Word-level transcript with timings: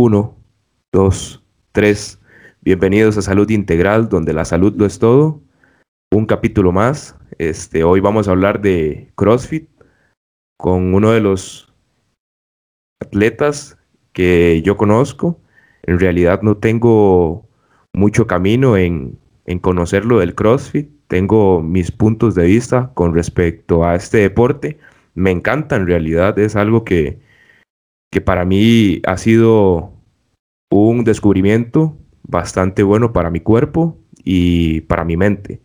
Uno, 0.00 0.36
dos, 0.92 1.44
tres. 1.72 2.20
Bienvenidos 2.60 3.18
a 3.18 3.22
Salud 3.22 3.50
Integral, 3.50 4.08
donde 4.08 4.32
la 4.32 4.44
salud 4.44 4.72
lo 4.76 4.86
es 4.86 5.00
todo. 5.00 5.42
Un 6.12 6.24
capítulo 6.24 6.70
más. 6.70 7.16
Este, 7.38 7.82
hoy 7.82 7.98
vamos 7.98 8.28
a 8.28 8.30
hablar 8.30 8.60
de 8.60 9.10
CrossFit 9.16 9.68
con 10.56 10.94
uno 10.94 11.10
de 11.10 11.20
los 11.20 11.74
atletas 13.00 13.76
que 14.12 14.62
yo 14.62 14.76
conozco. 14.76 15.40
En 15.82 15.98
realidad 15.98 16.42
no 16.42 16.56
tengo 16.58 17.48
mucho 17.92 18.28
camino 18.28 18.76
en, 18.76 19.18
en 19.46 19.58
conocerlo 19.58 20.20
del 20.20 20.36
CrossFit. 20.36 20.88
Tengo 21.08 21.60
mis 21.60 21.90
puntos 21.90 22.36
de 22.36 22.44
vista 22.44 22.92
con 22.94 23.16
respecto 23.16 23.84
a 23.84 23.96
este 23.96 24.18
deporte. 24.18 24.78
Me 25.16 25.32
encanta 25.32 25.74
en 25.74 25.88
realidad, 25.88 26.38
es 26.38 26.54
algo 26.54 26.84
que, 26.84 27.18
que 28.10 28.20
para 28.20 28.44
mí 28.44 29.00
ha 29.06 29.16
sido 29.16 29.92
un 30.70 31.04
descubrimiento 31.04 31.96
bastante 32.22 32.82
bueno 32.82 33.12
para 33.12 33.30
mi 33.30 33.40
cuerpo 33.40 33.98
y 34.24 34.82
para 34.82 35.04
mi 35.04 35.16
mente. 35.16 35.60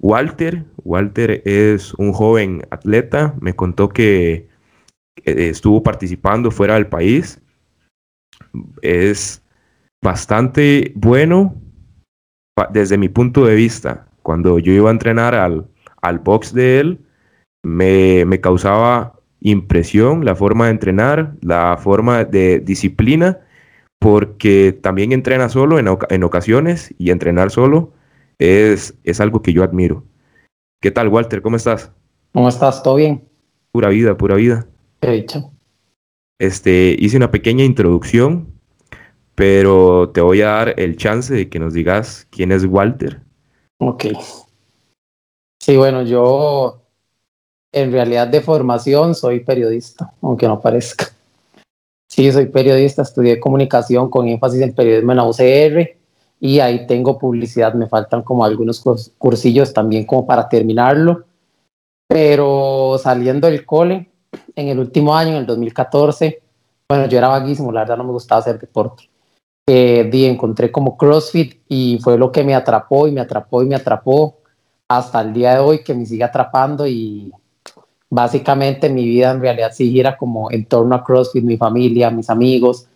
Walter, 0.00 0.64
Walter 0.84 1.42
es 1.44 1.92
un 1.94 2.12
joven 2.12 2.66
atleta, 2.70 3.34
me 3.40 3.54
contó 3.54 3.88
que 3.90 4.48
eh, 5.24 5.48
estuvo 5.50 5.82
participando 5.82 6.50
fuera 6.50 6.74
del 6.74 6.86
país. 6.86 7.40
Es 8.82 9.42
bastante 10.02 10.92
bueno 10.96 11.54
desde 12.72 12.96
mi 12.96 13.08
punto 13.08 13.44
de 13.44 13.54
vista. 13.54 14.08
Cuando 14.22 14.58
yo 14.58 14.72
iba 14.72 14.88
a 14.88 14.92
entrenar 14.92 15.34
al, 15.34 15.68
al 16.00 16.18
box 16.18 16.54
de 16.54 16.80
él, 16.80 17.00
me, 17.62 18.24
me 18.24 18.40
causaba 18.40 19.19
impresión, 19.40 20.24
la 20.24 20.34
forma 20.34 20.66
de 20.66 20.72
entrenar, 20.72 21.34
la 21.40 21.76
forma 21.76 22.24
de 22.24 22.60
disciplina, 22.60 23.40
porque 23.98 24.72
también 24.72 25.12
entrena 25.12 25.48
solo 25.48 25.78
en, 25.78 26.22
ocasiones 26.24 26.94
y 26.98 27.10
entrenar 27.10 27.50
solo 27.50 27.92
es, 28.38 28.94
es 29.04 29.20
algo 29.20 29.42
que 29.42 29.52
yo 29.52 29.62
admiro. 29.62 30.04
¿Qué 30.80 30.90
tal, 30.90 31.08
Walter? 31.08 31.42
¿Cómo 31.42 31.56
estás? 31.56 31.92
¿Cómo 32.32 32.48
estás? 32.48 32.82
¿Todo 32.82 32.96
bien? 32.96 33.28
Pura 33.72 33.88
vida, 33.88 34.16
pura 34.16 34.36
vida. 34.36 34.66
He 35.02 35.10
dicho. 35.12 35.50
Este, 36.38 36.96
hice 36.98 37.18
una 37.18 37.30
pequeña 37.30 37.64
introducción, 37.64 38.48
pero 39.34 40.10
te 40.14 40.22
voy 40.22 40.40
a 40.40 40.48
dar 40.48 40.80
el 40.80 40.96
chance 40.96 41.34
de 41.34 41.50
que 41.50 41.58
nos 41.58 41.74
digas 41.74 42.26
quién 42.30 42.50
es 42.52 42.64
Walter. 42.64 43.20
Ok. 43.78 44.06
Sí, 45.60 45.76
bueno, 45.76 46.02
yo 46.02 46.79
en 47.72 47.92
realidad 47.92 48.28
de 48.28 48.40
formación 48.40 49.14
soy 49.14 49.40
periodista, 49.40 50.12
aunque 50.22 50.46
no 50.46 50.60
parezca. 50.60 51.06
Sí, 52.08 52.30
soy 52.32 52.46
periodista, 52.46 53.02
estudié 53.02 53.38
comunicación 53.38 54.10
con 54.10 54.26
énfasis 54.26 54.60
en 54.62 54.74
periodismo 54.74 55.12
en 55.12 55.16
la 55.16 55.24
UCR 55.24 55.96
y 56.40 56.58
ahí 56.58 56.86
tengo 56.86 57.18
publicidad, 57.18 57.74
me 57.74 57.86
faltan 57.86 58.22
como 58.22 58.44
algunos 58.44 58.82
cursillos 59.16 59.72
también 59.72 60.04
como 60.04 60.26
para 60.26 60.48
terminarlo, 60.48 61.24
pero 62.08 62.98
saliendo 63.00 63.46
del 63.46 63.64
cole, 63.64 64.10
en 64.56 64.68
el 64.68 64.78
último 64.78 65.14
año, 65.14 65.32
en 65.32 65.36
el 65.36 65.46
2014, 65.46 66.42
bueno, 66.88 67.06
yo 67.06 67.18
era 67.18 67.28
vaguísimo, 67.28 67.70
la 67.70 67.80
verdad 67.80 67.98
no 67.98 68.04
me 68.04 68.12
gustaba 68.12 68.40
hacer 68.40 68.58
deporte. 68.58 69.08
Eh, 69.68 70.10
encontré 70.12 70.72
como 70.72 70.96
CrossFit 70.96 71.62
y 71.68 72.00
fue 72.02 72.18
lo 72.18 72.32
que 72.32 72.42
me 72.42 72.56
atrapó 72.56 73.06
y 73.06 73.12
me 73.12 73.20
atrapó 73.20 73.62
y 73.62 73.66
me 73.66 73.76
atrapó 73.76 74.38
hasta 74.88 75.20
el 75.20 75.32
día 75.32 75.54
de 75.54 75.60
hoy 75.60 75.84
que 75.84 75.94
me 75.94 76.04
sigue 76.04 76.24
atrapando 76.24 76.88
y 76.88 77.32
básicamente 78.10 78.90
mi 78.90 79.04
vida 79.04 79.30
en 79.30 79.40
realidad 79.40 79.70
sí 79.72 79.90
gira 79.90 80.16
como 80.16 80.50
en 80.50 80.66
torno 80.66 80.94
a 80.96 81.04
CrossFit, 81.04 81.44
mi 81.44 81.56
familia, 81.56 82.10
mis 82.10 82.28
amigos, 82.28 82.86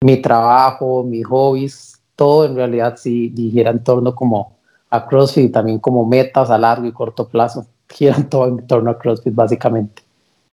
mi 0.00 0.16
trabajo, 0.16 1.04
mis 1.04 1.26
hobbies, 1.26 2.00
todo 2.16 2.46
en 2.46 2.56
realidad 2.56 2.96
sí 2.96 3.32
gira 3.36 3.70
en 3.70 3.84
torno 3.84 4.14
como 4.14 4.56
a 4.90 5.06
CrossFit 5.06 5.44
y 5.44 5.48
también 5.50 5.78
como 5.78 6.06
metas 6.06 6.50
a 6.50 6.58
largo 6.58 6.86
y 6.86 6.92
corto 6.92 7.28
plazo, 7.28 7.66
giran 7.88 8.28
todo 8.28 8.48
en 8.48 8.66
torno 8.66 8.90
a 8.90 8.98
CrossFit 8.98 9.34
básicamente. 9.34 10.02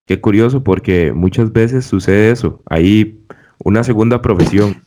Qué 0.06 0.20
curioso 0.20 0.64
porque 0.64 1.12
muchas 1.14 1.52
veces 1.54 1.86
sucede 1.86 2.32
eso, 2.32 2.60
hay 2.66 3.20
una 3.64 3.84
segunda 3.84 4.22
profesión, 4.22 4.82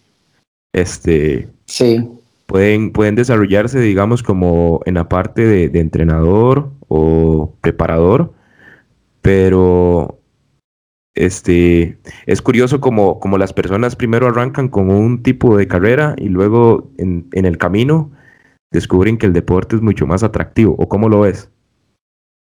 este, 0.73 1.49
sí. 1.67 2.09
pueden, 2.47 2.93
pueden 2.93 3.15
desarrollarse 3.15 3.79
digamos 3.79 4.23
como 4.23 4.81
en 4.85 4.95
la 4.95 5.09
parte 5.09 5.47
de, 5.47 5.69
de 5.69 5.81
entrenador 5.81 6.71
o 6.89 7.55
preparador, 7.61 8.33
pero 9.23 10.19
este, 11.15 11.99
es 12.27 12.43
curioso 12.43 12.81
como, 12.81 13.21
como 13.21 13.39
las 13.39 13.53
personas 13.53 13.97
primero 13.97 14.27
arrancan 14.27 14.69
con 14.69 14.91
un 14.91 15.23
tipo 15.23 15.57
de 15.57 15.69
carrera 15.69 16.15
y 16.19 16.29
luego 16.29 16.91
en, 16.99 17.29
en, 17.33 17.45
el 17.45 17.59
camino 17.59 18.11
descubren 18.71 19.19
que 19.19 19.27
el 19.27 19.33
deporte 19.33 19.77
es 19.77 19.83
mucho 19.83 20.07
más 20.07 20.23
atractivo. 20.23 20.75
¿O 20.79 20.89
cómo 20.89 21.09
lo 21.09 21.21
ves? 21.21 21.49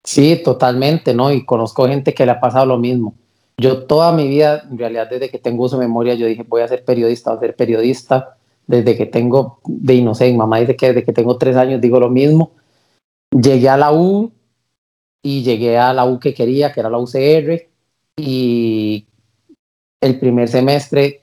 Sí, 0.04 0.41
totalmente, 0.42 1.14
¿no? 1.14 1.32
Y 1.32 1.44
conozco 1.44 1.86
gente 1.86 2.14
que 2.14 2.24
le 2.24 2.32
ha 2.32 2.41
pasado 2.41 2.66
lo 2.66 2.78
mismo. 2.78 3.14
Yo 3.58 3.84
toda 3.84 4.12
mi 4.12 4.26
vida, 4.26 4.62
en 4.70 4.78
realidad 4.78 5.10
desde 5.10 5.28
que 5.28 5.38
tengo 5.38 5.64
uso 5.64 5.76
de 5.78 5.86
memoria, 5.86 6.14
yo 6.14 6.26
dije 6.26 6.44
voy 6.48 6.62
a 6.62 6.68
ser 6.68 6.84
periodista, 6.84 7.30
voy 7.30 7.36
a 7.36 7.41
ser 7.41 7.56
periodista. 7.56 8.36
Desde 8.66 8.97
que 8.97 9.04
tengo, 9.04 9.60
de 9.66 10.00
no 10.00 10.14
sé, 10.14 10.32
mamá 10.32 10.60
dice 10.60 10.76
que 10.76 10.88
desde 10.88 11.04
que 11.04 11.12
tengo 11.12 11.36
tres 11.36 11.56
años 11.56 11.80
digo 11.80 11.98
lo 11.98 12.08
mismo. 12.08 12.52
Llegué 13.30 13.68
a 13.68 13.76
la 13.76 13.92
U, 13.92 14.32
y 15.22 15.42
llegué 15.42 15.78
a 15.78 15.92
la 15.92 16.04
U 16.06 16.19
que 16.19 16.34
quería, 16.34 16.72
que 16.72 16.81
era 16.81 16.91
la 16.91 16.98
UCR, 16.98 17.69
y 18.16 19.06
el 20.00 20.19
primer 20.19 20.48
semestre, 20.48 21.22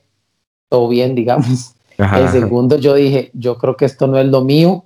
todo 0.69 0.88
bien, 0.90 1.16
digamos. 1.16 1.74
El 1.97 2.30
segundo 2.30 2.78
yo 2.78 2.94
dije, 2.94 3.31
yo 3.34 3.57
creo 3.57 3.75
que 3.75 3.86
esto 3.86 4.06
no 4.06 4.19
es 4.19 4.28
lo 4.28 4.44
mío, 4.44 4.86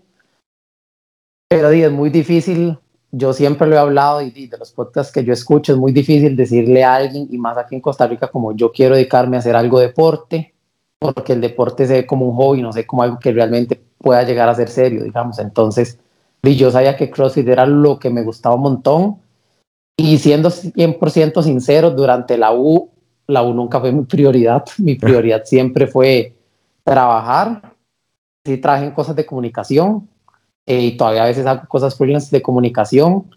pero 1.50 1.70
es 1.70 1.92
muy 1.92 2.10
difícil, 2.10 2.78
yo 3.12 3.34
siempre 3.34 3.68
lo 3.68 3.76
he 3.76 3.80
hablado 3.80 4.22
y, 4.22 4.48
de 4.48 4.58
los 4.58 4.72
podcasts 4.72 5.12
que 5.12 5.26
yo 5.26 5.34
escucho, 5.34 5.74
es 5.74 5.78
muy 5.78 5.92
difícil 5.92 6.38
decirle 6.38 6.86
a 6.86 6.96
alguien, 6.96 7.28
y 7.30 7.38
más 7.38 7.58
aquí 7.58 7.76
en 7.76 7.82
Costa 7.82 8.08
Rica, 8.08 8.30
como 8.30 8.56
yo 8.56 8.72
quiero 8.72 8.96
dedicarme 8.96 9.36
a 9.36 9.40
hacer 9.40 9.58
algo 9.58 9.80
de 9.80 9.88
deporte, 9.88 10.54
porque 10.98 11.34
el 11.34 11.42
deporte 11.42 11.86
se 11.86 11.94
ve 11.94 12.06
como 12.06 12.30
un 12.30 12.36
hobby, 12.38 12.62
no 12.62 12.72
sé, 12.72 12.88
como 12.88 13.04
algo 13.04 13.20
que 13.20 13.34
realmente 13.34 13.82
pueda 13.98 14.24
llegar 14.24 14.48
a 14.48 14.56
ser 14.56 14.70
serio, 14.70 15.04
digamos. 15.04 15.40
Entonces, 15.40 16.00
y 16.44 16.56
yo 16.56 16.72
sabía 16.72 16.98
que 16.98 17.12
CrossFit 17.12 17.48
era 17.48 17.66
lo 17.66 18.00
que 18.00 18.10
me 18.10 18.24
gustaba 18.24 18.56
un 18.56 18.62
montón. 18.62 19.18
Y 19.98 20.18
siendo 20.18 20.50
100% 20.50 21.44
sincero, 21.44 21.92
durante 21.92 22.38
la 22.38 22.54
U, 22.54 22.90
la 23.28 23.44
U 23.44 23.54
nunca 23.54 23.80
fue 23.80 23.92
mi 23.92 24.04
prioridad. 24.04 24.66
Mi 24.80 24.96
prioridad 24.96 25.44
siempre 25.46 25.88
fue 25.88 26.36
trabajar. 26.84 27.74
Sí 28.44 28.58
traje 28.58 28.86
en 28.86 28.92
cosas 28.92 29.16
de 29.16 29.26
comunicación 29.26 30.10
eh, 30.66 30.80
y 30.82 30.98
todavía 30.98 31.24
a 31.24 31.28
veces 31.28 31.46
hago 31.46 31.68
cosas 31.68 31.96
freelance 31.96 32.36
de 32.36 32.42
comunicación. 32.42 33.30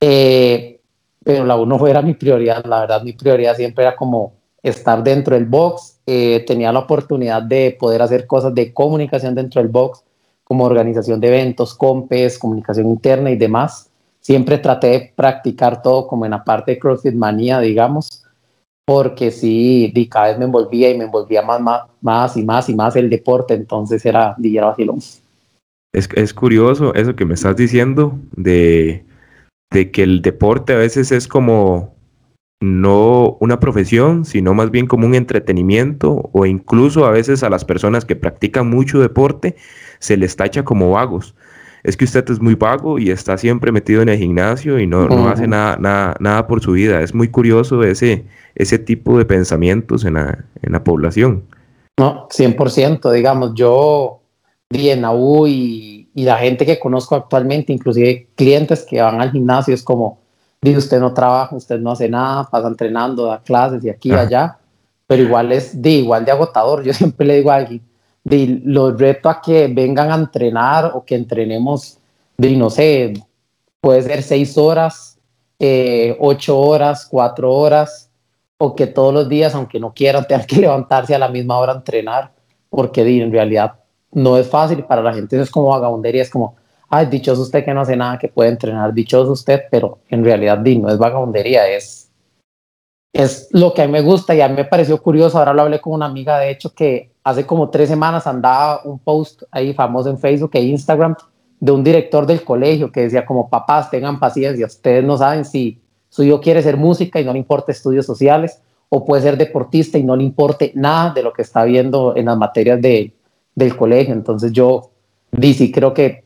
Eh, 0.00 0.80
pero 1.24 1.44
la 1.44 1.56
U 1.56 1.64
no 1.64 1.86
era 1.86 2.02
mi 2.02 2.14
prioridad. 2.14 2.64
La 2.64 2.80
verdad, 2.80 3.02
mi 3.04 3.12
prioridad 3.12 3.54
siempre 3.54 3.84
era 3.84 3.94
como 3.94 4.32
estar 4.60 5.04
dentro 5.04 5.36
del 5.36 5.44
box. 5.44 6.00
Eh, 6.06 6.44
tenía 6.44 6.72
la 6.72 6.80
oportunidad 6.80 7.42
de 7.42 7.76
poder 7.78 8.02
hacer 8.02 8.26
cosas 8.26 8.52
de 8.52 8.74
comunicación 8.74 9.36
dentro 9.36 9.62
del 9.62 9.70
box 9.70 10.02
como 10.44 10.64
organización 10.64 11.20
de 11.20 11.28
eventos, 11.28 11.74
compes, 11.74 12.38
comunicación 12.38 12.88
interna 12.88 13.30
y 13.30 13.36
demás. 13.36 13.90
Siempre 14.20 14.58
traté 14.58 14.86
de 14.88 15.12
practicar 15.16 15.82
todo 15.82 16.06
como 16.06 16.24
en 16.24 16.32
la 16.32 16.44
parte 16.44 16.72
de 16.72 16.78
CrossFit 16.78 17.14
manía, 17.14 17.60
digamos, 17.60 18.24
porque 18.84 19.30
sí, 19.30 19.92
cada 20.10 20.28
vez 20.28 20.38
me 20.38 20.44
envolvía 20.44 20.90
y 20.90 20.98
me 20.98 21.04
envolvía 21.04 21.42
más, 21.42 21.60
más, 21.60 21.82
más 22.00 22.36
y 22.36 22.44
más 22.44 22.68
y 22.68 22.74
más 22.74 22.96
el 22.96 23.10
deporte, 23.10 23.54
entonces 23.54 24.04
era, 24.04 24.36
era 24.42 24.66
vacilón. 24.66 24.98
Es, 25.92 26.08
es 26.14 26.34
curioso 26.34 26.94
eso 26.94 27.14
que 27.14 27.24
me 27.24 27.34
estás 27.34 27.56
diciendo 27.56 28.18
de, 28.36 29.04
de 29.72 29.90
que 29.90 30.02
el 30.02 30.22
deporte 30.22 30.72
a 30.72 30.78
veces 30.78 31.12
es 31.12 31.28
como 31.28 31.94
no 32.62 33.36
una 33.40 33.58
profesión, 33.58 34.24
sino 34.24 34.54
más 34.54 34.70
bien 34.70 34.86
como 34.86 35.06
un 35.06 35.14
entretenimiento 35.14 36.30
o 36.32 36.46
incluso 36.46 37.04
a 37.04 37.10
veces 37.10 37.42
a 37.42 37.50
las 37.50 37.64
personas 37.64 38.04
que 38.04 38.16
practican 38.16 38.70
mucho 38.70 39.00
deporte 39.00 39.56
se 40.02 40.16
les 40.16 40.34
tacha 40.34 40.64
como 40.64 40.90
vagos. 40.90 41.34
Es 41.84 41.96
que 41.96 42.04
usted 42.04 42.28
es 42.28 42.40
muy 42.40 42.54
vago 42.54 42.98
y 42.98 43.10
está 43.10 43.38
siempre 43.38 43.72
metido 43.72 44.02
en 44.02 44.08
el 44.08 44.18
gimnasio 44.18 44.78
y 44.78 44.86
no, 44.86 45.06
no 45.08 45.28
hace 45.28 45.46
nada, 45.46 45.76
nada, 45.78 46.16
nada 46.20 46.46
por 46.46 46.60
su 46.60 46.72
vida. 46.72 47.00
Es 47.00 47.14
muy 47.14 47.28
curioso 47.28 47.82
ese, 47.82 48.24
ese 48.54 48.78
tipo 48.78 49.16
de 49.18 49.24
pensamientos 49.24 50.04
en 50.04 50.14
la, 50.14 50.44
en 50.60 50.72
la 50.72 50.82
población. 50.84 51.44
No, 51.98 52.28
100%, 52.28 53.12
digamos, 53.12 53.54
yo 53.54 54.20
vi 54.70 54.90
en 54.90 55.02
la 55.02 55.12
U 55.12 55.46
y, 55.46 56.08
y 56.14 56.24
la 56.24 56.38
gente 56.38 56.66
que 56.66 56.78
conozco 56.78 57.14
actualmente, 57.14 57.72
inclusive 57.72 58.28
clientes 58.34 58.84
que 58.88 59.00
van 59.00 59.20
al 59.20 59.30
gimnasio, 59.30 59.74
es 59.74 59.82
como, 59.82 60.18
dice 60.60 60.78
usted 60.78 61.00
no 61.00 61.14
trabaja, 61.14 61.54
usted 61.54 61.78
no 61.78 61.92
hace 61.92 62.08
nada, 62.08 62.48
pasa 62.50 62.68
entrenando, 62.68 63.26
da 63.26 63.40
clases 63.40 63.84
y 63.84 63.90
aquí 63.90 64.10
y 64.10 64.14
allá, 64.14 64.56
pero 65.06 65.22
igual 65.22 65.52
es 65.52 65.80
de 65.80 65.90
igual 65.90 66.24
de 66.24 66.32
agotador. 66.32 66.82
Yo 66.84 66.92
siempre 66.92 67.26
le 67.26 67.36
digo 67.36 67.50
a 67.50 67.56
alguien, 67.56 67.82
de, 68.24 68.60
los 68.64 68.98
reto 68.98 69.28
a 69.28 69.40
que 69.40 69.68
vengan 69.68 70.10
a 70.10 70.16
entrenar 70.16 70.92
o 70.94 71.04
que 71.04 71.14
entrenemos, 71.14 71.98
de 72.36 72.56
no 72.56 72.70
sé, 72.70 73.14
puede 73.80 74.02
ser 74.02 74.22
seis 74.22 74.56
horas, 74.56 75.18
eh, 75.58 76.16
ocho 76.20 76.58
horas, 76.58 77.06
cuatro 77.10 77.52
horas, 77.52 78.10
o 78.58 78.76
que 78.76 78.86
todos 78.86 79.12
los 79.12 79.28
días, 79.28 79.54
aunque 79.54 79.80
no 79.80 79.92
quieran, 79.92 80.24
tengan 80.28 80.46
que 80.46 80.56
levantarse 80.56 81.14
a 81.14 81.18
la 81.18 81.28
misma 81.28 81.58
hora 81.58 81.72
a 81.72 81.76
entrenar, 81.76 82.32
porque 82.70 83.02
en 83.02 83.32
realidad 83.32 83.74
no 84.12 84.36
es 84.36 84.48
fácil 84.48 84.84
para 84.84 85.02
la 85.02 85.14
gente, 85.14 85.36
eso 85.36 85.42
es 85.42 85.50
como 85.50 85.68
vagabundería, 85.68 86.22
es 86.22 86.30
como, 86.30 86.56
ay, 86.88 87.06
dichoso 87.06 87.42
usted 87.42 87.64
que 87.64 87.74
no 87.74 87.80
hace 87.80 87.96
nada, 87.96 88.18
que 88.18 88.28
puede 88.28 88.50
entrenar, 88.50 88.92
dichoso 88.92 89.32
usted, 89.32 89.62
pero 89.70 89.98
en 90.08 90.24
realidad 90.24 90.58
no 90.58 90.90
es 90.90 90.98
vagabundería, 90.98 91.68
es, 91.68 92.10
es 93.12 93.48
lo 93.52 93.72
que 93.72 93.82
a 93.82 93.86
mí 93.86 93.92
me 93.92 94.02
gusta 94.02 94.34
y 94.34 94.40
a 94.40 94.48
mí 94.48 94.54
me 94.54 94.64
pareció 94.64 95.02
curioso, 95.02 95.38
ahora 95.38 95.54
lo 95.54 95.62
hablé 95.62 95.80
con 95.80 95.94
una 95.94 96.06
amiga, 96.06 96.38
de 96.38 96.50
hecho, 96.50 96.74
que 96.74 97.11
hace 97.24 97.46
como 97.46 97.70
tres 97.70 97.88
semanas 97.88 98.26
andaba 98.26 98.82
un 98.84 98.98
post 98.98 99.42
ahí 99.50 99.72
famoso 99.74 100.10
en 100.10 100.18
Facebook 100.18 100.50
e 100.54 100.62
Instagram 100.62 101.14
de 101.60 101.72
un 101.72 101.84
director 101.84 102.26
del 102.26 102.42
colegio 102.42 102.90
que 102.90 103.02
decía 103.02 103.24
como 103.24 103.48
papás 103.48 103.90
tengan 103.90 104.18
paciencia, 104.18 104.66
ustedes 104.66 105.04
no 105.04 105.16
saben 105.16 105.44
si 105.44 105.80
su 106.08 106.24
hijo 106.24 106.40
quiere 106.40 106.62
ser 106.62 106.76
música 106.76 107.20
y 107.20 107.24
no 107.24 107.32
le 107.32 107.38
importa 107.38 107.72
estudios 107.72 108.04
sociales 108.04 108.60
o 108.88 109.04
puede 109.04 109.22
ser 109.22 109.38
deportista 109.38 109.96
y 109.96 110.02
no 110.02 110.16
le 110.16 110.24
importe 110.24 110.72
nada 110.74 111.14
de 111.14 111.22
lo 111.22 111.32
que 111.32 111.42
está 111.42 111.64
viendo 111.64 112.14
en 112.16 112.26
las 112.26 112.36
materias 112.36 112.82
de, 112.82 113.14
del 113.54 113.76
colegio. 113.76 114.12
Entonces 114.12 114.52
yo 114.52 114.90
sí 115.40 115.72
creo 115.72 115.94
que 115.94 116.24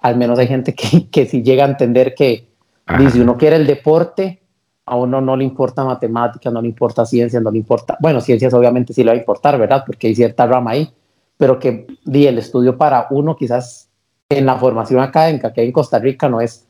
al 0.00 0.16
menos 0.16 0.38
hay 0.38 0.48
gente 0.48 0.74
que, 0.74 1.08
que 1.10 1.24
sí 1.24 1.42
llega 1.42 1.64
a 1.64 1.68
entender 1.68 2.14
que 2.14 2.48
si 3.10 3.20
uno 3.20 3.38
quiere 3.38 3.56
el 3.56 3.66
deporte, 3.66 4.41
a 4.84 4.96
uno 4.96 5.20
no 5.20 5.36
le 5.36 5.44
importa 5.44 5.84
matemática, 5.84 6.50
no 6.50 6.60
le 6.60 6.68
importa 6.68 7.06
ciencia, 7.06 7.40
no 7.40 7.50
le 7.50 7.58
importa, 7.58 7.96
bueno, 8.00 8.20
ciencias 8.20 8.52
obviamente 8.54 8.92
sí 8.92 9.04
le 9.04 9.10
va 9.10 9.16
a 9.16 9.18
importar, 9.18 9.58
¿verdad? 9.58 9.84
Porque 9.86 10.08
hay 10.08 10.14
cierta 10.14 10.46
rama 10.46 10.72
ahí, 10.72 10.92
pero 11.36 11.58
que 11.58 11.86
di 12.04 12.26
el 12.26 12.38
estudio 12.38 12.76
para 12.76 13.06
uno 13.10 13.36
quizás 13.36 13.88
en 14.28 14.46
la 14.46 14.56
formación 14.56 15.00
académica 15.00 15.52
que 15.52 15.60
hay 15.60 15.68
en 15.68 15.72
Costa 15.72 15.98
Rica 15.98 16.28
no 16.28 16.40
es 16.40 16.66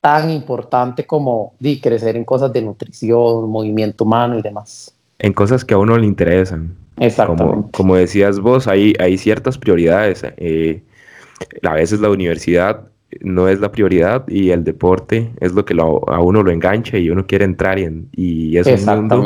tan 0.00 0.30
importante 0.30 1.06
como 1.06 1.54
di 1.58 1.80
crecer 1.80 2.16
en 2.16 2.24
cosas 2.24 2.52
de 2.52 2.62
nutrición, 2.62 3.48
movimiento 3.48 4.04
humano 4.04 4.38
y 4.38 4.42
demás. 4.42 4.94
En 5.18 5.32
cosas 5.32 5.64
que 5.64 5.74
a 5.74 5.78
uno 5.78 5.96
le 5.96 6.06
interesan. 6.06 6.76
Exactamente. 6.98 7.44
Como, 7.44 7.70
como 7.70 7.96
decías 7.96 8.40
vos, 8.40 8.66
hay, 8.66 8.94
hay 8.98 9.16
ciertas 9.16 9.58
prioridades. 9.58 10.24
Eh, 10.36 10.82
a 11.62 11.74
veces 11.74 12.00
la 12.00 12.10
universidad 12.10 12.91
no 13.20 13.48
es 13.48 13.60
la 13.60 13.70
prioridad 13.72 14.26
y 14.28 14.50
el 14.50 14.64
deporte 14.64 15.30
es 15.40 15.52
lo 15.52 15.64
que 15.64 15.74
a 15.78 16.20
uno 16.20 16.42
lo 16.42 16.50
engancha 16.50 16.98
y 16.98 17.10
uno 17.10 17.26
quiere 17.26 17.44
entrar 17.44 17.78
y, 17.78 18.08
y 18.12 18.56
es, 18.56 18.66
Un 18.66 19.08
mundo, 19.08 19.24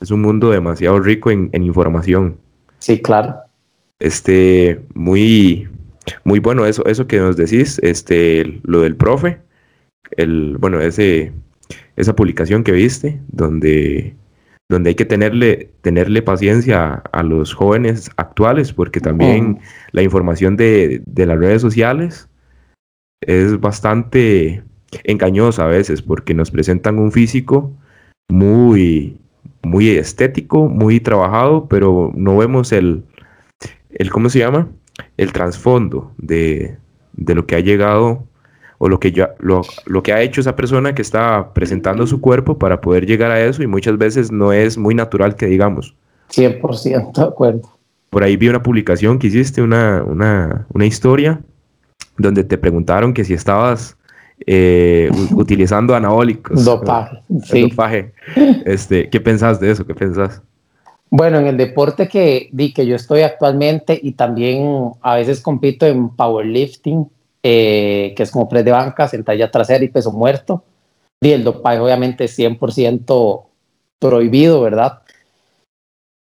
es 0.00 0.10
un 0.10 0.22
mundo 0.22 0.50
demasiado 0.50 1.00
rico 1.00 1.30
en, 1.30 1.50
información. 1.54 2.36
Sí, 2.78 3.00
claro. 3.00 3.36
Este, 3.98 4.80
muy, 4.94 5.68
muy 6.24 6.38
bueno 6.40 6.66
eso, 6.66 6.84
eso 6.86 7.06
que 7.06 7.18
nos 7.18 7.36
decís, 7.36 7.78
este, 7.82 8.60
lo 8.64 8.82
del 8.82 8.96
profe, 8.96 9.38
el, 10.16 10.56
bueno, 10.58 10.80
ese, 10.80 11.32
esa 11.96 12.14
publicación 12.14 12.62
que 12.62 12.72
viste, 12.72 13.18
donde, 13.28 14.14
donde 14.68 14.90
hay 14.90 14.94
que 14.94 15.06
tenerle, 15.06 15.70
tenerle 15.80 16.20
paciencia 16.20 17.02
a, 17.10 17.22
los 17.22 17.54
jóvenes 17.54 18.10
actuales, 18.16 18.74
porque 18.74 19.00
también 19.00 19.60
la 19.92 20.02
información 20.02 20.56
de, 20.56 21.02
de 21.06 21.26
las 21.26 21.38
redes 21.38 21.62
sociales 21.62 22.28
es 23.20 23.60
bastante 23.60 24.62
engañosa 25.04 25.64
a 25.64 25.68
veces 25.68 26.02
porque 26.02 26.34
nos 26.34 26.50
presentan 26.50 26.98
un 26.98 27.12
físico 27.12 27.72
muy, 28.28 29.18
muy 29.62 29.90
estético, 29.90 30.68
muy 30.68 31.00
trabajado, 31.00 31.66
pero 31.68 32.12
no 32.14 32.36
vemos 32.36 32.72
el, 32.72 33.04
el 33.90 34.10
¿cómo 34.10 34.28
se 34.28 34.40
llama? 34.40 34.68
El 35.16 35.32
trasfondo 35.32 36.12
de, 36.18 36.76
de, 37.12 37.34
lo 37.34 37.46
que 37.46 37.56
ha 37.56 37.60
llegado 37.60 38.24
o 38.78 38.88
lo 38.88 39.00
que, 39.00 39.12
ya, 39.12 39.34
lo, 39.38 39.62
lo, 39.86 40.02
que 40.02 40.12
ha 40.12 40.22
hecho 40.22 40.40
esa 40.40 40.56
persona 40.56 40.94
que 40.94 41.02
está 41.02 41.52
presentando 41.54 42.06
su 42.06 42.20
cuerpo 42.20 42.58
para 42.58 42.80
poder 42.80 43.06
llegar 43.06 43.30
a 43.30 43.42
eso 43.42 43.62
y 43.62 43.66
muchas 43.66 43.96
veces 43.98 44.30
no 44.30 44.52
es 44.52 44.76
muy 44.76 44.94
natural 44.94 45.36
que 45.36 45.46
digamos. 45.46 45.94
100% 46.30 47.12
de 47.12 47.22
acuerdo. 47.22 47.62
Por 48.10 48.22
ahí 48.22 48.36
vi 48.36 48.48
una 48.48 48.62
publicación 48.62 49.18
que 49.18 49.28
hiciste, 49.28 49.62
una, 49.62 50.02
una, 50.02 50.66
una 50.72 50.86
historia 50.86 51.40
donde 52.18 52.44
te 52.44 52.58
preguntaron 52.58 53.14
que 53.14 53.24
si 53.24 53.34
estabas 53.34 53.96
eh, 54.46 55.10
utilizando 55.32 55.94
anabólicos. 55.94 56.64
Dopaje. 56.64 57.22
Sí. 57.44 57.62
Dopaje. 57.62 58.12
Este, 58.64 59.08
¿Qué 59.08 59.20
pensás 59.20 59.60
de 59.60 59.70
eso? 59.70 59.86
¿Qué 59.86 59.94
pensás? 59.94 60.42
Bueno, 61.10 61.38
en 61.38 61.46
el 61.46 61.56
deporte 61.56 62.08
que, 62.08 62.48
di 62.52 62.72
que 62.72 62.84
yo 62.86 62.96
estoy 62.96 63.22
actualmente 63.22 63.98
y 64.02 64.12
también 64.12 64.90
a 65.00 65.14
veces 65.14 65.40
compito 65.40 65.86
en 65.86 66.10
powerlifting, 66.10 67.08
eh, 67.42 68.12
que 68.16 68.22
es 68.22 68.30
como 68.30 68.48
press 68.48 68.64
de 68.64 68.72
banca, 68.72 69.06
sentalla 69.06 69.50
trasera 69.50 69.84
y 69.84 69.88
peso 69.88 70.10
muerto. 70.12 70.64
Y 71.20 71.30
el 71.30 71.44
dopaje 71.44 71.78
obviamente 71.78 72.24
es 72.24 72.38
100% 72.38 73.44
prohibido, 73.98 74.60
¿verdad? 74.60 75.00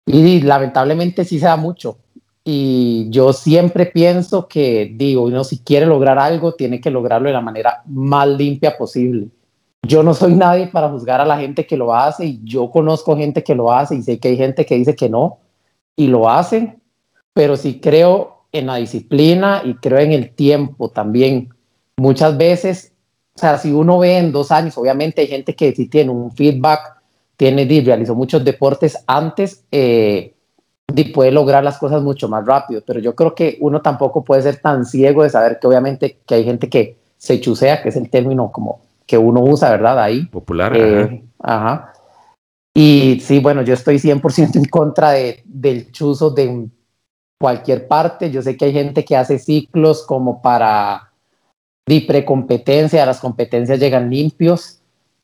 Y 0.05 0.41
lamentablemente 0.41 1.25
sí 1.25 1.39
se 1.39 1.45
da 1.45 1.57
mucho. 1.57 1.97
Y 2.49 3.09
yo 3.09 3.33
siempre 3.33 3.87
pienso 3.87 4.47
que, 4.47 4.93
digo, 4.95 5.23
uno 5.23 5.43
si 5.43 5.59
quiere 5.59 5.85
lograr 5.85 6.17
algo, 6.17 6.53
tiene 6.53 6.79
que 6.79 6.89
lograrlo 6.89 7.27
de 7.27 7.33
la 7.33 7.41
manera 7.41 7.81
más 7.87 8.25
limpia 8.25 8.77
posible. 8.77 9.27
Yo 9.85 10.01
no 10.01 10.13
soy 10.13 10.33
nadie 10.33 10.67
para 10.67 10.87
juzgar 10.87 11.19
a 11.19 11.25
la 11.25 11.37
gente 11.37 11.67
que 11.67 11.75
lo 11.75 11.93
hace 11.93 12.25
y 12.25 12.39
yo 12.45 12.71
conozco 12.71 13.17
gente 13.17 13.43
que 13.43 13.53
lo 13.53 13.73
hace 13.73 13.95
y 13.95 14.01
sé 14.01 14.17
que 14.17 14.29
hay 14.29 14.37
gente 14.37 14.65
que 14.65 14.75
dice 14.75 14.95
que 14.95 15.09
no 15.09 15.39
y 15.97 16.07
lo 16.07 16.29
hacen, 16.29 16.81
pero 17.33 17.57
sí 17.57 17.81
creo 17.81 18.45
en 18.53 18.67
la 18.67 18.77
disciplina 18.77 19.61
y 19.65 19.73
creo 19.73 19.99
en 19.99 20.13
el 20.13 20.33
tiempo 20.33 20.87
también. 20.87 21.49
Muchas 21.97 22.37
veces, 22.37 22.93
o 23.35 23.39
sea, 23.39 23.57
si 23.57 23.73
uno 23.73 23.99
ve 23.99 24.19
en 24.19 24.31
dos 24.31 24.53
años, 24.53 24.77
obviamente 24.77 25.19
hay 25.19 25.27
gente 25.27 25.53
que 25.53 25.75
sí 25.75 25.87
tiene 25.87 26.11
un 26.11 26.31
feedback, 26.31 26.79
tiene, 27.35 27.65
realizó 27.81 28.15
muchos 28.15 28.45
deportes 28.45 29.03
antes, 29.05 29.65
eh, 29.69 30.36
y 30.95 31.03
puede 31.05 31.31
lograr 31.31 31.63
las 31.63 31.77
cosas 31.77 32.01
mucho 32.01 32.29
más 32.29 32.45
rápido, 32.45 32.81
pero 32.85 32.99
yo 32.99 33.15
creo 33.15 33.35
que 33.35 33.57
uno 33.61 33.81
tampoco 33.81 34.23
puede 34.23 34.41
ser 34.41 34.57
tan 34.57 34.85
ciego 34.85 35.23
de 35.23 35.29
saber 35.29 35.59
que 35.59 35.67
obviamente 35.67 36.19
que 36.25 36.35
hay 36.35 36.43
gente 36.43 36.69
que 36.69 36.97
se 37.17 37.41
chusea, 37.41 37.81
que 37.81 37.89
es 37.89 37.95
el 37.95 38.09
término 38.09 38.51
como 38.51 38.81
que 39.05 39.17
uno 39.17 39.41
usa, 39.41 39.71
¿verdad? 39.71 39.99
Ahí. 39.99 40.25
Popular. 40.25 40.75
Eh, 40.75 41.23
ajá. 41.39 41.93
Y 42.73 43.19
sí, 43.21 43.39
bueno, 43.39 43.63
yo 43.63 43.73
estoy 43.73 43.97
100% 43.97 44.55
en 44.55 44.65
contra 44.65 45.11
de, 45.11 45.41
del 45.45 45.91
chuzo 45.91 46.29
de 46.29 46.67
cualquier 47.39 47.87
parte. 47.87 48.29
Yo 48.29 48.41
sé 48.41 48.55
que 48.55 48.65
hay 48.65 48.73
gente 48.73 49.03
que 49.03 49.15
hace 49.15 49.39
ciclos 49.39 50.05
como 50.05 50.41
para 50.41 51.11
de 51.87 52.01
precompetencia, 52.01 53.05
las 53.05 53.19
competencias 53.19 53.79
llegan 53.79 54.09
limpios 54.09 54.76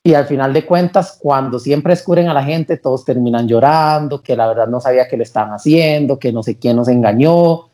y 0.06 0.14
al 0.16 0.26
final 0.26 0.52
de 0.52 0.66
cuentas, 0.66 1.18
cuando 1.22 1.60
siempre 1.60 1.94
escurren 1.94 2.28
a 2.28 2.34
la 2.34 2.44
gente, 2.44 2.78
todos 2.78 3.06
terminan 3.06 3.48
llorando, 3.48 4.22
que 4.22 4.36
la 4.36 4.48
verdad 4.48 4.68
no 4.68 4.82
sabía 4.82 5.08
que 5.08 5.16
lo 5.16 5.24
estaban 5.24 5.54
haciendo, 5.54 6.20
que 6.20 6.34
no 6.34 6.44
sé 6.44 6.60
quién 6.60 6.76
nos 6.76 6.90
engañó. 6.90 7.70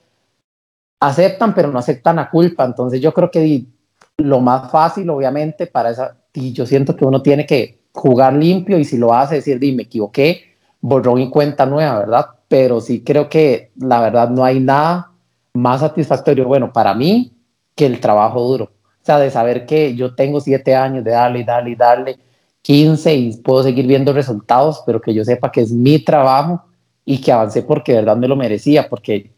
Aceptan, 1.00 1.56
pero 1.56 1.70
no 1.70 1.80
aceptan 1.80 2.18
la 2.18 2.30
culpa. 2.30 2.66
Entonces 2.66 3.02
yo 3.02 3.16
creo 3.16 3.32
que 3.32 3.66
lo 4.18 4.42
más 4.42 4.70
fácil, 4.70 5.10
obviamente, 5.10 5.66
para 5.66 5.90
esa, 5.90 6.18
y 6.34 6.54
yo 6.54 6.68
siento 6.68 6.96
que 6.96 7.04
uno 7.04 7.24
tiene 7.24 7.48
que 7.48 7.80
jugar 7.94 8.34
limpio 8.34 8.78
y 8.78 8.86
si 8.86 9.00
lo 9.00 9.12
hace, 9.12 9.36
decir, 9.36 9.60
di, 9.60 9.72
me 9.72 9.84
equivoqué, 9.84 10.56
borrón 10.82 11.20
y 11.22 11.32
cuenta 11.32 11.66
nueva, 11.66 11.98
¿verdad? 11.98 12.28
Pero 12.48 12.80
sí 12.80 13.04
creo 13.04 13.28
que 13.28 13.72
la 13.78 14.02
verdad 14.02 14.30
no 14.30 14.44
hay 14.44 14.60
nada 14.60 15.14
más 15.54 15.80
satisfactorio, 15.80 16.48
bueno, 16.48 16.72
para 16.72 16.94
mí, 16.94 17.34
que 17.74 17.88
el 17.88 18.00
trabajo 18.00 18.42
duro 18.42 18.72
de 19.18 19.32
saber 19.32 19.66
que 19.66 19.96
yo 19.96 20.14
tengo 20.14 20.42
siete 20.42 20.76
años 20.76 21.04
de 21.04 21.12
darle, 21.12 21.44
darle, 21.44 21.76
darle, 21.76 22.20
15 22.62 23.16
y 23.16 23.38
puedo 23.38 23.64
seguir 23.64 23.88
viendo 23.88 24.14
resultados, 24.14 24.84
pero 24.86 25.02
que 25.02 25.14
yo 25.14 25.24
sepa 25.24 25.52
que 25.52 25.62
es 25.62 25.72
mi 25.72 26.00
trabajo 26.00 26.66
y 27.06 27.20
que 27.20 27.32
avancé 27.32 27.64
porque 27.64 27.94
de 27.94 28.00
verdad 28.00 28.18
me 28.18 28.28
lo 28.28 28.36
merecía, 28.36 28.88
porque 28.88 29.32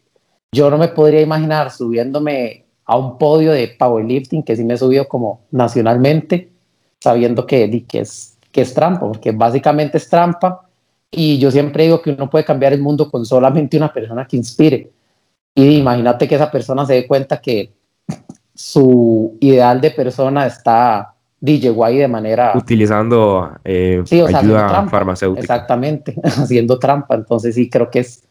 yo 0.51 0.69
no 0.69 0.77
me 0.77 0.89
podría 0.89 1.21
imaginar 1.21 1.71
subiéndome 1.71 2.65
a 2.83 2.97
un 2.97 3.17
podio 3.17 3.53
de 3.53 3.69
powerlifting, 3.69 4.43
que 4.43 4.55
sí 4.55 4.63
me 4.65 4.73
he 4.73 4.77
subido 4.77 5.07
como 5.07 5.41
nacionalmente, 5.51 6.51
sabiendo 6.99 7.45
que, 7.45 7.85
que, 7.87 8.01
es, 8.01 8.37
que 8.51 8.61
es 8.61 8.73
trampa, 8.73 9.07
porque 9.07 9.31
básicamente 9.31 9.97
es 9.97 10.09
trampa. 10.09 10.67
Y 11.09 11.37
yo 11.37 11.51
siempre 11.51 11.83
digo 11.83 12.01
que 12.01 12.09
uno 12.09 12.29
puede 12.29 12.43
cambiar 12.43 12.73
el 12.73 12.81
mundo 12.81 13.09
con 13.09 13.25
solamente 13.25 13.77
una 13.77 13.93
persona 13.93 14.27
que 14.27 14.35
inspire. 14.35 14.91
Y 15.55 15.77
imagínate 15.77 16.27
que 16.27 16.35
esa 16.35 16.51
persona 16.51 16.85
se 16.85 16.95
dé 16.95 17.07
cuenta 17.07 17.39
que 17.39 17.71
su 18.61 19.37
ideal 19.39 19.81
de 19.81 19.89
persona 19.89 20.45
está 20.45 21.15
DJ 21.39 21.71
de 21.71 22.07
manera... 22.07 22.53
Utilizando 22.55 23.57
eh, 23.65 24.03
ayuda 24.11 24.87
farmacéutica. 24.87 25.41
Exactamente, 25.41 26.15
haciendo 26.23 26.77
trampa. 26.77 27.15
Entonces 27.15 27.55
sí 27.55 27.69
creo 27.69 27.89
que 27.89 27.99
es, 28.01 28.23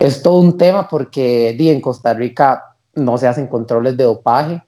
es 0.00 0.22
todo 0.22 0.40
un 0.40 0.56
tema 0.56 0.88
porque 0.88 1.50
en 1.50 1.80
Costa 1.82 2.14
Rica 2.14 2.76
no 2.94 3.18
se 3.18 3.28
hacen 3.28 3.46
controles 3.48 3.98
de 3.98 4.04
dopaje, 4.04 4.62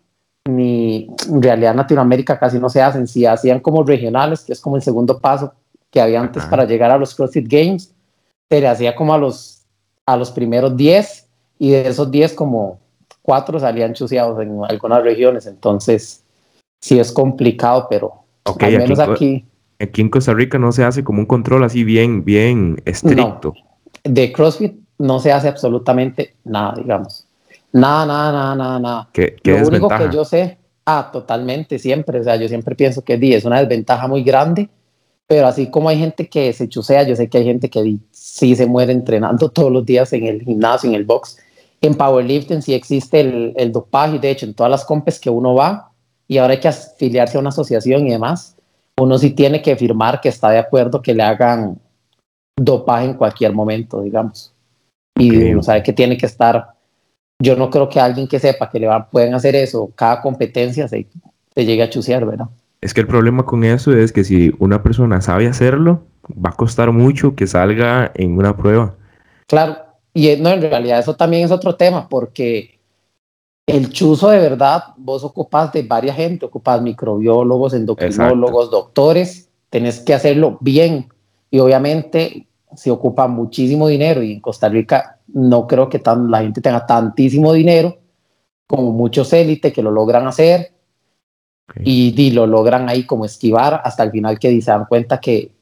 ni 0.47 1.09
en 1.29 1.43
realidad 1.43 1.71
en 1.71 1.79
Latinoamérica 1.79 2.39
casi 2.39 2.59
no 2.59 2.69
se 2.69 2.83
hacen. 2.83 3.07
Si 3.07 3.25
hacían 3.25 3.61
como 3.61 3.83
regionales, 3.83 4.43
que 4.43 4.53
es 4.53 4.61
como 4.61 4.77
el 4.77 4.83
segundo 4.83 5.19
paso 5.19 5.55
que 5.91 6.03
había 6.03 6.21
antes 6.21 6.45
para 6.45 6.67
llegar 6.67 6.91
a 6.91 6.99
los 6.99 7.15
CrossFit 7.15 7.49
Games, 7.49 7.95
se 8.51 8.61
le 8.61 8.69
hacía 8.69 8.95
como 8.95 9.15
a 9.15 9.19
los, 9.19 9.63
a 10.05 10.19
los 10.19 10.31
primeros 10.31 10.77
10 10.77 11.29
y 11.59 11.71
de 11.71 11.89
esos 11.89 12.11
10 12.11 12.35
como 12.35 12.80
cuatro 13.23 13.59
salían 13.61 13.95
chuseados 13.95 14.41
en 14.41 14.61
algunas 14.69 15.03
regiones, 15.03 15.47
entonces 15.47 16.25
sí 16.81 16.99
es 16.99 17.13
complicado, 17.13 17.87
pero 17.89 18.25
al 18.45 18.79
menos 18.79 18.99
aquí, 18.99 19.45
aquí 19.79 20.01
en 20.01 20.11
Costa 20.11 20.35
Rica 20.35 20.59
no 20.59 20.73
se 20.73 20.85
hace 20.85 21.05
como 21.05 21.21
un 21.21 21.27
control 21.27 21.65
así 21.65 21.85
bien, 21.85 22.25
bien 22.25 22.81
estricto. 22.85 23.55
De 24.05 24.33
CrossFit 24.33 24.75
no 24.99 25.19
se 25.21 25.33
hace 25.33 25.49
absolutamente 25.49 26.35
nada, 26.45 26.75
digamos. 26.77 27.27
Nada, 27.73 28.07
nada, 28.07 28.33
nada, 28.33 28.55
nada, 28.55 28.79
nada. 28.81 29.09
¿Qué, 29.13 29.37
qué 29.43 29.59
Lo 29.59 29.69
único 29.69 29.89
que 29.89 30.09
yo 30.13 30.25
sé, 30.25 30.59
ah, 30.85 31.11
totalmente, 31.13 31.79
siempre. 31.79 32.21
O 32.21 32.25
sea, 32.25 32.37
yo 32.37 32.49
siempre 32.49 32.75
pienso 32.75 33.03
que 33.03 33.19
es 33.21 33.45
una 33.45 33.61
desventaja 33.61 34.09
muy 34.09 34.23
grande, 34.23 34.69
pero 35.27 35.47
así 35.47 35.71
como 35.71 35.89
hay 35.89 35.99
gente 35.99 36.29
que 36.29 36.53
se 36.53 36.69
chusea, 36.69 37.05
yo 37.05 37.15
sé 37.15 37.29
que 37.29 37.39
hay 37.39 37.45
gente 37.45 37.71
que 37.71 37.99
sí 38.11 38.57
se 38.57 38.67
muere 38.67 38.93
entrenando 38.93 39.49
todos 39.53 39.71
los 39.71 39.85
días 39.85 40.13
en 40.13 40.27
el 40.27 40.43
gimnasio, 40.43 40.91
en 40.91 40.97
el 40.97 41.05
box. 41.05 41.39
En 41.83 41.95
powerlifting 41.95 42.63
sí 42.63 42.75
existe 42.75 43.21
el, 43.21 43.55
el 43.57 43.73
dopaje, 43.73 44.19
de 44.19 44.31
hecho, 44.31 44.47
en 44.47 44.55
todas 44.55 44.71
las 44.71 44.85
compes 44.85 45.19
que 45.19 45.31
uno 45.31 45.55
va, 45.55 45.91
y 46.29 46.39
ahora 46.39 46.53
hay 46.53 46.61
que 46.61 46.69
afiliarse 46.69 47.37
a 47.37 47.41
una 47.41 47.49
asociación 47.49 48.07
y 48.07 48.11
demás, 48.11 48.57
uno 49.01 49.19
sí 49.19 49.31
tiene 49.31 49.63
que 49.63 49.77
firmar 49.77 50.21
que 50.21 50.29
está 50.29 50.51
de 50.51 50.59
acuerdo 50.59 51.03
que 51.03 51.15
le 51.15 51.23
hagan 51.23 51.81
dopaje 52.57 53.07
en 53.07 53.15
cualquier 53.15 53.53
momento, 53.53 54.03
digamos. 54.03 54.55
Y 55.19 55.53
uno 55.53 55.63
sabe 55.63 55.83
que 55.83 55.93
tiene 55.93 56.17
que 56.17 56.27
estar. 56.27 56.75
Yo 57.43 57.57
no 57.57 57.71
creo 57.71 57.89
que 57.89 57.99
alguien 57.99 58.29
que 58.29 58.39
sepa 58.39 58.71
que 58.71 58.79
le 58.79 58.87
van, 58.87 59.09
pueden 59.11 59.35
hacer 59.35 59.57
eso, 59.57 59.91
cada 59.95 60.21
competencia 60.21 60.87
se, 60.87 61.07
se 61.55 61.65
llegue 61.65 61.83
a 61.83 61.91
chusear, 61.91 62.27
¿verdad? 62.27 62.49
Es 62.81 62.95
que 62.95 63.01
el 63.01 63.07
problema 63.07 63.45
con 63.45 63.65
eso 63.65 63.93
es 63.93 64.13
que 64.13 64.25
si 64.25 64.55
una 64.59 64.83
persona 64.83 65.21
sabe 65.21 65.47
hacerlo, 65.47 66.05
va 66.29 66.51
a 66.51 66.57
costar 66.57 66.93
mucho 66.93 67.35
que 67.35 67.47
salga 67.47 68.13
en 68.15 68.37
una 68.37 68.57
prueba. 68.57 68.95
Claro, 69.47 69.77
y 70.13 70.37
no, 70.37 70.51
en 70.51 70.63
realidad 70.63 70.99
eso 70.99 71.15
también 71.15 71.45
es 71.45 71.51
otro 71.51 71.77
tema, 71.77 72.09
porque 72.09 72.81
el 73.67 73.91
chuzo 73.91 74.31
de 74.31 74.39
verdad, 74.39 74.83
vos 74.97 75.23
ocupas 75.23 75.73
de 75.73 75.83
varias 75.83 76.17
gente, 76.17 76.47
ocupas 76.47 76.83
microbiólogos, 76.83 77.75
endocrinólogos, 77.75 78.71
doctores, 78.71 79.49
tenés 79.71 80.01
que 80.01 80.15
hacerlo 80.15 80.59
bien. 80.61 81.09
Y 81.51 81.59
obviamente 81.59 82.47
se 82.75 82.91
ocupa 82.91 83.29
muchísimo 83.29 83.89
dinero 83.89 84.23
y 84.23 84.33
en 84.33 84.41
Costa 84.41 84.69
Rica 84.69 85.19
no 85.29 85.67
creo 85.67 85.89
que 85.89 85.99
tan, 85.99 86.31
la 86.31 86.41
gente 86.41 86.61
tenga 86.61 86.87
tantísimo 86.87 87.53
dinero 87.53 87.99
como 88.67 88.93
muchos 88.93 89.33
élites 89.33 89.73
que 89.73 89.83
lo 89.83 89.91
logran 89.91 90.27
hacer 90.27 90.73
y, 91.85 92.31
lo 92.33 92.47
logran 92.47 92.89
ahí 92.89 93.05
como 93.05 93.25
esquivar 93.25 93.81
hasta 93.85 94.03
el 94.03 94.11
final 94.11 94.39
que 94.39 94.61
se 94.61 94.71
dan 94.71 94.87
cuenta 94.87 95.21
que 95.21 95.53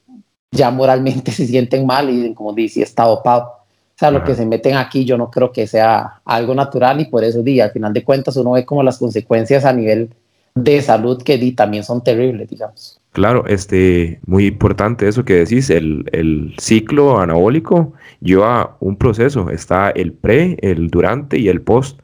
ya 0.51 0.71
moralmente 0.71 1.33
se 1.33 1.47
sienten 1.47 1.87
mal 1.87 2.09
y 2.11 2.17
dicen 2.17 2.35
como 2.35 2.53
dice 2.53 2.83
está 2.83 3.05
dopado. 3.05 3.58
O 3.99 4.01
sea, 4.01 4.13
lo 4.13 4.23
que 4.23 4.37
se 4.37 4.47
meten 4.47 4.77
aquí 4.77 5.05
yo 5.05 5.19
no 5.19 5.29
creo 5.29 5.51
que 5.51 5.67
sea 5.67 6.21
algo 6.25 6.55
natural 6.55 7.01
y 7.01 7.07
por 7.07 7.25
eso 7.25 7.43
di, 7.43 7.59
al 7.59 7.73
final 7.73 7.93
de 7.93 8.05
cuentas 8.05 8.37
uno 8.37 8.53
ve 8.53 8.65
como 8.65 8.85
las 8.85 8.97
consecuencias 8.97 9.65
a 9.65 9.73
nivel 9.73 10.15
de 10.55 10.81
salud 10.83 11.21
que 11.21 11.37
di, 11.37 11.51
también 11.51 11.83
son 11.83 12.05
terribles, 12.05 12.49
digamos. 12.49 13.01
Claro, 13.11 13.45
este, 13.49 14.21
muy 14.25 14.47
importante 14.47 15.09
eso 15.09 15.25
que 15.25 15.35
decís, 15.35 15.69
el, 15.71 16.09
el, 16.13 16.55
ciclo 16.61 17.19
anabólico 17.19 17.93
lleva 18.21 18.77
un 18.79 18.97
proceso, 18.97 19.51
está 19.51 19.91
el 19.91 20.13
pre, 20.13 20.57
el 20.61 20.91
durante 20.91 21.37
y 21.37 21.49
el 21.49 21.61
post, 21.61 21.99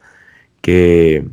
que, 0.63 1.29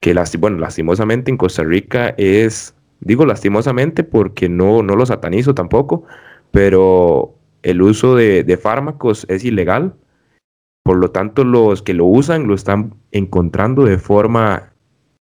que 0.00 0.14
bueno, 0.38 0.58
lastimosamente 0.58 1.32
en 1.32 1.36
Costa 1.36 1.64
Rica 1.64 2.14
es, 2.16 2.76
digo 3.00 3.26
lastimosamente 3.26 4.04
porque 4.04 4.48
no, 4.48 4.84
no 4.84 4.94
lo 4.94 5.04
satanizo 5.04 5.52
tampoco, 5.52 6.04
pero 6.52 7.34
el 7.62 7.82
uso 7.82 8.14
de, 8.16 8.58
fármacos 8.60 9.26
es 9.28 9.44
ilegal, 9.44 9.94
por 10.82 10.96
lo 10.96 11.10
tanto 11.10 11.44
los 11.44 11.82
que 11.82 11.94
lo 11.94 12.06
usan 12.06 12.46
lo 12.46 12.54
están 12.54 12.94
encontrando 13.12 13.84
de 13.84 13.98
forma 13.98 14.72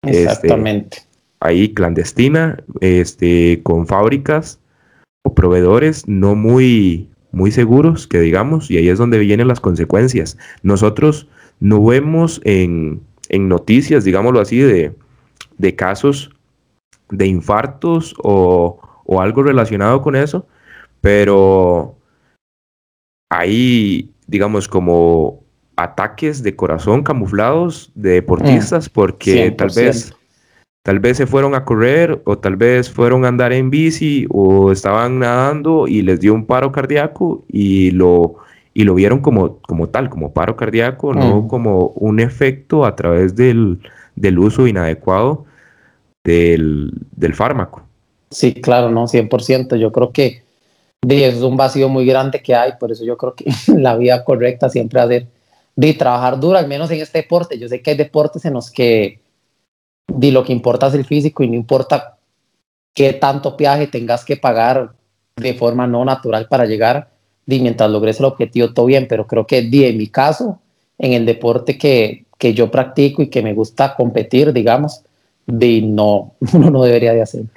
este, 0.01 0.23
Exactamente. 0.23 0.97
ahí 1.39 1.73
clandestina, 1.73 2.63
este, 2.81 3.61
con 3.63 3.87
fábricas 3.87 4.59
o 5.23 5.33
proveedores 5.33 6.07
no 6.07 6.35
muy, 6.35 7.09
muy 7.31 7.51
seguros, 7.51 8.07
que 8.07 8.19
digamos, 8.19 8.69
y 8.69 8.77
ahí 8.77 8.89
es 8.89 8.97
donde 8.97 9.19
vienen 9.19 9.47
las 9.47 9.59
consecuencias. 9.59 10.37
Nosotros 10.63 11.27
no 11.59 11.83
vemos 11.83 12.41
en, 12.43 13.01
noticias, 13.31 14.03
digámoslo 14.03 14.39
así, 14.39 14.59
de, 14.59 14.93
de 15.57 15.75
casos 15.75 16.31
de 17.09 17.27
infartos 17.27 18.15
o, 18.23 18.79
o, 19.05 19.21
algo 19.21 19.43
relacionado 19.43 20.01
con 20.01 20.15
eso, 20.15 20.47
pero 21.01 21.94
hay, 23.37 24.11
digamos, 24.27 24.67
como 24.67 25.43
ataques 25.75 26.41
de 26.41 26.55
corazón 26.55 27.03
camuflados 27.03 27.91
de 27.95 28.11
deportistas 28.11 28.89
mm, 28.89 28.93
porque 28.93 29.51
tal 29.51 29.69
vez 29.75 30.13
tal 30.83 30.99
vez 30.99 31.17
se 31.17 31.27
fueron 31.27 31.53
a 31.55 31.65
correr 31.65 32.21
o 32.25 32.37
tal 32.37 32.55
vez 32.55 32.89
fueron 32.89 33.25
a 33.25 33.27
andar 33.27 33.51
en 33.51 33.69
bici 33.69 34.25
o 34.29 34.71
estaban 34.71 35.19
nadando 35.19 35.87
y 35.87 36.01
les 36.01 36.21
dio 36.21 36.33
un 36.33 36.45
paro 36.45 36.71
cardíaco 36.71 37.43
y 37.49 37.91
lo 37.91 38.35
y 38.73 38.83
lo 38.83 38.93
vieron 38.93 39.19
como, 39.19 39.59
como 39.61 39.87
tal, 39.87 40.09
como 40.09 40.33
paro 40.33 40.57
cardíaco, 40.57 41.13
no 41.13 41.41
mm. 41.41 41.47
como 41.47 41.87
un 41.95 42.19
efecto 42.19 42.85
a 42.85 42.95
través 42.95 43.33
del, 43.33 43.79
del 44.17 44.37
uso 44.37 44.67
inadecuado 44.67 45.45
del, 46.25 46.91
del, 47.15 47.33
fármaco. 47.33 47.83
Sí, 48.31 48.53
claro, 48.53 48.89
no, 48.91 49.05
100%. 49.05 49.77
Yo 49.77 49.93
creo 49.93 50.11
que 50.11 50.43
es 51.09 51.41
un 51.41 51.57
vacío 51.57 51.89
muy 51.89 52.05
grande 52.05 52.41
que 52.41 52.55
hay, 52.55 52.73
por 52.79 52.91
eso 52.91 53.03
yo 53.03 53.17
creo 53.17 53.33
que 53.33 53.45
la 53.75 53.95
vía 53.95 54.23
correcta 54.23 54.69
siempre 54.69 55.01
es 55.01 55.09
de, 55.09 55.27
de 55.75 55.93
trabajar 55.93 56.39
duro, 56.39 56.57
al 56.57 56.67
menos 56.67 56.89
en 56.91 57.01
este 57.01 57.19
deporte. 57.19 57.59
Yo 57.59 57.67
sé 57.67 57.81
que 57.81 57.91
hay 57.91 57.97
deportes 57.97 58.45
en 58.45 58.53
los 58.53 58.71
que 58.71 59.19
de 60.07 60.31
lo 60.31 60.43
que 60.43 60.53
importa 60.53 60.87
es 60.87 60.93
el 60.93 61.05
físico 61.05 61.43
y 61.43 61.49
no 61.49 61.55
importa 61.55 62.17
qué 62.93 63.13
tanto 63.13 63.57
viaje 63.57 63.87
tengas 63.87 64.23
que 64.23 64.37
pagar 64.37 64.93
de 65.35 65.53
forma 65.53 65.85
no 65.85 66.05
natural 66.05 66.47
para 66.47 66.65
llegar, 66.65 67.09
y 67.47 67.59
mientras 67.59 67.89
logres 67.89 68.19
el 68.19 68.25
objetivo, 68.25 68.73
todo 68.73 68.85
bien, 68.87 69.07
pero 69.07 69.27
creo 69.27 69.45
que 69.45 69.61
di, 69.61 69.83
en 69.83 69.97
mi 69.97 70.07
caso, 70.07 70.59
en 70.97 71.13
el 71.13 71.25
deporte 71.25 71.77
que, 71.77 72.25
que 72.37 72.53
yo 72.53 72.71
practico 72.71 73.21
y 73.21 73.27
que 73.27 73.43
me 73.43 73.53
gusta 73.53 73.95
competir, 73.95 74.53
digamos, 74.53 75.01
de 75.45 75.81
no, 75.81 76.33
uno 76.53 76.71
no 76.71 76.83
debería 76.83 77.13
de 77.13 77.21
hacerlo. 77.21 77.49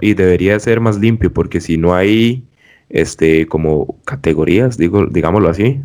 Y 0.00 0.14
debería 0.14 0.60
ser 0.60 0.78
más 0.78 0.98
limpio, 0.98 1.32
porque 1.32 1.60
si 1.60 1.76
no 1.76 1.94
hay 1.94 2.44
este, 2.88 3.46
como 3.46 3.96
categorías, 4.04 4.76
digo, 4.76 5.06
digámoslo 5.06 5.48
así, 5.48 5.80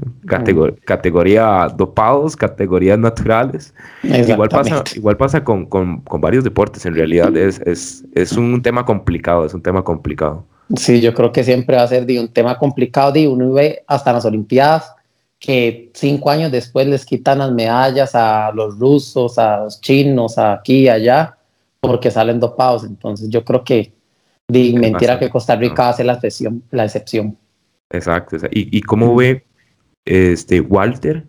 categoría 0.85 1.67
dopados, 1.75 2.35
categorías 2.35 2.99
naturales. 2.99 3.73
Igual 4.03 4.49
pasa, 4.49 4.83
igual 4.95 5.17
pasa 5.17 5.43
con, 5.43 5.65
con, 5.65 6.01
con, 6.01 6.21
varios 6.21 6.43
deportes, 6.43 6.85
en 6.85 6.95
realidad 6.95 7.35
es, 7.35 7.59
es, 7.65 8.05
es, 8.13 8.33
un 8.33 8.61
tema 8.61 8.85
complicado, 8.85 9.45
es 9.45 9.53
un 9.53 9.61
tema 9.61 9.83
complicado. 9.83 10.45
Sí, 10.75 11.01
yo 11.01 11.13
creo 11.13 11.31
que 11.31 11.43
siempre 11.43 11.75
va 11.75 11.83
a 11.83 11.87
ser 11.87 12.05
un 12.19 12.29
tema 12.29 12.57
complicado, 12.57 13.11
de 13.11 13.27
uno 13.27 13.53
ve 13.53 13.83
hasta 13.87 14.13
las 14.13 14.25
Olimpiadas 14.25 14.93
que 15.41 15.89
cinco 15.95 16.29
años 16.29 16.51
después 16.51 16.85
les 16.85 17.03
quitan 17.03 17.39
las 17.39 17.51
medallas 17.51 18.13
a 18.13 18.51
los 18.53 18.77
rusos, 18.77 19.39
a 19.39 19.61
los 19.63 19.81
chinos, 19.81 20.37
aquí 20.37 20.81
y 20.83 20.89
allá, 20.89 21.35
porque 21.79 22.11
salen 22.11 22.39
dopados. 22.39 22.83
Entonces 22.83 23.27
yo 23.27 23.43
creo 23.43 23.63
que 23.63 23.91
de 24.51 24.73
mentira 24.77 25.17
que 25.17 25.29
Costa 25.29 25.55
Rica 25.55 25.89
hace 25.89 26.03
la 26.03 26.13
excepción. 26.13 26.63
La 26.71 26.85
excepción. 26.85 27.37
Exacto. 27.89 28.37
¿Y, 28.51 28.77
y 28.77 28.81
cómo 28.81 29.15
ve 29.15 29.45
este, 30.05 30.61
Walter 30.61 31.25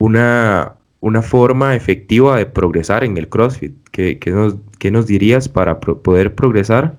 una, 0.00 0.76
una 1.00 1.22
forma 1.22 1.74
efectiva 1.74 2.36
de 2.38 2.46
progresar 2.46 3.04
en 3.04 3.16
el 3.18 3.28
CrossFit? 3.28 3.88
¿Qué, 3.90 4.18
qué, 4.18 4.30
nos, 4.30 4.56
qué 4.78 4.90
nos, 4.90 5.06
dirías 5.06 5.48
para 5.48 5.80
poder 5.80 6.34
progresar 6.34 6.96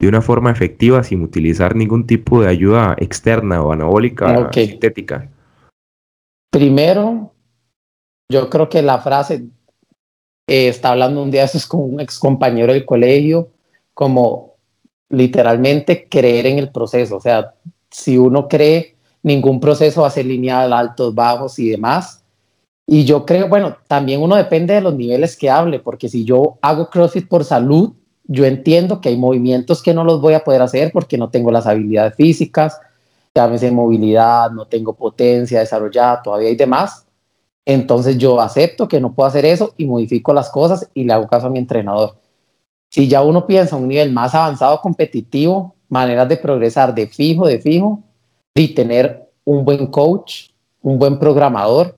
de 0.00 0.08
una 0.08 0.22
forma 0.22 0.50
efectiva 0.50 1.02
sin 1.04 1.22
utilizar 1.22 1.76
ningún 1.76 2.06
tipo 2.06 2.42
de 2.42 2.48
ayuda 2.48 2.96
externa 2.98 3.62
o 3.62 3.72
anabólica 3.72 4.50
sintética? 4.52 5.28
Primero, 6.50 7.32
yo 8.30 8.50
creo 8.50 8.68
que 8.68 8.82
la 8.82 8.98
frase 8.98 9.44
eh, 10.48 10.68
está 10.68 10.90
hablando 10.90 11.22
un 11.22 11.30
día 11.30 11.44
eso 11.44 11.58
es 11.58 11.66
con 11.66 11.94
un 11.94 12.00
ex 12.00 12.18
compañero 12.18 12.72
del 12.72 12.84
colegio, 12.84 13.50
como 13.94 14.49
literalmente 15.10 16.08
creer 16.08 16.46
en 16.46 16.58
el 16.58 16.70
proceso. 16.70 17.16
O 17.16 17.20
sea, 17.20 17.54
si 17.90 18.16
uno 18.16 18.48
cree, 18.48 18.96
ningún 19.22 19.60
proceso 19.60 20.02
va 20.02 20.06
a 20.08 20.10
ser 20.10 20.26
lineal, 20.26 20.72
altos, 20.72 21.14
bajos 21.14 21.58
y 21.58 21.68
demás. 21.68 22.24
Y 22.86 23.04
yo 23.04 23.24
creo, 23.26 23.48
bueno, 23.48 23.76
también 23.86 24.22
uno 24.22 24.36
depende 24.36 24.74
de 24.74 24.80
los 24.80 24.94
niveles 24.94 25.36
que 25.36 25.50
hable, 25.50 25.78
porque 25.78 26.08
si 26.08 26.24
yo 26.24 26.58
hago 26.62 26.88
CrossFit 26.90 27.28
por 27.28 27.44
salud, 27.44 27.92
yo 28.24 28.46
entiendo 28.46 29.00
que 29.00 29.10
hay 29.10 29.16
movimientos 29.16 29.82
que 29.82 29.94
no 29.94 30.04
los 30.04 30.20
voy 30.20 30.34
a 30.34 30.44
poder 30.44 30.62
hacer 30.62 30.90
porque 30.92 31.18
no 31.18 31.30
tengo 31.30 31.50
las 31.50 31.66
habilidades 31.66 32.14
físicas, 32.14 32.80
llámese 33.34 33.70
movilidad, 33.70 34.50
no 34.50 34.66
tengo 34.66 34.94
potencia 34.94 35.60
desarrollada 35.60 36.22
todavía 36.22 36.50
y 36.50 36.56
demás. 36.56 37.06
Entonces 37.64 38.18
yo 38.18 38.40
acepto 38.40 38.88
que 38.88 39.00
no 39.00 39.12
puedo 39.14 39.28
hacer 39.28 39.44
eso 39.44 39.74
y 39.76 39.84
modifico 39.84 40.32
las 40.32 40.50
cosas 40.50 40.88
y 40.94 41.04
le 41.04 41.12
hago 41.12 41.28
caso 41.28 41.46
a 41.46 41.50
mi 41.50 41.58
entrenador. 41.58 42.14
Si 42.90 43.08
ya 43.08 43.22
uno 43.22 43.46
piensa 43.46 43.76
un 43.76 43.88
nivel 43.88 44.12
más 44.12 44.34
avanzado 44.34 44.80
competitivo, 44.80 45.76
maneras 45.88 46.28
de 46.28 46.36
progresar 46.36 46.94
de 46.94 47.06
fijo, 47.06 47.46
de 47.46 47.60
fijo, 47.60 48.02
y 48.54 48.74
tener 48.74 49.30
un 49.44 49.64
buen 49.64 49.86
coach, 49.86 50.50
un 50.82 50.98
buen 50.98 51.18
programador, 51.18 51.96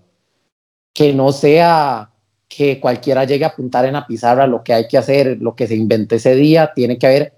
que 0.92 1.12
no 1.12 1.32
sea 1.32 2.11
que 2.49 2.78
cualquiera 2.78 3.25
llegue 3.25 3.44
a 3.44 3.49
apuntar 3.49 3.87
en 3.87 3.94
la 3.94 4.06
pizarra 4.06 4.46
lo 4.46 4.62
que 4.62 4.75
hay 4.75 4.87
que 4.87 4.99
hacer, 4.99 5.38
lo 5.40 5.54
que 5.56 5.66
se 5.66 5.75
inventó 5.75 6.14
ese 6.14 6.34
día, 6.34 6.72
tiene 6.75 6.99
que 6.99 7.06
haber 7.06 7.32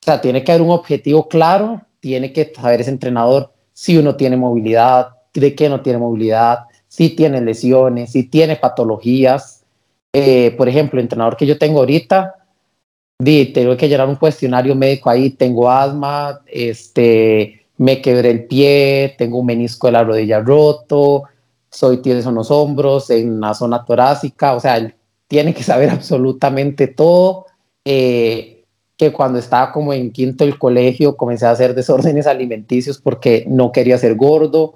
O 0.00 0.04
sea, 0.04 0.20
tiene 0.20 0.42
que 0.42 0.52
haber 0.52 0.62
un 0.62 0.70
objetivo 0.70 1.28
claro, 1.28 1.82
tiene 2.00 2.32
que 2.32 2.52
saber 2.54 2.80
ese 2.80 2.90
entrenador 2.90 3.52
si 3.74 3.98
uno 3.98 4.16
tiene 4.16 4.36
movilidad, 4.36 5.10
de 5.34 5.54
qué 5.54 5.68
no 5.68 5.82
tiene 5.82 5.98
movilidad, 5.98 6.60
si 6.88 7.10
tiene 7.10 7.40
lesiones, 7.40 8.12
si 8.12 8.24
tiene 8.24 8.56
patologías. 8.56 9.64
Eh, 10.12 10.54
por 10.56 10.68
ejemplo, 10.68 10.98
el 10.98 11.04
entrenador 11.04 11.36
que 11.36 11.46
yo 11.46 11.58
tengo 11.58 11.80
ahorita, 11.80 12.34
di, 13.18 13.46
tengo 13.46 13.76
que 13.76 13.88
llenar 13.88 14.08
un 14.08 14.16
cuestionario 14.16 14.74
médico 14.74 15.10
ahí, 15.10 15.30
tengo 15.30 15.70
asma, 15.70 16.40
este, 16.46 17.66
me 17.76 18.00
quebré 18.00 18.30
el 18.30 18.44
pie, 18.46 19.14
tengo 19.18 19.38
un 19.38 19.46
menisco 19.46 19.88
de 19.88 19.92
la 19.92 20.04
rodilla 20.04 20.40
roto, 20.40 21.24
soy 21.70 21.98
tieso 21.98 22.28
en 22.28 22.36
los 22.36 22.50
hombros, 22.50 23.10
en 23.10 23.40
la 23.40 23.54
zona 23.54 23.84
torácica, 23.84 24.54
o 24.54 24.60
sea, 24.60 24.76
él 24.76 24.94
tiene 25.26 25.52
que 25.52 25.62
saber 25.62 25.90
absolutamente 25.90 26.86
todo. 26.86 27.46
Eh, 27.84 28.54
que 28.96 29.12
cuando 29.12 29.38
estaba 29.38 29.70
como 29.70 29.92
en 29.92 30.10
quinto 30.10 30.44
del 30.44 30.58
colegio 30.58 31.16
comencé 31.16 31.46
a 31.46 31.52
hacer 31.52 31.72
desórdenes 31.72 32.26
alimenticios 32.26 32.98
porque 32.98 33.44
no 33.46 33.70
quería 33.70 33.96
ser 33.96 34.16
gordo, 34.16 34.74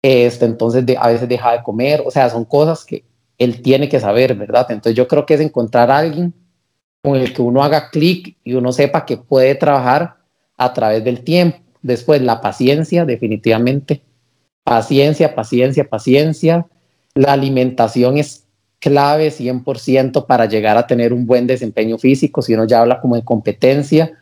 este, 0.00 0.46
entonces 0.46 0.84
a 0.98 1.08
veces 1.08 1.28
dejaba 1.28 1.58
de 1.58 1.62
comer, 1.62 2.02
o 2.06 2.10
sea, 2.10 2.30
son 2.30 2.46
cosas 2.46 2.84
que 2.84 3.04
él 3.36 3.60
tiene 3.60 3.88
que 3.88 4.00
saber, 4.00 4.34
¿verdad? 4.34 4.66
Entonces 4.70 4.96
yo 4.96 5.06
creo 5.06 5.26
que 5.26 5.34
es 5.34 5.40
encontrar 5.40 5.90
a 5.90 5.98
alguien 5.98 6.32
con 7.02 7.16
el 7.16 7.32
que 7.32 7.42
uno 7.42 7.62
haga 7.62 7.90
clic 7.90 8.36
y 8.44 8.54
uno 8.54 8.72
sepa 8.72 9.06
que 9.06 9.16
puede 9.16 9.54
trabajar 9.54 10.16
a 10.56 10.72
través 10.72 11.04
del 11.04 11.22
tiempo. 11.22 11.58
Después, 11.82 12.20
la 12.22 12.40
paciencia, 12.40 13.04
definitivamente. 13.04 14.02
Paciencia, 14.64 15.34
paciencia, 15.34 15.88
paciencia. 15.88 16.66
La 17.14 17.32
alimentación 17.32 18.18
es 18.18 18.46
clave 18.80 19.30
100% 19.30 20.26
para 20.26 20.46
llegar 20.46 20.76
a 20.76 20.86
tener 20.86 21.12
un 21.12 21.26
buen 21.26 21.46
desempeño 21.46 21.98
físico, 21.98 22.42
si 22.42 22.54
uno 22.54 22.64
ya 22.64 22.80
habla 22.80 23.00
como 23.00 23.16
de 23.16 23.24
competencia. 23.24 24.12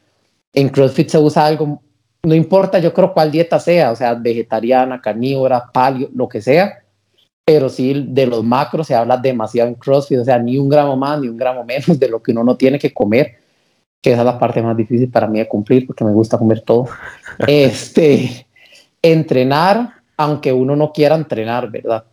En 0.52 0.68
CrossFit 0.68 1.10
se 1.10 1.18
usa 1.18 1.46
algo, 1.46 1.82
no 2.22 2.34
importa 2.34 2.78
yo 2.78 2.92
creo 2.92 3.12
cuál 3.12 3.30
dieta 3.30 3.60
sea, 3.60 3.92
o 3.92 3.96
sea, 3.96 4.14
vegetariana, 4.14 5.00
carnívora, 5.00 5.70
paleo, 5.72 6.08
lo 6.14 6.28
que 6.28 6.40
sea, 6.40 6.82
pero 7.46 7.68
sí 7.68 8.04
de 8.08 8.26
los 8.26 8.42
macros 8.42 8.88
se 8.88 8.94
habla 8.96 9.16
demasiado 9.16 9.68
en 9.68 9.76
CrossFit, 9.76 10.18
o 10.18 10.24
sea, 10.24 10.36
ni 10.36 10.58
un 10.58 10.68
gramo 10.68 10.96
más 10.96 11.20
ni 11.20 11.28
un 11.28 11.36
gramo 11.36 11.64
menos 11.64 11.96
de 11.98 12.08
lo 12.08 12.20
que 12.20 12.32
uno 12.32 12.42
no 12.42 12.56
tiene 12.56 12.76
que 12.76 12.92
comer, 12.92 13.36
que 14.02 14.10
esa 14.10 14.22
es 14.22 14.26
la 14.26 14.38
parte 14.38 14.60
más 14.60 14.76
difícil 14.76 15.08
para 15.08 15.28
mí 15.28 15.38
de 15.38 15.46
cumplir 15.46 15.86
porque 15.86 16.04
me 16.04 16.12
gusta 16.12 16.38
comer 16.38 16.62
todo. 16.62 16.88
este, 17.46 18.48
entrenar, 19.00 20.02
aunque 20.16 20.52
uno 20.52 20.74
no 20.74 20.92
quiera 20.92 21.14
entrenar, 21.14 21.70
¿verdad? 21.70 22.04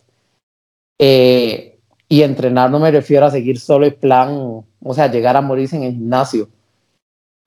Eh, 1.00 1.80
y 2.08 2.22
entrenar 2.22 2.70
no 2.70 2.80
me 2.80 2.92
refiero 2.92 3.26
a 3.26 3.32
seguir 3.32 3.60
solo 3.60 3.88
el 3.88 3.96
plan, 3.96 4.64
o 4.84 4.94
sea, 4.94 5.12
llegar 5.12 5.36
a 5.36 5.42
morirse 5.42 5.78
en 5.78 5.84
el 5.84 5.94
gimnasio. 5.94 6.48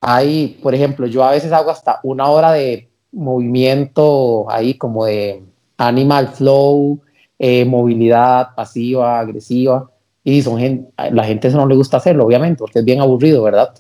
Hay, 0.01 0.59
por 0.61 0.75
ejemplo, 0.75 1.07
yo 1.07 1.23
a 1.23 1.31
veces 1.31 1.53
hago 1.53 1.71
hasta 1.71 2.01
una 2.03 2.29
hora 2.29 2.51
de 2.51 2.91
movimiento 3.13 4.51
ahí 4.51 4.75
como 4.75 5.05
de 5.05 5.45
animal 5.79 6.29
flow, 6.29 7.01
eh, 7.39 7.65
movilidad 7.65 8.55
pasiva, 8.55 9.19
agresiva. 9.21 9.91
Y 10.25 10.43
son 10.43 10.59
gente, 10.59 10.91
la 11.13 11.25
gente 11.25 11.49
eso 11.49 11.57
no 11.57 11.67
le 11.67 11.77
gusta 11.77 11.99
hacerlo, 11.99 12.27
obviamente, 12.27 12.59
porque 12.59 12.81
es 12.81 12.85
bien 12.85 13.01
aburrido, 13.01 13.43
¿verdad? 13.43 13.73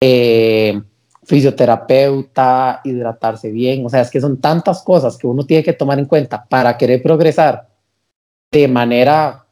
Eh, 0.00 0.80
fisioterapeuta, 1.24 2.80
hidratarse 2.84 3.50
bien, 3.50 3.84
o 3.84 3.88
sea, 3.88 4.00
es 4.00 4.10
que 4.10 4.20
son 4.20 4.40
tantas 4.40 4.82
cosas 4.82 5.16
que 5.16 5.26
uno 5.26 5.44
tiene 5.44 5.62
que 5.62 5.72
tomar 5.72 5.98
en 5.98 6.06
cuenta 6.06 6.44
para 6.48 6.76
querer 6.76 7.02
progresar 7.02 7.68
de 8.50 8.66
manera 8.68 9.46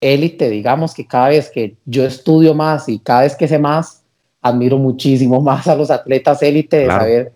élite, 0.00 0.50
digamos 0.50 0.94
que 0.94 1.06
cada 1.06 1.28
vez 1.28 1.50
que 1.50 1.76
yo 1.84 2.04
estudio 2.04 2.54
más 2.54 2.88
y 2.88 2.98
cada 2.98 3.22
vez 3.22 3.36
que 3.36 3.48
sé 3.48 3.58
más, 3.58 4.04
admiro 4.40 4.78
muchísimo 4.78 5.40
más 5.42 5.66
a 5.68 5.76
los 5.76 5.90
atletas 5.90 6.42
élite 6.42 6.78
de 6.78 6.86
saber 6.86 7.32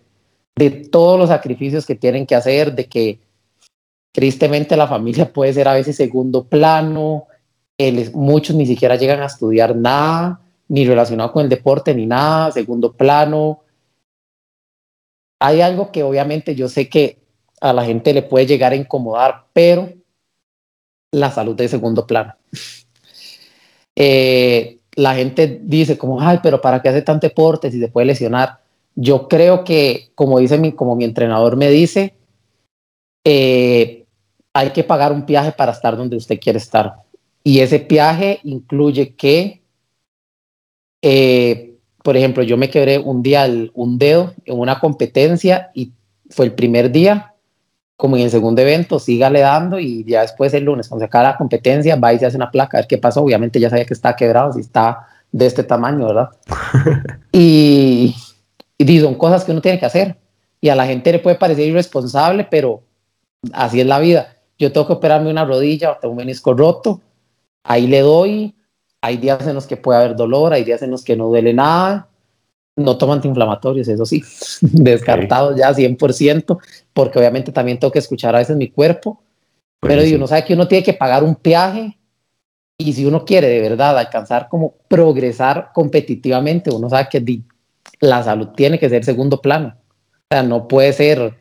de 0.55 0.69
todos 0.69 1.17
los 1.17 1.29
sacrificios 1.29 1.85
que 1.85 1.95
tienen 1.95 2.25
que 2.25 2.35
hacer, 2.35 2.73
de 2.73 2.85
que 2.85 3.19
tristemente 4.11 4.75
la 4.77 4.87
familia 4.87 5.31
puede 5.31 5.53
ser 5.53 5.67
a 5.67 5.73
veces 5.73 5.95
segundo 5.95 6.43
plano, 6.43 7.27
muchos 8.13 8.55
ni 8.55 8.65
siquiera 8.65 8.95
llegan 8.95 9.21
a 9.21 9.25
estudiar 9.25 9.75
nada, 9.75 10.41
ni 10.67 10.85
relacionado 10.85 11.31
con 11.31 11.43
el 11.43 11.49
deporte, 11.49 11.93
ni 11.95 12.05
nada, 12.05 12.51
segundo 12.51 12.93
plano. 12.93 13.63
Hay 15.39 15.61
algo 15.61 15.91
que 15.91 16.03
obviamente 16.03 16.55
yo 16.55 16.69
sé 16.69 16.87
que 16.87 17.19
a 17.59 17.73
la 17.73 17.83
gente 17.85 18.13
le 18.13 18.21
puede 18.21 18.45
llegar 18.45 18.71
a 18.71 18.75
incomodar, 18.75 19.45
pero 19.53 19.91
la 21.11 21.31
salud 21.31 21.55
de 21.55 21.67
segundo 21.67 22.05
plano. 22.05 22.35
Eh, 23.93 24.79
la 24.95 25.13
gente 25.15 25.59
dice 25.63 25.97
como, 25.97 26.21
ay, 26.21 26.39
pero 26.41 26.61
¿para 26.61 26.81
qué 26.81 26.89
hace 26.89 27.01
tanto 27.01 27.27
deporte 27.27 27.69
si 27.69 27.79
se 27.79 27.89
puede 27.89 28.07
lesionar? 28.07 28.61
Yo 28.95 29.27
creo 29.27 29.65
que, 29.65 30.11
como 30.15 30.39
dice 30.39 30.57
mi, 30.57 30.71
como 30.71 30.95
mi 30.95 31.03
entrenador 31.03 31.57
me 31.57 31.69
dice, 31.69 32.15
eh, 33.25 34.00
hay 34.53 34.71
que 34.71 34.83
pagar 34.83 35.11
un 35.11 35.25
viaje 35.25 35.51
para 35.51 35.71
estar 35.71 35.95
donde 35.95 36.17
usted 36.17 36.39
quiere 36.39 36.57
estar. 36.57 36.95
Y 37.43 37.59
ese 37.59 37.79
viaje 37.79 38.39
incluye 38.43 39.15
que, 39.15 39.61
eh, 41.01 41.75
por 42.03 42.17
ejemplo, 42.17 42.43
yo 42.43 42.57
me 42.57 42.69
quebré 42.69 42.99
un 42.99 43.23
día 43.23 43.47
un 43.73 43.97
dedo 43.97 44.33
en 44.45 44.59
una 44.59 44.79
competencia 44.79 45.71
y 45.73 45.91
fue 46.29 46.45
el 46.45 46.53
primer 46.53 46.91
día 46.91 47.31
como 48.01 48.17
en 48.17 48.23
el 48.23 48.31
segundo 48.31 48.63
evento, 48.63 48.97
sígale 48.97 49.41
dando 49.41 49.79
y 49.79 50.03
ya 50.05 50.21
después 50.21 50.51
el 50.55 50.63
lunes, 50.63 50.87
cuando 50.87 51.03
se 51.03 51.05
acaba 51.05 51.29
la 51.29 51.37
competencia, 51.37 51.95
va 51.97 52.11
y 52.11 52.17
se 52.17 52.25
hace 52.25 52.35
una 52.35 52.49
placa, 52.49 52.77
a 52.77 52.81
ver 52.81 52.87
qué 52.87 52.97
pasó. 52.97 53.21
Obviamente 53.21 53.59
ya 53.59 53.69
sabía 53.69 53.85
que 53.85 53.93
está 53.93 54.15
quebrado, 54.15 54.53
si 54.53 54.61
está 54.61 55.05
de 55.31 55.45
este 55.45 55.63
tamaño, 55.63 56.07
¿verdad? 56.07 56.29
y, 57.31 58.15
y 58.79 58.99
son 58.99 59.13
cosas 59.13 59.43
que 59.43 59.51
uno 59.51 59.61
tiene 59.61 59.79
que 59.79 59.85
hacer. 59.85 60.17
Y 60.59 60.69
a 60.69 60.75
la 60.75 60.87
gente 60.87 61.11
le 61.11 61.19
puede 61.19 61.35
parecer 61.35 61.67
irresponsable, 61.67 62.47
pero 62.49 62.81
así 63.53 63.79
es 63.79 63.85
la 63.85 63.99
vida. 63.99 64.35
Yo 64.61 64.71
tengo 64.71 64.85
que 64.85 64.93
operarme 64.93 65.31
una 65.31 65.43
rodilla 65.43 65.91
o 65.91 65.97
tengo 65.97 66.11
un 66.11 66.17
menisco 66.17 66.53
roto, 66.53 67.01
ahí 67.63 67.87
le 67.87 68.01
doy. 68.01 68.55
Hay 69.01 69.17
días 69.17 69.47
en 69.47 69.55
los 69.55 69.65
que 69.65 69.77
puede 69.77 69.97
haber 69.97 70.15
dolor, 70.15 70.53
hay 70.53 70.63
días 70.63 70.83
en 70.83 70.91
los 70.91 71.03
que 71.03 71.15
no 71.15 71.27
duele 71.27 71.53
nada, 71.53 72.07
no 72.75 72.99
tomo 72.99 73.13
antiinflamatorios, 73.13 73.87
eso 73.87 74.05
sí, 74.05 74.23
descartados 74.61 75.55
ya 75.57 75.73
100%, 75.73 76.59
porque 76.93 77.17
obviamente 77.17 77.51
también 77.51 77.79
tengo 77.79 77.91
que 77.91 77.97
escuchar 77.97 78.35
a 78.35 78.39
veces 78.39 78.55
mi 78.55 78.69
cuerpo, 78.69 79.23
pero 79.79 80.03
uno 80.15 80.27
sabe 80.27 80.45
que 80.45 80.53
uno 80.53 80.67
tiene 80.67 80.83
que 80.83 80.93
pagar 80.93 81.23
un 81.23 81.33
peaje 81.33 81.97
y 82.77 82.93
si 82.93 83.05
uno 83.05 83.25
quiere 83.25 83.47
de 83.47 83.61
verdad 83.61 83.97
alcanzar 83.97 84.47
como 84.47 84.75
progresar 84.87 85.71
competitivamente, 85.73 86.69
uno 86.69 86.87
sabe 86.87 87.07
que 87.09 87.41
la 87.99 88.23
salud 88.23 88.49
tiene 88.49 88.77
que 88.77 88.89
ser 88.89 89.03
segundo 89.03 89.41
plano. 89.41 89.75
O 90.29 90.35
sea, 90.35 90.43
no 90.43 90.67
puede 90.67 90.93
ser, 90.93 91.40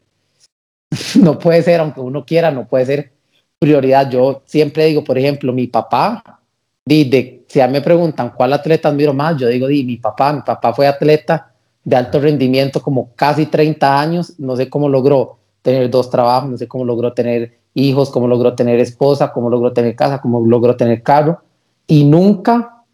no 1.21 1.39
puede 1.39 1.63
ser, 1.63 1.81
aunque 1.81 2.01
uno 2.01 2.25
quiera, 2.25 2.51
no 2.51 2.67
puede 2.67 2.87
ser 2.87 3.13
prioridad. 3.59 4.11
Yo 4.11 4.43
siempre 4.45 4.87
digo, 4.87 5.05
por 5.05 5.19
ejemplo, 5.19 5.53
mi 5.53 5.67
papá 5.67 6.41
de, 6.85 7.45
si 7.47 7.61
a 7.61 7.67
mí 7.67 7.75
me 7.75 7.81
preguntan 7.81 8.31
cuál 8.31 8.53
atleta 8.53 8.89
admiro 8.89 9.15
más, 9.15 9.37
yo 9.37 9.49
digo, 9.49 9.69
di, 9.69 9.85
mi 9.85 9.97
papá, 9.97 10.33
mi 10.33 10.43
papá 10.43 10.73
fue 10.73 10.87
atleta 10.87 11.53
de 11.85 11.97
alto 11.97 12.21
rendimiento 12.21 12.83
como 12.83 13.15
casi 13.15 13.47
30 13.47 14.01
años, 14.01 14.39
no 14.39 14.57
sé 14.57 14.69
cómo 14.69 14.89
logró 14.89 15.39
tener 15.63 15.89
dos 15.91 16.11
trabajos, 16.11 16.51
no 16.51 16.59
sé 16.59 16.67
cómo 16.67 16.85
logró 16.85 17.13
tener 17.13 17.59
hijos, 17.75 18.11
cómo 18.11 18.27
logró 18.27 18.55
tener 18.55 18.81
esposa, 18.81 19.33
cómo 19.33 19.49
logró 19.51 19.73
tener 19.73 19.95
casa, 19.95 20.21
cómo 20.21 20.45
logró 20.45 20.77
tener 20.77 21.03
carro 21.03 21.43
y 21.87 22.05
nunca 22.05 22.85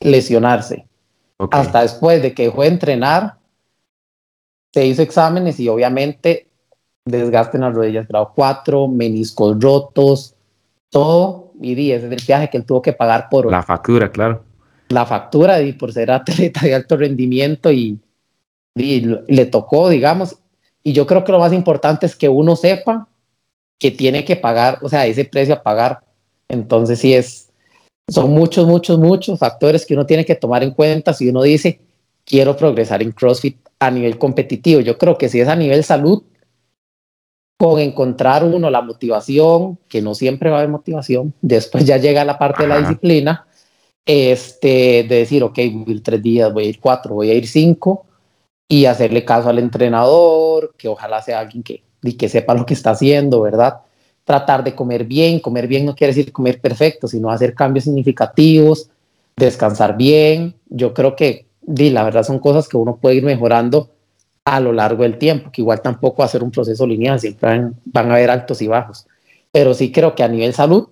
lesionarse. 0.00 0.86
Hasta 1.50 1.82
después 1.82 2.22
de 2.22 2.34
que 2.34 2.44
dejó 2.44 2.62
de 2.62 2.68
entrenar, 2.68 3.36
se 4.72 4.86
hizo 4.86 5.02
exámenes 5.02 5.58
y 5.58 5.68
obviamente 5.68 6.49
desgaste 7.04 7.56
en 7.56 7.62
las 7.62 7.74
rodillas 7.74 8.06
grado 8.06 8.32
4, 8.34 8.88
meniscos 8.88 9.58
rotos, 9.60 10.34
todo 10.90 11.50
y 11.60 11.90
ese 11.90 12.06
es 12.06 12.12
el 12.12 12.26
viaje 12.26 12.48
que 12.48 12.56
él 12.56 12.64
tuvo 12.64 12.80
que 12.80 12.92
pagar 12.92 13.28
por... 13.28 13.50
La 13.50 13.62
factura, 13.62 14.10
claro. 14.10 14.42
La 14.88 15.04
factura 15.04 15.60
y 15.60 15.72
por 15.74 15.92
ser 15.92 16.10
atleta 16.10 16.60
de 16.62 16.74
alto 16.74 16.96
rendimiento 16.96 17.70
y, 17.70 17.98
y 18.74 19.00
le 19.28 19.46
tocó, 19.46 19.88
digamos. 19.88 20.36
Y 20.82 20.92
yo 20.92 21.06
creo 21.06 21.22
que 21.22 21.32
lo 21.32 21.38
más 21.38 21.52
importante 21.52 22.06
es 22.06 22.16
que 22.16 22.28
uno 22.28 22.56
sepa 22.56 23.08
que 23.78 23.90
tiene 23.90 24.24
que 24.24 24.36
pagar, 24.36 24.78
o 24.82 24.88
sea, 24.88 25.06
ese 25.06 25.24
precio 25.24 25.54
a 25.54 25.62
pagar. 25.62 26.00
Entonces 26.48 26.98
sí 26.98 27.14
es, 27.14 27.50
son 28.08 28.30
muchos, 28.30 28.66
muchos, 28.66 28.98
muchos 28.98 29.38
factores 29.38 29.84
que 29.84 29.94
uno 29.94 30.06
tiene 30.06 30.24
que 30.24 30.34
tomar 30.34 30.62
en 30.62 30.72
cuenta 30.72 31.12
si 31.12 31.28
uno 31.28 31.42
dice, 31.42 31.80
quiero 32.24 32.56
progresar 32.56 33.02
en 33.02 33.12
CrossFit 33.12 33.58
a 33.78 33.90
nivel 33.90 34.18
competitivo. 34.18 34.80
Yo 34.80 34.96
creo 34.96 35.18
que 35.18 35.28
si 35.28 35.40
es 35.40 35.48
a 35.48 35.56
nivel 35.56 35.84
salud, 35.84 36.22
con 37.60 37.78
encontrar 37.78 38.42
uno 38.42 38.70
la 38.70 38.80
motivación, 38.80 39.78
que 39.86 40.00
no 40.00 40.14
siempre 40.14 40.48
va 40.48 40.56
a 40.56 40.58
haber 40.60 40.70
motivación, 40.70 41.34
después 41.42 41.84
ya 41.84 41.98
llega 41.98 42.24
la 42.24 42.38
parte 42.38 42.62
de 42.62 42.68
la 42.70 42.78
disciplina, 42.78 43.46
este, 44.06 45.04
de 45.06 45.16
decir, 45.16 45.44
ok, 45.44 45.58
voy 45.70 45.84
a 45.86 45.90
ir 45.90 46.02
tres 46.02 46.22
días, 46.22 46.50
voy 46.54 46.64
a 46.64 46.68
ir 46.68 46.80
cuatro, 46.80 47.16
voy 47.16 47.28
a 47.28 47.34
ir 47.34 47.46
cinco, 47.46 48.06
y 48.66 48.86
hacerle 48.86 49.26
caso 49.26 49.50
al 49.50 49.58
entrenador, 49.58 50.72
que 50.78 50.88
ojalá 50.88 51.20
sea 51.20 51.40
alguien 51.40 51.62
que, 51.62 51.82
que 52.16 52.28
sepa 52.30 52.54
lo 52.54 52.64
que 52.64 52.72
está 52.72 52.92
haciendo, 52.92 53.42
¿verdad? 53.42 53.80
Tratar 54.24 54.64
de 54.64 54.74
comer 54.74 55.04
bien, 55.04 55.38
comer 55.38 55.68
bien 55.68 55.84
no 55.84 55.94
quiere 55.94 56.14
decir 56.14 56.32
comer 56.32 56.62
perfecto, 56.62 57.08
sino 57.08 57.30
hacer 57.30 57.54
cambios 57.54 57.84
significativos, 57.84 58.88
descansar 59.36 59.98
bien. 59.98 60.54
Yo 60.70 60.94
creo 60.94 61.14
que 61.14 61.44
di, 61.60 61.90
la 61.90 62.04
verdad 62.04 62.22
son 62.22 62.38
cosas 62.38 62.68
que 62.68 62.78
uno 62.78 62.96
puede 62.96 63.16
ir 63.16 63.24
mejorando 63.24 63.90
a 64.44 64.60
lo 64.60 64.72
largo 64.72 65.02
del 65.02 65.18
tiempo, 65.18 65.50
que 65.52 65.62
igual 65.62 65.82
tampoco 65.82 66.18
va 66.18 66.24
a 66.24 66.28
ser 66.28 66.42
un 66.42 66.50
proceso 66.50 66.86
lineal, 66.86 67.20
siempre 67.20 67.72
van, 67.84 68.10
a 68.10 68.14
haber 68.14 68.30
altos 68.30 68.62
y 68.62 68.68
bajos. 68.68 69.06
Pero 69.52 69.74
sí 69.74 69.92
creo 69.92 70.14
que 70.14 70.22
a 70.22 70.28
nivel 70.28 70.52
salud, 70.54 70.88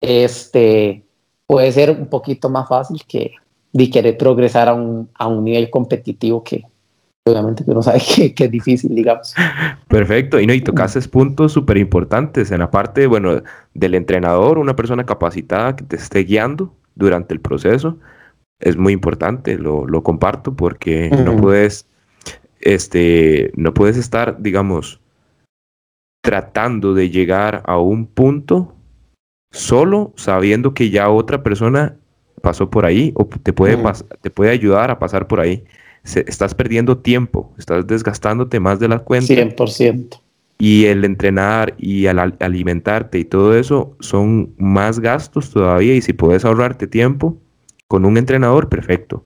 este, 0.00 1.04
puede 1.46 1.72
ser 1.72 1.90
un 1.90 2.06
poquito 2.06 2.48
más 2.48 2.68
fácil 2.68 3.02
que 3.06 3.32
de 3.72 3.90
querer 3.90 4.16
progresar 4.16 4.68
a 4.68 4.74
un, 4.74 5.10
a 5.14 5.26
un 5.26 5.44
nivel 5.44 5.70
competitivo 5.70 6.42
que, 6.42 6.62
obviamente 7.26 7.64
que 7.64 7.70
uno 7.70 7.82
sabe 7.82 8.00
que, 8.34 8.44
es 8.44 8.50
difícil, 8.50 8.94
digamos. 8.94 9.34
Perfecto, 9.88 10.40
y 10.40 10.46
no, 10.46 10.54
y 10.54 10.60
tocaste 10.60 11.00
puntos 11.08 11.52
súper 11.52 11.76
importantes 11.76 12.50
en 12.50 12.60
la 12.60 12.70
parte, 12.70 13.06
bueno, 13.06 13.42
del 13.74 13.94
entrenador, 13.94 14.58
una 14.58 14.76
persona 14.76 15.04
capacitada 15.04 15.76
que 15.76 15.84
te 15.84 15.96
esté 15.96 16.20
guiando 16.20 16.72
durante 16.94 17.34
el 17.34 17.40
proceso, 17.40 17.98
es 18.58 18.76
muy 18.76 18.92
importante, 18.92 19.58
lo, 19.58 19.86
lo 19.86 20.02
comparto, 20.02 20.54
porque 20.54 21.10
no 21.10 21.36
puedes, 21.36 21.86
este, 22.60 23.50
no 23.56 23.74
puedes 23.74 23.96
estar, 23.96 24.40
digamos, 24.40 25.00
tratando 26.22 26.94
de 26.94 27.10
llegar 27.10 27.62
a 27.66 27.78
un 27.78 28.06
punto 28.06 28.74
solo 29.52 30.12
sabiendo 30.16 30.74
que 30.74 30.90
ya 30.90 31.08
otra 31.08 31.42
persona 31.42 31.96
pasó 32.42 32.68
por 32.68 32.84
ahí 32.84 33.12
o 33.14 33.26
te 33.26 33.52
puede, 33.52 33.78
te 34.20 34.30
puede 34.30 34.50
ayudar 34.50 34.90
a 34.90 34.98
pasar 34.98 35.28
por 35.28 35.40
ahí 35.40 35.64
estás 36.14 36.54
perdiendo 36.54 36.98
tiempo, 36.98 37.52
estás 37.58 37.86
desgastándote 37.86 38.60
más 38.60 38.78
de 38.78 38.88
la 38.88 39.00
cuenta. 39.00 39.34
100%. 39.34 40.20
Y 40.58 40.86
el 40.86 41.04
entrenar 41.04 41.74
y 41.76 42.06
al 42.06 42.36
alimentarte 42.40 43.18
y 43.18 43.24
todo 43.24 43.56
eso 43.56 43.94
son 44.00 44.54
más 44.56 45.00
gastos 45.00 45.50
todavía 45.50 45.94
y 45.94 46.00
si 46.00 46.14
puedes 46.14 46.46
ahorrarte 46.46 46.86
tiempo 46.86 47.36
con 47.88 48.06
un 48.06 48.16
entrenador, 48.16 48.68
perfecto. 48.68 49.22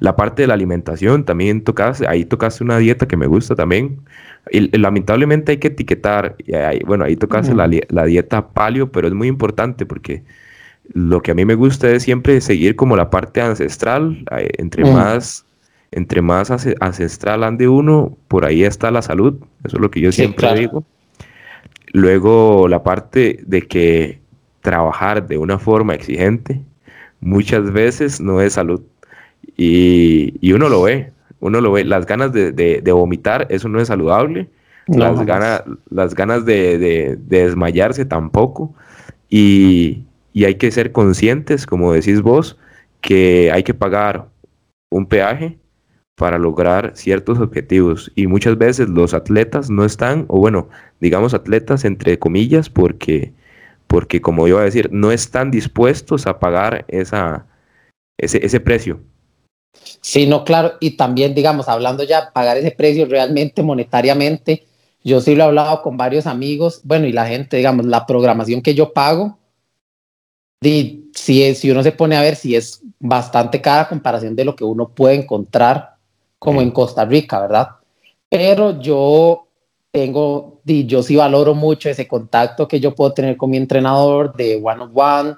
La 0.00 0.16
parte 0.16 0.42
de 0.42 0.48
la 0.48 0.54
alimentación 0.54 1.24
también 1.24 1.62
tocaste, 1.62 2.06
ahí 2.08 2.24
tocaste 2.24 2.64
una 2.64 2.78
dieta 2.78 3.06
que 3.06 3.16
me 3.16 3.26
gusta 3.26 3.54
también. 3.54 4.00
Y, 4.50 4.76
lamentablemente 4.78 5.52
hay 5.52 5.58
que 5.58 5.68
etiquetar, 5.68 6.36
y 6.38 6.84
bueno, 6.84 7.04
ahí 7.04 7.16
tocaste 7.16 7.54
la, 7.54 7.68
la, 7.88 8.04
dieta 8.04 8.48
palio, 8.48 8.90
pero 8.92 9.08
es 9.08 9.14
muy 9.14 9.28
importante 9.28 9.84
porque 9.84 10.22
lo 10.92 11.20
que 11.20 11.32
a 11.32 11.34
mí 11.34 11.44
me 11.44 11.56
gusta 11.56 11.90
es 11.90 12.04
siempre 12.04 12.40
seguir 12.40 12.76
como 12.76 12.96
la 12.96 13.10
parte 13.10 13.40
ancestral, 13.40 14.24
eh, 14.30 14.50
entre 14.58 14.84
más 14.84 15.44
entre 15.92 16.20
más 16.20 16.50
ancestral 16.80 17.44
ande 17.44 17.68
uno, 17.68 18.16
por 18.28 18.44
ahí 18.44 18.64
está 18.64 18.90
la 18.90 19.02
salud. 19.02 19.38
Eso 19.64 19.76
es 19.76 19.80
lo 19.80 19.90
que 19.90 20.00
yo 20.00 20.12
siempre 20.12 20.52
digo. 20.54 20.84
Luego 21.92 22.68
la 22.68 22.82
parte 22.82 23.40
de 23.46 23.62
que 23.62 24.20
trabajar 24.60 25.26
de 25.26 25.38
una 25.38 25.58
forma 25.58 25.94
exigente 25.94 26.60
muchas 27.20 27.72
veces 27.72 28.20
no 28.20 28.40
es 28.40 28.54
salud. 28.54 28.82
Y, 29.56 30.52
uno 30.52 30.68
lo 30.68 30.82
ve, 30.82 31.12
uno 31.40 31.60
lo 31.60 31.72
ve. 31.72 31.84
Las 31.84 32.06
ganas 32.06 32.32
de, 32.32 32.82
vomitar, 32.92 33.46
eso 33.50 33.68
no 33.68 33.80
es 33.80 33.88
saludable. 33.88 34.48
las, 34.86 35.24
ganas, 35.26 35.62
las 35.90 36.14
ganas 36.14 36.44
de, 36.44 37.18
desmayarse 37.20 38.04
tampoco. 38.04 38.74
Y, 39.28 40.04
y 40.32 40.44
hay 40.44 40.56
que 40.56 40.70
ser 40.70 40.92
conscientes, 40.92 41.66
como 41.66 41.92
decís 41.92 42.22
vos, 42.22 42.58
que 43.00 43.50
hay 43.52 43.62
que 43.62 43.74
pagar 43.74 44.28
un 44.90 45.06
peaje 45.06 45.58
para 46.16 46.38
lograr 46.38 46.92
ciertos 46.94 47.38
objetivos. 47.38 48.10
Y 48.14 48.26
muchas 48.26 48.58
veces 48.58 48.88
los 48.88 49.14
atletas 49.14 49.70
no 49.70 49.84
están, 49.84 50.24
o 50.28 50.40
bueno, 50.40 50.68
digamos 51.00 51.34
atletas 51.34 51.84
entre 51.84 52.18
comillas, 52.18 52.70
porque, 52.70 53.32
porque 53.86 54.20
como 54.20 54.48
iba 54.48 54.60
a 54.60 54.64
decir, 54.64 54.88
no 54.92 55.12
están 55.12 55.50
dispuestos 55.50 56.26
a 56.26 56.38
pagar 56.40 56.84
esa, 56.88 57.46
ese, 58.18 58.44
ese 58.44 58.60
precio. 58.60 59.00
Sí, 60.00 60.26
no, 60.26 60.44
claro. 60.44 60.74
Y 60.80 60.92
también, 60.92 61.34
digamos, 61.34 61.68
hablando 61.68 62.04
ya, 62.04 62.30
pagar 62.32 62.56
ese 62.56 62.70
precio 62.70 63.06
realmente 63.06 63.62
monetariamente, 63.62 64.66
yo 65.02 65.20
sí 65.20 65.34
lo 65.34 65.44
he 65.44 65.46
hablado 65.46 65.82
con 65.82 65.96
varios 65.96 66.26
amigos, 66.26 66.80
bueno, 66.84 67.06
y 67.06 67.12
la 67.12 67.26
gente, 67.26 67.56
digamos, 67.56 67.86
la 67.86 68.06
programación 68.06 68.62
que 68.62 68.74
yo 68.74 68.92
pago, 68.92 69.38
y 70.60 71.10
si, 71.14 71.42
es, 71.44 71.58
si 71.58 71.70
uno 71.70 71.82
se 71.82 71.92
pone 71.92 72.16
a 72.16 72.22
ver 72.22 72.34
si 72.34 72.56
es 72.56 72.82
bastante 72.98 73.60
cara 73.60 73.88
comparación 73.88 74.34
de 74.34 74.44
lo 74.44 74.56
que 74.56 74.64
uno 74.64 74.88
puede 74.88 75.14
encontrar 75.14 75.96
como 76.38 76.60
en 76.60 76.70
Costa 76.70 77.04
Rica, 77.04 77.40
¿verdad? 77.40 77.68
Pero 78.28 78.80
yo 78.80 79.46
tengo, 79.90 80.60
yo 80.64 81.02
sí 81.02 81.16
valoro 81.16 81.54
mucho 81.54 81.88
ese 81.88 82.08
contacto 82.08 82.66
que 82.66 82.80
yo 82.80 82.94
puedo 82.94 83.12
tener 83.12 83.36
con 83.36 83.50
mi 83.50 83.56
entrenador 83.56 84.34
de 84.34 84.60
one 84.62 84.82
on 84.82 84.92
one. 84.94 85.34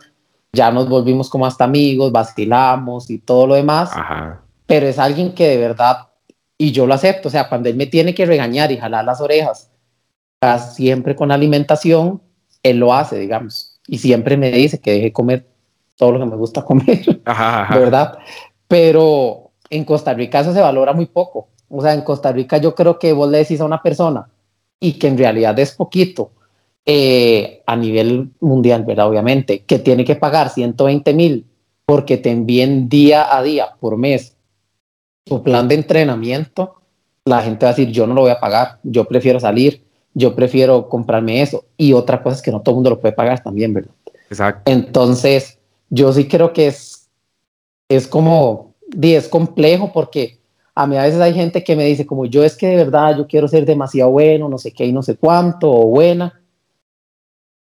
Ya 0.52 0.70
nos 0.70 0.88
volvimos 0.88 1.28
como 1.28 1.46
hasta 1.46 1.64
amigos, 1.64 2.12
vacilamos 2.12 3.10
y 3.10 3.18
todo 3.18 3.46
lo 3.46 3.54
demás. 3.54 3.90
Pero 4.66 4.86
es 4.86 4.98
alguien 4.98 5.34
que 5.34 5.48
de 5.48 5.56
verdad, 5.56 6.08
y 6.56 6.72
yo 6.72 6.86
lo 6.86 6.94
acepto, 6.94 7.28
o 7.28 7.30
sea, 7.30 7.48
cuando 7.48 7.68
él 7.68 7.76
me 7.76 7.86
tiene 7.86 8.14
que 8.14 8.26
regañar 8.26 8.72
y 8.72 8.78
jalar 8.78 9.04
las 9.04 9.20
orejas, 9.20 9.70
siempre 10.74 11.14
con 11.14 11.30
alimentación, 11.32 12.22
él 12.62 12.78
lo 12.78 12.92
hace, 12.94 13.18
digamos. 13.18 13.80
Y 13.86 13.98
siempre 13.98 14.36
me 14.36 14.50
dice 14.50 14.80
que 14.80 14.92
deje 14.92 15.12
comer 15.12 15.46
todo 15.96 16.12
lo 16.12 16.20
que 16.20 16.26
me 16.26 16.36
gusta 16.36 16.64
comer, 16.64 17.20
¿verdad? 17.24 18.18
Pero 18.66 19.50
en 19.70 19.84
Costa 19.84 20.14
Rica 20.14 20.40
eso 20.40 20.52
se 20.52 20.60
valora 20.60 20.92
muy 20.92 21.06
poco. 21.06 21.48
O 21.68 21.82
sea, 21.82 21.92
en 21.92 22.02
Costa 22.02 22.32
Rica 22.32 22.58
yo 22.58 22.74
creo 22.74 22.98
que 22.98 23.12
vos 23.12 23.30
le 23.30 23.38
decís 23.38 23.60
a 23.60 23.64
una 23.64 23.82
persona 23.82 24.28
y 24.80 24.94
que 24.94 25.08
en 25.08 25.18
realidad 25.18 25.58
es 25.58 25.72
poquito 25.72 26.30
eh, 26.90 27.62
a 27.66 27.76
nivel 27.76 28.30
mundial, 28.40 28.82
¿verdad? 28.84 29.08
Obviamente, 29.08 29.58
que 29.60 29.78
tiene 29.78 30.06
que 30.06 30.16
pagar 30.16 30.48
120 30.48 31.12
mil 31.12 31.44
porque 31.84 32.16
te 32.16 32.30
envíen 32.30 32.88
día 32.88 33.36
a 33.36 33.42
día 33.42 33.76
por 33.78 33.98
mes 33.98 34.34
tu 35.24 35.42
plan 35.42 35.68
de 35.68 35.74
entrenamiento, 35.74 36.76
la 37.26 37.42
gente 37.42 37.66
va 37.66 37.72
a 37.72 37.74
decir, 37.74 37.92
yo 37.92 38.06
no 38.06 38.14
lo 38.14 38.22
voy 38.22 38.30
a 38.30 38.40
pagar, 38.40 38.78
yo 38.82 39.04
prefiero 39.04 39.38
salir, 39.38 39.84
yo 40.14 40.34
prefiero 40.34 40.88
comprarme 40.88 41.42
eso. 41.42 41.66
Y 41.76 41.92
otra 41.92 42.22
cosa 42.22 42.36
es 42.36 42.42
que 42.42 42.50
no 42.50 42.62
todo 42.62 42.72
el 42.72 42.76
mundo 42.76 42.88
lo 42.88 43.00
puede 43.00 43.12
pagar 43.12 43.42
también, 43.42 43.74
¿verdad? 43.74 43.92
Exacto. 44.30 44.72
Entonces, 44.72 45.58
yo 45.90 46.10
sí 46.14 46.26
creo 46.26 46.54
que 46.54 46.68
es, 46.68 47.10
es 47.90 48.06
como 48.06 48.74
es 49.02 49.28
complejo 49.28 49.92
porque 49.92 50.38
a 50.74 50.86
mí 50.86 50.96
a 50.96 51.02
veces 51.02 51.20
hay 51.20 51.34
gente 51.34 51.62
que 51.62 51.76
me 51.76 51.84
dice 51.84 52.06
como 52.06 52.24
yo 52.24 52.42
es 52.42 52.56
que 52.56 52.68
de 52.68 52.76
verdad 52.76 53.18
yo 53.18 53.26
quiero 53.26 53.46
ser 53.46 53.66
demasiado 53.66 54.10
bueno, 54.10 54.48
no 54.48 54.56
sé 54.56 54.72
qué 54.72 54.86
y 54.86 54.92
no 54.94 55.02
sé 55.02 55.16
cuánto, 55.16 55.70
o 55.70 55.88
buena. 55.88 56.37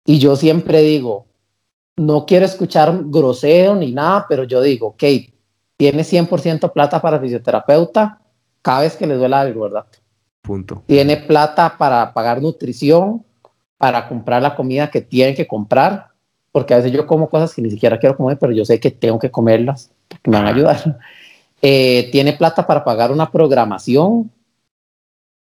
Y 0.08 0.18
yo 0.18 0.36
siempre 0.36 0.80
digo, 0.80 1.26
no 1.98 2.24
quiero 2.24 2.46
escuchar 2.46 2.98
grosero 3.04 3.74
ni 3.74 3.92
nada, 3.92 4.24
pero 4.26 4.44
yo 4.44 4.62
digo, 4.62 4.86
ok, 4.86 5.04
tiene 5.76 6.02
100% 6.02 6.72
plata 6.72 7.02
para 7.02 7.20
fisioterapeuta 7.20 8.18
cada 8.62 8.80
vez 8.80 8.96
que 8.96 9.06
le 9.06 9.16
duele 9.16 9.36
algo, 9.36 9.64
¿verdad? 9.64 9.84
Punto. 10.40 10.82
Tiene 10.86 11.18
plata 11.18 11.76
para 11.76 12.14
pagar 12.14 12.40
nutrición, 12.40 13.22
para 13.76 14.08
comprar 14.08 14.40
la 14.40 14.56
comida 14.56 14.90
que 14.90 15.02
tiene 15.02 15.34
que 15.34 15.46
comprar, 15.46 16.06
porque 16.52 16.72
a 16.72 16.78
veces 16.78 16.92
yo 16.92 17.06
como 17.06 17.28
cosas 17.28 17.54
que 17.54 17.60
ni 17.60 17.70
siquiera 17.70 17.98
quiero 17.98 18.16
comer, 18.16 18.38
pero 18.38 18.52
yo 18.52 18.64
sé 18.64 18.80
que 18.80 18.90
tengo 18.90 19.18
que 19.18 19.30
comerlas 19.30 19.90
porque 20.08 20.30
me 20.30 20.38
van 20.38 20.46
a 20.46 20.54
ayudar. 20.54 20.98
Eh, 21.60 22.08
tiene 22.12 22.34
plata 22.34 22.64
para 22.66 22.84
pagar 22.84 23.10
una 23.10 23.32
programación, 23.32 24.30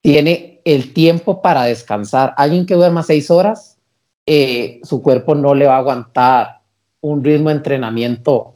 tiene 0.03 0.63
el 0.65 0.95
tiempo 0.95 1.43
para 1.43 1.65
descansar. 1.65 2.33
Alguien 2.39 2.65
que 2.65 2.75
duerma 2.75 3.03
seis 3.03 3.31
horas, 3.31 3.80
eh, 4.27 4.81
su 4.83 5.03
cuerpo 5.03 5.35
no 5.35 5.55
le 5.55 5.67
va 5.67 5.77
a 5.77 5.79
aguantar 5.79 6.61
un 7.01 7.25
ritmo 7.25 7.49
de 7.49 7.57
entrenamiento 7.57 8.55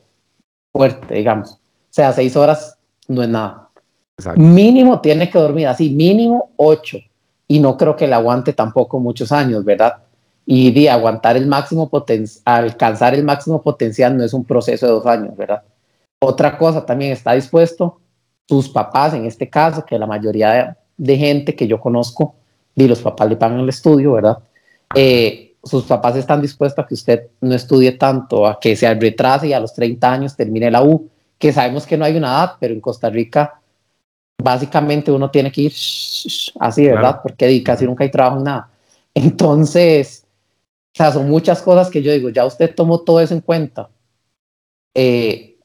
fuerte, 0.73 1.15
digamos. 1.15 1.53
O 1.53 1.59
sea, 1.91 2.13
seis 2.13 2.37
horas 2.37 2.79
no 3.09 3.23
es 3.23 3.29
nada. 3.29 3.69
Mínimo 4.37 5.01
tiene 5.01 5.29
que 5.29 5.39
dormir 5.39 5.67
así, 5.67 5.91
mínimo 5.91 6.51
ocho. 6.57 6.99
Y 7.47 7.59
no 7.59 7.77
creo 7.77 7.97
que 7.97 8.07
le 8.07 8.15
aguante 8.15 8.53
tampoco 8.53 9.01
muchos 9.01 9.33
años, 9.33 9.65
¿verdad? 9.65 9.97
Y 10.47 10.73
de 10.73 10.91
aguantar 10.91 11.37
el 11.37 11.47
máximo 11.47 11.89
potencial, 11.89 12.43
alcanzar 12.45 13.15
el 13.15 13.25
máximo 13.25 13.63
potencial 13.63 14.17
no 14.17 14.25
es 14.25 14.33
un 14.33 14.45
proceso 14.45 14.87
de 14.87 14.93
dos 14.93 15.07
años, 15.07 15.37
¿verdad? 15.37 15.63
Otra 16.21 16.57
cosa 16.57 16.85
también 16.87 17.13
está 17.13 17.33
dispuesto, 17.33 18.01
sus 18.49 18.69
papás 18.69 19.15
en 19.15 19.27
este 19.27 19.49
caso, 19.49 19.85
que 19.85 19.99
la 19.99 20.07
mayoría 20.07 20.77
de, 20.97 21.17
gente 21.17 21.55
que 21.55 21.67
yo 21.67 21.81
conozco, 21.81 22.35
y 22.75 22.89
los 22.89 23.03
papás 23.03 23.29
le 23.29 23.37
pagan 23.37 23.61
el 23.61 23.69
estudio, 23.69 24.13
¿verdad? 24.13 24.39
Eh, 24.95 25.44
sus 25.65 25.85
papás 25.85 26.17
están 26.17 26.43
dispuestos 26.43 26.85
a 26.85 26.87
que 26.87 26.95
usted 26.95 27.29
no 27.41 27.55
estudie 27.55 27.93
tanto, 27.93 28.47
a 28.47 28.59
que 28.61 28.77
se 28.77 28.93
retrase 28.95 29.49
y 29.49 29.53
a 29.53 29.61
los 29.61 29.75
30 29.75 30.13
años 30.13 30.37
termine 30.37 30.71
la 30.71 30.83
U, 30.83 31.09
que 31.39 31.53
sabemos 31.53 31.87
que 31.87 31.97
no 31.97 32.05
hay 32.05 32.17
una 32.17 32.29
edad, 32.29 32.53
pero 32.61 32.75
en 32.75 32.81
Costa 32.81 33.11
Rica 33.11 33.61
básicamente 34.43 35.11
uno 35.11 35.31
tiene 35.31 35.51
que 35.51 35.63
ir 35.63 35.73
así, 36.61 36.87
¿verdad? 36.87 37.21
Porque 37.23 37.63
casi 37.63 37.87
nunca 37.87 38.05
hay 38.05 38.11
trabajo 38.11 38.39
en 38.39 38.45
nada. 38.45 38.69
Entonces, 39.15 40.25
o 40.95 40.97
sea, 40.97 41.13
son 41.13 41.29
muchas 41.29 41.63
cosas 41.63 41.91
que 41.91 42.03
yo 42.03 42.13
digo, 42.13 42.29
ya 42.29 42.45
usted 42.45 42.75
tomó 42.75 43.01
todo 43.01 43.21
eso 43.21 43.35
en 43.35 43.41
cuenta. 43.41 43.89
Eh, 44.95 45.57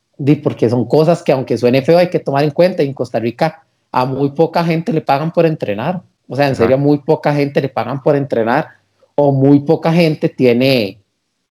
porque 0.43 0.69
son 0.69 0.85
cosas 0.85 1.23
que 1.23 1.31
aunque 1.31 1.57
suene 1.57 1.81
feo 1.81 1.97
hay 1.97 2.09
que 2.09 2.19
tomar 2.19 2.43
en 2.43 2.51
cuenta. 2.51 2.83
Y 2.83 2.87
en 2.87 2.93
Costa 2.93 3.19
Rica 3.19 3.63
a 3.91 4.05
muy 4.05 4.31
poca 4.31 4.63
gente 4.63 4.93
le 4.93 5.01
pagan 5.01 5.31
por 5.31 5.45
entrenar. 5.45 6.01
O 6.27 6.35
sea, 6.35 6.47
en 6.47 6.55
serio, 6.55 6.75
a 6.75 6.79
muy 6.79 6.99
poca 6.99 7.33
gente 7.33 7.61
le 7.61 7.69
pagan 7.69 8.01
por 8.03 8.15
entrenar 8.15 8.78
o 9.21 9.33
muy 9.33 9.59
poca 9.59 9.91
gente 9.91 10.29
tiene 10.29 11.01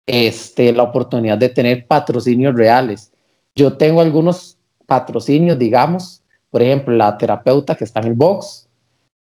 este, 0.07 0.73
la 0.73 0.85
oportunidad 0.85 1.37
de 1.37 1.51
tener 1.51 1.87
patrocinios 1.87 2.55
reales. 2.55 3.13
Yo 3.55 3.77
tengo 3.77 4.01
algunos 4.01 4.57
patrocinios, 4.87 5.59
digamos, 5.59 6.23
por 6.49 6.63
ejemplo, 6.63 6.97
la 6.97 7.19
terapeuta 7.19 7.75
que 7.75 7.85
está 7.85 8.01
en 8.01 8.07
el 8.07 8.15
box, 8.15 8.67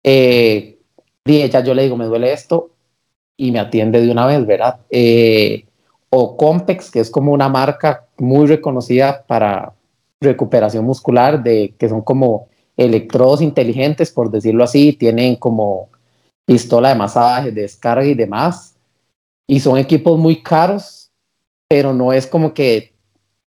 eh, 0.05 0.79
y 1.24 1.42
ella 1.42 1.64
yo 1.64 1.74
le 1.74 1.83
digo, 1.83 1.96
me 1.96 2.05
duele 2.05 2.33
esto, 2.33 2.70
y 3.37 3.51
me 3.51 3.59
atiende 3.59 4.01
de 4.01 4.12
una 4.12 4.24
vez, 4.24 4.46
¿verdad? 4.46 4.79
Eh, 4.88 5.64
o 6.09 6.37
Compex, 6.37 6.92
que 6.92 7.01
es 7.01 7.11
como 7.11 7.33
una 7.33 7.48
marca 7.48 8.07
muy 8.18 8.46
reconocida 8.46 9.24
para 9.27 9.72
recuperación 10.20 10.85
muscular, 10.85 11.42
de, 11.42 11.74
que 11.77 11.88
son 11.88 12.03
como 12.03 12.46
electrodos 12.77 13.42
inteligentes, 13.42 14.12
por 14.12 14.31
decirlo 14.31 14.62
así, 14.62 14.92
tienen 14.92 15.35
como 15.35 15.88
pistola 16.48 16.88
de 16.88 16.94
masaje, 16.94 17.52
descarga 17.52 18.06
y 18.06 18.14
demás. 18.14 18.74
Y 19.46 19.61
son 19.61 19.76
equipos 19.76 20.18
muy 20.18 20.42
caros, 20.42 21.11
pero 21.68 21.92
no 21.92 22.11
es 22.14 22.26
como 22.26 22.54
que 22.54 22.94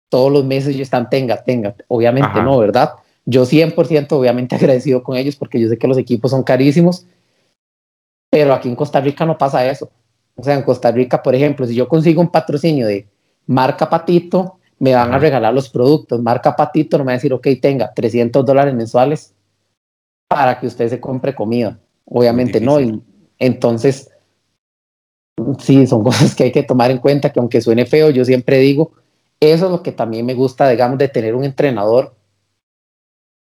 todos 0.08 0.32
los 0.32 0.44
meses 0.44 0.74
yo 0.74 0.82
están, 0.82 1.08
tenga, 1.08 1.36
tenga. 1.36 1.76
Obviamente 1.86 2.42
no, 2.42 2.58
¿verdad? 2.58 2.94
Yo 3.24 3.46
100% 3.46 4.10
obviamente 4.10 4.56
agradecido 4.56 5.04
con 5.04 5.16
ellos 5.16 5.36
porque 5.36 5.60
yo 5.60 5.68
sé 5.68 5.78
que 5.78 5.86
los 5.86 5.98
equipos 5.98 6.32
son 6.32 6.42
carísimos, 6.42 7.06
pero 8.28 8.52
aquí 8.52 8.68
en 8.68 8.74
Costa 8.74 9.00
Rica 9.00 9.24
no 9.24 9.38
pasa 9.38 9.64
eso. 9.70 9.88
O 10.34 10.42
sea, 10.42 10.54
en 10.54 10.62
Costa 10.62 10.90
Rica, 10.90 11.22
por 11.22 11.36
ejemplo, 11.36 11.66
si 11.66 11.76
yo 11.76 11.88
consigo 11.88 12.20
un 12.20 12.30
patrocinio 12.30 12.88
de 12.88 13.06
marca 13.46 13.88
Patito, 13.88 14.58
me 14.80 14.94
van 14.94 15.14
a 15.14 15.18
regalar 15.18 15.54
los 15.54 15.68
productos. 15.68 16.20
Marca 16.20 16.56
Patito 16.56 16.98
no 16.98 17.04
me 17.04 17.10
va 17.10 17.12
a 17.12 17.18
decir, 17.18 17.32
ok, 17.32 17.46
tenga 17.62 17.92
300 17.94 18.44
dólares 18.44 18.74
mensuales 18.74 19.32
para 20.26 20.58
que 20.58 20.66
usted 20.66 20.88
se 20.88 20.98
compre 20.98 21.36
comida. 21.36 21.78
Obviamente 22.10 22.60
no. 22.60 22.80
Y 22.80 23.00
entonces, 23.38 24.10
sí, 25.58 25.86
son 25.86 26.04
cosas 26.04 26.34
que 26.34 26.44
hay 26.44 26.52
que 26.52 26.62
tomar 26.62 26.90
en 26.90 26.98
cuenta, 26.98 27.32
que 27.32 27.40
aunque 27.40 27.60
suene 27.60 27.86
feo, 27.86 28.10
yo 28.10 28.24
siempre 28.24 28.58
digo, 28.58 28.92
eso 29.40 29.66
es 29.66 29.70
lo 29.70 29.82
que 29.82 29.92
también 29.92 30.26
me 30.26 30.34
gusta, 30.34 30.68
digamos, 30.68 30.98
de 30.98 31.08
tener 31.08 31.34
un 31.34 31.44
entrenador 31.44 32.14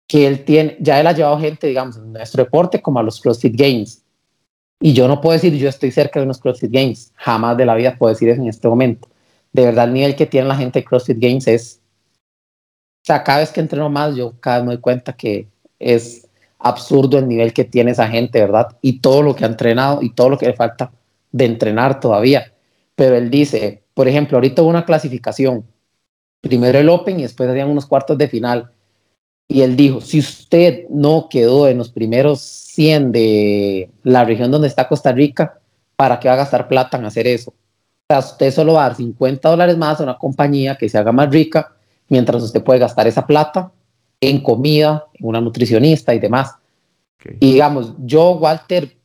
que 0.07 0.27
él 0.27 0.45
tiene, 0.45 0.77
ya 0.79 0.99
él 0.99 1.07
ha 1.07 1.13
llevado 1.13 1.39
gente, 1.39 1.67
digamos, 1.67 1.97
en 1.97 2.13
nuestro 2.13 2.43
deporte 2.43 2.81
como 2.81 2.99
a 2.99 3.03
los 3.03 3.19
CrossFit 3.21 3.55
Games. 3.55 4.03
Y 4.79 4.93
yo 4.93 5.07
no 5.07 5.21
puedo 5.21 5.33
decir, 5.33 5.53
yo 5.55 5.69
estoy 5.69 5.91
cerca 5.91 6.19
de 6.19 6.25
unos 6.25 6.39
CrossFit 6.39 6.71
Games, 6.71 7.11
jamás 7.15 7.57
de 7.57 7.65
la 7.65 7.75
vida 7.75 7.97
puedo 7.97 8.13
decir 8.13 8.29
eso 8.29 8.41
en 8.41 8.47
este 8.47 8.67
momento. 8.67 9.07
De 9.51 9.65
verdad, 9.65 9.85
el 9.85 9.93
nivel 9.93 10.15
que 10.15 10.25
tiene 10.25 10.47
la 10.47 10.55
gente 10.55 10.79
de 10.79 10.85
CrossFit 10.85 11.17
Games 11.19 11.47
es, 11.47 11.81
o 13.03 13.05
sea, 13.05 13.23
cada 13.23 13.39
vez 13.39 13.51
que 13.51 13.61
entreno 13.61 13.89
más, 13.89 14.15
yo 14.15 14.33
cada 14.39 14.57
vez 14.57 14.65
me 14.65 14.73
doy 14.73 14.81
cuenta 14.81 15.13
que 15.13 15.47
es 15.79 16.24
absurdo 16.65 17.19
el 17.19 17.27
nivel 17.27 17.53
que 17.53 17.63
tiene 17.63 17.91
esa 17.91 18.07
gente, 18.07 18.41
¿verdad? 18.41 18.75
Y 18.81 18.99
todo 18.99 19.21
lo 19.21 19.35
que 19.35 19.45
ha 19.45 19.47
entrenado 19.47 20.01
y 20.01 20.09
todo 20.09 20.29
lo 20.29 20.37
que 20.39 20.47
le 20.47 20.53
falta 20.53 20.91
de 21.31 21.45
entrenar 21.45 21.99
todavía. 21.99 22.51
Pero 22.95 23.15
él 23.15 23.29
dice, 23.29 23.83
por 23.93 24.07
ejemplo, 24.07 24.37
ahorita 24.37 24.63
hubo 24.63 24.69
una 24.71 24.83
clasificación, 24.83 25.63
primero 26.41 26.79
el 26.79 26.89
Open 26.89 27.19
y 27.19 27.23
después 27.23 27.47
hacían 27.47 27.69
unos 27.69 27.85
cuartos 27.85 28.17
de 28.17 28.27
final. 28.27 28.71
Y 29.47 29.61
él 29.61 29.75
dijo, 29.75 30.01
si 30.01 30.17
usted 30.17 30.85
no 30.89 31.27
quedó 31.29 31.67
en 31.67 31.77
los 31.77 31.89
primeros 31.89 32.41
100 32.41 33.11
de 33.11 33.91
la 34.01 34.25
región 34.25 34.49
donde 34.49 34.67
está 34.67 34.87
Costa 34.87 35.11
Rica, 35.11 35.59
¿para 35.95 36.19
qué 36.19 36.29
va 36.29 36.33
a 36.33 36.37
gastar 36.37 36.67
plata 36.67 36.97
en 36.97 37.05
hacer 37.05 37.27
eso? 37.27 37.51
O 37.51 38.07
sea, 38.09 38.19
usted 38.19 38.51
solo 38.51 38.73
va 38.73 38.85
a 38.85 38.87
dar 38.89 38.97
50 38.97 39.47
dólares 39.47 39.77
más 39.77 39.99
a 39.99 40.03
una 40.03 40.17
compañía 40.17 40.75
que 40.75 40.89
se 40.89 40.97
haga 40.97 41.11
más 41.11 41.29
rica, 41.29 41.75
mientras 42.09 42.41
usted 42.41 42.63
puede 42.63 42.79
gastar 42.79 43.05
esa 43.05 43.27
plata 43.27 43.71
en 44.21 44.41
comida, 44.41 45.05
en 45.13 45.27
una 45.27 45.41
nutricionista 45.41 46.13
y 46.13 46.19
demás. 46.19 46.55
Y 47.39 47.53
digamos, 47.53 47.93
yo, 47.99 48.31
Walter, 48.33 48.95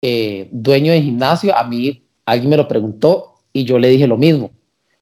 eh, 0.00 0.48
dueño 0.50 0.92
de 0.92 1.02
gimnasio, 1.02 1.56
a 1.56 1.64
mí 1.64 2.02
alguien 2.24 2.50
me 2.50 2.56
lo 2.56 2.68
preguntó 2.68 3.34
y 3.52 3.64
yo 3.64 3.78
le 3.78 3.88
dije 3.88 4.06
lo 4.06 4.16
mismo. 4.16 4.50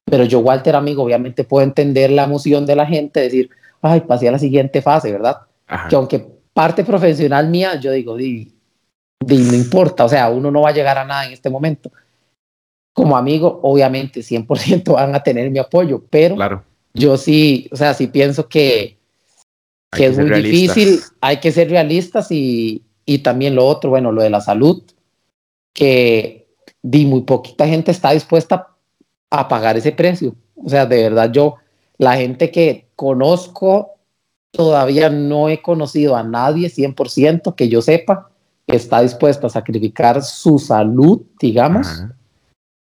Pero 0.05 0.23
yo, 0.23 0.39
Walter, 0.39 0.75
amigo, 0.75 1.03
obviamente 1.03 1.43
puedo 1.43 1.65
entender 1.65 2.11
la 2.11 2.23
emoción 2.23 2.65
de 2.65 2.75
la 2.75 2.85
gente, 2.85 3.19
decir, 3.19 3.49
ay, 3.81 4.01
pasé 4.01 4.29
a 4.29 4.31
la 4.31 4.39
siguiente 4.39 4.81
fase, 4.81 5.11
¿verdad? 5.11 5.37
Que 5.89 5.95
aunque 5.95 6.25
parte 6.53 6.83
profesional 6.83 7.49
mía, 7.49 7.75
yo 7.79 7.91
digo, 7.91 8.15
di, 8.15 8.53
no 9.19 9.53
importa, 9.53 10.05
o 10.05 10.09
sea, 10.09 10.29
uno 10.29 10.49
no 10.49 10.61
va 10.61 10.69
a 10.69 10.73
llegar 10.73 10.97
a 10.97 11.05
nada 11.05 11.25
en 11.25 11.33
este 11.33 11.49
momento. 11.49 11.91
Como 12.93 13.17
amigo, 13.17 13.59
obviamente, 13.63 14.21
100% 14.21 14.93
van 14.93 15.13
a 15.13 15.21
tener 15.21 15.51
mi 15.51 15.59
apoyo, 15.59 16.03
pero 16.09 16.35
claro. 16.35 16.63
yo 16.93 17.17
sí, 17.17 17.67
o 17.71 17.75
sea, 17.75 17.93
sí 17.93 18.07
pienso 18.07 18.47
que, 18.47 18.96
que, 19.91 20.05
es 20.07 20.17
muy 20.17 20.29
difícil, 20.41 20.99
hay 21.21 21.39
que 21.39 21.51
ser 21.51 21.69
realistas 21.69 22.31
y, 22.31 22.83
y 23.05 23.19
también 23.19 23.55
lo 23.55 23.65
otro, 23.65 23.89
bueno, 23.89 24.11
lo 24.11 24.21
de 24.21 24.29
la 24.29 24.41
salud, 24.41 24.83
que 25.73 26.47
di, 26.81 27.05
muy 27.05 27.21
poquita 27.21 27.67
gente 27.67 27.91
está 27.91 28.11
dispuesta 28.11 28.69
a 29.29 29.47
pagar 29.47 29.77
ese 29.77 29.91
precio. 29.91 30.35
O 30.55 30.69
sea, 30.69 30.85
de 30.85 31.03
verdad, 31.03 31.31
yo, 31.31 31.55
la 31.97 32.15
gente 32.17 32.51
que 32.51 32.87
conozco, 32.95 33.95
todavía 34.51 35.09
no 35.09 35.49
he 35.49 35.61
conocido 35.61 36.15
a 36.15 36.23
nadie 36.23 36.69
100% 36.69 37.55
que 37.55 37.69
yo 37.69 37.81
sepa 37.81 38.31
que 38.67 38.75
está 38.75 39.01
dispuesto 39.01 39.47
a 39.47 39.49
sacrificar 39.49 40.21
su 40.21 40.59
salud, 40.59 41.21
digamos, 41.39 42.03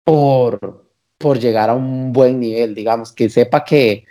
por, 0.05 0.87
por 1.17 1.39
llegar 1.39 1.69
a 1.69 1.73
un 1.73 2.13
buen 2.13 2.39
nivel, 2.39 2.73
digamos, 2.73 3.11
que 3.11 3.29
sepa 3.29 3.65
que, 3.65 4.05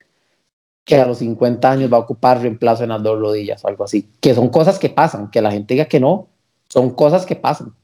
que 0.84 0.96
a 0.96 1.06
los 1.06 1.18
50 1.18 1.70
años 1.70 1.92
va 1.92 1.98
a 1.98 2.00
ocupar 2.00 2.40
reemplazo 2.40 2.82
en 2.82 2.90
las 2.90 3.02
dos 3.02 3.18
rodillas 3.18 3.64
o 3.64 3.68
algo 3.68 3.84
así, 3.84 4.08
que 4.20 4.34
son 4.34 4.48
cosas 4.48 4.78
que 4.78 4.88
pasan, 4.88 5.30
que 5.30 5.40
la 5.40 5.52
gente 5.52 5.74
diga 5.74 5.86
que 5.86 6.00
no, 6.00 6.28
son 6.68 6.90
cosas 6.90 7.26
que 7.26 7.36
pasan. 7.36 7.74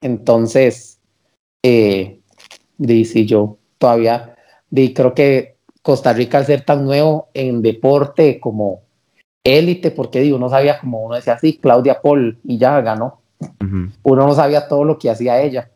Entonces, 0.00 0.98
eh, 1.62 2.20
dice 2.78 3.26
yo 3.26 3.58
todavía, 3.78 4.36
di, 4.70 4.92
creo 4.94 5.14
que 5.14 5.56
Costa 5.82 6.12
Rica 6.12 6.38
al 6.38 6.46
ser 6.46 6.62
tan 6.62 6.84
nuevo 6.84 7.28
en 7.34 7.62
deporte 7.62 8.40
como 8.40 8.82
élite, 9.44 9.90
porque 9.90 10.20
digo, 10.20 10.36
uno 10.36 10.48
sabía 10.48 10.78
como 10.80 11.04
uno 11.04 11.16
decía 11.16 11.34
así, 11.34 11.56
Claudia 11.58 12.00
Paul 12.00 12.38
y 12.44 12.58
ya 12.58 12.80
ganó. 12.80 13.20
Uno 14.02 14.26
no 14.26 14.34
sabía 14.34 14.68
todo 14.68 14.84
lo 14.84 14.98
que 14.98 15.08
hacía 15.08 15.40
ella. 15.40 15.70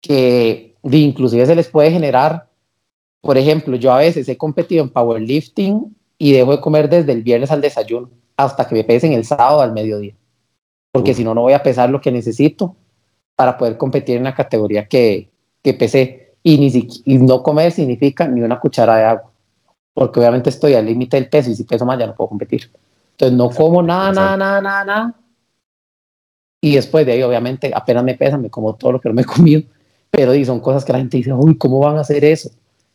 Que 0.00 0.74
inclusive 0.82 1.46
se 1.46 1.54
les 1.54 1.68
puede 1.68 1.92
generar, 1.92 2.48
por 3.22 3.38
ejemplo, 3.38 3.76
yo 3.76 3.92
a 3.92 3.98
veces 3.98 4.28
he 4.28 4.36
competido 4.36 4.82
en 4.82 4.90
powerlifting 4.90 5.96
y 6.18 6.32
dejo 6.32 6.50
de 6.50 6.60
comer 6.60 6.90
desde 6.90 7.12
el 7.12 7.22
viernes 7.22 7.50
al 7.52 7.60
desayuno 7.60 8.10
hasta 8.36 8.66
que 8.66 8.74
me 8.74 8.84
pesen 8.84 9.12
el 9.12 9.24
sábado 9.24 9.60
al 9.60 9.72
mediodía. 9.72 10.14
Porque 10.90 11.14
si 11.14 11.22
no, 11.22 11.32
no 11.32 11.42
voy 11.42 11.52
a 11.52 11.62
pesar 11.62 11.88
lo 11.88 12.00
que 12.00 12.10
necesito 12.10 12.74
para 13.36 13.56
poder 13.56 13.76
competir 13.76 14.16
en 14.16 14.24
la 14.24 14.34
categoría 14.34 14.88
que, 14.88 15.30
que 15.62 15.72
pesé 15.72 16.34
y, 16.42 16.58
ni 16.58 17.18
no 17.18 17.42
comer 17.44 17.70
significa 17.70 18.26
ni 18.26 18.42
una 18.42 18.58
cuchara 18.58 18.96
de 18.96 19.04
agua, 19.04 19.30
porque 19.94 20.18
obviamente 20.18 20.50
estoy 20.50 20.74
al 20.74 20.84
límite 20.84 21.16
del 21.16 21.28
peso 21.28 21.48
y 21.48 21.54
si 21.54 21.62
peso 21.62 21.86
más 21.86 21.98
ya 22.00 22.08
no 22.08 22.16
puedo 22.16 22.30
competir. 22.30 22.72
Entonces 23.12 23.38
no 23.38 23.50
como 23.50 23.82
nada, 23.82 24.10
nada, 24.12 24.36
nada, 24.36 24.60
nada, 24.60 24.84
nada. 24.84 25.14
Y 26.60 26.74
después 26.74 27.06
de 27.06 27.12
ahí, 27.12 27.22
obviamente, 27.22 27.70
apenas 27.72 28.02
me 28.02 28.14
pesa, 28.14 28.36
me 28.36 28.50
como 28.50 28.74
todo 28.74 28.92
lo 28.92 29.00
que 29.00 29.08
no 29.08 29.14
me 29.14 29.22
he 29.22 29.24
comido. 29.24 29.62
Pero 30.10 30.32
son 30.44 30.60
cosas 30.60 30.84
que 30.84 30.92
la 30.92 30.98
gente 30.98 31.16
dice, 31.16 31.32
uy, 31.32 31.56
¿cómo 31.56 31.78
van 31.78 31.96
a 31.96 32.00
hacer 32.00 32.24
eso? 32.24 32.50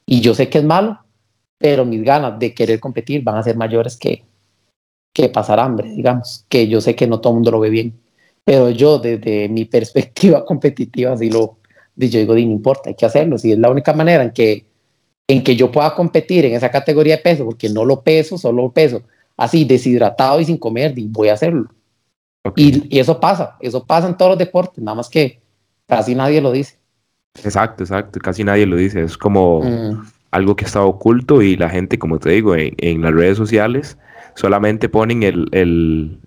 Y 0.07 0.21
yo 0.21 0.33
sé 0.33 0.49
que 0.49 0.59
es 0.59 0.63
malo, 0.63 0.99
pero 1.57 1.85
mis 1.85 2.03
ganas 2.03 2.39
de 2.39 2.53
querer 2.53 2.79
competir 2.79 3.23
van 3.23 3.35
a 3.37 3.43
ser 3.43 3.57
mayores 3.57 3.97
que, 3.97 4.23
que 5.13 5.29
pasar 5.29 5.59
hambre, 5.59 5.91
digamos, 5.91 6.45
que 6.49 6.67
yo 6.67 6.81
sé 6.81 6.95
que 6.95 7.05
no 7.05 7.19
todo 7.19 7.33
el 7.33 7.35
mundo 7.35 7.51
lo 7.51 7.59
ve 7.59 7.69
bien. 7.69 7.93
Pero 8.43 8.69
yo, 8.69 8.97
desde 8.97 9.49
mi 9.49 9.65
perspectiva 9.65 10.45
competitiva, 10.45 11.15
sí 11.17 11.29
lo, 11.29 11.57
yo 11.95 12.19
digo, 12.19 12.33
no 12.33 12.39
importa, 12.39 12.89
hay 12.89 12.95
que 12.95 13.05
hacerlo. 13.05 13.37
Si 13.37 13.51
es 13.51 13.59
la 13.59 13.69
única 13.69 13.93
manera 13.93 14.23
en 14.23 14.31
que, 14.31 14.65
en 15.27 15.43
que 15.43 15.55
yo 15.55 15.71
pueda 15.71 15.93
competir 15.93 16.45
en 16.45 16.53
esa 16.53 16.71
categoría 16.71 17.17
de 17.17 17.21
peso, 17.23 17.45
porque 17.45 17.69
no 17.69 17.83
lo 17.85 18.01
peso, 18.01 18.37
solo 18.37 18.71
peso 18.71 19.03
así 19.37 19.63
deshidratado 19.63 20.41
y 20.41 20.45
sin 20.45 20.57
comer, 20.57 20.93
voy 21.09 21.29
a 21.29 21.33
hacerlo. 21.33 21.69
Y, 22.55 22.97
eso 22.99 23.19
pasa, 23.19 23.55
eso 23.59 23.85
pasa 23.85 24.07
en 24.07 24.17
todos 24.17 24.31
los 24.31 24.39
deportes, 24.39 24.83
nada 24.83 24.95
más 24.95 25.09
que 25.09 25.41
casi 25.85 26.15
nadie 26.15 26.41
lo 26.41 26.51
dice. 26.51 26.79
Exacto, 27.43 27.83
exacto, 27.83 28.19
casi 28.19 28.43
nadie 28.43 28.65
lo 28.65 28.75
dice. 28.75 29.03
Es 29.03 29.17
como 29.17 29.61
mm. 29.61 30.05
algo 30.31 30.55
que 30.55 30.65
está 30.65 30.81
oculto 30.81 31.41
y 31.41 31.55
la 31.55 31.69
gente, 31.69 31.99
como 31.99 32.19
te 32.19 32.31
digo, 32.31 32.55
en, 32.55 33.01
las 33.01 33.13
redes 33.13 33.37
sociales 33.37 33.97
solamente 34.35 34.89
ponen 34.89 35.23
el, 35.23 35.47
el, 35.51 36.19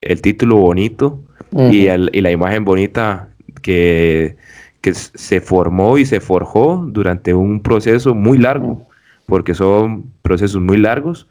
el 0.00 0.22
título 0.22 0.56
bonito 0.56 1.20
y, 1.52 1.86
el, 1.86 2.10
y 2.12 2.20
la 2.20 2.30
imagen 2.30 2.64
bonita 2.64 3.28
que 3.62 4.36
que 4.82 4.92
se 4.94 5.40
formó 5.40 5.96
y 5.96 6.04
se 6.04 6.20
forjó 6.20 6.84
durante 6.88 7.32
un 7.32 7.62
proceso 7.62 8.14
muy 8.14 8.36
largo, 8.36 8.86
porque 9.26 9.54
son 9.54 10.10
procesos 10.22 10.60
muy 10.60 10.76
largos, 10.76 11.28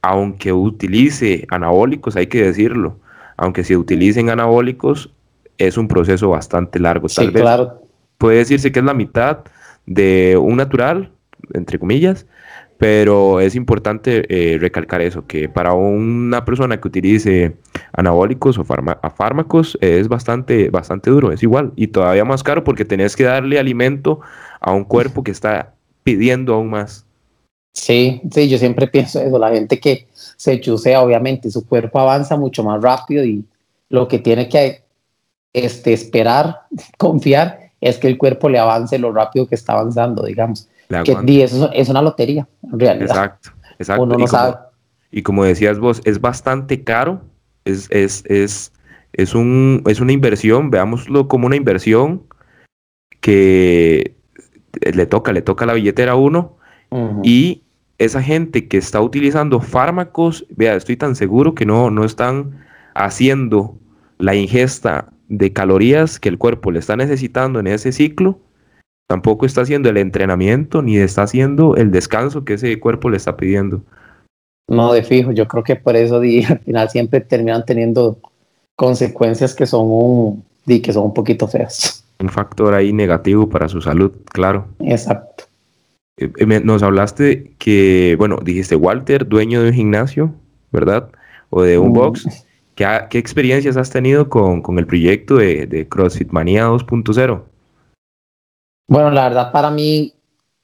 aunque 0.00 0.52
utilice 0.52 1.46
anabólicos, 1.50 2.16
hay 2.16 2.26
que 2.26 2.42
decirlo, 2.42 2.96
aunque 3.36 3.64
se 3.64 3.76
utilicen 3.76 4.30
anabólicos, 4.30 5.10
es 5.58 5.76
un 5.76 5.88
proceso 5.88 6.30
bastante 6.30 6.80
largo. 6.80 7.08
Tal 7.08 7.30
vez 7.30 7.42
claro. 7.42 7.82
Puede 8.18 8.38
decirse 8.38 8.72
que 8.72 8.80
es 8.80 8.84
la 8.84 8.94
mitad 8.94 9.44
de 9.86 10.36
un 10.36 10.56
natural, 10.56 11.12
entre 11.54 11.78
comillas, 11.78 12.26
pero 12.78 13.40
es 13.40 13.54
importante 13.54 14.26
eh, 14.28 14.58
recalcar 14.58 15.00
eso, 15.00 15.26
que 15.26 15.48
para 15.48 15.72
una 15.72 16.44
persona 16.44 16.78
que 16.80 16.88
utilice 16.88 17.56
anabólicos 17.92 18.58
o 18.58 18.64
fármacos 18.64 19.78
es 19.80 20.08
bastante, 20.08 20.68
bastante 20.68 21.10
duro, 21.10 21.32
es 21.32 21.42
igual. 21.42 21.72
Y 21.76 21.88
todavía 21.88 22.24
más 22.24 22.42
caro 22.42 22.64
porque 22.64 22.84
tenés 22.84 23.16
que 23.16 23.24
darle 23.24 23.58
alimento 23.58 24.20
a 24.60 24.72
un 24.72 24.84
cuerpo 24.84 25.24
que 25.24 25.30
está 25.30 25.74
pidiendo 26.02 26.54
aún 26.54 26.70
más. 26.70 27.06
Sí, 27.72 28.20
sí, 28.30 28.48
yo 28.48 28.58
siempre 28.58 28.86
pienso 28.92 29.20
eso, 29.20 29.38
la 29.38 29.50
gente 29.50 29.80
que 29.80 30.06
se 30.12 30.60
chusea, 30.60 31.00
obviamente, 31.00 31.50
su 31.50 31.66
cuerpo 31.66 31.98
avanza 31.98 32.36
mucho 32.36 32.62
más 32.62 32.82
rápido 32.82 33.24
y 33.24 33.44
lo 33.88 34.06
que 34.08 34.18
tiene 34.18 34.48
que 34.48 34.82
este, 35.52 35.94
esperar, 35.94 36.62
confiar, 36.98 37.65
es 37.80 37.98
que 37.98 38.08
el 38.08 38.18
cuerpo 38.18 38.48
le 38.48 38.58
avance 38.58 38.98
lo 38.98 39.12
rápido 39.12 39.46
que 39.46 39.54
está 39.54 39.74
avanzando, 39.74 40.24
digamos. 40.24 40.68
Que, 41.04 41.16
y 41.26 41.42
eso 41.42 41.70
es 41.72 41.88
una 41.88 42.00
lotería, 42.00 42.46
en 42.62 42.78
realidad. 42.78 43.08
Exacto, 43.08 43.50
exacto. 43.78 44.02
Uno 44.04 44.16
no 44.16 44.24
y, 44.24 44.28
sabe. 44.28 44.52
Como, 44.52 44.66
y 45.10 45.22
como 45.22 45.44
decías 45.44 45.78
vos, 45.78 46.00
es 46.04 46.20
bastante 46.20 46.84
caro, 46.84 47.22
es, 47.64 47.88
es, 47.90 48.24
es, 48.26 48.72
es, 49.12 49.34
un, 49.34 49.82
es 49.86 50.00
una 50.00 50.12
inversión, 50.12 50.70
veámoslo 50.70 51.26
como 51.28 51.46
una 51.46 51.56
inversión 51.56 52.22
que 53.20 54.16
le 54.80 55.06
toca, 55.06 55.32
le 55.32 55.42
toca 55.42 55.66
la 55.66 55.72
billetera 55.72 56.12
a 56.12 56.16
uno 56.16 56.56
y 57.22 57.62
esa 57.98 58.22
gente 58.22 58.68
que 58.68 58.76
está 58.76 59.00
utilizando 59.00 59.60
fármacos, 59.60 60.46
vea, 60.50 60.76
estoy 60.76 60.96
tan 60.96 61.16
seguro 61.16 61.54
que 61.54 61.66
no, 61.66 61.90
no 61.90 62.04
están 62.04 62.64
haciendo 62.94 63.76
la 64.18 64.34
ingesta 64.34 65.12
de 65.28 65.52
calorías 65.52 66.20
que 66.20 66.28
el 66.28 66.38
cuerpo 66.38 66.70
le 66.70 66.78
está 66.78 66.96
necesitando 66.96 67.60
en 67.60 67.66
ese 67.66 67.92
ciclo, 67.92 68.38
tampoco 69.08 69.46
está 69.46 69.62
haciendo 69.62 69.88
el 69.88 69.96
entrenamiento 69.96 70.82
ni 70.82 70.96
está 70.96 71.22
haciendo 71.22 71.76
el 71.76 71.90
descanso 71.90 72.44
que 72.44 72.54
ese 72.54 72.78
cuerpo 72.80 73.10
le 73.10 73.16
está 73.16 73.36
pidiendo. 73.36 73.82
No, 74.68 74.92
de 74.92 75.02
fijo, 75.02 75.32
yo 75.32 75.46
creo 75.46 75.62
que 75.62 75.76
por 75.76 75.96
eso 75.96 76.20
di, 76.20 76.44
al 76.48 76.58
final 76.60 76.90
siempre 76.90 77.20
terminan 77.20 77.64
teniendo 77.64 78.18
consecuencias 78.76 79.54
que 79.54 79.66
son 79.66 79.86
un, 79.86 80.44
di, 80.64 80.80
que 80.80 80.92
son 80.92 81.04
un 81.04 81.14
poquito 81.14 81.46
feas. 81.48 82.04
Un 82.18 82.28
factor 82.30 82.74
ahí 82.74 82.92
negativo 82.92 83.48
para 83.48 83.68
su 83.68 83.80
salud, 83.80 84.12
claro. 84.32 84.66
Exacto. 84.80 85.44
Eh, 86.18 86.32
eh, 86.38 86.60
nos 86.64 86.82
hablaste 86.82 87.52
que, 87.58 88.16
bueno, 88.18 88.38
dijiste 88.42 88.74
Walter, 88.74 89.28
dueño 89.28 89.62
de 89.62 89.68
un 89.68 89.74
gimnasio, 89.74 90.34
¿verdad? 90.72 91.10
O 91.50 91.62
de 91.62 91.78
un 91.78 91.90
mm. 91.90 91.92
box. 91.92 92.46
¿Qué, 92.76 92.86
¿Qué, 93.10 93.18
experiencias 93.18 93.76
has 93.76 93.90
tenido 93.90 94.28
con, 94.28 94.62
con 94.62 94.78
el 94.78 94.86
proyecto 94.86 95.36
de, 95.36 95.66
de 95.66 95.88
CrossFit 95.88 96.30
Manía 96.30 96.68
2.0? 96.68 97.42
Bueno, 98.88 99.10
la 99.10 99.24
verdad 99.24 99.50
para 99.50 99.70
mí 99.70 100.12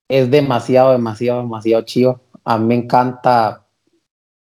es 0.09 0.31
demasiado, 0.31 0.93
demasiado, 0.93 1.41
demasiado 1.41 1.83
chido. 1.83 2.21
A 2.45 2.59
mí 2.59 2.67
me 2.67 2.75
encanta. 2.75 3.67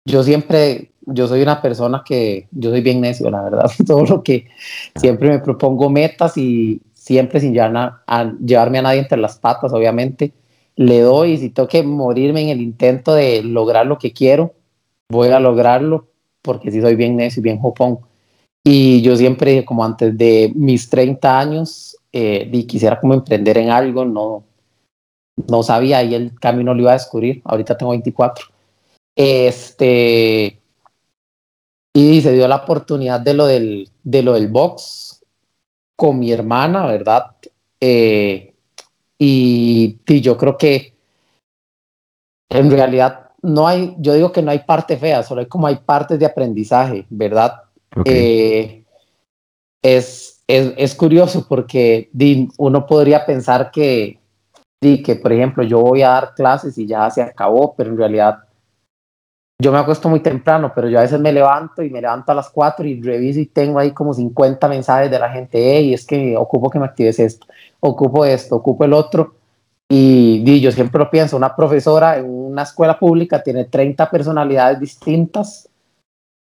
Yo 0.04 0.22
siempre, 0.22 0.92
yo 1.06 1.26
soy 1.26 1.40
una 1.40 1.62
persona 1.62 2.02
que, 2.04 2.48
yo 2.52 2.70
soy 2.70 2.82
bien 2.82 3.00
necio, 3.00 3.30
la 3.30 3.42
verdad. 3.42 3.70
Todo 3.86 4.04
lo 4.04 4.22
que 4.22 4.46
siempre 4.94 5.30
me 5.30 5.38
propongo 5.38 5.88
metas 5.88 6.36
y 6.36 6.82
siempre 6.92 7.40
sin 7.40 7.54
llevar 7.54 8.02
a, 8.06 8.32
llevarme 8.44 8.78
a 8.78 8.82
nadie 8.82 9.00
entre 9.00 9.18
las 9.18 9.38
patas, 9.38 9.72
obviamente 9.72 10.32
le 10.76 11.00
doy 11.00 11.32
y 11.32 11.38
si 11.38 11.50
tengo 11.50 11.68
que 11.68 11.82
morirme 11.82 12.42
en 12.42 12.48
el 12.48 12.60
intento 12.60 13.14
de 13.14 13.42
lograr 13.42 13.86
lo 13.86 13.98
que 13.98 14.12
quiero, 14.12 14.54
voy 15.08 15.28
a 15.28 15.38
lograrlo 15.38 16.08
porque 16.44 16.70
si 16.70 16.80
soy 16.80 16.94
bien 16.94 17.16
necio 17.16 17.40
y 17.40 17.44
bien 17.44 17.58
jopón. 17.58 17.98
Y 18.62 19.02
yo 19.02 19.16
siempre, 19.16 19.64
como 19.64 19.84
antes 19.84 20.16
de 20.16 20.52
mis 20.54 20.88
30 20.88 21.38
años, 21.38 21.96
eh, 22.12 22.48
y 22.52 22.64
quisiera 22.64 23.00
como 23.00 23.14
emprender 23.14 23.58
en 23.58 23.70
algo, 23.70 24.04
no, 24.04 24.44
no 25.48 25.62
sabía 25.62 26.02
y 26.02 26.14
el 26.14 26.38
camino 26.38 26.74
lo 26.74 26.82
iba 26.82 26.90
a 26.90 27.00
descubrir. 27.00 27.42
Ahorita 27.44 27.76
tengo 27.76 27.90
24. 27.92 28.46
Este, 29.16 30.60
y 31.96 32.20
se 32.20 32.32
dio 32.32 32.48
la 32.48 32.56
oportunidad 32.56 33.20
de 33.20 33.34
lo 33.34 33.46
del, 33.46 33.88
de 34.02 34.22
lo 34.22 34.34
del 34.34 34.48
box 34.48 35.24
con 35.96 36.18
mi 36.18 36.32
hermana, 36.32 36.86
¿verdad? 36.86 37.36
Eh, 37.80 38.54
y, 39.18 39.98
yo 40.20 40.36
creo 40.36 40.58
que 40.58 40.94
en 42.50 42.70
realidad 42.70 43.23
no 43.44 43.68
hay, 43.68 43.94
yo 43.98 44.14
digo 44.14 44.32
que 44.32 44.40
no 44.40 44.50
hay 44.50 44.60
parte 44.60 44.96
fea, 44.96 45.22
solo 45.22 45.42
hay 45.42 45.46
como 45.46 45.66
hay 45.66 45.76
partes 45.76 46.18
de 46.18 46.24
aprendizaje, 46.24 47.06
¿verdad? 47.10 47.60
Eh, 48.06 48.84
es, 49.82 50.42
es, 50.46 50.72
es, 50.78 50.94
curioso 50.94 51.46
porque 51.46 52.10
uno 52.56 52.86
podría 52.86 53.26
pensar 53.26 53.70
que, 53.70 54.18
que, 54.80 55.16
por 55.16 55.32
ejemplo, 55.32 55.62
yo 55.62 55.80
voy 55.80 56.02
a 56.02 56.08
dar 56.08 56.34
clases 56.34 56.78
y 56.78 56.86
ya 56.86 57.08
se 57.10 57.20
acabó, 57.20 57.74
pero 57.76 57.90
en 57.90 57.98
realidad 57.98 58.38
yo 59.60 59.70
me 59.70 59.78
acuesto 59.78 60.08
muy 60.08 60.20
temprano, 60.20 60.72
pero 60.74 60.88
yo 60.88 60.98
a 60.98 61.02
veces 61.02 61.20
me 61.20 61.32
levanto 61.32 61.82
y 61.82 61.90
me 61.90 62.00
levanto 62.00 62.32
a 62.32 62.34
las 62.34 62.48
4 62.48 62.86
y 62.86 63.00
reviso 63.02 63.40
y 63.40 63.46
tengo 63.46 63.78
ahí 63.78 63.92
como 63.92 64.14
50 64.14 64.66
mensajes 64.68 65.10
de 65.10 65.18
la 65.18 65.30
gente, 65.30 65.76
hey, 65.76 65.92
es 65.92 66.06
que 66.06 66.34
ocupo 66.36 66.70
que 66.70 66.78
me 66.78 66.86
actives 66.86 67.18
esto, 67.20 67.46
ocupo 67.80 68.24
esto, 68.24 68.56
ocupo 68.56 68.86
el 68.86 68.94
otro. 68.94 69.34
Y, 69.96 70.60
yo 70.60 70.72
siempre 70.72 70.98
lo 70.98 71.08
pienso, 71.08 71.36
una 71.36 71.54
profesora 71.54 72.18
en 72.18 72.24
una 72.28 72.62
escuela 72.62 72.98
pública 72.98 73.44
tiene 73.44 73.64
30 73.64 74.10
personalidades 74.10 74.80
distintas 74.80 75.68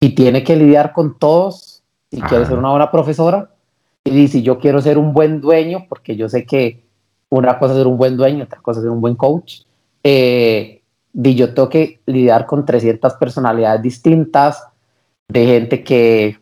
y 0.00 0.14
tiene 0.14 0.42
que 0.42 0.56
lidiar 0.56 0.94
con 0.94 1.18
todos 1.18 1.82
y 2.10 2.22
quiere 2.22 2.46
ser 2.46 2.56
una 2.56 2.70
buena 2.70 2.90
profesora. 2.90 3.50
Y 4.04 4.10
dice, 4.10 4.40
yo 4.40 4.58
quiero 4.58 4.80
ser 4.80 4.96
un 4.96 5.12
buen 5.12 5.42
dueño, 5.42 5.84
porque 5.86 6.16
yo 6.16 6.30
sé 6.30 6.46
que 6.46 6.82
una 7.28 7.58
cosa 7.58 7.74
es 7.74 7.78
ser 7.80 7.86
un 7.88 7.98
buen 7.98 8.16
dueño, 8.16 8.44
otra 8.44 8.62
cosa 8.62 8.80
es 8.80 8.84
ser 8.84 8.90
un 8.90 9.02
buen 9.02 9.16
coach. 9.16 9.64
Eh, 10.02 10.80
y 11.12 11.34
yo 11.34 11.52
tengo 11.52 11.68
que 11.68 12.00
lidiar 12.06 12.46
con 12.46 12.64
300 12.64 13.12
personalidades 13.14 13.82
distintas, 13.82 14.66
de 15.28 15.44
gente 15.44 15.84
que, 15.84 16.38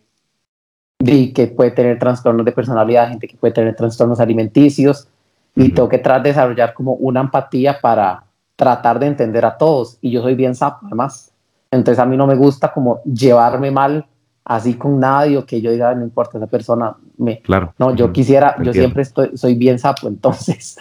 de, 1.01 1.33
que 1.33 1.49
puede 1.49 1.73
tener 1.73 1.99
trastornos 1.99 2.47
de 2.47 2.53
personalidad, 2.53 3.09
gente 3.09 3.27
que 3.27 3.37
puede 3.37 3.53
tener 3.53 3.75
trastornos 3.75 4.21
alimenticios, 4.21 5.09
y 5.57 5.71
tengo 5.73 5.89
que 5.89 5.99
tratar 5.99 6.23
de 6.23 6.31
desarrollar 6.31 6.75
como 6.75 6.95
una 6.95 7.21
empatía 7.21 7.81
para 7.81 8.25
tratar 8.57 8.99
de 8.99 9.07
entender 9.07 9.45
a 9.45 9.57
todos. 9.57 9.99
Y 10.01 10.11
yo 10.11 10.23
soy 10.23 10.35
bien 10.35 10.55
sapo, 10.55 10.87
además. 10.87 11.33
Entonces 11.71 11.99
a 11.99 12.07
mí 12.07 12.17
no 12.17 12.27
me 12.27 12.35
gusta 12.35 12.73
como 12.73 13.03
llevarme 13.05 13.71
mal 13.71 14.07
así 14.45 14.75
con 14.75 14.99
nadie 14.99 15.39
o 15.39 15.47
que 15.47 15.61
yo 15.61 15.71
diga, 15.71 15.95
no 15.95 16.03
importa, 16.03 16.39
esa 16.39 16.47
persona 16.47 16.97
me... 17.19 17.41
Claro. 17.41 17.75
No, 17.79 17.95
yo 17.95 18.13
quisiera, 18.13 18.57
yo 18.63 18.73
siempre 18.73 19.03
estoy, 19.03 19.37
soy 19.37 19.55
bien 19.55 19.79
sapo, 19.79 20.09
entonces 20.09 20.77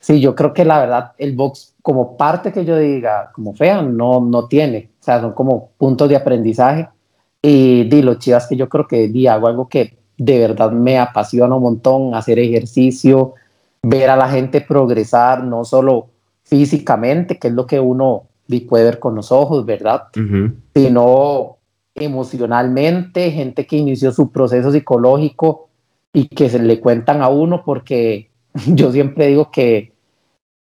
Sí, 0.00 0.18
yo 0.18 0.34
creo 0.34 0.54
que 0.54 0.64
la 0.64 0.80
verdad 0.80 1.12
el 1.18 1.36
box 1.36 1.74
como 1.82 2.16
parte 2.16 2.52
que 2.52 2.64
yo 2.64 2.78
diga 2.78 3.30
como 3.34 3.54
fea 3.54 3.82
no, 3.82 4.20
no 4.20 4.48
tiene, 4.48 4.90
o 4.98 5.04
sea, 5.04 5.20
son 5.20 5.34
como 5.34 5.72
puntos 5.76 6.08
de 6.08 6.16
aprendizaje 6.16 6.88
y 7.42 7.84
di 7.84 8.00
lo 8.00 8.14
chivas 8.14 8.46
que 8.46 8.56
yo 8.56 8.68
creo 8.70 8.88
que 8.88 9.08
di 9.08 9.26
hago 9.26 9.46
algo 9.46 9.68
que 9.68 9.98
de 10.16 10.38
verdad 10.38 10.72
me 10.72 10.98
apasiona 10.98 11.54
un 11.54 11.62
montón, 11.62 12.14
hacer 12.14 12.38
ejercicio, 12.38 13.34
ver 13.82 14.10
a 14.10 14.16
la 14.16 14.28
gente 14.28 14.60
progresar, 14.60 15.44
no 15.44 15.64
solo 15.64 16.08
físicamente, 16.44 17.38
que 17.38 17.48
es 17.48 17.54
lo 17.54 17.66
que 17.66 17.80
uno 17.80 18.24
puede 18.68 18.84
ver 18.84 18.98
con 18.98 19.14
los 19.14 19.30
ojos, 19.30 19.64
¿verdad? 19.64 20.08
Sino 20.74 21.58
emocionalmente, 21.94 23.30
gente 23.30 23.66
que 23.66 23.76
inició 23.76 24.10
su 24.10 24.32
proceso 24.32 24.72
psicológico 24.72 25.68
y 26.12 26.26
que 26.26 26.48
se 26.48 26.58
le 26.58 26.80
cuentan 26.80 27.22
a 27.22 27.28
uno 27.28 27.62
porque 27.64 28.30
yo 28.66 28.90
siempre 28.90 29.28
digo 29.28 29.50
que 29.52 29.92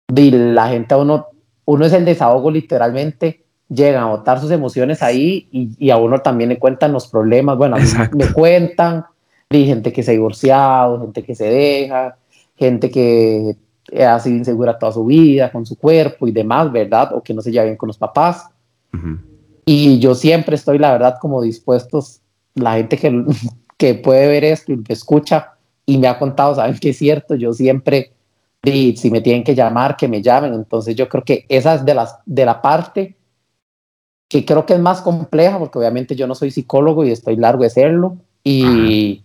la 0.07 0.69
gente 0.69 0.93
a 0.95 0.97
uno, 0.97 1.27
uno 1.65 1.85
es 1.85 1.93
el 1.93 2.05
desahogo 2.05 2.49
literalmente, 2.49 3.43
llegan 3.69 4.03
a 4.03 4.07
botar 4.07 4.39
sus 4.39 4.51
emociones 4.51 5.03
ahí 5.03 5.47
y, 5.51 5.89
a 5.89 5.97
uno 5.97 6.19
también 6.19 6.49
le 6.49 6.59
cuentan 6.59 6.91
los 6.91 7.07
problemas, 7.07 7.57
bueno, 7.57 7.77
me 8.13 8.31
cuentan, 8.31 9.05
y 9.49 9.65
gente 9.65 9.93
que 9.93 10.03
se 10.03 10.11
ha 10.11 10.13
divorciado, 10.13 11.01
gente 11.01 11.23
que 11.23 11.35
se 11.35 11.45
deja, 11.45 12.17
gente 12.55 12.89
que 12.89 13.57
ha 14.05 14.19
sido 14.19 14.37
insegura 14.37 14.77
toda 14.77 14.91
su 14.91 15.05
vida 15.05 15.51
con 15.51 15.65
su 15.65 15.77
cuerpo 15.77 16.27
y 16.27 16.31
demás, 16.31 16.71
¿verdad? 16.71 17.13
O 17.13 17.21
que 17.21 17.33
no 17.33 17.41
se 17.41 17.51
lleva 17.51 17.65
bien 17.65 17.77
con 17.77 17.87
los 17.87 17.97
papás. 17.97 18.49
Y 19.65 19.99
yo 19.99 20.15
siempre 20.15 20.55
estoy, 20.55 20.77
la 20.77 20.91
verdad, 20.91 21.17
como 21.19 21.41
dispuestos, 21.41 22.21
la 22.53 22.75
gente 22.75 22.97
que, 22.97 23.25
que 23.77 23.95
puede 23.95 24.27
ver 24.27 24.43
esto 24.43 24.71
y 24.71 24.77
me 24.77 24.83
escucha, 24.89 25.51
y 25.85 25.97
me 25.97 26.07
ha 26.07 26.17
contado, 26.17 26.55
saben 26.55 26.77
que 26.79 26.89
es 26.89 26.97
cierto, 26.97 27.35
yo 27.35 27.53
siempre, 27.53 28.13
y 28.63 28.95
si 28.97 29.11
me 29.11 29.21
tienen 29.21 29.43
que 29.43 29.53
llamar, 29.53 29.97
que 29.97 30.07
me 30.07 30.21
llamen, 30.21 30.53
entonces 30.53 30.95
yo 30.95 31.07
creo 31.07 31.23
que 31.23 31.45
esa 31.49 31.75
es 31.75 31.85
de, 31.85 31.93
las, 31.93 32.17
de 32.25 32.45
la 32.45 32.61
parte 32.61 33.15
que 34.27 34.43
creo 34.45 34.65
que 34.65 34.73
es 34.73 34.79
más 34.79 35.01
compleja, 35.01 35.59
porque 35.59 35.77
obviamente 35.77 36.15
yo 36.15 36.25
no 36.25 36.33
soy 36.33 36.49
psicólogo 36.49 37.05
y 37.05 37.11
estoy 37.11 37.35
largo 37.35 37.63
de 37.63 37.69
serlo, 37.69 38.17
y, 38.43 39.24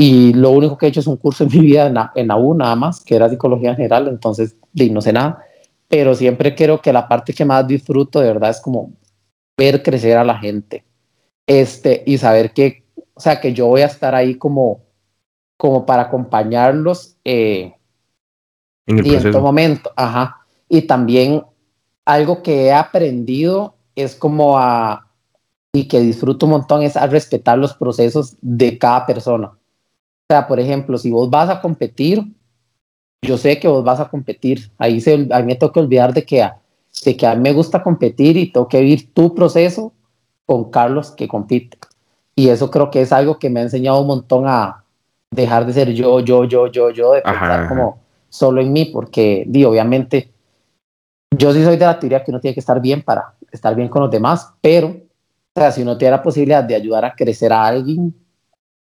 y 0.00 0.32
lo 0.32 0.52
único 0.52 0.78
que 0.78 0.86
he 0.86 0.88
hecho 0.90 1.00
es 1.00 1.08
un 1.08 1.16
curso 1.16 1.42
en 1.42 1.50
mi 1.50 1.58
vida 1.58 1.88
en 1.88 1.94
la, 1.94 2.12
en 2.14 2.30
U 2.30 2.54
nada 2.54 2.76
más, 2.76 3.00
que 3.00 3.16
era 3.16 3.28
psicología 3.28 3.70
en 3.70 3.76
general, 3.76 4.06
entonces 4.06 4.54
no 4.72 5.00
sé 5.00 5.12
nada, 5.12 5.42
pero 5.88 6.14
siempre 6.14 6.54
creo 6.54 6.80
que 6.80 6.92
la 6.92 7.08
parte 7.08 7.34
que 7.34 7.44
más 7.44 7.66
disfruto 7.66 8.20
de 8.20 8.28
verdad 8.28 8.50
es 8.50 8.60
como 8.60 8.92
ver 9.56 9.82
crecer 9.82 10.16
a 10.16 10.22
la 10.22 10.38
gente, 10.38 10.84
este, 11.48 12.04
y 12.06 12.16
saber 12.16 12.52
que, 12.52 12.84
o 13.12 13.20
sea, 13.20 13.40
que 13.40 13.52
yo 13.52 13.66
voy 13.66 13.80
a 13.80 13.86
estar 13.86 14.14
ahí 14.14 14.36
como 14.36 14.82
como 15.56 15.84
para 15.84 16.02
acompañarlos 16.02 17.16
eh, 17.24 17.74
en, 18.86 18.98
el 18.98 19.06
y 19.08 19.14
en 19.16 19.32
todo 19.32 19.42
momento. 19.42 19.90
Ajá. 19.96 20.46
Y 20.68 20.82
también 20.82 21.42
algo 22.04 22.44
que 22.44 22.66
he 22.66 22.72
aprendido 22.72 23.74
es 23.96 24.14
como 24.14 24.56
a, 24.56 25.10
y 25.72 25.88
que 25.88 25.98
disfruto 25.98 26.46
un 26.46 26.52
montón, 26.52 26.82
es 26.82 26.96
a 26.96 27.08
respetar 27.08 27.58
los 27.58 27.74
procesos 27.74 28.36
de 28.40 28.78
cada 28.78 29.04
persona. 29.04 29.57
O 30.30 30.34
sea, 30.34 30.46
por 30.46 30.60
ejemplo, 30.60 30.98
si 30.98 31.10
vos 31.10 31.30
vas 31.30 31.48
a 31.48 31.60
competir, 31.60 32.22
yo 33.22 33.38
sé 33.38 33.58
que 33.58 33.66
vos 33.66 33.82
vas 33.82 33.98
a 33.98 34.10
competir. 34.10 34.70
Ahí 34.76 35.00
se, 35.00 35.26
a 35.30 35.40
mí 35.40 35.46
me 35.46 35.54
toca 35.56 35.80
olvidar 35.80 36.12
de 36.12 36.24
que 36.24 36.46
de 37.04 37.16
que 37.16 37.26
a 37.26 37.34
mí 37.34 37.42
me 37.42 37.52
gusta 37.52 37.82
competir 37.82 38.36
y 38.36 38.52
tengo 38.52 38.68
que 38.68 38.80
vivir 38.80 39.12
tu 39.14 39.34
proceso 39.34 39.92
con 40.44 40.70
Carlos 40.70 41.12
que 41.12 41.28
compite. 41.28 41.78
Y 42.34 42.48
eso 42.48 42.70
creo 42.70 42.90
que 42.90 43.00
es 43.00 43.12
algo 43.12 43.38
que 43.38 43.50
me 43.50 43.60
ha 43.60 43.62
enseñado 43.64 44.00
un 44.00 44.06
montón 44.06 44.44
a 44.46 44.84
dejar 45.30 45.66
de 45.66 45.72
ser 45.72 45.92
yo, 45.92 46.20
yo, 46.20 46.44
yo, 46.44 46.66
yo, 46.66 46.90
yo, 46.90 47.12
de 47.12 47.22
pensar 47.22 47.68
como 47.68 48.00
solo 48.28 48.60
en 48.60 48.72
mí, 48.72 48.86
porque, 48.86 49.44
di, 49.46 49.64
obviamente, 49.64 50.30
yo 51.36 51.52
sí 51.52 51.64
soy 51.64 51.76
de 51.76 51.86
la 51.86 51.98
teoría 51.98 52.22
que 52.22 52.30
uno 52.30 52.40
tiene 52.40 52.54
que 52.54 52.60
estar 52.60 52.80
bien 52.80 53.02
para 53.02 53.34
estar 53.50 53.74
bien 53.74 53.88
con 53.88 54.02
los 54.02 54.10
demás, 54.10 54.52
pero, 54.60 54.88
o 54.88 55.60
sea, 55.60 55.70
si 55.72 55.82
uno 55.82 55.98
tiene 55.98 56.12
la 56.12 56.22
posibilidad 56.22 56.64
de 56.64 56.74
ayudar 56.74 57.04
a 57.04 57.14
crecer 57.14 57.52
a 57.52 57.66
alguien, 57.66 58.14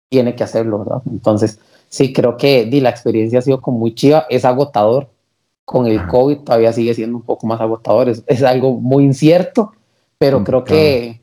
tiene 0.09 0.35
que 0.35 0.43
hacerlo, 0.43 0.79
¿verdad? 0.79 1.01
Entonces, 1.09 1.59
sí, 1.87 2.11
creo 2.11 2.35
que 2.35 2.65
di, 2.65 2.81
la 2.81 2.89
experiencia 2.89 3.39
ha 3.39 3.41
sido 3.43 3.61
como 3.61 3.77
muy 3.77 3.95
chiva, 3.95 4.25
es 4.29 4.43
agotador. 4.45 5.09
Con 5.63 5.85
el 5.85 6.07
COVID 6.07 6.39
todavía 6.39 6.73
sigue 6.73 6.95
siendo 6.95 7.17
un 7.17 7.23
poco 7.23 7.45
más 7.45 7.61
agotador, 7.61 8.09
es, 8.09 8.23
es 8.25 8.41
algo 8.41 8.73
muy 8.73 9.03
incierto, 9.03 9.71
pero 10.17 10.43
creo 10.43 10.63
que, 10.63 11.21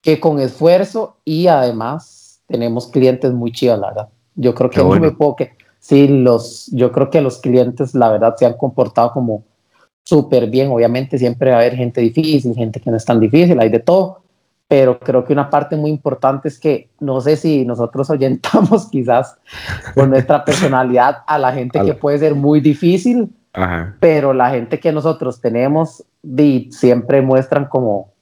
que 0.00 0.20
con 0.20 0.38
esfuerzo 0.38 1.16
y 1.24 1.48
además 1.48 2.40
tenemos 2.46 2.86
clientes 2.86 3.32
muy 3.32 3.50
chivas, 3.50 3.80
la 3.80 3.88
verdad. 3.88 4.08
Yo 4.36 4.54
creo 4.54 4.70
que 4.70 4.78
no 4.78 4.90
me 4.90 5.10
puedo 5.10 5.34
que 5.34 5.50
sí, 5.80 6.06
los, 6.06 6.68
yo 6.72 6.92
creo 6.92 7.10
que 7.10 7.20
los 7.20 7.38
clientes, 7.38 7.94
la 7.94 8.10
verdad, 8.10 8.36
se 8.36 8.46
han 8.46 8.54
comportado 8.54 9.12
como 9.12 9.42
súper 10.04 10.48
bien. 10.48 10.70
Obviamente 10.70 11.18
siempre 11.18 11.50
va 11.50 11.56
a 11.56 11.60
haber 11.60 11.76
gente 11.76 12.00
difícil, 12.00 12.54
gente 12.54 12.80
que 12.80 12.90
no 12.90 12.96
es 12.96 13.04
tan 13.04 13.18
difícil, 13.18 13.58
hay 13.58 13.70
de 13.70 13.80
todo, 13.80 14.22
pero 14.70 15.00
creo 15.00 15.24
que 15.24 15.32
una 15.32 15.50
parte 15.50 15.74
muy 15.74 15.90
importante 15.90 16.46
es 16.46 16.56
que 16.56 16.90
no 17.00 17.20
sé 17.20 17.36
si 17.36 17.64
nosotros 17.64 18.08
oyentamos 18.08 18.86
quizás 18.92 19.36
con 19.96 20.10
nuestra 20.10 20.44
personalidad 20.44 21.24
a 21.26 21.38
la 21.38 21.52
gente 21.52 21.80
que 21.84 21.94
puede 21.94 22.20
ser 22.20 22.36
muy 22.36 22.60
difícil, 22.60 23.34
pero 23.98 24.32
la 24.32 24.50
gente 24.50 24.78
que 24.78 24.92
nosotros 24.92 25.40
tenemos 25.40 26.04
siempre 26.70 27.20
muestran 27.20 27.64
como, 27.64 28.12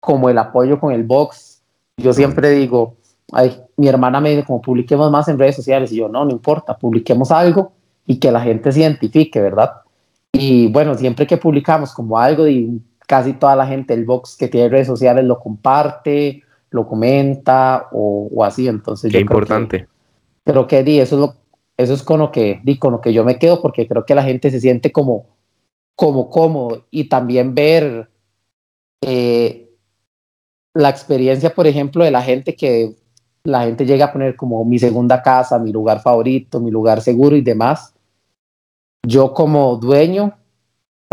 como 0.00 0.30
el 0.30 0.38
apoyo 0.38 0.80
con 0.80 0.94
el 0.94 1.04
box. 1.04 1.60
Yo 1.98 2.14
siempre 2.14 2.52
digo, 2.52 2.96
ay, 3.30 3.60
mi 3.76 3.88
hermana 3.88 4.18
me 4.18 4.30
dice, 4.30 4.46
como 4.46 4.62
publiquemos 4.62 5.10
más 5.10 5.28
en 5.28 5.38
redes 5.38 5.56
sociales, 5.56 5.92
y 5.92 5.96
yo, 5.96 6.08
no, 6.08 6.24
no 6.24 6.30
importa, 6.30 6.78
publiquemos 6.78 7.30
algo 7.30 7.72
y 8.06 8.18
que 8.18 8.32
la 8.32 8.40
gente 8.40 8.72
se 8.72 8.80
identifique, 8.80 9.42
¿verdad? 9.42 9.72
Y 10.32 10.72
bueno, 10.72 10.94
siempre 10.94 11.26
que 11.26 11.36
publicamos 11.36 11.92
como 11.92 12.18
algo, 12.18 12.48
y 12.48 12.80
casi 13.08 13.32
toda 13.32 13.56
la 13.56 13.66
gente, 13.66 13.94
el 13.94 14.04
box 14.04 14.36
que 14.36 14.48
tiene 14.48 14.68
redes 14.68 14.86
sociales 14.86 15.24
lo 15.24 15.40
comparte, 15.40 16.42
lo 16.70 16.86
comenta 16.86 17.88
o, 17.90 18.44
así, 18.44 18.68
entonces... 18.68 19.10
Qué 19.10 19.20
importante. 19.20 19.88
Creo 20.44 20.66
que, 20.66 20.84
di, 20.84 21.00
eso 21.00 21.16
es 21.16 21.20
lo, 21.22 21.34
eso 21.78 21.94
es 21.94 22.02
con 22.02 22.20
lo 22.20 22.30
que 22.30 22.60
di, 22.62 22.78
con 22.78 22.92
lo 22.92 23.00
que 23.00 23.12
yo 23.14 23.24
me 23.24 23.38
quedo 23.38 23.62
porque 23.62 23.88
creo 23.88 24.04
que 24.04 24.14
la 24.14 24.22
gente 24.22 24.50
se 24.50 24.60
siente 24.60 24.92
como 24.92 25.26
como 25.94 26.30
cómodo 26.30 26.86
y 26.90 27.08
también 27.08 27.54
ver 27.54 28.08
eh, 29.00 29.70
la 30.74 30.90
experiencia 30.90 31.54
por 31.54 31.66
ejemplo 31.66 32.04
de 32.04 32.12
la 32.12 32.22
gente 32.22 32.54
que 32.54 32.94
la 33.42 33.62
gente 33.62 33.84
llega 33.86 34.06
a 34.06 34.12
poner 34.12 34.36
como 34.36 34.64
mi 34.64 34.78
segunda 34.78 35.22
casa, 35.22 35.58
mi 35.58 35.72
lugar 35.72 36.00
favorito, 36.00 36.60
mi 36.60 36.70
lugar 36.70 37.00
seguro 37.00 37.34
y 37.36 37.40
demás. 37.40 37.94
Yo 39.06 39.32
como 39.32 39.76
dueño, 39.76 40.26
o 40.26 40.34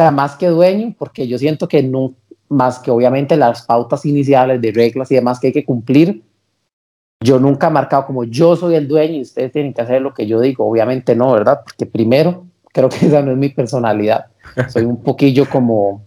sea, 0.01 0.11
más 0.11 0.35
que 0.35 0.47
dueño, 0.47 0.95
porque 0.97 1.27
yo 1.27 1.37
siento 1.37 1.67
que 1.67 1.83
no, 1.83 2.13
más 2.49 2.79
que 2.79 2.91
obviamente 2.91 3.37
las 3.37 3.63
pautas 3.63 4.05
iniciales 4.05 4.61
de 4.61 4.71
reglas 4.71 5.11
y 5.11 5.15
demás 5.15 5.39
que 5.39 5.47
hay 5.47 5.53
que 5.53 5.65
cumplir, 5.65 6.23
yo 7.23 7.39
nunca 7.39 7.67
he 7.67 7.71
marcado 7.71 8.05
como 8.05 8.23
yo 8.23 8.55
soy 8.55 8.75
el 8.75 8.87
dueño 8.87 9.15
y 9.15 9.21
ustedes 9.21 9.51
tienen 9.51 9.73
que 9.73 9.81
hacer 9.81 10.01
lo 10.01 10.13
que 10.13 10.27
yo 10.27 10.39
digo. 10.39 10.69
Obviamente 10.69 11.15
no, 11.15 11.31
¿verdad? 11.31 11.61
Porque 11.63 11.85
primero, 11.85 12.45
creo 12.73 12.89
que 12.89 13.05
esa 13.05 13.21
no 13.21 13.31
es 13.31 13.37
mi 13.37 13.49
personalidad. 13.49 14.27
Soy 14.69 14.83
un 14.83 15.01
poquillo 15.01 15.49
como 15.49 16.05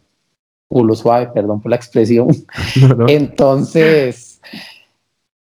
culo 0.68 0.94
suave, 0.94 1.28
perdón 1.34 1.60
por 1.60 1.70
la 1.70 1.76
expresión. 1.76 2.28
Entonces, 3.08 4.40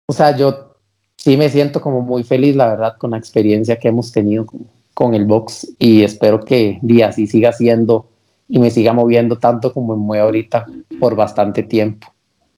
o 0.08 0.14
sea, 0.14 0.36
yo 0.36 0.76
sí 1.18 1.38
me 1.38 1.50
siento 1.50 1.82
como 1.82 2.02
muy 2.02 2.24
feliz, 2.24 2.56
la 2.56 2.68
verdad, 2.68 2.96
con 2.98 3.12
la 3.12 3.18
experiencia 3.18 3.78
que 3.78 3.90
hemos 3.90 4.12
tenido 4.12 4.46
con, 4.94 5.14
el 5.14 5.26
box 5.26 5.76
y 5.80 6.04
espero 6.04 6.42
que 6.42 6.78
día 6.82 7.08
así 7.08 7.26
siga 7.26 7.54
siendo 7.54 8.09
y 8.50 8.60
me 8.60 8.70
siga 8.70 8.92
moviendo 8.92 9.38
tanto 9.38 9.72
como 9.72 9.96
me 9.96 10.04
mueve 10.04 10.24
ahorita 10.24 10.66
por 11.00 11.16
bastante 11.16 11.64
tiempo. 11.64 12.14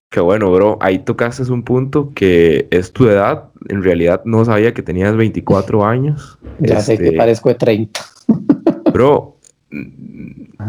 Qué 0.10 0.20
bueno, 0.20 0.52
bro. 0.52 0.78
Ahí 0.82 1.00
tocaste 1.00 1.44
un 1.52 1.64
punto 1.64 2.12
que 2.16 2.68
es 2.72 2.92
tu 2.92 3.08
edad. 3.08 3.50
En 3.70 3.84
realidad 3.84 4.22
no 4.26 4.44
sabía 4.44 4.74
que 4.74 4.82
tenías 4.82 5.16
24 5.16 5.86
años. 5.86 6.40
Ya 6.60 6.82
sé 6.82 6.98
que 6.98 7.06
este, 7.06 7.18
parezco 7.18 7.50
de 7.50 7.56
30. 7.56 8.02
Bro, 8.94 9.38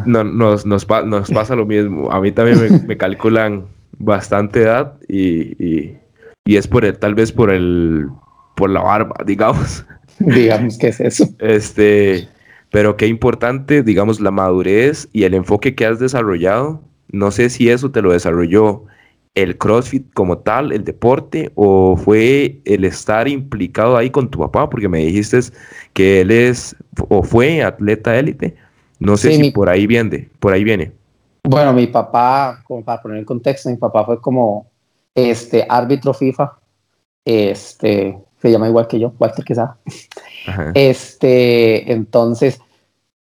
no, 0.06 0.22
nos, 0.22 0.64
nos, 0.66 0.84
pasa 0.84 1.56
lo 1.56 1.66
mismo. 1.66 2.12
A 2.12 2.20
mí 2.20 2.30
también 2.30 2.86
me, 2.86 2.96
calculan 2.96 3.64
bastante 3.98 4.62
edad 4.62 4.94
y 5.08 5.96
y 6.44 6.56
es 6.56 6.66
por 6.66 6.84
el, 6.84 6.98
tal 6.98 7.14
vez 7.14 7.32
por 7.32 7.50
el, 7.50 8.08
por 8.56 8.70
la 8.70 8.82
barba, 8.82 9.16
digamos. 9.26 9.84
Digamos 10.18 10.78
que 10.78 10.88
es 10.88 11.00
eso. 11.00 11.28
Este, 11.38 12.28
pero 12.72 12.96
qué 12.96 13.06
importante, 13.06 13.82
digamos, 13.82 14.18
la 14.18 14.30
madurez 14.30 15.06
y 15.12 15.24
el 15.24 15.34
enfoque 15.34 15.74
que 15.74 15.84
has 15.84 15.98
desarrollado. 15.98 16.80
No 17.10 17.30
sé 17.30 17.50
si 17.50 17.68
eso 17.68 17.90
te 17.90 18.00
lo 18.00 18.12
desarrolló 18.12 18.84
el 19.34 19.58
CrossFit 19.58 20.10
como 20.14 20.38
tal, 20.38 20.72
el 20.72 20.82
deporte, 20.82 21.52
o 21.54 21.96
fue 21.98 22.60
el 22.64 22.86
estar 22.86 23.28
implicado 23.28 23.98
ahí 23.98 24.08
con 24.08 24.30
tu 24.30 24.38
papá, 24.38 24.70
porque 24.70 24.88
me 24.88 25.00
dijiste 25.00 25.38
que 25.92 26.22
él 26.22 26.30
es 26.30 26.74
o 27.08 27.22
fue 27.22 27.62
atleta 27.62 28.18
élite. 28.18 28.56
No 28.98 29.18
sé 29.18 29.36
si 29.36 29.50
por 29.50 29.68
ahí 29.68 29.86
viene, 29.86 30.30
por 30.40 30.54
ahí 30.54 30.64
viene. 30.64 30.92
Bueno, 31.44 31.74
mi 31.74 31.88
papá, 31.88 32.62
como 32.64 32.82
para 32.82 33.02
poner 33.02 33.18
en 33.18 33.26
contexto, 33.26 33.68
mi 33.68 33.76
papá 33.76 34.06
fue 34.06 34.18
como 34.18 34.66
este 35.14 35.66
árbitro 35.68 36.14
FIFA, 36.14 36.52
este, 37.22 38.16
se 38.42 38.50
llama 38.50 38.68
igual 38.68 38.88
que 38.88 38.98
yo, 38.98 39.12
Walter 39.18 39.44
Quesada. 39.44 39.78
Este, 40.74 41.92
entonces, 41.92 42.60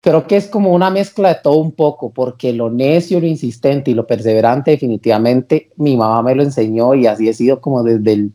creo 0.01 0.27
que 0.27 0.37
es 0.37 0.49
como 0.49 0.73
una 0.73 0.91
mezcla 0.91 1.29
de 1.29 1.41
todo 1.43 1.59
un 1.59 1.73
poco, 1.73 2.11
porque 2.11 2.53
lo 2.53 2.71
necio, 2.71 3.21
lo 3.21 3.27
insistente 3.27 3.91
y 3.91 3.95
lo 3.95 4.07
perseverante, 4.07 4.73
definitivamente 4.73 5.71
mi 5.77 5.97
mamá 5.97 6.23
me 6.23 6.35
lo 6.35 6.43
enseñó 6.43 6.95
y 6.95 7.07
así 7.07 7.29
he 7.29 7.35
sido 7.35 7.61
como 7.61 7.83
desde 7.83 8.13
el, 8.13 8.33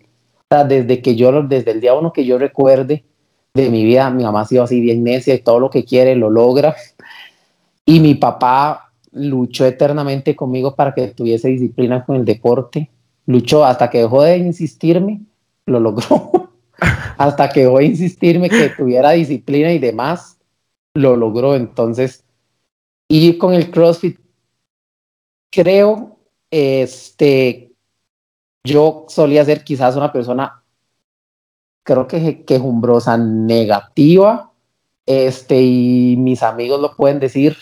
desde 0.68 1.02
que 1.02 1.16
yo, 1.16 1.44
desde 1.44 1.72
el 1.72 1.82
día 1.82 1.96
uno 1.96 2.14
que 2.14 2.26
yo 2.26 2.38
recuerde 2.38 3.04
de 3.54 3.70
mi 3.70 3.84
vida, 3.84 4.10
mi 4.10 4.24
mamá 4.24 4.42
ha 4.42 4.46
sido 4.46 4.64
así 4.64 4.80
bien 4.80 5.04
necia 5.04 5.34
y 5.34 5.40
todo 5.40 5.60
lo 5.60 5.70
que 5.70 5.86
quiere 5.86 6.16
lo 6.16 6.30
logra. 6.30 6.76
Y 7.86 8.00
mi 8.00 8.16
papá 8.16 8.92
luchó 9.12 9.66
eternamente 9.66 10.36
conmigo 10.36 10.76
para 10.76 10.94
que 10.94 11.08
tuviese 11.08 11.50
disciplina 11.50 12.06
con 12.06 12.18
el 12.18 12.26
deporte 12.26 12.90
luchó 13.26 13.66
hasta 13.66 13.90
que 13.90 14.00
dejó 14.00 14.24
de 14.24 14.38
insistirme, 14.38 15.22
lo 15.66 15.80
logró. 15.80 16.32
hasta 17.18 17.50
que 17.50 17.62
dejó 17.62 17.80
de 17.80 17.86
insistirme 17.86 18.50
que 18.50 18.70
tuviera 18.70 19.12
disciplina 19.12 19.72
y 19.72 19.80
demás, 19.80 20.38
lo 20.94 21.16
logró. 21.16 21.56
Entonces, 21.56 22.24
y 23.08 23.38
con 23.38 23.54
el 23.54 23.72
CrossFit, 23.72 24.20
creo, 25.52 26.18
este, 26.52 27.74
yo 28.66 29.06
solía 29.08 29.46
ser 29.46 29.64
quizás 29.64 29.96
una 29.96 30.12
persona, 30.12 30.64
creo 31.84 32.08
que 32.08 32.44
quejumbrosa, 32.44 33.18
negativa, 33.18 34.52
este, 35.06 35.62
y 35.62 36.16
mis 36.18 36.42
amigos 36.42 36.82
lo 36.82 36.96
pueden 36.96 37.20
decir, 37.20 37.56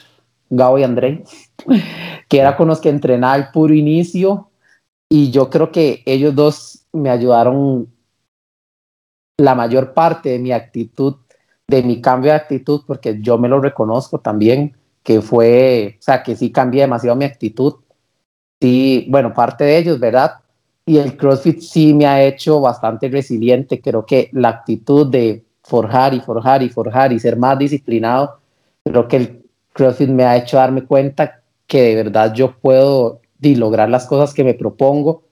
Gabo 0.50 0.80
y 0.80 0.84
André, 0.84 1.24
que 2.30 2.40
era 2.40 2.56
con 2.56 2.68
los 2.68 2.80
que 2.80 2.90
entrenaba 2.90 3.34
al 3.34 3.52
puro 3.52 3.74
inicio, 3.74 4.50
y 5.10 5.30
yo 5.30 5.50
creo 5.50 5.72
que 5.72 6.02
ellos 6.06 6.34
dos 6.34 6.88
me 6.92 7.10
ayudaron 7.10 7.93
la 9.44 9.56
mayor 9.56 9.94
parte 9.94 10.30
de 10.30 10.40
mi 10.40 10.54
actitud, 10.54 11.16
de 11.68 11.84
mi 11.84 12.00
cambio 12.00 12.32
de 12.32 12.38
actitud, 12.38 12.84
porque 12.88 13.20
yo 13.22 13.38
me 13.38 13.50
lo 13.50 13.60
reconozco 13.60 14.20
también, 14.20 14.78
que 15.04 15.22
fue, 15.22 15.98
o 16.00 16.02
sea, 16.02 16.24
que 16.24 16.38
sí 16.38 16.50
cambié 16.50 16.82
demasiado 16.82 17.18
mi 17.18 17.26
actitud. 17.26 17.76
Sí, 18.62 19.06
bueno, 19.10 19.34
parte 19.34 19.66
de 19.66 19.78
ellos, 19.78 20.00
¿verdad? 20.00 20.36
Y 20.86 20.98
el 20.98 21.18
CrossFit 21.18 21.60
sí 21.60 21.94
me 21.94 22.06
ha 22.06 22.24
hecho 22.24 22.62
bastante 22.62 23.10
resiliente. 23.10 23.82
Creo 23.82 24.06
que 24.06 24.30
la 24.32 24.48
actitud 24.48 25.08
de 25.12 25.44
forjar 25.62 26.14
y 26.14 26.22
forjar 26.22 26.64
y 26.64 26.70
forjar 26.70 27.12
y 27.12 27.20
ser 27.20 27.36
más 27.36 27.60
disciplinado, 27.60 28.40
creo 28.86 29.08
que 29.10 29.18
el 29.18 29.46
CrossFit 29.74 30.10
me 30.10 30.24
ha 30.24 30.38
hecho 30.38 30.56
darme 30.56 30.86
cuenta 30.86 31.42
que 31.68 31.82
de 31.82 31.96
verdad 31.96 32.34
yo 32.34 32.56
puedo 32.62 33.20
lograr 33.42 33.90
las 33.90 34.06
cosas 34.06 34.34
que 34.34 34.46
me 34.46 34.54
propongo, 34.54 35.24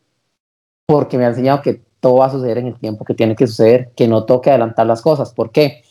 porque 0.85 1.17
me 1.17 1.23
ha 1.23 1.29
enseñado 1.29 1.61
que 1.61 1.81
todo 2.01 2.15
va 2.17 2.25
a 2.25 2.31
suceder 2.31 2.57
en 2.57 2.67
el 2.67 2.75
tiempo 2.77 3.05
que 3.05 3.13
tiene 3.13 3.35
que 3.35 3.47
suceder, 3.47 3.91
que 3.95 4.07
no 4.07 4.25
toque 4.25 4.49
adelantar 4.49 4.85
las 4.87 5.01
cosas. 5.01 5.33
¿Por 5.33 5.51
qué? 5.51 5.83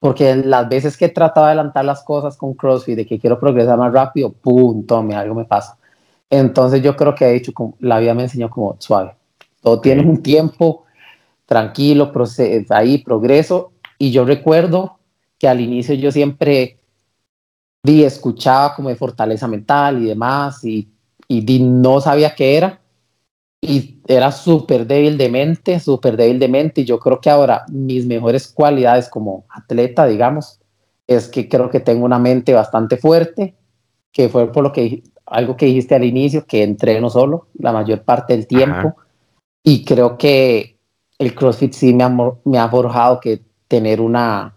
Porque 0.00 0.34
las 0.34 0.68
veces 0.68 0.96
que 0.96 1.06
he 1.06 1.08
tratado 1.08 1.46
de 1.46 1.52
adelantar 1.52 1.84
las 1.84 2.02
cosas 2.02 2.36
con 2.36 2.54
CrossFit, 2.54 2.96
de 2.96 3.06
que 3.06 3.18
quiero 3.18 3.38
progresar 3.38 3.78
más 3.78 3.92
rápido, 3.92 4.32
¡pum! 4.32 4.84
Tome, 4.84 5.14
algo 5.14 5.34
me 5.34 5.44
pasa. 5.44 5.78
Entonces 6.28 6.82
yo 6.82 6.96
creo 6.96 7.14
que 7.14 7.26
he 7.26 7.32
dicho, 7.32 7.52
la 7.78 7.98
vida 7.98 8.14
me 8.14 8.24
enseñó 8.24 8.50
como 8.50 8.76
suave. 8.78 9.14
Todo 9.62 9.80
tiene 9.80 10.02
un 10.02 10.22
tiempo 10.22 10.84
tranquilo, 11.46 12.12
ahí 12.70 12.98
progreso. 12.98 13.72
Y 13.98 14.10
yo 14.10 14.24
recuerdo 14.24 14.98
que 15.38 15.48
al 15.48 15.60
inicio 15.60 15.94
yo 15.94 16.10
siempre 16.10 16.78
di, 17.82 18.04
escuchaba 18.04 18.74
como 18.74 18.88
de 18.88 18.96
fortaleza 18.96 19.46
mental 19.46 20.02
y 20.02 20.06
demás, 20.06 20.64
y, 20.64 20.88
y 21.28 21.40
di, 21.42 21.60
no 21.60 22.00
sabía 22.00 22.34
qué 22.34 22.56
era, 22.56 22.80
y 23.60 23.98
era 24.06 24.32
súper 24.32 24.86
débil 24.86 25.18
de 25.18 25.28
mente, 25.28 25.80
súper 25.80 26.16
débil 26.16 26.38
de 26.38 26.48
mente, 26.48 26.80
y 26.80 26.84
yo 26.84 26.98
creo 26.98 27.20
que 27.20 27.30
ahora 27.30 27.64
mis 27.68 28.06
mejores 28.06 28.48
cualidades 28.48 29.08
como 29.08 29.44
atleta, 29.50 30.06
digamos, 30.06 30.60
es 31.06 31.28
que 31.28 31.48
creo 31.48 31.68
que 31.70 31.80
tengo 31.80 32.04
una 32.04 32.18
mente 32.18 32.54
bastante 32.54 32.96
fuerte, 32.96 33.54
que 34.12 34.28
fue 34.28 34.50
por 34.50 34.64
lo 34.64 34.72
que 34.72 35.02
algo 35.26 35.56
que 35.56 35.66
dijiste 35.66 35.94
al 35.94 36.04
inicio, 36.04 36.44
que 36.46 36.62
entreno 36.62 37.10
solo 37.10 37.48
la 37.58 37.72
mayor 37.72 38.02
parte 38.02 38.32
del 38.32 38.46
tiempo, 38.46 38.96
y 39.62 39.84
creo 39.84 40.16
que 40.16 40.76
el 41.18 41.34
CrossFit 41.34 41.72
sí 41.74 41.92
me 41.92 42.04
ha, 42.04 42.08
me 42.44 42.58
ha 42.58 42.68
forjado 42.68 43.20
que 43.20 43.42
tener 43.68 44.00
una, 44.00 44.56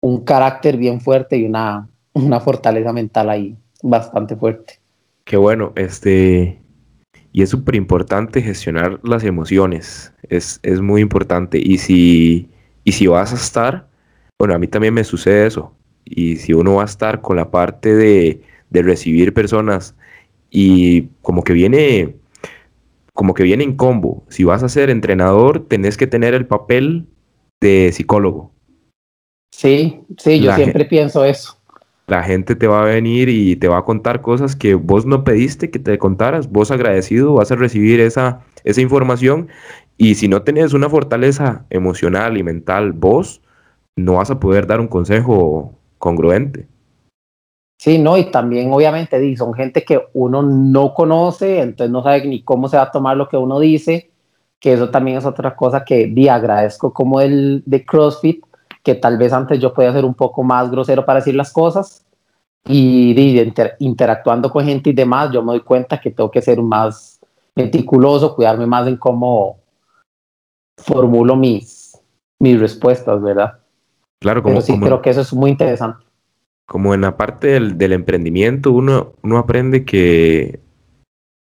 un 0.00 0.24
carácter 0.24 0.76
bien 0.76 1.00
fuerte 1.00 1.36
y 1.36 1.44
una, 1.44 1.88
una 2.12 2.40
fortaleza 2.40 2.92
mental 2.92 3.28
ahí 3.30 3.56
bastante 3.82 4.36
fuerte. 4.36 4.78
Qué 5.24 5.36
bueno, 5.36 5.72
este, 5.74 6.62
y 7.32 7.42
es 7.42 7.50
súper 7.50 7.74
importante 7.74 8.42
gestionar 8.42 9.00
las 9.02 9.24
emociones, 9.24 10.12
es, 10.28 10.60
es, 10.62 10.80
muy 10.80 11.00
importante. 11.00 11.58
Y 11.58 11.78
si, 11.78 12.48
y 12.84 12.92
si 12.92 13.06
vas 13.06 13.32
a 13.32 13.36
estar, 13.36 13.88
bueno, 14.38 14.54
a 14.54 14.58
mí 14.58 14.66
también 14.66 14.94
me 14.94 15.04
sucede 15.04 15.46
eso, 15.46 15.74
y 16.04 16.36
si 16.36 16.52
uno 16.52 16.76
va 16.76 16.82
a 16.82 16.86
estar 16.86 17.20
con 17.20 17.36
la 17.36 17.50
parte 17.50 17.94
de, 17.94 18.42
de 18.70 18.82
recibir 18.82 19.34
personas 19.34 19.94
y 20.50 21.08
como 21.22 21.44
que 21.44 21.52
viene 21.52 22.16
como 23.12 23.34
que 23.34 23.42
viene 23.42 23.64
en 23.64 23.76
combo. 23.76 24.22
Si 24.28 24.44
vas 24.44 24.62
a 24.62 24.68
ser 24.68 24.90
entrenador, 24.90 25.66
tenés 25.66 25.96
que 25.96 26.06
tener 26.06 26.34
el 26.34 26.46
papel 26.46 27.08
de 27.60 27.90
psicólogo. 27.92 28.52
Sí, 29.50 30.02
sí, 30.18 30.38
yo 30.38 30.54
siempre 30.54 30.84
pienso 30.84 31.24
eso. 31.24 31.57
La 32.08 32.22
gente 32.22 32.56
te 32.56 32.66
va 32.66 32.82
a 32.82 32.86
venir 32.86 33.28
y 33.28 33.54
te 33.56 33.68
va 33.68 33.78
a 33.78 33.84
contar 33.84 34.22
cosas 34.22 34.56
que 34.56 34.74
vos 34.74 35.06
no 35.06 35.24
pediste 35.24 35.70
que 35.70 35.78
te 35.78 35.98
contaras. 35.98 36.50
Vos 36.50 36.70
agradecido 36.70 37.34
vas 37.34 37.52
a 37.52 37.56
recibir 37.56 38.00
esa, 38.00 38.40
esa 38.64 38.80
información 38.80 39.48
y 39.98 40.14
si 40.14 40.26
no 40.26 40.42
tenés 40.42 40.72
una 40.72 40.88
fortaleza 40.88 41.66
emocional 41.70 42.38
y 42.38 42.42
mental 42.42 42.92
vos, 42.92 43.42
no 43.96 44.14
vas 44.14 44.30
a 44.30 44.40
poder 44.40 44.66
dar 44.66 44.80
un 44.80 44.88
consejo 44.88 45.74
congruente. 45.98 46.66
Sí, 47.78 47.98
no, 47.98 48.16
y 48.16 48.30
también 48.30 48.72
obviamente 48.72 49.36
son 49.36 49.54
gente 49.54 49.84
que 49.84 50.00
uno 50.12 50.42
no 50.42 50.94
conoce, 50.94 51.60
entonces 51.60 51.92
no 51.92 52.02
sabe 52.02 52.26
ni 52.26 52.42
cómo 52.42 52.68
se 52.68 52.76
va 52.76 52.84
a 52.84 52.90
tomar 52.90 53.16
lo 53.16 53.28
que 53.28 53.36
uno 53.36 53.60
dice, 53.60 54.10
que 54.58 54.72
eso 54.72 54.90
también 54.90 55.18
es 55.18 55.24
otra 55.24 55.54
cosa 55.54 55.84
que 55.84 56.06
di 56.06 56.28
agradezco 56.28 56.92
como 56.92 57.20
el 57.20 57.62
de 57.66 57.84
CrossFit, 57.84 58.44
que 58.88 58.94
tal 58.94 59.18
vez 59.18 59.34
antes 59.34 59.60
yo 59.60 59.74
podía 59.74 59.92
ser 59.92 60.06
un 60.06 60.14
poco 60.14 60.42
más 60.42 60.70
grosero 60.70 61.04
para 61.04 61.18
decir 61.18 61.34
las 61.34 61.52
cosas 61.52 62.06
y 62.64 63.12
di, 63.12 63.52
interactuando 63.80 64.50
con 64.50 64.64
gente 64.64 64.88
y 64.88 64.94
demás, 64.94 65.30
yo 65.30 65.42
me 65.42 65.52
doy 65.52 65.60
cuenta 65.60 66.00
que 66.00 66.10
tengo 66.10 66.30
que 66.30 66.40
ser 66.40 66.62
más 66.62 67.20
meticuloso, 67.54 68.34
cuidarme 68.34 68.64
más 68.64 68.86
en 68.88 68.96
cómo 68.96 69.58
formulo 70.78 71.36
mis, 71.36 72.00
mis 72.40 72.58
respuestas, 72.58 73.20
¿verdad? 73.20 73.58
Claro, 74.22 74.42
como, 74.42 74.54
Pero 74.54 74.62
sí 74.62 74.80
creo 74.80 75.02
que 75.02 75.10
eso 75.10 75.20
es 75.20 75.34
muy 75.34 75.50
interesante 75.50 76.06
como 76.64 76.94
en 76.94 77.02
la 77.02 77.18
parte 77.18 77.60
del, 77.60 77.92
emprendimiento, 77.92 78.72
uno, 78.72 79.14
uno 79.22 79.38
aprende 79.38 79.84
que 79.86 80.60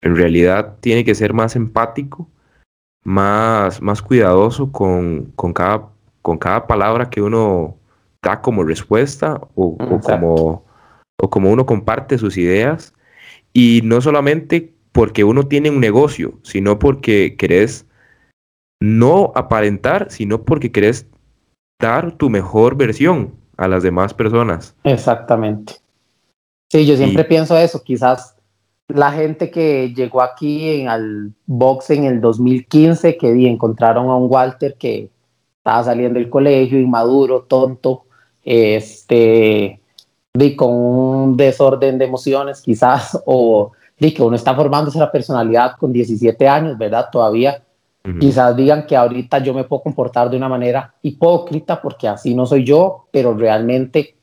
en 0.01 0.15
realidad 0.15 0.77
tiene 0.81 1.03
que 1.03 1.15
ser 1.15 1.33
más 1.33 1.55
empático, 1.55 2.29
más, 3.03 3.81
más 3.81 4.03
cuidadoso 4.03 4.71
con, 4.71 5.33
cada, 5.53 5.89
con 6.25 6.39
cada 6.39 6.65
palabra 6.65 7.11
que 7.11 7.21
uno 7.21 7.77
da 8.23 8.41
como 8.41 8.63
respuesta 8.63 9.39
o, 9.53 9.77
como, 10.01 10.65
o 11.21 11.29
como 11.29 11.51
uno 11.51 11.67
comparte 11.67 12.17
sus 12.17 12.35
ideas. 12.35 12.95
Y 13.53 13.81
no 13.83 14.01
solamente 14.01 14.73
porque 14.91 15.23
uno 15.23 15.43
tiene 15.43 15.69
un 15.69 15.79
negocio, 15.79 16.39
sino 16.41 16.79
porque 16.79 17.35
querés 17.37 17.85
no 18.81 19.33
aparentar, 19.35 20.09
sino 20.09 20.41
porque 20.45 20.71
querés 20.71 21.07
dar 21.79 22.13
tu 22.13 22.31
mejor 22.31 22.75
versión 22.75 23.35
a 23.55 23.67
las 23.67 23.83
demás 23.83 24.11
personas. 24.15 24.75
Exactamente. 24.83 25.73
Sí, 26.71 26.87
yo 26.87 26.97
siempre 26.97 27.23
pienso 27.25 27.55
eso, 27.55 27.83
quizás 27.83 28.35
la 28.87 29.11
gente 29.11 29.51
que 29.51 29.93
llegó 29.93 30.23
aquí 30.23 30.81
en 30.81 30.87
al 30.87 31.33
box 31.45 31.91
en 31.91 32.05
el 32.05 32.19
2015, 32.19 33.15
que 33.15 33.47
encontraron 33.47 34.09
a 34.09 34.15
un 34.15 34.27
Walter 34.27 34.75
que 34.79 35.11
estaba 35.65 35.83
saliendo 35.83 36.19
del 36.19 36.29
colegio, 36.29 36.79
inmaduro, 36.79 37.41
tonto, 37.41 38.05
este, 38.43 39.81
y 40.33 40.55
con 40.55 40.71
un 40.71 41.35
desorden 41.35 41.97
de 41.97 42.05
emociones 42.05 42.61
quizás, 42.61 43.19
o 43.25 43.71
di 43.97 44.13
que 44.13 44.21
uno 44.21 44.35
está 44.35 44.53
formándose 44.53 44.99
la 44.99 45.11
personalidad 45.11 45.77
con 45.79 45.91
17 45.91 46.47
años, 46.47 46.77
¿verdad? 46.77 47.09
Todavía 47.11 47.61
Quizás 48.19 48.55
digan 48.55 48.85
que 48.85 48.95
ahorita 48.95 49.39
yo 49.39 49.53
me 49.55 49.63
puedo 49.63 49.81
comportar 49.81 50.29
de 50.29 50.37
una 50.37 50.47
manera 50.47 50.93
hipócrita 51.01 51.81
porque 51.81 52.07
así 52.07 52.35
no 52.35 52.45
soy 52.45 52.63
yo, 52.63 53.07
pero 53.11 53.33
realmente 53.33 54.15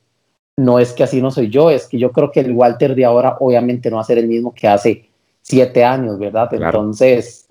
no 0.57 0.79
es 0.79 0.93
que 0.93 1.03
así 1.03 1.21
no 1.21 1.33
soy 1.33 1.49
yo, 1.49 1.69
es 1.69 1.89
que 1.89 1.99
yo 1.99 2.13
creo 2.13 2.31
que 2.31 2.41
el 2.41 2.53
Walter 2.53 2.95
de 2.95 3.05
ahora 3.05 3.37
obviamente 3.41 3.91
no 3.91 3.97
va 3.97 4.03
a 4.03 4.05
ser 4.05 4.19
el 4.19 4.29
mismo 4.29 4.55
que 4.55 4.69
hace 4.69 5.11
siete 5.41 5.83
años, 5.83 6.17
¿verdad? 6.17 6.49
Entonces, 6.53 7.49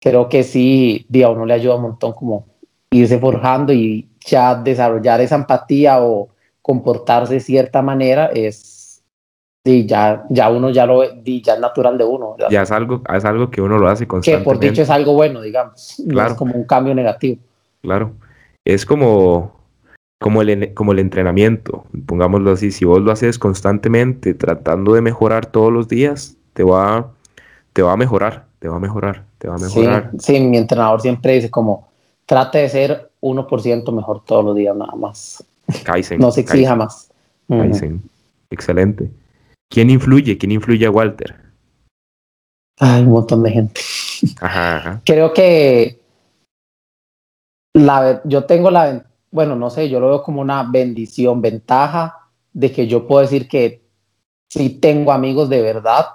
creo 0.00 0.30
que 0.30 0.42
sí, 0.42 1.06
a 1.22 1.28
uno 1.28 1.44
le 1.44 1.52
ayuda 1.52 1.76
un 1.76 1.82
montón 1.82 2.14
como 2.14 2.46
irse 2.90 3.18
forjando 3.18 3.72
y 3.72 4.08
ya 4.20 4.54
desarrollar 4.54 5.20
esa 5.20 5.36
empatía 5.36 6.02
o 6.02 6.28
comportarse 6.62 7.34
de 7.34 7.40
cierta 7.40 7.82
manera 7.82 8.26
es 8.26 8.78
Sí, 9.68 9.84
ya, 9.84 10.24
ya 10.30 10.48
uno 10.48 10.70
ya 10.70 10.86
lo 10.86 11.04
ya 11.04 11.54
es 11.54 11.60
natural 11.60 11.98
de 11.98 12.04
uno. 12.04 12.36
Ya 12.50 12.62
es 12.62 12.70
algo, 12.70 13.02
es 13.14 13.24
algo 13.26 13.50
que 13.50 13.60
uno 13.60 13.76
lo 13.76 13.88
hace 13.88 14.06
constantemente. 14.06 14.42
Que 14.42 14.44
por 14.44 14.58
dicho 14.58 14.80
es 14.80 14.88
algo 14.88 15.12
bueno, 15.12 15.42
digamos. 15.42 16.02
Claro. 16.08 16.30
es 16.30 16.38
como 16.38 16.54
un 16.54 16.64
cambio 16.64 16.94
negativo. 16.94 17.38
Claro. 17.82 18.12
Es 18.64 18.86
como, 18.86 19.52
como, 20.20 20.40
el, 20.40 20.72
como 20.72 20.92
el 20.92 21.00
entrenamiento, 21.00 21.84
pongámoslo 22.06 22.52
así. 22.52 22.70
Si 22.70 22.86
vos 22.86 23.02
lo 23.02 23.12
haces 23.12 23.38
constantemente, 23.38 24.32
tratando 24.32 24.94
de 24.94 25.02
mejorar 25.02 25.44
todos 25.44 25.70
los 25.70 25.86
días, 25.86 26.38
te 26.54 26.62
va, 26.62 27.12
te 27.74 27.82
va 27.82 27.92
a 27.92 27.96
mejorar, 27.98 28.46
te 28.60 28.68
va 28.68 28.76
a 28.76 28.80
mejorar, 28.80 29.26
te 29.36 29.48
va 29.48 29.56
a 29.56 29.58
mejorar. 29.58 30.10
Sí, 30.18 30.34
sí 30.34 30.40
mi 30.40 30.56
entrenador 30.56 31.02
siempre 31.02 31.34
dice 31.34 31.50
como, 31.50 31.87
trate 32.28 32.58
de 32.58 32.68
ser 32.68 33.10
1% 33.22 33.92
mejor 33.92 34.22
todos 34.24 34.44
los 34.44 34.54
días 34.54 34.76
nada 34.76 34.94
más. 34.94 35.42
Kaizen. 35.82 36.20
no 36.20 36.30
se 36.30 36.42
exija 36.42 36.76
más. 36.76 37.10
Kaizen. 37.48 38.02
Excelente. 38.50 39.10
¿Quién 39.70 39.88
influye? 39.88 40.36
¿Quién 40.36 40.52
influye 40.52 40.84
a 40.86 40.90
Walter? 40.90 41.34
Hay 42.80 43.02
un 43.02 43.08
montón 43.08 43.42
de 43.42 43.50
gente. 43.50 43.80
Ajá, 44.40 45.00
Creo 45.04 45.32
que 45.32 46.00
la, 47.74 48.20
yo 48.24 48.44
tengo 48.44 48.70
la, 48.70 49.06
bueno, 49.30 49.56
no 49.56 49.70
sé, 49.70 49.88
yo 49.88 49.98
lo 49.98 50.08
veo 50.08 50.22
como 50.22 50.42
una 50.42 50.62
bendición, 50.64 51.40
ventaja 51.40 52.28
de 52.52 52.72
que 52.72 52.86
yo 52.86 53.06
puedo 53.06 53.22
decir 53.22 53.48
que 53.48 53.82
sí 54.50 54.70
tengo 54.70 55.12
amigos 55.12 55.48
de 55.48 55.62
verdad. 55.62 56.06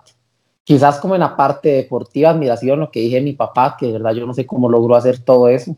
Quizás 0.63 0.99
como 0.99 1.15
en 1.15 1.21
la 1.21 1.35
parte 1.35 1.69
deportiva, 1.69 2.29
admiración, 2.29 2.79
lo 2.79 2.91
que 2.91 2.99
dije 2.99 3.19
mi 3.19 3.33
papá, 3.33 3.77
que 3.79 3.87
de 3.87 3.93
verdad 3.93 4.13
yo 4.13 4.27
no 4.27 4.33
sé 4.33 4.45
cómo 4.45 4.69
logró 4.69 4.95
hacer 4.95 5.19
todo 5.19 5.49
eso, 5.49 5.75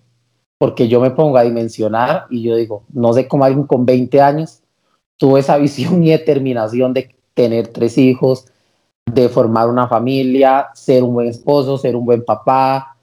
porque 0.58 0.88
yo 0.88 1.00
me 1.00 1.12
pongo 1.12 1.38
a 1.38 1.44
dimensionar 1.44 2.26
y 2.30 2.44
yo 2.44 2.56
digo, 2.56 2.84
no 2.94 3.14
sé 3.14 3.28
cómo 3.28 3.44
alguien 3.44 3.68
con 3.68 3.86
20 3.86 4.22
años 4.22 4.62
tuvo 5.18 5.38
esa 5.38 5.58
visión 5.60 6.04
y 6.04 6.10
determinación 6.10 6.94
de 6.94 7.16
tener 7.34 7.68
tres 7.68 7.98
hijos, 7.98 8.48
de 9.06 9.30
formar 9.30 9.70
una 9.70 9.88
familia, 9.88 10.70
ser 10.74 11.04
un 11.04 11.14
buen 11.14 11.28
esposo, 11.28 11.78
ser 11.78 11.96
un 11.96 12.06
buen 12.06 12.24
papá, 12.24 12.98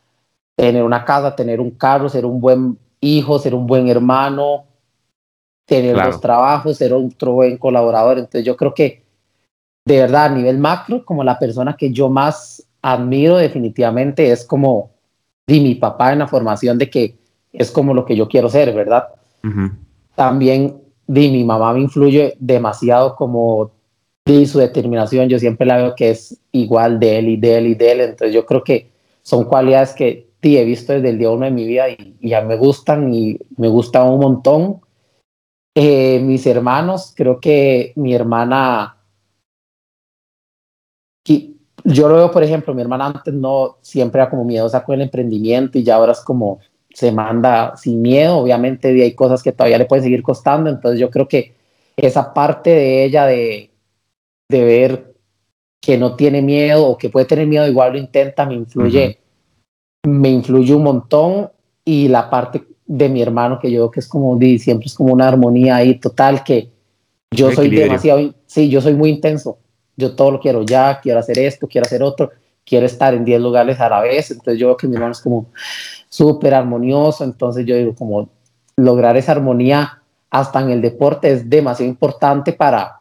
tener 0.56 0.82
una 0.82 1.04
casa, 1.04 1.36
tener 1.36 1.60
un 1.60 1.70
carro, 1.72 2.08
ser 2.08 2.26
un 2.26 2.40
buen 2.40 2.78
hijo, 3.00 3.38
ser 3.38 3.54
un 3.54 3.66
buen 3.66 3.88
hermano, 3.88 4.64
tener 5.66 5.96
los 5.96 6.20
trabajos, 6.20 6.76
ser 6.76 6.92
otro 6.92 7.32
buen 7.32 7.56
colaborador. 7.58 8.18
Entonces 8.18 8.44
yo 8.44 8.56
creo 8.56 8.74
que 8.74 9.02
de 9.84 9.98
verdad 9.98 10.26
a 10.26 10.28
nivel 10.30 10.58
macro, 10.58 11.04
como 11.04 11.24
la 11.24 11.38
persona 11.38 11.76
que 11.76 11.92
yo 11.92 12.08
más 12.08 12.66
admiro 12.80 13.36
definitivamente 13.36 14.30
es 14.30 14.44
como 14.44 14.90
di 15.46 15.60
mi 15.60 15.74
papá 15.74 16.12
en 16.12 16.20
la 16.20 16.28
formación 16.28 16.78
de 16.78 16.90
que 16.90 17.21
es 17.52 17.70
como 17.70 17.94
lo 17.94 18.04
que 18.04 18.16
yo 18.16 18.28
quiero 18.28 18.48
ser, 18.48 18.74
¿verdad? 18.74 19.08
También 20.14 20.80
di 21.06 21.30
mi 21.30 21.44
mamá 21.44 21.72
me 21.72 21.80
influye 21.80 22.36
demasiado 22.38 23.16
como 23.16 23.72
y 24.24 24.46
su 24.46 24.58
determinación, 24.58 25.28
yo 25.28 25.38
siempre 25.38 25.66
la 25.66 25.76
veo 25.76 25.94
que 25.96 26.10
es 26.10 26.40
igual 26.52 27.00
de 27.00 27.18
él 27.18 27.28
y 27.28 27.36
de 27.36 27.58
él 27.58 27.66
y 27.66 27.74
de 27.74 27.92
él. 27.92 28.00
Entonces 28.00 28.32
yo 28.32 28.46
creo 28.46 28.62
que 28.62 28.90
son 29.22 29.44
cualidades 29.44 29.92
que 29.94 30.28
sí, 30.40 30.56
he 30.56 30.64
visto 30.64 30.92
desde 30.92 31.10
el 31.10 31.18
día 31.18 31.30
uno 31.30 31.44
de 31.44 31.50
mi 31.50 31.66
vida 31.66 31.88
y, 31.90 32.16
ya 32.20 32.40
me 32.42 32.56
gustan 32.56 33.12
y 33.12 33.38
me 33.56 33.68
gustan 33.68 34.08
un 34.08 34.20
montón. 34.20 34.80
Eh, 35.74 36.20
mis 36.20 36.46
hermanos, 36.46 37.12
creo 37.16 37.40
que 37.40 37.92
mi 37.96 38.14
hermana, 38.14 38.98
yo 41.84 42.08
lo 42.08 42.14
veo, 42.14 42.30
por 42.30 42.44
ejemplo, 42.44 42.74
mi 42.74 42.82
hermana 42.82 43.06
antes 43.06 43.34
no 43.34 43.78
siempre 43.80 44.20
era 44.20 44.30
como 44.30 44.44
miedosa 44.44 44.84
con 44.84 44.94
el 44.94 45.02
emprendimiento 45.02 45.78
y 45.78 45.82
ya 45.82 45.96
ahora 45.96 46.12
es 46.12 46.20
como 46.20 46.60
se 46.94 47.12
manda 47.12 47.76
sin 47.76 48.02
miedo. 48.02 48.38
Obviamente 48.38 48.88
hay 48.88 49.14
cosas 49.14 49.42
que 49.42 49.52
todavía 49.52 49.78
le 49.78 49.86
pueden 49.86 50.04
seguir 50.04 50.22
costando, 50.22 50.70
entonces 50.70 51.00
yo 51.00 51.10
creo 51.10 51.28
que 51.28 51.54
esa 51.96 52.32
parte 52.32 52.70
de 52.70 53.04
ella 53.04 53.26
de 53.26 53.72
de 54.52 54.64
ver 54.64 55.14
que 55.80 55.98
no 55.98 56.14
tiene 56.14 56.42
miedo 56.42 56.86
o 56.86 56.96
que 56.96 57.08
puede 57.08 57.26
tener 57.26 57.48
miedo, 57.48 57.66
igual 57.66 57.92
lo 57.92 57.98
intenta, 57.98 58.46
me 58.46 58.54
influye, 58.54 59.18
me 60.06 60.28
influye 60.28 60.74
un 60.74 60.84
montón. 60.84 61.50
Y 61.84 62.06
la 62.06 62.30
parte 62.30 62.62
de 62.86 63.08
mi 63.08 63.20
hermano 63.20 63.58
que 63.58 63.72
yo 63.72 63.90
que 63.90 63.98
es 63.98 64.06
como, 64.06 64.38
siempre 64.38 64.86
es 64.86 64.94
como 64.94 65.12
una 65.12 65.26
armonía 65.26 65.76
ahí 65.76 65.98
total 65.98 66.44
que 66.44 66.70
yo 67.34 67.50
soy 67.50 67.70
demasiado, 67.70 68.32
sí, 68.46 68.68
yo 68.68 68.80
soy 68.80 68.94
muy 68.94 69.10
intenso, 69.10 69.58
yo 69.96 70.14
todo 70.14 70.30
lo 70.30 70.40
quiero 70.40 70.62
ya, 70.62 71.00
quiero 71.02 71.18
hacer 71.18 71.38
esto, 71.38 71.66
quiero 71.66 71.86
hacer 71.86 72.02
otro, 72.02 72.30
quiero 72.64 72.86
estar 72.86 73.14
en 73.14 73.24
10 73.24 73.40
lugares 73.40 73.80
a 73.80 73.88
la 73.88 74.00
vez, 74.00 74.30
entonces 74.30 74.58
yo 74.58 74.68
veo 74.68 74.76
que 74.76 74.86
mi 74.86 74.94
hermano 74.94 75.12
es 75.12 75.20
como 75.20 75.46
súper 76.08 76.54
armonioso, 76.54 77.24
entonces 77.24 77.66
yo 77.66 77.76
digo 77.76 77.94
como 77.94 78.28
lograr 78.76 79.16
esa 79.16 79.32
armonía 79.32 80.02
hasta 80.30 80.60
en 80.60 80.70
el 80.70 80.80
deporte 80.80 81.30
es 81.30 81.48
demasiado 81.48 81.90
importante 81.90 82.52
para 82.54 83.00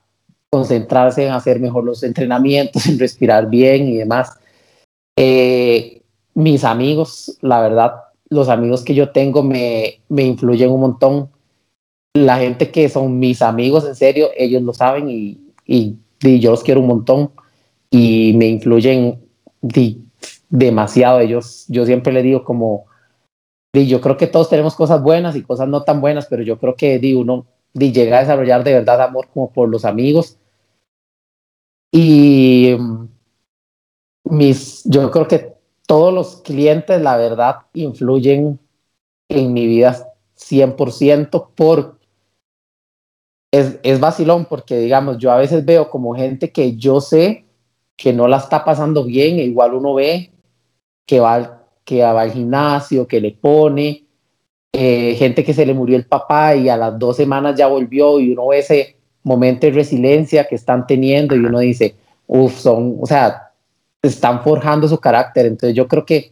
concentrarse 0.50 1.26
en 1.26 1.32
hacer 1.32 1.60
mejor 1.60 1.86
los 1.86 2.04
entrenamientos, 2.04 2.86
en 2.88 3.00
respirar 3.00 3.50
bien 3.50 3.88
y 3.88 3.98
demás. 3.98 4.38
Eh, 5.16 6.02
mis 6.34 6.64
amigos, 6.64 7.38
la 7.42 7.62
verdad, 7.62 7.94
los 8.30 8.50
amigos 8.50 8.84
que 8.84 8.94
yo 8.94 9.12
tengo 9.12 9.44
me, 9.44 10.02
me 10.10 10.24
influyen 10.24 10.72
un 10.72 10.82
montón. 10.82 11.30
La 12.14 12.38
gente 12.38 12.70
que 12.72 12.90
son 12.90 13.20
mis 13.20 13.42
amigos, 13.42 13.86
en 13.86 13.96
serio, 13.96 14.30
ellos 14.36 14.62
lo 14.62 14.74
saben 14.74 15.10
y, 15.10 15.40
y, 15.66 15.98
yo 16.40 16.52
los 16.52 16.64
quiero 16.64 16.82
un 16.82 16.88
montón 16.88 17.32
y 17.90 18.34
me 18.36 18.48
influyen 18.48 19.21
demasiado. 20.50 21.20
Ellos, 21.20 21.66
yo 21.68 21.86
siempre 21.86 22.14
le 22.14 22.22
digo 22.22 22.44
como, 22.44 22.86
yo 23.74 24.02
creo 24.02 24.18
que 24.18 24.28
todos 24.28 24.50
tenemos 24.50 24.76
cosas 24.76 25.02
buenas 25.02 25.36
y 25.36 25.44
cosas 25.44 25.68
no 25.68 25.84
tan 25.84 26.02
buenas, 26.02 26.28
pero 26.28 26.44
yo 26.44 26.58
creo 26.60 26.76
que 26.76 27.00
di, 27.00 27.14
uno 27.14 27.46
di, 27.74 27.92
llega 27.92 28.18
a 28.18 28.22
desarrollar 28.22 28.64
de 28.64 28.74
verdad 28.74 29.02
amor 29.02 29.28
como 29.34 29.52
por 29.52 29.70
los 29.70 29.86
amigos. 29.86 30.38
Y 31.92 32.76
mm, 32.78 33.08
mis, 34.26 34.84
yo 34.86 35.10
creo 35.12 35.28
que 35.28 35.54
todos 35.88 36.14
los 36.14 36.38
clientes, 36.42 37.02
la 37.02 37.18
verdad, 37.18 37.58
influyen 37.74 38.60
en 39.30 39.54
mi 39.54 39.68
vida 39.68 40.08
100% 40.38 41.50
por... 41.56 42.00
Es, 43.54 43.80
es 43.84 44.00
vacilón 44.00 44.46
porque, 44.46 44.78
digamos, 44.78 45.18
yo 45.18 45.32
a 45.32 45.38
veces 45.38 45.66
veo 45.66 45.90
como 45.90 46.16
gente 46.16 46.54
que 46.54 46.78
yo 46.78 47.02
sé 47.02 47.46
que 48.02 48.14
no 48.14 48.28
la 48.28 48.38
está 48.38 48.66
pasando 48.66 49.04
bien, 49.04 49.38
e 49.40 49.44
igual 49.44 49.76
uno 49.76 49.94
ve 49.94 50.32
que 51.06 51.20
va 51.20 51.60
que 51.86 52.02
va 52.02 52.22
al 52.22 52.32
gimnasio, 52.32 53.08
que 53.08 53.20
le 53.20 53.32
pone, 53.32 54.06
eh, 54.74 55.16
gente 55.18 55.44
que 55.44 55.54
se 55.54 55.66
le 55.66 55.74
murió 55.74 55.98
el 55.98 56.06
papá 56.06 56.56
y 56.56 56.70
a 56.70 56.78
las 56.78 56.98
dos 56.98 57.18
semanas 57.18 57.56
ya 57.56 57.68
volvió 57.68 58.20
y 58.20 58.32
uno 58.32 58.48
ve 58.48 58.60
ese 58.60 58.98
momento 59.24 59.68
de 59.68 59.74
resiliencia 59.74 60.48
que 60.48 60.56
están 60.56 60.88
teniendo 60.88 61.36
y 61.36 61.40
uno 61.40 61.60
dice, 61.60 61.96
uff, 62.28 62.58
son, 62.58 62.98
o 63.02 63.06
sea, 63.06 63.52
están 64.02 64.42
forjando 64.44 64.88
su 64.88 64.98
carácter. 65.00 65.46
Entonces 65.46 65.76
yo 65.76 65.88
creo 65.88 66.06
que 66.06 66.32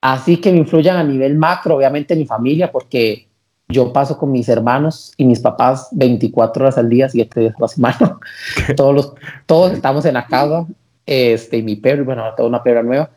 así 0.00 0.38
que 0.38 0.50
me 0.52 0.58
influyan 0.58 0.96
a 0.96 1.04
nivel 1.04 1.36
macro, 1.36 1.76
obviamente 1.76 2.16
mi 2.16 2.26
familia, 2.26 2.72
porque 2.72 3.28
yo 3.68 3.92
paso 3.92 4.16
con 4.16 4.30
mis 4.30 4.48
hermanos 4.48 5.12
y 5.16 5.24
mis 5.24 5.40
papás 5.40 5.88
24 5.92 6.64
horas 6.64 6.78
al 6.78 6.88
día, 6.88 7.08
7 7.08 7.40
días 7.40 7.54
a 7.56 7.60
la 7.60 7.68
semana. 7.68 8.18
todos, 8.76 8.94
los, 8.94 9.12
todos 9.46 9.72
estamos 9.72 10.04
en 10.04 10.14
la 10.14 10.26
casa, 10.26 10.66
este, 11.04 11.58
y 11.58 11.62
mi 11.62 11.76
perro, 11.76 12.04
bueno, 12.04 12.22
ahora 12.22 12.36
tengo 12.36 12.48
una 12.48 12.62
perra 12.62 12.82
nueva. 12.82 13.10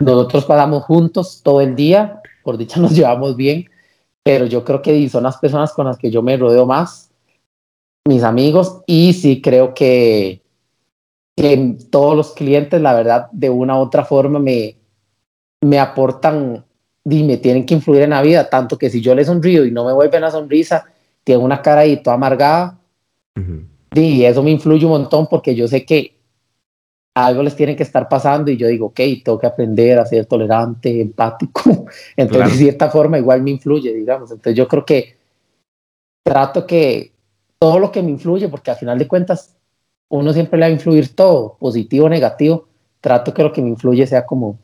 Nosotros 0.00 0.44
pasamos 0.46 0.84
juntos 0.84 1.40
todo 1.42 1.60
el 1.60 1.76
día, 1.76 2.20
por 2.42 2.56
dicha 2.56 2.80
nos 2.80 2.92
llevamos 2.96 3.36
bien, 3.36 3.66
pero 4.22 4.46
yo 4.46 4.64
creo 4.64 4.82
que 4.82 5.08
son 5.08 5.24
las 5.24 5.36
personas 5.36 5.72
con 5.72 5.86
las 5.86 5.96
que 5.96 6.10
yo 6.10 6.22
me 6.22 6.36
rodeo 6.36 6.66
más, 6.66 7.10
mis 8.06 8.22
amigos, 8.22 8.82
y 8.86 9.12
sí 9.12 9.40
creo 9.40 9.74
que, 9.74 10.42
que 11.36 11.76
todos 11.90 12.16
los 12.16 12.32
clientes, 12.32 12.80
la 12.80 12.94
verdad, 12.94 13.28
de 13.30 13.48
una 13.48 13.78
u 13.78 13.82
otra 13.82 14.04
forma 14.04 14.38
me, 14.38 14.76
me 15.62 15.78
aportan 15.78 16.64
y 17.04 17.22
me 17.22 17.36
tienen 17.36 17.66
que 17.66 17.74
influir 17.74 18.02
en 18.02 18.10
la 18.10 18.22
vida, 18.22 18.48
tanto 18.48 18.78
que 18.78 18.90
si 18.90 19.00
yo 19.00 19.14
le 19.14 19.24
sonrío 19.24 19.64
y 19.64 19.70
no 19.70 19.84
me 19.84 19.92
vuelve 19.92 20.18
una 20.18 20.30
sonrisa, 20.30 20.84
tiene 21.22 21.42
una 21.42 21.60
cara 21.60 21.82
ahí 21.82 22.02
toda 22.02 22.16
amargada, 22.16 22.78
y 23.94 24.24
eso 24.24 24.42
me 24.42 24.50
influye 24.50 24.84
un 24.84 24.92
montón 24.92 25.26
porque 25.28 25.54
yo 25.54 25.68
sé 25.68 25.84
que 25.84 26.14
algo 27.14 27.42
les 27.42 27.54
tiene 27.54 27.76
que 27.76 27.84
estar 27.84 28.08
pasando 28.08 28.50
y 28.50 28.56
yo 28.56 28.66
digo, 28.66 28.86
ok, 28.86 29.00
tengo 29.24 29.38
que 29.38 29.46
aprender 29.46 29.98
a 29.98 30.06
ser 30.06 30.26
tolerante, 30.26 31.00
empático. 31.00 31.86
Entonces, 32.16 32.52
de 32.52 32.58
cierta 32.58 32.90
forma, 32.90 33.18
igual 33.18 33.42
me 33.42 33.52
influye, 33.52 33.94
digamos. 33.94 34.32
Entonces, 34.32 34.56
yo 34.56 34.66
creo 34.66 34.84
que 34.84 35.16
trato 36.24 36.66
que 36.66 37.12
todo 37.58 37.78
lo 37.78 37.92
que 37.92 38.02
me 38.02 38.10
influye, 38.10 38.48
porque 38.48 38.72
al 38.72 38.78
final 38.78 38.98
de 38.98 39.06
cuentas, 39.06 39.56
uno 40.08 40.32
siempre 40.32 40.58
le 40.58 40.64
va 40.64 40.68
a 40.68 40.72
influir 40.72 41.14
todo, 41.14 41.56
positivo 41.58 42.06
o 42.06 42.08
negativo, 42.08 42.66
trato 43.00 43.32
que 43.32 43.42
lo 43.44 43.52
que 43.52 43.62
me 43.62 43.68
influye 43.68 44.06
sea 44.06 44.26
como 44.26 44.58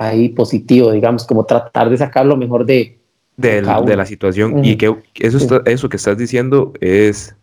ahí 0.00 0.30
positivo, 0.30 0.90
digamos, 0.90 1.26
como 1.26 1.44
tratar 1.44 1.90
de 1.90 1.98
sacar 1.98 2.24
lo 2.24 2.36
mejor 2.36 2.64
de, 2.64 2.98
de, 3.36 3.62
la 3.62 4.06
situación. 4.06 4.64
Y 4.64 4.76
que 4.76 4.96
eso, 5.20 5.62
eso 5.66 5.88
que 5.88 5.96
estás 5.96 6.16
diciendo 6.16 6.72
es 6.80 7.36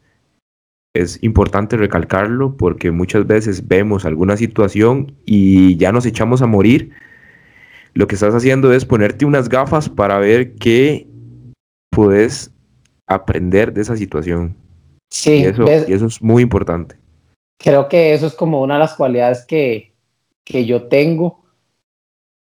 es 0.98 1.22
importante 1.22 1.78
recalcarlo 1.78 2.58
porque 2.58 2.90
muchas 2.90 3.28
veces 3.28 3.68
vemos 3.68 4.06
alguna 4.06 4.36
situación 4.36 5.16
y 5.26 5.78
ya 5.78 5.92
nos 5.92 6.08
echamos 6.08 6.42
a 6.42 6.48
morir. 6.48 6.92
Lo 7.94 8.08
que 8.08 8.16
estás 8.16 8.34
haciendo 8.34 8.74
es 8.74 8.86
ponerte 8.86 9.26
unas 9.26 9.48
gafas 9.48 9.90
para 9.90 10.18
ver 10.18 10.56
qué 10.56 11.08
puedes 11.92 12.52
aprender 13.06 13.74
de 13.74 13.82
esa 13.82 13.96
situación. 13.96 14.56
Sí, 15.12 15.42
y 15.42 15.44
eso, 15.44 15.66
y 15.88 15.94
eso 15.94 16.08
es 16.08 16.22
muy 16.22 16.42
importante. 16.42 16.96
Creo 17.60 17.88
que 17.88 18.14
eso 18.14 18.26
es 18.26 18.34
como 18.34 18.62
una 18.62 18.76
de 18.76 18.80
las 18.82 18.96
cualidades 18.96 19.46
que, 19.46 19.94
que 20.44 20.66
yo 20.66 20.88
tengo. 20.88 21.44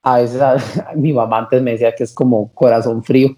A 0.03 0.19
veces 0.19 0.41
mi 0.95 1.13
mamá 1.13 1.39
antes 1.39 1.61
me 1.61 1.71
decía 1.71 1.95
que 1.95 2.03
es 2.03 2.13
como 2.13 2.53
corazón 2.53 3.03
frío, 3.03 3.35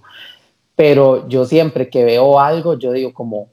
pero 0.76 1.28
yo 1.30 1.45
siempre 1.45 1.89
que 1.89 2.03
veo 2.03 2.39
algo, 2.39 2.78
yo 2.78 2.91
digo 2.91 3.13
como, 3.13 3.49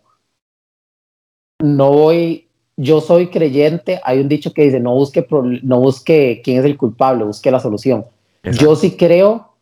no 1.63 1.93
voy, 1.93 2.49
yo 2.77 3.01
soy 3.01 3.29
creyente, 3.29 4.01
hay 4.03 4.21
un 4.21 4.29
dicho 4.29 4.53
que 4.53 4.63
dice, 4.63 4.81
no 4.81 4.95
busque, 4.95 5.27
no 5.63 5.79
busque 5.79 6.41
quién 6.43 6.59
es 6.59 6.65
el 6.65 6.77
culpable, 6.77 7.25
busque 7.25 7.51
la 7.51 7.61
solución. 7.61 8.07
Yo 8.43 8.75
sí 8.75 8.97
creo, 8.97 9.53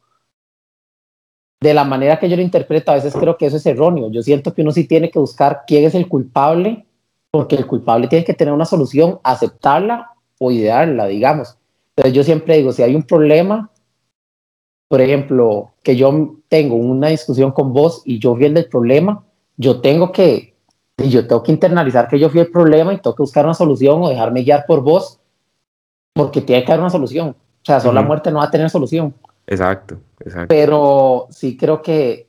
de 1.60 1.74
la 1.74 1.84
manera 1.84 2.18
que 2.18 2.30
yo 2.30 2.36
lo 2.36 2.42
interpreto, 2.42 2.90
a 2.90 2.94
veces 2.94 3.14
creo 3.14 3.36
que 3.36 3.46
eso 3.46 3.58
es 3.58 3.66
erróneo. 3.66 4.10
Yo 4.10 4.22
siento 4.22 4.54
que 4.54 4.62
uno 4.62 4.72
sí 4.72 4.84
tiene 4.84 5.10
que 5.10 5.18
buscar 5.18 5.64
quién 5.66 5.84
es 5.84 5.94
el 5.94 6.08
culpable, 6.08 6.86
porque 7.30 7.56
el 7.56 7.66
culpable 7.66 8.08
tiene 8.08 8.24
que 8.24 8.32
tener 8.32 8.54
una 8.54 8.64
solución, 8.64 9.20
aceptarla 9.22 10.12
o 10.38 10.50
idearla, 10.50 11.06
digamos. 11.06 11.59
Entonces 11.96 12.14
yo 12.14 12.24
siempre 12.24 12.56
digo, 12.56 12.72
si 12.72 12.82
hay 12.82 12.94
un 12.94 13.02
problema, 13.02 13.70
por 14.88 15.00
ejemplo, 15.00 15.72
que 15.82 15.96
yo 15.96 16.36
tengo 16.48 16.76
una 16.76 17.08
discusión 17.08 17.52
con 17.52 17.72
vos 17.72 18.02
y 18.04 18.18
yo 18.18 18.34
vi 18.34 18.46
el 18.46 18.54
del 18.54 18.68
problema, 18.68 19.24
yo 19.56 19.80
tengo 19.80 20.10
que 20.12 20.50
yo 21.08 21.26
tengo 21.26 21.42
que 21.42 21.52
internalizar 21.52 22.08
que 22.08 22.18
yo 22.18 22.28
fui 22.28 22.40
el 22.40 22.50
problema 22.50 22.92
y 22.92 22.98
tengo 22.98 23.16
que 23.16 23.22
buscar 23.22 23.44
una 23.44 23.54
solución 23.54 24.02
o 24.02 24.08
dejarme 24.08 24.42
guiar 24.42 24.66
por 24.66 24.82
vos, 24.82 25.18
porque 26.12 26.42
tiene 26.42 26.64
que 26.64 26.72
haber 26.72 26.82
una 26.82 26.90
solución. 26.90 27.28
O 27.28 27.64
sea, 27.64 27.80
solo 27.80 27.94
la 27.94 28.02
muerte 28.02 28.30
no 28.30 28.38
va 28.38 28.44
a 28.44 28.50
tener 28.50 28.68
solución. 28.68 29.14
Exacto, 29.46 29.98
exacto. 30.20 30.48
Pero 30.48 31.26
sí 31.30 31.56
creo 31.56 31.80
que 31.80 32.28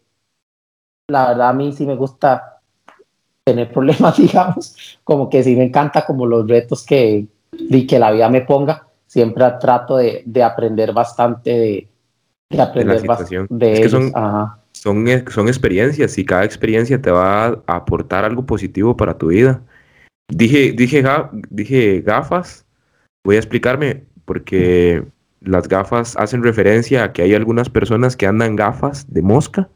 la 1.07 1.29
verdad 1.29 1.49
a 1.49 1.53
mí 1.53 1.73
sí 1.73 1.85
me 1.85 1.95
gusta 1.95 2.59
tener 3.43 3.71
problemas, 3.71 4.17
digamos, 4.17 4.99
como 5.03 5.29
que 5.29 5.43
sí 5.43 5.55
me 5.55 5.65
encanta 5.65 6.05
como 6.05 6.25
los 6.25 6.47
retos 6.47 6.85
que, 6.85 7.27
y 7.51 7.87
que 7.87 7.99
la 7.99 8.11
vida 8.11 8.29
me 8.29 8.41
ponga. 8.41 8.87
Siempre 9.11 9.43
trato 9.59 9.97
de, 9.97 10.23
de 10.25 10.41
aprender 10.41 10.93
bastante 10.93 11.49
de, 11.49 11.87
de 12.49 12.61
aprender 12.61 13.01
de, 13.01 13.47
de 13.49 13.83
ellos. 13.83 14.11
Ajá 14.13 14.61
son, 14.81 15.07
e, 15.07 15.23
son 15.29 15.47
experiencias 15.47 16.17
y 16.17 16.25
cada 16.25 16.43
experiencia 16.43 17.01
te 17.01 17.11
va 17.11 17.45
a 17.45 17.75
aportar 17.75 18.25
algo 18.25 18.45
positivo 18.45 18.97
para 18.97 19.17
tu 19.17 19.27
vida. 19.27 19.61
Dije, 20.29 20.71
dije, 20.71 21.03
dije 21.49 22.01
gafas, 22.01 22.65
voy 23.23 23.35
a 23.35 23.39
explicarme 23.39 24.03
porque 24.25 25.03
las 25.41 25.67
gafas 25.67 26.15
hacen 26.17 26.43
referencia 26.43 27.03
a 27.03 27.13
que 27.13 27.21
hay 27.21 27.35
algunas 27.35 27.69
personas 27.69 28.15
que 28.15 28.25
andan 28.25 28.55
gafas 28.55 29.05
de 29.11 29.21
mosca 29.21 29.69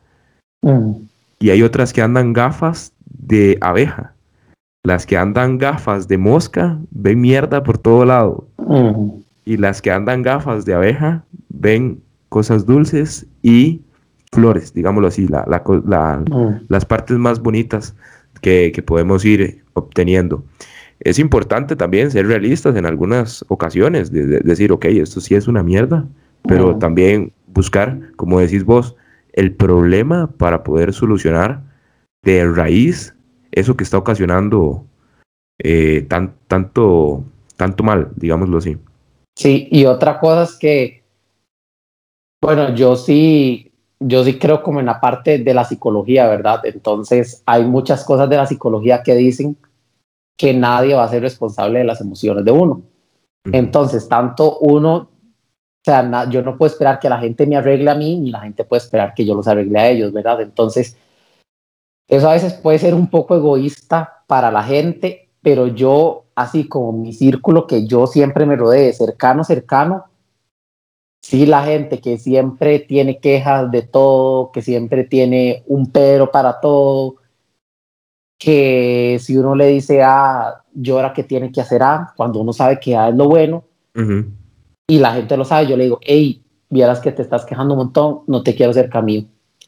mm. 0.62 0.94
y 1.40 1.50
hay 1.52 1.62
otras 1.62 1.94
que 1.94 2.02
andan 2.02 2.34
gafas 2.34 2.94
de 3.06 3.58
abeja. 3.62 4.14
Las 4.84 5.06
que 5.06 5.18
andan 5.18 5.58
gafas 5.58 6.08
de 6.08 6.18
mosca 6.18 6.80
ven 6.92 7.22
mierda 7.22 7.64
por 7.64 7.78
todo 7.78 8.06
lado. 8.06 8.48
Mm. 8.58 9.25
Y 9.46 9.58
las 9.58 9.82
que 9.82 9.92
andan 9.92 10.24
gafas 10.24 10.66
de 10.66 10.74
abeja 10.74 11.24
ven 11.50 12.02
cosas 12.30 12.66
dulces 12.66 13.28
y 13.42 13.82
flores, 14.32 14.74
digámoslo 14.74 15.08
así, 15.08 15.28
la, 15.28 15.46
mm. 15.66 16.66
las 16.68 16.86
partes 16.86 17.18
más 17.18 17.42
bonitas 17.42 17.96
que, 18.42 18.84
podemos 18.86 19.24
ir 19.26 19.64
obteniendo. 19.74 20.44
Es 21.00 21.20
importante 21.20 21.76
también 21.76 22.12
ser 22.12 22.28
realistas 22.28 22.76
en 22.76 22.86
algunas 22.86 23.46
ocasiones, 23.48 24.12
de, 24.12 24.40
decir, 24.40 24.72
ok, 24.72 24.86
esto 24.86 25.22
sí 25.22 25.36
es 25.36 25.48
una 25.48 25.64
mierda, 25.64 26.06
pero 26.44 26.76
mm. 26.76 26.80
también 26.80 27.34
buscar, 27.48 28.00
como 28.16 28.40
decís 28.40 28.66
vos, 28.66 28.96
el 29.34 29.54
problema 29.54 30.28
para 30.28 30.64
poder 30.64 30.94
solucionar 30.94 31.62
de 32.24 32.46
raíz 32.46 33.16
eso 33.52 33.78
que 33.78 33.84
está 33.84 33.98
ocasionando 33.98 34.86
eh, 35.60 36.06
tan, 36.10 36.34
tanto, 36.48 37.24
tanto 37.56 37.84
mal, 37.84 38.10
digámoslo 38.16 38.58
así. 38.58 38.78
Sí, 39.38 39.68
y 39.72 39.86
otra 39.86 40.20
cosa 40.20 40.44
es 40.44 40.58
que, 40.58 41.04
bueno, 42.42 42.74
yo 42.74 42.96
sí, 42.96 43.74
yo 44.00 44.24
sí 44.24 44.40
creo 44.40 44.64
como 44.64 44.80
en 44.80 44.86
la 44.86 45.00
parte 45.02 45.40
de 45.40 45.54
la 45.54 45.66
psicología, 45.66 46.28
¿verdad? 46.28 46.62
Entonces, 46.66 47.44
hay 47.46 47.66
muchas 47.66 48.04
cosas 48.06 48.30
de 48.30 48.38
la 48.38 48.46
psicología 48.46 49.04
que 49.04 49.16
dicen 49.16 49.58
que 50.38 50.54
nadie 50.54 50.94
va 50.96 51.04
a 51.04 51.10
ser 51.10 51.22
responsable 51.22 51.80
de 51.80 51.86
las 51.86 52.02
emociones 52.02 52.46
de 52.46 52.52
uno. 52.52 52.82
Entonces, 53.52 54.08
tanto 54.08 54.58
uno, 54.60 54.96
o 54.96 55.10
sea, 55.84 56.30
yo 56.30 56.42
no 56.42 56.58
puedo 56.58 56.72
esperar 56.72 57.00
que 57.00 57.10
la 57.10 57.20
gente 57.20 57.46
me 57.46 57.58
arregle 57.58 57.92
a 57.92 57.96
mí, 57.96 58.20
ni 58.20 58.32
la 58.32 58.42
gente 58.42 58.64
puede 58.64 58.82
esperar 58.82 59.14
que 59.14 59.26
yo 59.26 59.36
los 59.36 59.48
arregle 59.48 59.80
a 59.80 59.90
ellos, 59.90 60.12
¿verdad? 60.12 60.42
Entonces, 60.42 60.98
eso 62.08 62.30
a 62.30 62.34
veces 62.34 62.54
puede 62.54 62.80
ser 62.80 62.94
un 62.94 63.10
poco 63.10 63.36
egoísta 63.36 64.24
para 64.28 64.52
la 64.52 64.64
gente, 64.64 65.25
pero 65.46 65.68
yo, 65.68 66.26
así 66.34 66.68
como 66.68 66.92
mi 66.92 67.14
círculo 67.14 67.68
que 67.68 67.86
yo 67.86 68.08
siempre 68.08 68.48
me 68.48 68.56
rodee, 68.56 68.92
cercano, 68.94 69.44
cercano, 69.44 70.06
sí 71.22 71.46
la 71.46 71.64
gente 71.64 72.02
que 72.02 72.18
siempre 72.18 72.80
tiene 72.80 73.20
quejas 73.20 73.70
de 73.70 73.84
todo, 73.84 74.52
que 74.52 74.64
siempre 74.64 75.04
tiene 75.04 75.64
un 75.68 75.92
pero 75.92 76.32
para 76.32 76.60
todo, 76.60 77.18
que 78.40 79.20
si 79.22 79.38
uno 79.38 79.54
le 79.54 79.68
dice 79.68 80.02
A, 80.02 80.64
llora 80.74 81.14
que 81.14 81.24
tiene 81.24 81.52
que 81.52 81.62
hacer 81.62 81.84
A, 81.84 82.12
cuando 82.18 82.40
uno 82.40 82.52
sabe 82.52 82.80
que 82.80 82.96
A 82.96 83.10
es 83.10 83.16
lo 83.16 83.28
bueno, 83.28 83.66
y 84.88 84.98
la 84.98 85.14
gente 85.14 85.38
lo 85.38 85.46
sabe, 85.46 85.68
yo 85.68 85.78
le 85.78 85.84
digo, 85.84 86.00
hey, 86.02 86.42
vieras 86.72 87.02
que 87.02 87.12
te 87.12 87.22
estás 87.22 87.46
quejando 87.46 87.76
un 87.76 87.82
montón, 87.82 88.22
no 88.26 88.42
te 88.42 88.56
quiero 88.56 88.72
hacer 88.72 88.90
camino. 88.90 89.28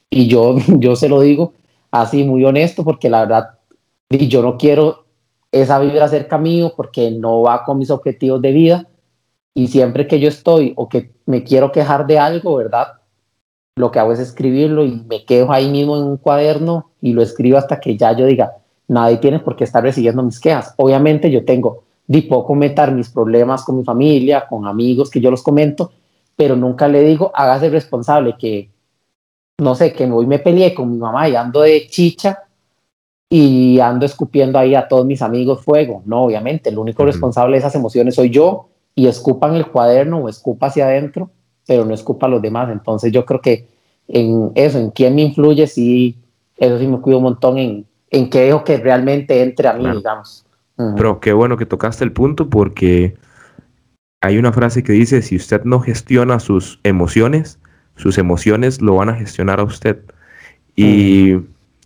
Y 0.09 0.25
yo, 0.25 0.55
yo 0.80 0.95
se 0.95 1.07
lo 1.07 1.21
digo 1.21 1.53
así 1.91 2.23
muy 2.23 2.43
honesto, 2.45 2.84
porque 2.84 3.11
la 3.11 3.19
verdad, 3.19 3.59
yo 4.09 4.41
no 4.41 4.57
quiero 4.57 5.07
esa 5.62 5.80
vibra 5.80 6.08
cerca 6.08 6.38
mío 6.38 6.74
porque 6.76 7.12
no 7.12 7.41
va 7.41 7.64
con 7.64 7.78
mis 7.78 7.89
objetivos 7.89 8.41
de 8.41 8.51
vida. 8.51 8.88
Y 9.53 9.68
siempre 9.68 10.08
que 10.08 10.20
yo 10.20 10.28
estoy 10.28 10.74
o 10.76 10.88
que 10.88 11.12
me 11.26 11.43
quiero 11.43 11.72
quejar 11.72 12.05
de 12.05 12.20
algo, 12.20 12.55
¿verdad? 12.55 12.93
Lo 13.76 13.91
que 13.91 13.99
hago 13.99 14.12
es 14.12 14.20
escribirlo 14.20 14.86
y 14.86 15.03
me 15.08 15.26
quejo 15.26 15.51
ahí 15.51 15.70
mismo 15.70 15.97
en 15.97 16.03
un 16.03 16.18
cuaderno 16.18 16.91
y 17.01 17.14
lo 17.14 17.22
escribo 17.22 17.58
hasta 17.58 17.80
que 17.80 17.97
ya 17.97 18.12
yo 18.14 18.26
diga, 18.26 18.53
nadie 18.88 19.18
tiene 19.18 19.39
por 19.39 19.55
qué 19.55 19.64
estar 19.64 19.84
recibiendo 19.84 20.24
mis 20.24 20.39
quejas. 20.39 20.74
Obviamente 20.78 21.30
yo 21.32 21.43
tengo, 21.45 21.84
de 22.05 22.22
poco 22.24 22.47
comentar 22.47 22.91
mis 22.91 23.10
problemas 23.10 23.64
con 23.64 23.78
mi 23.78 23.84
familia, 23.84 24.47
con 24.47 24.66
amigos 24.68 25.10
que 25.10 25.20
yo 25.20 25.32
los 25.32 25.43
comento, 25.43 25.91
pero 26.36 26.55
nunca 26.55 26.88
le 26.88 27.01
digo, 27.01 27.32
hágase 27.34 27.70
responsable 27.70 28.36
que 28.38 28.70
no 29.60 29.74
sé, 29.74 29.91
que 29.91 30.05
hoy 30.05 30.28
me 30.28 30.39
peleé 30.39 30.74
con 30.74 30.91
mi 30.91 30.97
mamá 30.97 31.28
y 31.28 31.36
ando 31.36 31.62
de 31.62 31.88
chicha 31.88 32.47
y 33.30 33.80
ando 33.80 34.05
escupiendo 34.05 34.57
ahí 34.57 34.75
a 34.75 34.88
todos 34.88 35.05
mis 35.05 35.21
amigos 35.21 35.63
fuego. 35.63 36.01
No, 36.05 36.23
obviamente, 36.23 36.69
el 36.69 36.78
único 36.78 37.05
responsable 37.05 37.53
de 37.53 37.59
esas 37.59 37.75
emociones 37.75 38.15
soy 38.15 38.30
yo 38.30 38.69
y 38.95 39.07
escupan 39.07 39.55
el 39.55 39.67
cuaderno 39.67 40.19
o 40.19 40.30
escupa 40.30 40.67
hacia 40.67 40.86
adentro, 40.86 41.30
pero 41.65 41.84
no 41.86 41.93
escupa 41.93 42.28
a 42.28 42.30
los 42.30 42.41
demás. 42.41 42.69
Entonces 42.71 43.11
yo 43.11 43.25
creo 43.25 43.41
que 43.41 43.67
en 44.07 44.51
eso, 44.55 44.80
en 44.80 44.91
quién 44.91 45.15
me 45.15 45.23
influye, 45.23 45.67
sí, 45.67 46.15
eso 46.57 46.80
sí 46.80 46.88
me 46.88 46.99
cuido 46.99 47.17
un 47.17 47.25
montón 47.25 47.57
en, 47.57 47.86
en 48.09 48.30
qué 48.30 48.41
dejo 48.41 48.63
que 48.63 48.78
realmente 48.78 49.41
entre 49.41 49.67
a 49.67 49.73
mí, 49.73 49.89
digamos. 49.89 50.45
Pero 50.95 51.19
qué 51.19 51.34
bueno 51.34 51.57
que 51.57 51.65
tocaste 51.65 52.03
el 52.03 52.11
punto 52.11 52.49
porque 52.49 53.15
hay 54.21 54.38
una 54.38 54.53
frase 54.53 54.84
que 54.84 54.93
dice, 54.93 55.21
si 55.21 55.36
usted 55.36 55.63
no 55.63 55.80
gestiona 55.80 56.39
sus 56.39 56.80
emociones, 56.84 57.59
sus 57.95 58.17
emociones 58.17 58.82
lo 58.82 58.95
van 58.95 59.09
a 59.09 59.15
gestionar 59.15 59.59
a 59.59 59.63
usted. 59.63 59.99
Y 60.75 61.38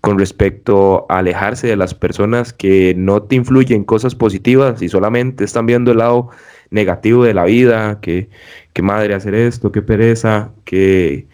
con 0.02 0.18
respecto 0.18 1.06
a 1.10 1.20
alejarse 1.20 1.68
de 1.68 1.76
las 1.76 1.93
personas 1.93 2.54
que 2.54 2.93
no 2.97 3.22
te 3.22 3.36
influyen 3.36 3.84
cosas 3.84 4.16
positivas 4.16 4.82
y 4.82 4.89
solamente 4.89 5.43
están 5.43 5.68
viendo 5.68 5.91
el 5.91 5.99
lado 5.99 6.30
negativo 6.72 7.24
de 7.24 7.36
la 7.36 7.45
vida, 7.45 7.99
que, 8.02 8.30
que 8.74 8.82
madre 8.82 9.14
hacer 9.14 9.36
esto, 9.36 9.72
qué 9.72 9.84
pereza, 9.84 10.52
que, 10.66 11.28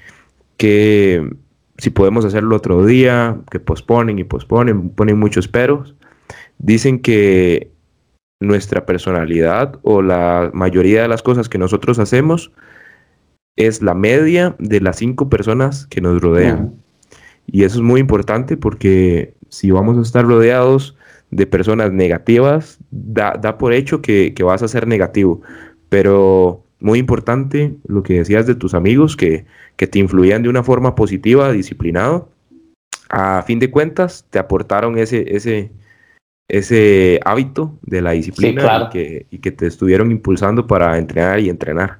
que 0.57 1.29
si 1.77 1.89
podemos 1.91 2.25
hacerlo 2.25 2.57
otro 2.57 2.85
día, 2.85 3.37
que 3.49 3.59
posponen 3.59 4.19
y 4.19 4.25
posponen, 4.25 4.89
ponen 4.89 5.17
muchos 5.17 5.47
peros. 5.47 5.95
Dicen 6.57 6.99
que 6.99 7.71
nuestra 8.39 8.85
personalidad 8.85 9.79
o 9.83 10.01
la 10.01 10.51
mayoría 10.53 11.03
de 11.03 11.07
las 11.07 11.23
cosas 11.23 11.47
que 11.47 11.57
nosotros 11.57 11.99
hacemos 11.99 12.51
es 13.55 13.81
la 13.81 13.93
media 13.93 14.55
de 14.59 14.81
las 14.81 14.97
cinco 14.97 15.29
personas 15.29 15.87
que 15.87 16.01
nos 16.01 16.21
rodean. 16.21 16.75
Y 17.47 17.63
eso 17.63 17.77
es 17.77 17.81
muy 17.81 18.01
importante 18.01 18.57
porque 18.57 19.33
si 19.49 19.71
vamos 19.71 19.97
a 19.97 20.01
estar 20.01 20.25
rodeados 20.25 20.95
de 21.31 21.47
personas 21.47 21.91
negativas, 21.91 22.77
da, 22.91 23.57
por 23.57 23.73
hecho 23.73 24.01
que, 24.01 24.33
vas 24.43 24.61
a 24.63 24.67
ser 24.67 24.87
negativo. 24.87 25.41
Pero 25.89 26.63
muy 26.79 26.99
importante 26.99 27.73
lo 27.87 28.03
que 28.03 28.15
decías 28.15 28.45
de 28.45 28.55
tus 28.55 28.73
amigos 28.73 29.15
que, 29.15 29.45
te 29.75 29.99
influían 29.99 30.43
de 30.43 30.49
una 30.49 30.63
forma 30.63 30.95
positiva, 30.95 31.51
disciplinado. 31.51 32.29
A 33.09 33.41
fin 33.43 33.59
de 33.59 33.71
cuentas, 33.71 34.25
te 34.29 34.39
aportaron 34.39 34.97
ese, 34.97 35.35
ese, 35.35 35.71
ese 36.49 37.21
hábito 37.23 37.77
de 37.83 38.01
la 38.01 38.11
disciplina 38.11 38.89
que, 38.91 39.25
y 39.31 39.37
que 39.37 39.51
te 39.51 39.67
estuvieron 39.67 40.11
impulsando 40.11 40.67
para 40.67 40.97
entrenar 40.97 41.39
y 41.39 41.49
entrenar. 41.49 41.99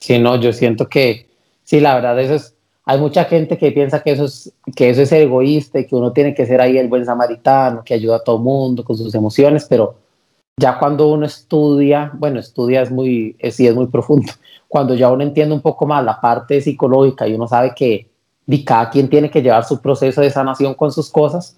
Sí, 0.00 0.18
no, 0.18 0.40
yo 0.40 0.52
siento 0.52 0.88
que, 0.88 1.28
sí, 1.62 1.80
la 1.80 1.94
verdad, 1.94 2.20
eso 2.20 2.34
es, 2.34 2.53
hay 2.86 2.98
mucha 2.98 3.24
gente 3.24 3.56
que 3.56 3.72
piensa 3.72 4.02
que 4.02 4.12
eso 4.12 4.24
es, 4.24 4.52
que 4.76 4.90
eso 4.90 5.02
es 5.02 5.12
egoísta 5.12 5.78
y 5.78 5.86
que 5.86 5.96
uno 5.96 6.12
tiene 6.12 6.34
que 6.34 6.46
ser 6.46 6.60
ahí 6.60 6.76
el 6.76 6.88
buen 6.88 7.04
samaritano, 7.04 7.82
que 7.84 7.94
ayuda 7.94 8.16
a 8.16 8.24
todo 8.24 8.38
mundo 8.38 8.84
con 8.84 8.96
sus 8.96 9.14
emociones, 9.14 9.66
pero 9.68 9.96
ya 10.56 10.78
cuando 10.78 11.08
uno 11.08 11.26
estudia, 11.26 12.12
bueno, 12.14 12.38
estudia 12.38 12.82
es 12.82 12.90
muy, 12.90 13.36
es, 13.38 13.56
sí 13.56 13.66
es 13.66 13.74
muy 13.74 13.86
profundo, 13.86 14.32
cuando 14.68 14.94
ya 14.94 15.10
uno 15.10 15.22
entiende 15.22 15.54
un 15.54 15.62
poco 15.62 15.86
más 15.86 16.04
la 16.04 16.20
parte 16.20 16.60
psicológica 16.60 17.26
y 17.26 17.34
uno 17.34 17.48
sabe 17.48 17.72
que 17.74 18.08
cada 18.64 18.90
quien 18.90 19.08
tiene 19.08 19.30
que 19.30 19.42
llevar 19.42 19.64
su 19.64 19.80
proceso 19.80 20.20
de 20.20 20.30
sanación 20.30 20.74
con 20.74 20.92
sus 20.92 21.10
cosas, 21.10 21.56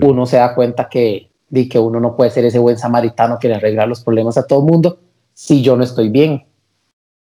uno 0.00 0.24
se 0.24 0.38
da 0.38 0.54
cuenta 0.54 0.88
que, 0.88 1.28
de 1.50 1.68
que 1.68 1.78
uno 1.78 2.00
no 2.00 2.16
puede 2.16 2.30
ser 2.30 2.46
ese 2.46 2.58
buen 2.58 2.78
samaritano 2.78 3.38
que 3.38 3.48
le 3.48 3.56
arregla 3.56 3.84
los 3.84 4.02
problemas 4.02 4.38
a 4.38 4.46
todo 4.46 4.60
el 4.60 4.66
mundo 4.66 4.98
si 5.34 5.62
yo 5.62 5.76
no 5.76 5.84
estoy 5.84 6.08
bien. 6.08 6.44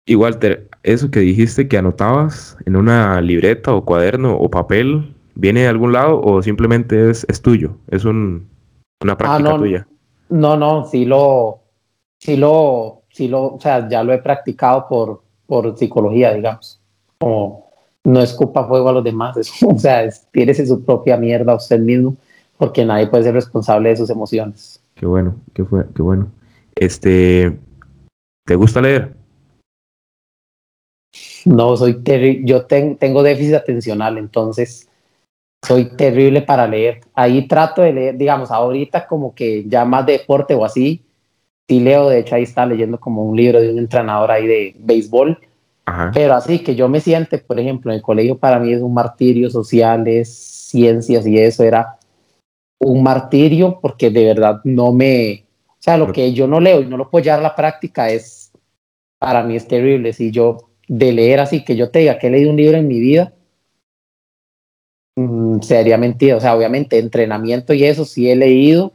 Y 0.09 0.15
Walter, 0.15 0.69
eso 0.83 1.11
que 1.11 1.19
dijiste 1.19 1.67
que 1.67 1.77
anotabas 1.77 2.57
en 2.65 2.77
una 2.77 3.19
libreta 3.19 3.73
o 3.73 3.83
cuaderno 3.83 4.37
o 4.37 4.49
papel, 4.49 5.13
¿viene 5.35 5.61
de 5.61 5.67
algún 5.67 5.91
lado 5.91 6.21
o 6.21 6.41
simplemente 6.41 7.09
es, 7.09 7.25
es 7.27 7.41
tuyo? 7.41 7.75
Es 7.89 8.05
un, 8.05 8.47
una 9.01 9.13
ah, 9.13 9.17
práctica 9.17 9.57
tuya. 9.57 9.87
No, 10.29 10.55
no, 10.55 10.85
sí 10.85 11.03
lo, 11.03 11.59
sí 12.19 12.37
lo, 12.37 13.03
sí 13.09 13.27
lo, 13.27 13.55
o 13.55 13.59
sea, 13.59 13.89
ya 13.89 14.01
lo 14.01 14.13
he 14.13 14.19
practicado 14.19 14.87
por, 14.87 15.23
por 15.45 15.77
psicología, 15.77 16.33
digamos. 16.33 16.79
Como 17.17 17.69
no 18.05 18.21
escupa 18.21 18.65
fuego 18.65 18.87
a 18.87 18.93
los 18.93 19.03
demás, 19.03 19.35
o 19.61 19.77
sea, 19.77 20.05
es, 20.05 20.25
su 20.65 20.85
propia 20.85 21.17
mierda 21.17 21.51
a 21.51 21.55
usted 21.55 21.79
mismo, 21.79 22.15
porque 22.57 22.85
nadie 22.85 23.07
puede 23.07 23.23
ser 23.23 23.33
responsable 23.33 23.89
de 23.89 23.97
sus 23.97 24.09
emociones. 24.09 24.81
Qué 24.95 25.05
bueno, 25.05 25.35
qué 25.53 25.65
fue, 25.65 25.85
qué 25.93 26.01
bueno. 26.01 26.27
Este, 26.75 27.59
¿te 28.45 28.55
gusta 28.55 28.79
leer? 28.79 29.16
No, 31.45 31.77
soy 31.77 32.03
terrible. 32.03 32.41
Yo 32.45 32.65
tengo 32.65 33.23
déficit 33.23 33.55
atencional, 33.55 34.17
entonces 34.17 34.89
soy 35.65 35.85
terrible 35.95 36.41
para 36.41 36.67
leer. 36.67 37.01
Ahí 37.13 37.47
trato 37.47 37.81
de 37.81 37.93
leer, 37.93 38.17
digamos, 38.17 38.51
ahorita 38.51 39.07
como 39.07 39.33
que 39.33 39.65
ya 39.67 39.85
más 39.85 40.05
deporte 40.05 40.53
o 40.53 40.65
así. 40.65 41.03
Sí 41.67 41.79
leo, 41.79 42.09
de 42.09 42.19
hecho 42.19 42.35
ahí 42.35 42.43
está 42.43 42.65
leyendo 42.65 42.99
como 42.99 43.23
un 43.23 43.35
libro 43.35 43.59
de 43.59 43.71
un 43.71 43.79
entrenador 43.79 44.31
ahí 44.31 44.47
de 44.47 44.75
béisbol. 44.79 45.39
Pero 46.13 46.33
así 46.33 46.59
que 46.59 46.75
yo 46.75 46.89
me 46.89 46.99
siente, 46.99 47.37
por 47.37 47.59
ejemplo, 47.59 47.91
en 47.91 47.97
el 47.97 48.01
colegio 48.01 48.37
para 48.37 48.59
mí 48.59 48.73
es 48.73 48.81
un 48.81 48.93
martirio 48.93 49.49
sociales, 49.49 50.33
ciencias 50.69 51.25
y 51.25 51.37
eso 51.37 51.63
era 51.63 51.97
un 52.79 53.01
martirio 53.01 53.79
porque 53.81 54.09
de 54.09 54.25
verdad 54.25 54.59
no 54.65 54.91
me, 54.91 55.45
o 55.69 55.75
sea, 55.79 55.97
lo 55.97 56.11
que 56.11 56.33
yo 56.33 56.45
no 56.45 56.59
leo 56.59 56.81
y 56.81 56.85
no 56.85 56.97
lo 56.97 57.09
puedo 57.09 57.23
llevar 57.23 57.39
a 57.39 57.43
la 57.43 57.55
práctica 57.55 58.09
es, 58.09 58.51
para 59.17 59.43
mí 59.43 59.55
es 59.55 59.67
terrible. 59.67 60.11
Si 60.11 60.29
yo 60.29 60.66
de 60.87 61.11
leer 61.11 61.39
así, 61.39 61.63
que 61.63 61.75
yo 61.75 61.89
te 61.89 61.99
diga 61.99 62.17
que 62.17 62.27
he 62.27 62.31
leído 62.31 62.51
un 62.51 62.57
libro 62.57 62.77
en 62.77 62.87
mi 62.87 62.99
vida, 62.99 63.33
mm, 65.15 65.59
sería 65.61 65.97
mentira. 65.97 66.37
O 66.37 66.39
sea, 66.39 66.55
obviamente 66.55 66.97
entrenamiento 66.99 67.73
y 67.73 67.83
eso 67.83 68.05
sí 68.05 68.29
he 68.29 68.35
leído, 68.35 68.93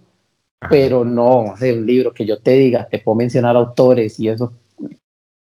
pero 0.71 1.05
no, 1.05 1.55
es 1.61 1.77
un 1.77 1.87
libro 1.87 2.13
que 2.13 2.25
yo 2.25 2.39
te 2.39 2.53
diga, 2.53 2.87
te 2.89 2.99
puedo 2.99 3.17
mencionar 3.17 3.57
autores 3.57 4.19
y 4.19 4.29
eso. 4.29 4.53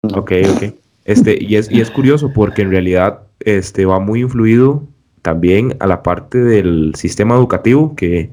Ok, 0.03 0.33
ok. 0.55 0.75
Este, 1.05 1.39
y 1.41 1.57
es, 1.57 1.71
y 1.71 1.81
es 1.81 1.91
curioso 1.91 2.33
porque 2.35 2.63
en 2.63 2.71
realidad 2.71 3.21
este, 3.41 3.87
va 3.87 4.01
muy 4.01 4.21
influido 4.21 4.83
también 5.23 5.77
a 5.81 5.87
la 5.87 6.03
parte 6.03 6.39
del 6.39 6.93
sistema 6.97 7.37
educativo 7.37 7.95
que 7.97 8.31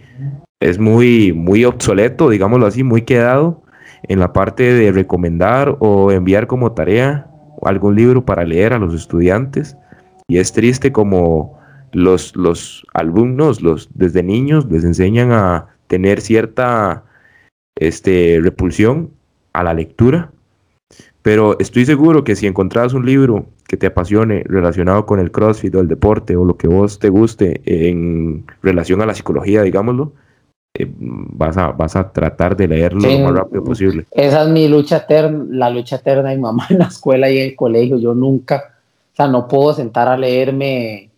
es 0.59 0.80
muy, 0.80 1.34
muy 1.34 1.66
obsoleto, 1.66 2.30
digámoslo 2.30 2.66
así, 2.66 2.84
muy 2.84 3.03
quedado 3.03 3.64
en 4.03 4.20
la 4.20 4.34
parte 4.34 4.74
de 4.74 4.91
recomendar 4.91 5.78
o 5.80 6.11
enviar 6.11 6.47
como 6.47 6.72
tarea 6.72 7.28
algún 7.66 7.95
libro 7.95 8.26
para 8.26 8.43
leer 8.43 8.74
a 8.74 8.80
los 8.80 8.93
estudiantes. 8.93 9.78
Y 10.28 10.38
es 10.38 10.53
triste 10.53 10.91
como 10.91 11.59
los, 11.91 12.36
los 12.36 12.86
alumnos 12.93 13.61
los, 13.61 13.89
desde 13.93 14.24
niños 14.24 14.66
les 14.70 14.84
enseñan 14.84 15.32
a 15.32 15.68
tener 15.88 16.22
cierta 16.22 17.03
este, 17.76 18.39
repulsión 18.41 19.11
a 19.53 19.64
la 19.64 19.74
lectura, 19.74 20.32
pero 21.22 21.57
estoy 21.59 21.86
seguro 21.86 22.24
que 22.24 22.36
si 22.36 22.47
encontrás 22.47 22.93
un 22.93 23.05
libro 23.05 23.47
que 23.68 23.78
te 23.78 23.88
apasione 23.88 24.43
relacionado 24.45 25.05
con 25.05 25.20
el 25.20 25.32
CrossFit 25.32 25.74
o 25.76 25.80
el 25.80 25.88
deporte 25.88 26.36
o 26.36 26.45
lo 26.45 26.57
que 26.57 26.68
vos 26.68 26.99
te 26.99 27.09
guste 27.09 27.61
en 27.66 28.45
relación 28.61 29.01
a 29.01 29.05
la 29.05 29.14
psicología, 29.14 29.61
digámoslo, 29.61 30.14
eh, 30.76 30.91
vas, 30.97 31.55
a, 31.57 31.71
vas 31.71 31.95
a 31.95 32.11
tratar 32.11 32.57
de 32.57 32.67
leerlo 32.67 32.99
lo 32.99 33.19
más 33.19 33.34
rápido 33.36 33.63
posible. 33.63 34.05
Esa 34.11 34.43
es 34.43 34.49
mi 34.49 34.67
lucha 34.67 34.97
eterna, 34.97 35.45
la 35.49 35.69
lucha 35.69 35.97
eterna 35.97 36.30
de 36.30 36.36
mi 36.36 36.41
mamá 36.41 36.65
en 36.69 36.80
la 36.80 36.86
escuela 36.86 37.30
y 37.30 37.38
en 37.38 37.49
el 37.49 37.55
colegio. 37.55 37.99
Yo 37.99 38.15
nunca, 38.15 38.74
o 39.13 39.15
sea, 39.15 39.28
no 39.28 39.47
puedo 39.47 39.74
sentar 39.74 40.07
a 40.07 40.17
leerme. 40.17 41.11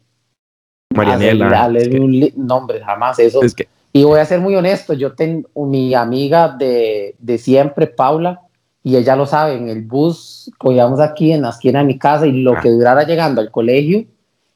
Marianela. 0.93 1.63
A, 1.63 1.69
leer 1.69 2.01
un 2.01 2.31
nombre, 2.35 2.81
jamás 2.81 3.17
eso. 3.19 3.41
Es 3.43 3.55
que, 3.55 3.67
y 3.93 4.03
voy 4.03 4.19
a 4.19 4.25
ser 4.25 4.41
muy 4.41 4.55
honesto, 4.55 4.93
yo 4.93 5.13
tengo 5.13 5.47
mi 5.65 5.93
amiga 5.93 6.49
de, 6.49 7.15
de 7.17 7.37
siempre, 7.37 7.87
Paula, 7.87 8.41
y 8.83 8.97
ella 8.97 9.15
lo 9.15 9.25
sabe, 9.25 9.55
en 9.55 9.69
el 9.69 9.83
bus, 9.83 10.51
cogíamos 10.57 10.99
aquí 10.99 11.31
en 11.31 11.43
la 11.43 11.51
esquina 11.51 11.79
de 11.79 11.85
mi 11.85 11.97
casa 11.97 12.27
y 12.27 12.33
lo 12.33 12.57
ah. 12.57 12.59
que 12.61 12.71
durara 12.71 13.05
llegando 13.05 13.39
al 13.39 13.51
colegio, 13.51 14.03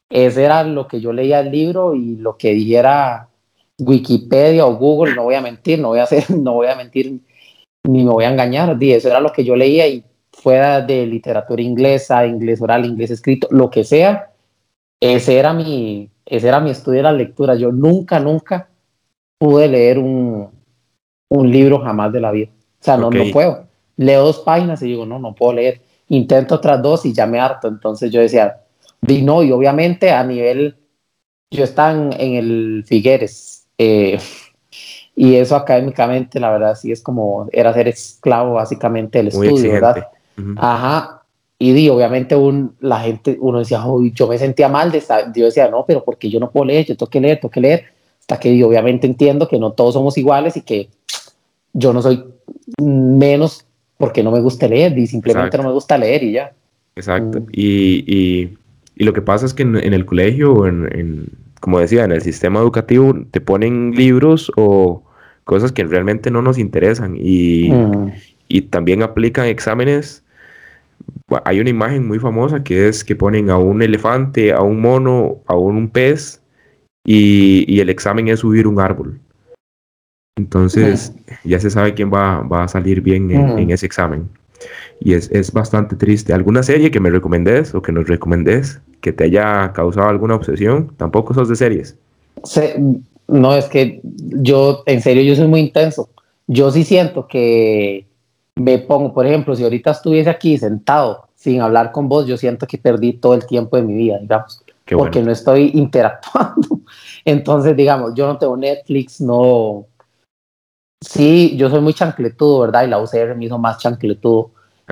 ese 0.09 0.43
era 0.43 0.65
lo 0.65 0.89
que 0.89 0.99
yo 0.99 1.13
leía 1.13 1.39
el 1.39 1.51
libro 1.51 1.95
y 1.95 2.17
lo 2.17 2.35
que 2.35 2.53
dijera 2.53 3.28
Wikipedia 3.79 4.65
o 4.65 4.75
Google, 4.75 5.15
no 5.15 5.23
voy 5.23 5.35
a 5.35 5.41
mentir, 5.41 5.79
no 5.79 5.89
voy 5.89 5.99
a 5.99 6.03
hacer, 6.03 6.29
no 6.37 6.53
voy 6.53 6.67
a 6.67 6.75
mentir 6.75 7.19
ni 7.83 8.03
me 8.03 8.11
voy 8.11 8.25
a 8.25 8.31
engañar, 8.31 8.77
eso 8.81 9.07
era 9.07 9.19
lo 9.19 9.31
que 9.31 9.43
yo 9.43 9.55
leía 9.55 9.87
y 9.87 10.03
fuera 10.31 10.81
de 10.81 11.05
literatura 11.05 11.61
inglesa, 11.61 12.25
inglés 12.25 12.61
oral, 12.61 12.85
inglés 12.85 13.11
escrito, 13.11 13.47
lo 13.51 13.69
que 13.69 13.83
sea, 13.83 14.31
ese 14.99 15.37
era 15.37 15.53
mi, 15.53 16.09
ese 16.25 16.47
era 16.47 16.59
mi 16.59 16.71
estudio 16.71 16.97
de 16.97 17.03
la 17.03 17.13
lectura. 17.13 17.55
Yo 17.55 17.71
nunca, 17.71 18.19
nunca 18.19 18.69
pude 19.37 19.67
leer 19.67 19.97
un, 19.97 20.49
un 21.29 21.51
libro 21.51 21.79
jamás 21.79 22.11
de 22.11 22.21
la 22.21 22.31
vida. 22.31 22.49
O 22.51 22.83
sea, 22.83 22.97
no, 22.97 23.09
no 23.09 23.23
puedo. 23.31 23.67
Leo 23.97 24.23
dos 24.23 24.39
páginas 24.39 24.81
y 24.81 24.87
digo, 24.87 25.05
no, 25.05 25.19
no 25.19 25.35
puedo 25.35 25.53
leer. 25.53 25.81
Intento 26.09 26.55
otras 26.55 26.81
dos 26.81 27.05
y 27.05 27.13
ya 27.13 27.25
me 27.25 27.39
harto. 27.39 27.67
Entonces 27.67 28.11
yo 28.11 28.21
decía, 28.21 28.61
di 29.01 29.21
no, 29.21 29.43
y 29.43 29.51
obviamente 29.51 30.11
a 30.11 30.23
nivel, 30.23 30.77
yo 31.51 31.63
estaba 31.63 31.91
en, 31.91 32.35
el 32.35 32.83
Figueres. 32.85 33.58
Eh, 33.79 34.19
y 35.15 35.35
eso 35.35 35.55
académicamente, 35.55 36.39
la 36.39 36.51
verdad, 36.51 36.75
sí 36.75 36.91
es 36.91 37.01
como, 37.01 37.49
era 37.51 37.73
ser 37.73 37.87
esclavo 37.87 38.53
básicamente 38.53 39.17
del 39.17 39.29
estudio, 39.29 39.71
¿verdad? 39.71 40.07
Ajá. 40.57 41.23
Y 41.57 41.73
di, 41.73 41.89
obviamente 41.89 42.35
un, 42.35 42.75
la 42.79 42.99
gente, 42.99 43.37
uno 43.41 43.59
decía, 43.59 43.83
yo 44.13 44.27
me 44.27 44.37
sentía 44.37 44.69
mal 44.69 44.91
de 44.91 45.03
yo 45.35 45.45
decía, 45.45 45.67
no, 45.69 45.83
pero 45.85 46.05
porque 46.05 46.29
yo 46.29 46.39
no 46.39 46.51
puedo 46.51 46.65
leer, 46.65 46.85
yo 46.85 46.95
tengo 46.95 47.09
que 47.09 47.19
leer, 47.19 47.39
tengo 47.39 47.51
que 47.51 47.59
leer 47.59 47.85
hasta 48.19 48.39
que 48.39 48.63
obviamente 48.63 49.07
entiendo 49.07 49.47
que 49.47 49.57
no 49.57 49.71
todos 49.71 49.95
somos 49.95 50.17
iguales 50.17 50.55
y 50.55 50.61
que 50.61 50.89
yo 51.73 51.91
no 51.93 52.01
soy 52.01 52.23
menos 52.79 53.65
porque 53.97 54.23
no 54.23 54.31
me 54.31 54.39
gusta 54.39 54.67
leer 54.67 54.97
y 54.97 55.07
simplemente 55.07 55.57
no 55.57 55.63
me 55.63 55.71
gusta 55.71 55.97
leer 55.97 56.23
y 56.23 56.33
ya. 56.33 56.53
Exacto. 56.95 57.41
Mm. 57.41 57.47
Y, 57.51 58.03
y, 58.07 58.57
y, 58.95 59.03
lo 59.03 59.13
que 59.13 59.21
pasa 59.21 59.45
es 59.45 59.53
que 59.53 59.63
en, 59.63 59.75
el 59.75 60.05
colegio, 60.05 60.67
en, 60.67 60.87
en, 60.97 61.27
como 61.59 61.79
decía, 61.79 62.03
en 62.03 62.11
el 62.11 62.21
sistema 62.21 62.59
educativo, 62.59 63.13
te 63.31 63.41
ponen 63.41 63.91
libros 63.91 64.51
o 64.55 65.03
cosas 65.43 65.71
que 65.71 65.83
realmente 65.83 66.31
no 66.31 66.41
nos 66.41 66.57
interesan 66.57 67.15
y, 67.17 67.71
mm. 67.71 68.11
y 68.47 68.61
también 68.63 69.03
aplican 69.03 69.47
exámenes. 69.47 70.23
Hay 71.45 71.59
una 71.59 71.69
imagen 71.69 72.07
muy 72.07 72.19
famosa 72.19 72.63
que 72.63 72.87
es 72.87 73.03
que 73.03 73.15
ponen 73.15 73.49
a 73.49 73.57
un 73.57 73.81
elefante, 73.81 74.53
a 74.53 74.61
un 74.61 74.81
mono, 74.81 75.37
a 75.47 75.55
un 75.55 75.89
pez 75.89 76.41
y, 77.05 77.79
el 77.79 77.89
examen 77.89 78.27
es 78.27 78.41
subir 78.41 78.67
un 78.67 78.79
árbol. 78.79 79.19
Entonces 80.37 81.13
ya 81.43 81.59
se 81.59 81.69
sabe 81.69 81.93
quién 81.93 82.13
va, 82.13 82.41
va 82.41 82.63
a 82.63 82.67
salir 82.67 83.01
bien 83.01 83.31
en, 83.31 83.71
ese 83.71 83.85
examen. 83.85 84.29
Y 84.99 85.13
es, 85.13 85.29
es, 85.31 85.51
bastante 85.51 85.95
triste. 85.95 86.33
¿Alguna 86.33 86.63
serie 86.63 86.91
que 86.91 86.99
me 86.99 87.09
recomendés 87.09 87.73
o 87.73 87.81
que 87.81 87.91
nos 87.91 88.07
recomendés 88.07 88.79
que 89.01 89.13
te 89.13 89.25
haya 89.25 89.71
causado 89.73 90.09
alguna 90.09 90.35
obsesión? 90.35 90.91
Tampoco 90.97 91.33
sos 91.33 91.49
de 91.49 91.55
series. 91.55 91.97
no, 93.27 93.55
es 93.55 93.65
que 93.65 94.01
yo, 94.03 94.83
en 94.85 95.01
serio, 95.01 95.23
yo 95.23 95.35
soy 95.35 95.47
muy 95.47 95.61
intenso. 95.61 96.09
Yo 96.47 96.71
sí 96.71 96.83
siento 96.83 97.27
que 97.27 98.07
me 98.55 98.79
pongo, 98.79 99.13
por 99.13 99.25
ejemplo, 99.25 99.55
si 99.55 99.63
ahorita 99.63 99.91
estuviese 99.91 100.29
aquí 100.29 100.57
sentado 100.57 101.27
sin 101.35 101.61
hablar 101.61 101.91
con 101.91 102.09
vos, 102.09 102.27
yo 102.27 102.35
siento 102.35 102.67
que 102.67 102.77
perdí 102.77 103.13
todo 103.13 103.33
el 103.33 103.45
tiempo 103.45 103.77
de 103.77 103.83
mi 103.83 103.93
vida, 103.93 104.17
digamos 104.19 104.63
porque 104.97 105.21
no 105.21 105.31
estoy 105.31 105.71
interactuando. 105.73 106.81
Entonces, 107.25 107.75
digamos, 107.75 108.13
yo 108.15 108.27
no 108.27 108.37
tengo 108.37 108.57
Netflix, 108.57 109.21
no. 109.21 109.85
Sí, 111.01 111.55
yo 111.55 111.69
soy 111.69 111.81
muy 111.81 111.93
chancletudo, 111.93 112.59
¿verdad? 112.59 112.83
Y 112.83 112.87
la 112.87 112.99
UCR 112.99 113.35
me 113.35 113.45
hizo 113.45 113.57
más 113.57 113.77
chancletudo. 113.77 114.51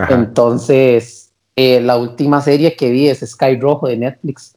Entonces, 0.09 1.33
eh, 1.55 1.81
la 1.81 1.97
última 1.97 2.39
serie 2.41 2.75
que 2.75 2.91
vi 2.91 3.07
es 3.07 3.19
Sky 3.19 3.59
Rojo 3.59 3.87
de 3.87 3.97
Netflix, 3.97 4.55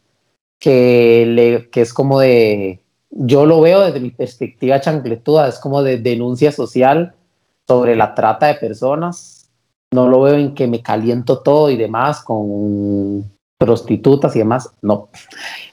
que, 0.58 1.24
le, 1.26 1.70
que 1.70 1.80
es 1.80 1.92
como 1.92 2.20
de. 2.20 2.80
Yo 3.10 3.46
lo 3.46 3.60
veo 3.60 3.80
desde 3.80 3.98
mi 4.00 4.10
perspectiva 4.10 4.80
chancletuda, 4.80 5.48
es 5.48 5.58
como 5.58 5.82
de 5.82 5.98
denuncia 5.98 6.52
social 6.52 7.14
sobre 7.66 7.96
la 7.96 8.14
trata 8.14 8.46
de 8.46 8.54
personas. 8.54 9.50
No 9.92 10.08
lo 10.08 10.20
veo 10.22 10.34
en 10.34 10.54
que 10.54 10.68
me 10.68 10.82
caliento 10.82 11.40
todo 11.40 11.70
y 11.70 11.76
demás 11.76 12.22
con 12.22 13.28
prostitutas 13.60 14.34
y 14.34 14.38
demás, 14.38 14.72
no. 14.80 15.10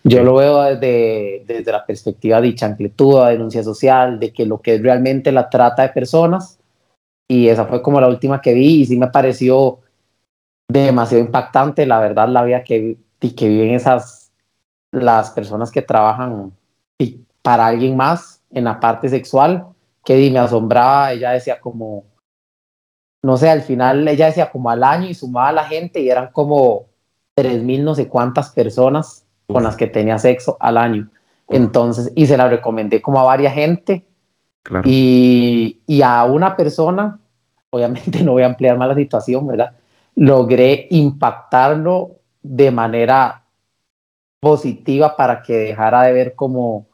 Yo 0.03 0.21
lo 0.21 0.35
veo 0.35 0.61
desde, 0.61 1.45
desde 1.47 1.71
la 1.71 1.85
perspectiva 1.85 2.41
de 2.41 2.53
chancletuda, 2.53 3.27
de 3.27 3.33
denuncia 3.33 3.63
social, 3.63 4.19
de 4.19 4.33
que 4.33 4.45
lo 4.45 4.61
que 4.61 4.75
es 4.75 4.83
realmente 4.83 5.31
la 5.31 5.49
trata 5.49 5.83
de 5.83 5.89
personas, 5.89 6.59
y 7.29 7.47
esa 7.47 7.65
fue 7.65 7.81
como 7.81 8.01
la 8.01 8.09
última 8.09 8.41
que 8.41 8.53
vi, 8.53 8.81
y 8.81 8.85
sí 8.85 8.97
me 8.97 9.07
pareció 9.07 9.79
demasiado 10.69 11.23
impactante, 11.23 11.85
la 11.85 12.01
verdad, 12.01 12.27
la 12.27 12.43
vida 12.43 12.61
que, 12.61 12.97
que 13.21 13.47
viven 13.47 13.73
esas, 13.73 14.33
las 14.91 15.31
personas 15.31 15.71
que 15.71 15.81
trabajan 15.81 16.51
para 17.41 17.67
alguien 17.67 17.95
más 17.95 18.41
en 18.51 18.65
la 18.65 18.81
parte 18.81 19.07
sexual, 19.07 19.65
que 20.03 20.29
me 20.29 20.39
asombraba, 20.39 21.13
ella 21.13 21.31
decía 21.31 21.61
como, 21.61 22.03
no 23.23 23.37
sé, 23.37 23.49
al 23.49 23.61
final 23.61 24.05
ella 24.09 24.25
decía 24.25 24.51
como 24.51 24.69
al 24.69 24.83
año 24.83 25.07
y 25.07 25.13
sumaba 25.13 25.47
a 25.47 25.53
la 25.53 25.63
gente 25.63 26.01
y 26.01 26.09
eran 26.09 26.33
como 26.33 26.86
tres 27.37 27.61
mil 27.61 27.85
no 27.85 27.93
sé 27.93 28.07
cuántas 28.07 28.49
personas 28.49 29.23
con 29.45 29.63
las 29.63 29.77
que 29.77 29.85
tenía 29.85 30.17
sexo 30.17 30.57
al 30.59 30.75
año. 30.77 31.09
Entonces, 31.47 32.11
y 32.15 32.25
se 32.25 32.35
la 32.35 32.49
recomendé 32.49 33.01
como 33.01 33.19
a 33.19 33.23
varias 33.23 33.53
gente. 33.53 34.03
Y, 34.83 35.79
y, 35.87 36.01
a 36.01 36.25
una 36.25 36.57
persona, 36.57 37.19
obviamente 37.69 38.21
no 38.23 38.33
voy 38.33 38.43
a 38.43 38.47
ampliar 38.47 38.77
más 38.77 38.89
la 38.89 38.95
situación, 38.95 39.47
¿verdad? 39.47 39.77
Logré 40.15 40.87
impactarlo 40.89 42.17
de 42.41 42.71
manera 42.71 43.45
positiva 44.41 45.15
para 45.15 45.41
que 45.41 45.53
dejara 45.53 46.03
de 46.03 46.13
ver 46.13 46.35
como 46.35 46.87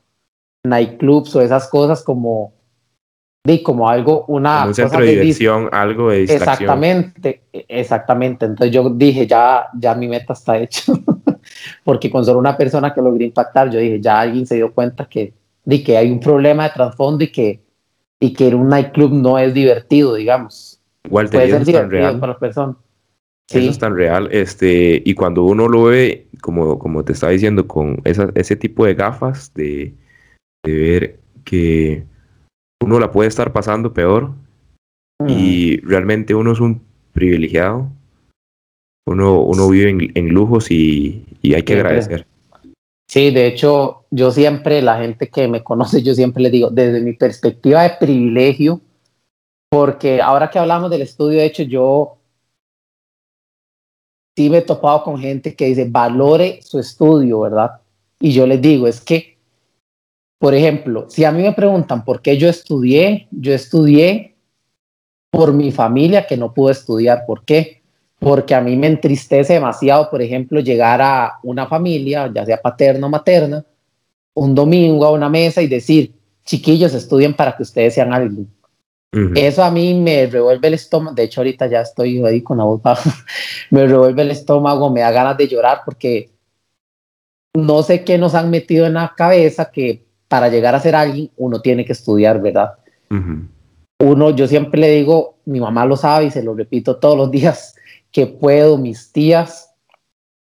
nightclubs 0.63 1.35
o 1.35 1.41
esas 1.41 1.67
cosas 1.67 2.03
como 2.03 2.53
de 3.45 3.61
como 3.61 3.89
algo, 3.89 4.23
una... 4.27 4.65
un 4.65 4.73
centro 4.73 5.01
de 5.01 5.11
diversión, 5.11 5.69
algo 5.71 6.11
de 6.11 6.19
distracción. 6.19 6.51
Exactamente, 6.51 7.41
exactamente. 7.51 8.45
Entonces 8.45 8.73
yo 8.73 8.89
dije, 8.89 9.27
ya, 9.27 9.67
ya 9.77 9.93
mi 9.95 10.07
meta 10.07 10.33
está 10.33 10.57
hecha. 10.59 10.93
Porque 11.83 12.09
con 12.09 12.23
solo 12.23 12.39
una 12.39 12.55
persona 12.55 12.93
que 12.93 13.01
logré 13.01 13.25
impactar, 13.25 13.69
yo 13.69 13.79
dije, 13.79 13.99
ya 13.99 14.21
alguien 14.21 14.47
se 14.47 14.55
dio 14.55 14.73
cuenta 14.73 15.05
que, 15.05 15.33
de 15.65 15.83
que 15.83 15.97
hay 15.97 16.09
un 16.09 16.21
problema 16.21 16.63
de 16.63 16.69
trasfondo 16.69 17.23
y 17.25 17.31
que, 17.31 17.61
y 18.19 18.33
que 18.33 18.55
un 18.55 18.69
nightclub 18.69 19.11
no 19.11 19.37
es 19.37 19.53
divertido, 19.53 20.15
digamos. 20.15 20.79
Walter, 21.09 21.41
Puede 21.41 21.51
ser 21.51 21.65
divertido 21.65 21.89
real. 21.89 22.19
para 22.19 22.31
las 22.33 22.39
personas. 22.39 22.77
Sí. 23.49 23.59
Eso 23.59 23.71
es 23.71 23.79
tan 23.79 23.93
real. 23.93 24.29
Este, 24.31 25.01
y 25.03 25.13
cuando 25.15 25.43
uno 25.43 25.67
lo 25.67 25.83
ve, 25.83 26.27
como, 26.41 26.79
como 26.79 27.03
te 27.03 27.11
estaba 27.11 27.33
diciendo, 27.33 27.67
con 27.67 27.99
esa, 28.05 28.29
ese 28.35 28.55
tipo 28.55 28.85
de 28.85 28.95
gafas, 28.95 29.53
de, 29.53 29.93
de 30.63 30.73
ver 30.73 31.19
que 31.43 32.05
uno 32.83 32.99
la 32.99 33.11
puede 33.11 33.29
estar 33.29 33.53
pasando 33.53 33.93
peor 33.93 34.31
y 35.27 35.77
realmente 35.77 36.35
uno 36.35 36.51
es 36.51 36.59
un 36.59 36.81
privilegiado. 37.13 37.87
Uno, 39.05 39.41
uno 39.41 39.69
vive 39.69 40.11
en, 40.15 40.29
lujos 40.29 40.71
y, 40.71 41.25
hay 41.43 41.63
que 41.63 41.73
agradecer. 41.73 42.25
Sí, 43.09 43.31
de 43.31 43.47
hecho, 43.47 44.05
yo 44.11 44.31
siempre, 44.31 44.81
la 44.81 44.97
gente 44.97 45.29
que 45.29 45.47
me 45.47 45.63
conoce, 45.63 46.01
yo 46.01 46.13
siempre 46.13 46.43
le 46.43 46.49
digo, 46.49 46.69
desde 46.69 47.01
mi 47.01 47.13
perspectiva 47.13 47.83
de 47.83 47.91
privilegio, 47.99 48.81
porque 49.69 50.21
ahora 50.21 50.49
que 50.49 50.59
hablamos 50.59 50.89
del 50.89 51.01
estudio, 51.01 51.39
de 51.39 51.45
hecho, 51.45 51.63
yo 51.63 52.17
sí 54.35 54.49
me 54.49 54.59
he 54.59 54.61
topado 54.61 55.03
con 55.03 55.19
gente 55.19 55.55
que 55.55 55.65
dice, 55.65 55.85
valore 55.89 56.61
su 56.61 56.79
estudio, 56.79 57.41
¿verdad? 57.41 57.81
Y 58.19 58.31
yo 58.31 58.47
les 58.47 58.61
digo, 58.61 58.87
es 58.87 59.01
que 59.01 59.32
por 60.43 60.53
ejemplo, 60.53 61.05
si 61.09 61.23
a 61.23 61.31
mí 61.31 61.41
me 61.41 61.53
preguntan 61.53 62.03
por 62.03 62.21
qué 62.21 62.37
yo 62.37 62.49
estudié, 62.49 63.29
yo 63.31 63.53
estudié 63.53 64.35
por 65.29 65.53
mi 65.53 65.71
familia 65.71 66.27
que 66.27 66.35
no 66.35 66.53
pudo 66.53 66.69
estudiar. 66.69 67.23
¿Por 67.25 67.45
qué? 67.45 67.81
Porque 68.19 68.53
a 68.53 68.59
mí 68.59 68.75
me 68.75 68.87
entristece 68.87 69.53
demasiado, 69.53 70.09
por 70.09 70.21
ejemplo, 70.21 70.59
llegar 70.59 71.01
a 71.01 71.39
una 71.43 71.65
familia, 71.67 72.29
ya 72.35 72.45
sea 72.45 72.61
paterna 72.61 73.07
o 73.07 73.09
materna, 73.09 73.63
un 74.33 74.53
domingo 74.53 75.05
a 75.05 75.11
una 75.11 75.29
mesa 75.29 75.61
y 75.61 75.67
decir, 75.67 76.11
chiquillos, 76.43 76.93
estudien 76.93 77.33
para 77.33 77.55
que 77.55 77.63
ustedes 77.63 77.93
sean 77.93 78.11
alguien. 78.11 78.53
Eso 79.35 79.63
a 79.63 79.71
mí 79.71 79.93
me 79.93 80.25
revuelve 80.25 80.67
el 80.67 80.73
estómago. 80.73 81.15
De 81.15 81.23
hecho, 81.23 81.39
ahorita 81.39 81.67
ya 81.67 81.79
estoy 81.79 82.21
ahí 82.25 82.41
con 82.41 82.57
la 82.57 82.65
voz 82.65 82.81
baja. 82.81 83.09
me 83.69 83.87
revuelve 83.87 84.23
el 84.23 84.31
estómago, 84.31 84.89
me 84.89 84.99
da 84.99 85.11
ganas 85.11 85.37
de 85.37 85.47
llorar 85.47 85.83
porque 85.85 86.31
no 87.53 87.81
sé 87.81 88.03
qué 88.03 88.17
nos 88.17 88.35
han 88.35 88.49
metido 88.49 88.85
en 88.85 88.95
la 88.95 89.13
cabeza 89.15 89.71
que 89.71 90.03
para 90.33 90.49
llegar 90.49 90.73
a 90.73 90.79
ser 90.79 90.95
alguien 90.95 91.29
uno 91.37 91.61
tiene 91.61 91.85
que 91.85 91.91
estudiar, 91.91 92.41
¿verdad? 92.41 92.73
Uno, 93.99 94.31
yo 94.31 94.47
siempre 94.47 94.81
le 94.81 94.89
digo, 94.89 95.35
mi 95.45 95.59
mamá 95.59 95.85
lo 95.85 95.95
sabe 95.95 96.25
y 96.25 96.31
se 96.31 96.41
lo 96.41 96.55
repito 96.55 96.95
todos 96.95 97.15
los 97.15 97.29
días, 97.39 97.75
que 98.11 98.25
puedo, 98.25 98.79
mis 98.79 99.11
tías, 99.11 99.75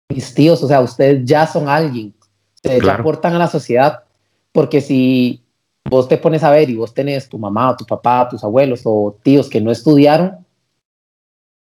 mis 0.10 0.34
tíos, 0.34 0.62
o 0.62 0.68
sea, 0.68 0.82
ustedes 0.82 1.24
ya 1.24 1.48
son 1.48 1.70
alguien, 1.70 2.14
ustedes 2.54 2.86
aportan 2.86 3.36
a 3.36 3.38
la 3.38 3.48
sociedad, 3.48 4.04
porque 4.52 4.82
si 4.82 5.42
vos 5.90 6.10
te 6.10 6.18
pones 6.18 6.44
a 6.44 6.52
ver 6.52 6.70
y 6.70 6.76
vos 6.76 6.94
tenés 6.94 7.30
tu 7.30 7.40
mamá, 7.40 7.78
tu 7.78 7.86
papá, 7.86 8.28
tus 8.30 8.44
abuelos 8.44 8.82
o 8.84 9.18
tíos 9.24 9.50
que 9.50 9.62
no 9.62 9.72
estudiaron, 9.72 10.46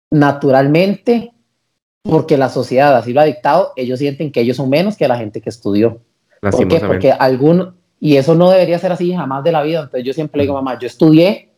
naturalmente, 0.09 1.34
porque 2.01 2.38
la 2.38 2.47
sociedad 2.47 2.95
así 2.95 3.11
lo 3.11 3.20
ha 3.20 3.26
dictado, 3.26 3.74
ellos 3.76 3.99
sienten 3.99 4.32
que 4.32 4.39
ellos 4.39 4.55
son 4.55 4.70
menos 4.70 4.95
que 4.95 5.05
la 5.05 5.18
gente 5.18 5.41
que 5.41 5.49
estudió. 5.49 5.99
¿Por 6.39 6.68
qué? 6.70 6.80
Porque 6.80 7.11
algún, 7.11 7.76
y 8.00 8.18
eso 8.18 8.36
no 8.36 8.50
debería 8.50 8.80
ser 8.80 8.91
así 8.91 9.14
jamás 9.14 9.43
de 9.43 9.52
la 9.52 9.64
vida. 9.64 9.80
Entonces 9.80 10.04
yo 10.04 10.14
siempre 10.14 10.39
le 10.39 10.43
digo, 10.43 10.56
mamá, 10.56 10.78
yo 10.80 10.88
estudié 10.88 11.52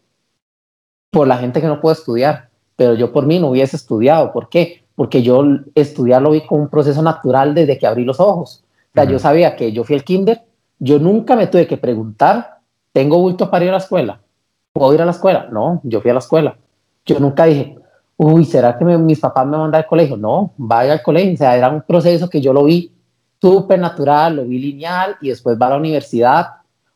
por 1.09 1.27
la 1.27 1.37
gente 1.37 1.61
que 1.61 1.67
no 1.67 1.81
puede 1.81 1.95
estudiar, 1.95 2.49
pero 2.75 2.93
yo 2.93 3.11
por 3.11 3.25
mí 3.25 3.39
no 3.39 3.49
hubiese 3.49 3.75
estudiado. 3.75 4.31
¿Por 4.31 4.49
qué? 4.49 4.83
Porque 4.95 5.21
yo 5.21 5.43
estudiar 5.75 6.21
lo 6.21 6.31
vi 6.31 6.41
como 6.45 6.61
un 6.61 6.69
proceso 6.69 7.01
natural 7.01 7.53
desde 7.53 7.77
que 7.77 7.87
abrí 7.87 8.03
los 8.03 8.19
ojos. 8.19 8.63
O 8.91 8.93
sea, 8.93 9.03
yo 9.03 9.19
sabía 9.19 9.55
que 9.55 9.71
yo 9.71 9.83
fui 9.83 9.95
el 9.95 10.03
kinder 10.03 10.41
yo 10.79 10.99
nunca 10.99 11.35
me 11.35 11.47
tuve 11.47 11.67
que 11.67 11.77
preguntar, 11.77 12.59
¿tengo 12.91 13.17
bulto 13.19 13.49
para 13.49 13.65
ir 13.65 13.69
a 13.69 13.73
la 13.73 13.77
escuela? 13.79 14.19
¿Puedo 14.73 14.93
ir 14.93 15.01
a 15.01 15.05
la 15.05 15.11
escuela? 15.11 15.47
No, 15.51 15.81
yo 15.83 16.01
fui 16.01 16.11
a 16.11 16.13
la 16.13 16.19
escuela. 16.19 16.57
Yo 17.05 17.19
nunca 17.19 17.45
dije, 17.45 17.77
uy, 18.15 18.45
¿será 18.45 18.77
que 18.77 18.85
mis 18.85 19.19
papás 19.19 19.45
me 19.47 19.57
mandan 19.57 19.81
al 19.81 19.87
colegio? 19.87 20.17
No, 20.17 20.53
vaya 20.57 20.93
al 20.93 21.01
colegio. 21.01 21.33
O 21.33 21.37
sea, 21.37 21.57
era 21.57 21.69
un 21.69 21.81
proceso 21.81 22.29
que 22.29 22.41
yo 22.41 22.53
lo 22.53 22.65
vi 22.65 22.91
súper 23.41 23.79
natural, 23.79 24.37
lo 24.37 24.45
vi 24.45 24.59
lineal 24.59 25.17
y 25.21 25.29
después 25.29 25.57
va 25.61 25.67
a 25.67 25.69
la 25.71 25.77
universidad. 25.77 26.47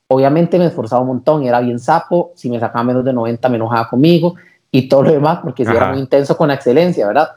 Obviamente 0.08 0.58
me 0.58 0.66
esforzaba 0.66 1.02
un 1.02 1.08
montón 1.08 1.44
y 1.44 1.48
era 1.48 1.60
bien 1.62 1.80
sapo. 1.80 2.32
Si 2.36 2.50
me 2.50 2.60
sacaba 2.60 2.84
menos 2.84 3.06
de 3.06 3.14
90 3.14 3.50
me 3.50 3.56
enojaba 3.56 3.90
conmigo 3.90 4.36
y 4.72 4.88
todo 4.88 5.04
lo 5.04 5.12
demás 5.12 5.40
porque 5.44 5.66
sí 5.66 5.72
era 5.72 5.92
muy 5.92 6.00
intenso 6.00 6.36
con 6.38 6.48
la 6.48 6.56
excelencia, 6.56 7.08
¿verdad? 7.08 7.30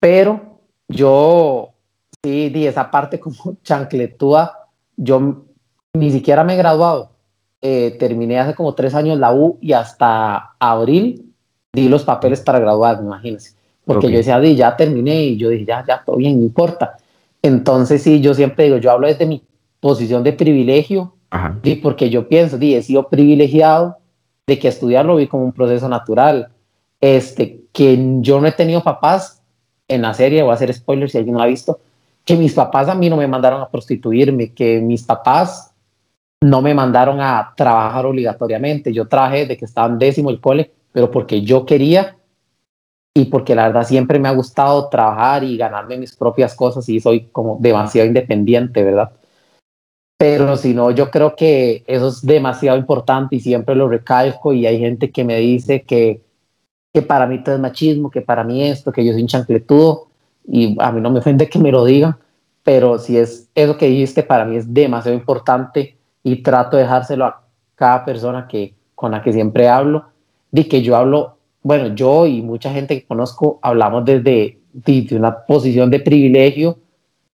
Pero 0.00 0.58
yo 0.88 1.70
sí 2.22 2.48
di 2.50 2.66
esa 2.66 2.90
parte 2.90 3.18
como 3.18 3.56
chancletúa 3.62 4.64
yo 4.96 5.44
ni 5.94 6.10
siquiera 6.10 6.44
me 6.44 6.54
he 6.54 6.56
graduado. 6.56 7.10
Eh, 7.60 7.96
terminé 7.98 8.38
hace 8.38 8.54
como 8.54 8.74
tres 8.74 8.94
años 8.94 9.18
la 9.18 9.32
U 9.32 9.58
y 9.60 9.72
hasta 9.72 10.54
abril 10.58 11.32
di 11.72 11.88
los 11.88 12.04
papeles 12.04 12.40
para 12.40 12.58
graduar, 12.58 13.00
imagínense. 13.00 13.54
Porque 13.84 14.10
yo 14.10 14.18
decía, 14.18 14.40
di, 14.40 14.54
ya 14.54 14.76
terminé 14.76 15.24
y 15.24 15.36
yo 15.36 15.48
dije, 15.50 15.64
ya, 15.66 15.84
ya, 15.86 16.02
todo 16.04 16.16
bien, 16.16 16.38
no 16.38 16.44
importa. 16.44 16.96
Entonces, 17.44 18.02
sí, 18.02 18.22
yo 18.22 18.32
siempre 18.32 18.64
digo, 18.64 18.78
yo 18.78 18.90
hablo 18.90 19.06
desde 19.06 19.26
mi 19.26 19.44
posición 19.78 20.24
de 20.24 20.32
privilegio, 20.32 21.14
y 21.62 21.74
porque 21.74 22.08
yo 22.08 22.26
pienso, 22.26 22.56
di, 22.56 22.74
he 22.74 22.82
sido 22.82 23.08
privilegiado 23.08 23.98
de 24.46 24.58
que 24.58 24.68
estudiar 24.68 25.04
lo 25.04 25.16
vi 25.16 25.26
como 25.26 25.44
un 25.44 25.52
proceso 25.52 25.86
natural. 25.86 26.48
Este, 27.02 27.60
que 27.72 27.98
yo 28.20 28.40
no 28.40 28.46
he 28.46 28.52
tenido 28.52 28.82
papás 28.82 29.42
en 29.88 30.00
la 30.00 30.14
serie, 30.14 30.42
voy 30.42 30.52
a 30.52 30.54
hacer 30.54 30.72
spoilers 30.72 31.12
si 31.12 31.18
alguien 31.18 31.36
no 31.36 31.42
ha 31.42 31.46
visto, 31.46 31.80
que 32.24 32.34
mis 32.34 32.54
papás 32.54 32.88
a 32.88 32.94
mí 32.94 33.10
no 33.10 33.18
me 33.18 33.28
mandaron 33.28 33.60
a 33.60 33.68
prostituirme, 33.68 34.54
que 34.54 34.80
mis 34.80 35.02
papás 35.02 35.74
no 36.40 36.62
me 36.62 36.72
mandaron 36.72 37.20
a 37.20 37.52
trabajar 37.54 38.06
obligatoriamente. 38.06 38.90
Yo 38.90 39.06
trabajé 39.06 39.44
de 39.44 39.58
que 39.58 39.66
estaba 39.66 39.88
en 39.88 39.98
décimo 39.98 40.30
el 40.30 40.40
cole, 40.40 40.72
pero 40.92 41.10
porque 41.10 41.42
yo 41.42 41.66
quería 41.66 42.16
y 43.16 43.26
porque 43.26 43.54
la 43.54 43.68
verdad 43.68 43.86
siempre 43.86 44.18
me 44.18 44.28
ha 44.28 44.32
gustado 44.32 44.88
trabajar 44.88 45.44
y 45.44 45.56
ganarme 45.56 45.96
mis 45.96 46.16
propias 46.16 46.54
cosas 46.56 46.88
y 46.88 47.00
soy 47.00 47.26
como 47.26 47.58
demasiado 47.60 48.08
independiente, 48.08 48.82
¿verdad? 48.82 49.12
Pero 50.18 50.56
si 50.56 50.74
no, 50.74 50.90
yo 50.90 51.10
creo 51.10 51.36
que 51.36 51.84
eso 51.86 52.08
es 52.08 52.22
demasiado 52.22 52.76
importante 52.76 53.36
y 53.36 53.40
siempre 53.40 53.74
lo 53.74 53.88
recalco 53.88 54.52
y 54.52 54.66
hay 54.66 54.78
gente 54.78 55.10
que 55.10 55.22
me 55.22 55.38
dice 55.38 55.82
que, 55.82 56.22
que 56.92 57.02
para 57.02 57.26
mí 57.26 57.42
todo 57.42 57.54
es 57.54 57.60
machismo, 57.60 58.10
que 58.10 58.20
para 58.20 58.42
mí 58.42 58.64
esto, 58.64 58.90
que 58.90 59.04
yo 59.04 59.12
soy 59.12 59.22
un 59.22 59.28
chancletudo 59.28 60.08
y 60.46 60.76
a 60.80 60.90
mí 60.92 61.00
no 61.00 61.10
me 61.10 61.20
ofende 61.20 61.48
que 61.48 61.58
me 61.58 61.70
lo 61.70 61.84
digan, 61.84 62.16
pero 62.64 62.98
si 62.98 63.16
es 63.18 63.48
eso 63.54 63.76
que 63.76 63.86
dijiste, 63.86 64.22
para 64.22 64.44
mí 64.44 64.56
es 64.56 64.72
demasiado 64.72 65.16
importante 65.16 65.96
y 66.22 66.42
trato 66.42 66.76
de 66.76 66.84
dejárselo 66.84 67.26
a 67.26 67.42
cada 67.74 68.04
persona 68.04 68.48
que, 68.48 68.74
con 68.94 69.12
la 69.12 69.22
que 69.22 69.32
siempre 69.32 69.68
hablo, 69.68 70.06
de 70.50 70.66
que 70.66 70.82
yo 70.82 70.96
hablo, 70.96 71.33
bueno, 71.64 71.94
yo 71.94 72.26
y 72.26 72.42
mucha 72.42 72.70
gente 72.72 73.00
que 73.00 73.06
conozco 73.06 73.58
hablamos 73.62 74.04
desde, 74.04 74.58
desde 74.72 75.16
una 75.16 75.44
posición 75.46 75.90
de 75.90 75.98
privilegio, 75.98 76.78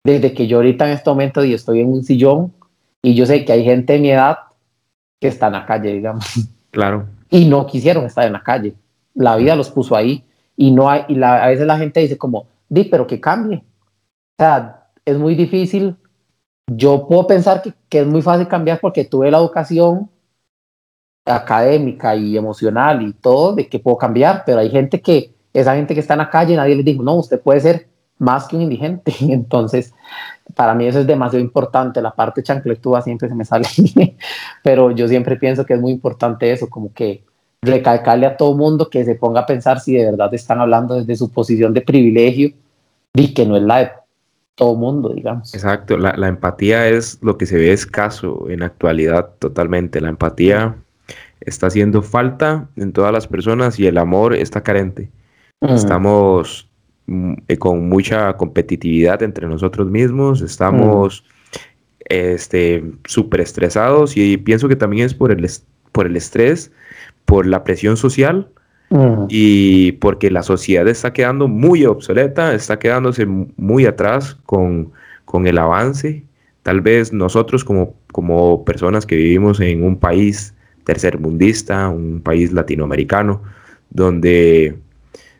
desde 0.03 0.33
que 0.33 0.47
yo 0.47 0.57
ahorita 0.57 0.85
en 0.85 0.91
este 0.91 1.09
momento 1.09 1.43
y 1.45 1.53
estoy 1.53 1.79
en 1.79 1.87
un 1.87 2.03
sillón 2.03 2.53
y 3.01 3.15
yo 3.15 3.25
sé 3.25 3.45
que 3.45 3.53
hay 3.53 3.63
gente 3.63 3.93
de 3.93 3.99
mi 3.99 4.11
edad 4.11 4.37
que 5.19 5.29
está 5.29 5.47
en 5.47 5.53
la 5.53 5.65
calle, 5.65 5.93
digamos. 5.93 6.25
Claro. 6.71 7.07
Y 7.29 7.45
no 7.45 7.65
quisieron 7.65 8.05
estar 8.05 8.27
en 8.27 8.33
la 8.33 8.43
calle. 8.43 8.75
La 9.15 9.37
vida 9.37 9.55
los 9.55 9.71
puso 9.71 9.95
ahí 9.95 10.23
y 10.57 10.71
no 10.71 10.89
hay, 10.89 11.05
y 11.07 11.15
la, 11.15 11.43
a 11.43 11.47
veces 11.47 11.65
la 11.65 11.77
gente 11.77 12.01
dice 12.01 12.17
como, 12.17 12.47
di, 12.67 12.83
pero 12.83 13.07
que 13.07 13.21
cambie. 13.21 13.57
O 13.57 14.43
sea, 14.43 14.89
es 15.05 15.17
muy 15.17 15.35
difícil. 15.35 15.95
Yo 16.69 17.07
puedo 17.07 17.25
pensar 17.25 17.61
que, 17.61 17.73
que, 17.87 18.01
es 18.01 18.05
muy 18.07 18.21
fácil 18.21 18.47
cambiar 18.47 18.79
porque 18.81 19.05
tuve 19.05 19.31
la 19.31 19.37
educación 19.37 20.09
académica 21.27 22.15
y 22.15 22.37
emocional 22.37 23.01
y 23.01 23.13
todo 23.13 23.53
de 23.53 23.67
que 23.67 23.79
puedo 23.79 23.97
cambiar, 23.97 24.43
pero 24.45 24.59
hay 24.59 24.69
gente 24.69 25.01
que, 25.01 25.31
esa 25.53 25.75
gente 25.75 25.93
que 25.93 25.99
está 25.99 26.13
en 26.13 26.19
la 26.19 26.29
calle, 26.29 26.55
nadie 26.55 26.75
les 26.75 26.85
dijo, 26.85 27.03
no, 27.03 27.15
usted 27.15 27.39
puede 27.39 27.59
ser 27.59 27.87
más 28.19 28.47
que 28.47 28.55
un 28.55 28.63
indigente. 28.63 29.13
Entonces, 29.21 29.93
para 30.55 30.73
mí 30.73 30.85
eso 30.85 30.99
es 30.99 31.07
demasiado 31.07 31.43
importante. 31.43 32.01
La 32.01 32.11
parte 32.11 32.43
chancletúa 32.43 33.01
siempre 33.01 33.29
se 33.29 33.35
me 33.35 33.45
sale, 33.45 33.67
pero 34.63 34.91
yo 34.91 35.07
siempre 35.07 35.35
pienso 35.37 35.65
que 35.65 35.73
es 35.73 35.81
muy 35.81 35.91
importante 35.91 36.51
eso, 36.51 36.69
como 36.69 36.93
que 36.93 37.23
recalcarle 37.61 38.25
a 38.25 38.37
todo 38.37 38.55
mundo 38.55 38.89
que 38.89 39.03
se 39.03 39.15
ponga 39.15 39.41
a 39.41 39.45
pensar 39.45 39.79
si 39.79 39.95
de 39.95 40.05
verdad 40.05 40.33
están 40.33 40.59
hablando 40.59 40.95
desde 40.95 41.15
su 41.15 41.31
posición 41.31 41.73
de 41.73 41.81
privilegio 41.81 42.51
y 43.13 43.33
que 43.33 43.45
no 43.45 43.57
es 43.57 43.63
la 43.63 43.79
de 43.79 43.91
todo 44.55 44.75
mundo, 44.75 45.09
digamos. 45.09 45.53
Exacto, 45.53 45.97
la, 45.97 46.15
la 46.15 46.27
empatía 46.27 46.87
es 46.87 47.19
lo 47.21 47.37
que 47.37 47.45
se 47.45 47.57
ve 47.57 47.71
escaso 47.71 48.47
en 48.49 48.63
actualidad 48.63 49.31
totalmente. 49.39 50.01
La 50.01 50.09
empatía 50.09 50.75
está 51.41 51.67
haciendo 51.67 52.01
falta 52.01 52.67
en 52.75 52.93
todas 52.93 53.11
las 53.11 53.27
personas 53.27 53.79
y 53.79 53.87
el 53.87 53.97
amor 53.97 54.33
está 54.33 54.61
carente. 54.61 55.09
Estamos 55.61 56.69
mm, 57.07 57.33
eh, 57.47 57.57
con 57.57 57.89
mucha 57.89 58.33
competitividad 58.37 59.23
entre 59.23 59.47
nosotros 59.47 59.89
mismos, 59.89 60.41
estamos 60.41 61.23
este 62.09 62.83
súper 63.05 63.41
estresados 63.41 64.15
y 64.15 64.37
pienso 64.37 64.69
que 64.69 64.75
también 64.75 65.05
es 65.05 65.13
por 65.13 65.31
el, 65.31 65.49
por 65.91 66.05
el 66.05 66.15
estrés 66.15 66.71
por 67.27 67.45
la 67.45 67.63
presión 67.63 67.97
social 67.97 68.47
y 69.27 69.91
porque 69.93 70.31
la 70.31 70.43
sociedad 70.43 70.87
está 70.87 71.11
quedando 71.11 71.49
muy 71.49 71.85
obsoleta, 71.85 72.53
está 72.53 72.79
quedándose 72.79 73.25
muy 73.25 73.85
atrás 73.85 74.37
con, 74.45 74.93
con 75.25 75.45
el 75.45 75.57
avance. 75.57 76.23
Tal 76.63 76.79
vez 76.79 77.11
nosotros 77.11 77.65
como, 77.65 77.95
como 78.13 78.63
personas 78.63 79.05
que 79.05 79.17
vivimos 79.17 79.59
en 79.59 79.83
un 79.83 79.99
país 79.99 80.53
tercermundista, 80.87 81.89
un 81.89 82.21
país 82.21 82.53
latinoamericano, 82.53 83.41
donde, 83.89 84.77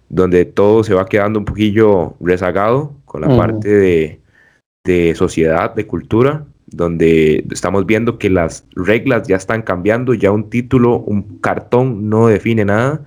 donde 0.10 0.44
todo 0.44 0.84
se 0.84 0.94
va 0.94 1.06
quedando 1.06 1.40
un 1.40 1.46
poquillo 1.46 2.16
rezagado 2.20 2.92
con 3.06 3.22
la 3.22 3.36
parte 3.38 3.70
de, 3.70 4.20
de 4.84 5.16
sociedad, 5.16 5.74
de 5.74 5.88
cultura, 5.88 6.44
donde 6.66 7.46
estamos 7.50 7.86
viendo 7.86 8.20
que 8.20 8.30
las 8.30 8.66
reglas 8.76 9.26
ya 9.26 9.38
están 9.38 9.62
cambiando, 9.62 10.14
ya 10.14 10.32
un 10.32 10.50
título, 10.50 10.98
un 10.98 11.40
cartón 11.40 12.10
no 12.10 12.28
define 12.28 12.66
nada. 12.66 13.06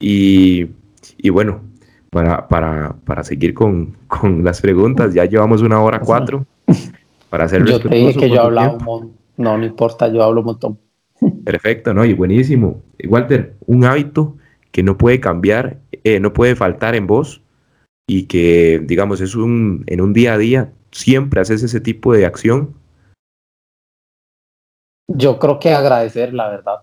Y, 0.00 0.70
bueno, 1.30 1.60
para, 2.08 2.48
para, 2.48 2.96
para 3.04 3.24
seguir 3.24 3.52
con, 3.52 3.94
con, 4.06 4.42
las 4.42 4.62
preguntas, 4.62 5.12
ya 5.12 5.26
llevamos 5.26 5.60
una 5.60 5.82
hora 5.82 6.00
cuatro 6.00 6.46
para 7.28 7.44
hacer 7.44 7.62
Yo 7.66 7.78
te 7.78 7.94
dije 7.94 8.18
que 8.20 8.30
yo 8.30 8.40
hablaba 8.40 8.72
un 8.72 8.84
montón. 8.84 9.12
No, 9.36 9.58
no 9.58 9.66
importa, 9.66 10.08
yo 10.08 10.22
hablo 10.22 10.40
un 10.40 10.46
montón. 10.46 10.85
Perfecto, 11.44 11.94
¿no? 11.94 12.04
Y 12.04 12.12
buenísimo. 12.12 12.82
Walter, 13.08 13.54
un 13.66 13.84
hábito 13.84 14.36
que 14.72 14.82
no 14.82 14.98
puede 14.98 15.20
cambiar, 15.20 15.78
eh, 16.04 16.20
no 16.20 16.32
puede 16.32 16.56
faltar 16.56 16.94
en 16.94 17.06
vos 17.06 17.42
y 18.08 18.24
que, 18.24 18.80
digamos, 18.84 19.20
es 19.20 19.34
un, 19.34 19.84
en 19.86 20.00
un 20.00 20.12
día 20.12 20.34
a 20.34 20.38
día 20.38 20.72
siempre 20.96 21.40
haces 21.40 21.62
ese 21.62 21.80
tipo 21.80 22.12
de 22.12 22.26
acción? 22.26 22.74
Yo 25.08 25.38
creo 25.38 25.58
que 25.58 25.72
agradecer, 25.72 26.32
la 26.34 26.48
verdad. 26.48 26.82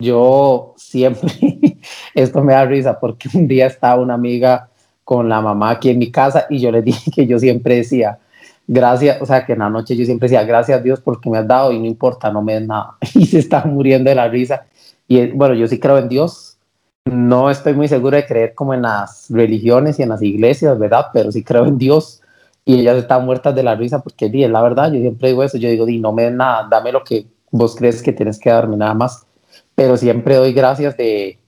Yo 0.00 0.74
siempre, 0.76 1.30
esto 2.14 2.42
me 2.42 2.52
da 2.52 2.64
risa 2.66 2.98
porque 2.98 3.28
un 3.32 3.46
día 3.48 3.66
estaba 3.66 4.00
una 4.00 4.14
amiga 4.14 4.70
con 5.04 5.28
la 5.28 5.40
mamá 5.40 5.70
aquí 5.70 5.90
en 5.90 5.98
mi 5.98 6.10
casa 6.10 6.46
y 6.50 6.58
yo 6.58 6.70
le 6.70 6.82
dije 6.82 7.10
que 7.10 7.26
yo 7.26 7.38
siempre 7.38 7.76
decía, 7.76 8.18
gracias, 8.66 9.20
o 9.20 9.26
sea, 9.26 9.44
que 9.44 9.52
en 9.52 9.60
la 9.60 9.70
noche 9.70 9.96
yo 9.96 10.04
siempre 10.04 10.28
decía, 10.28 10.44
gracias 10.44 10.78
a 10.78 10.82
Dios 10.82 11.00
porque 11.00 11.30
me 11.30 11.38
has 11.38 11.46
dado 11.46 11.72
y 11.72 11.78
no 11.78 11.86
importa, 11.86 12.30
no 12.32 12.42
me 12.42 12.54
des 12.54 12.66
nada. 12.66 12.96
Y 13.14 13.26
se 13.26 13.38
está 13.38 13.64
muriendo 13.64 14.10
de 14.10 14.16
la 14.16 14.28
risa. 14.28 14.66
Y 15.08 15.26
bueno, 15.28 15.54
yo 15.54 15.66
sí 15.68 15.78
creo 15.78 15.98
en 15.98 16.08
Dios. 16.08 16.58
No 17.04 17.50
estoy 17.50 17.74
muy 17.74 17.88
seguro 17.88 18.16
de 18.16 18.26
creer 18.26 18.54
como 18.54 18.72
en 18.72 18.82
las 18.82 19.26
religiones 19.28 19.98
y 19.98 20.02
en 20.02 20.08
las 20.08 20.22
iglesias, 20.22 20.78
¿verdad? 20.78 21.06
Pero 21.12 21.30
sí 21.30 21.44
creo 21.44 21.66
en 21.66 21.76
Dios. 21.76 22.22
Y 22.64 22.80
ellas 22.80 22.96
están 22.96 23.26
muertas 23.26 23.54
de 23.54 23.62
la 23.62 23.74
risa 23.74 24.02
porque, 24.02 24.30
di, 24.30 24.44
es 24.44 24.50
la 24.50 24.62
verdad, 24.62 24.90
yo 24.90 25.00
siempre 25.00 25.28
digo 25.28 25.42
eso, 25.42 25.58
yo 25.58 25.68
digo, 25.68 25.84
di, 25.84 25.98
no 25.98 26.12
me 26.12 26.22
den 26.24 26.38
nada, 26.38 26.66
dame 26.70 26.92
lo 26.92 27.04
que 27.04 27.26
vos 27.50 27.76
crees 27.76 28.02
que 28.02 28.12
tienes 28.12 28.38
que 28.38 28.48
darme, 28.48 28.76
nada 28.78 28.94
más. 28.94 29.26
Pero 29.74 29.98
siempre 29.98 30.36
doy 30.36 30.54
gracias 30.54 30.96
de, 30.96 31.38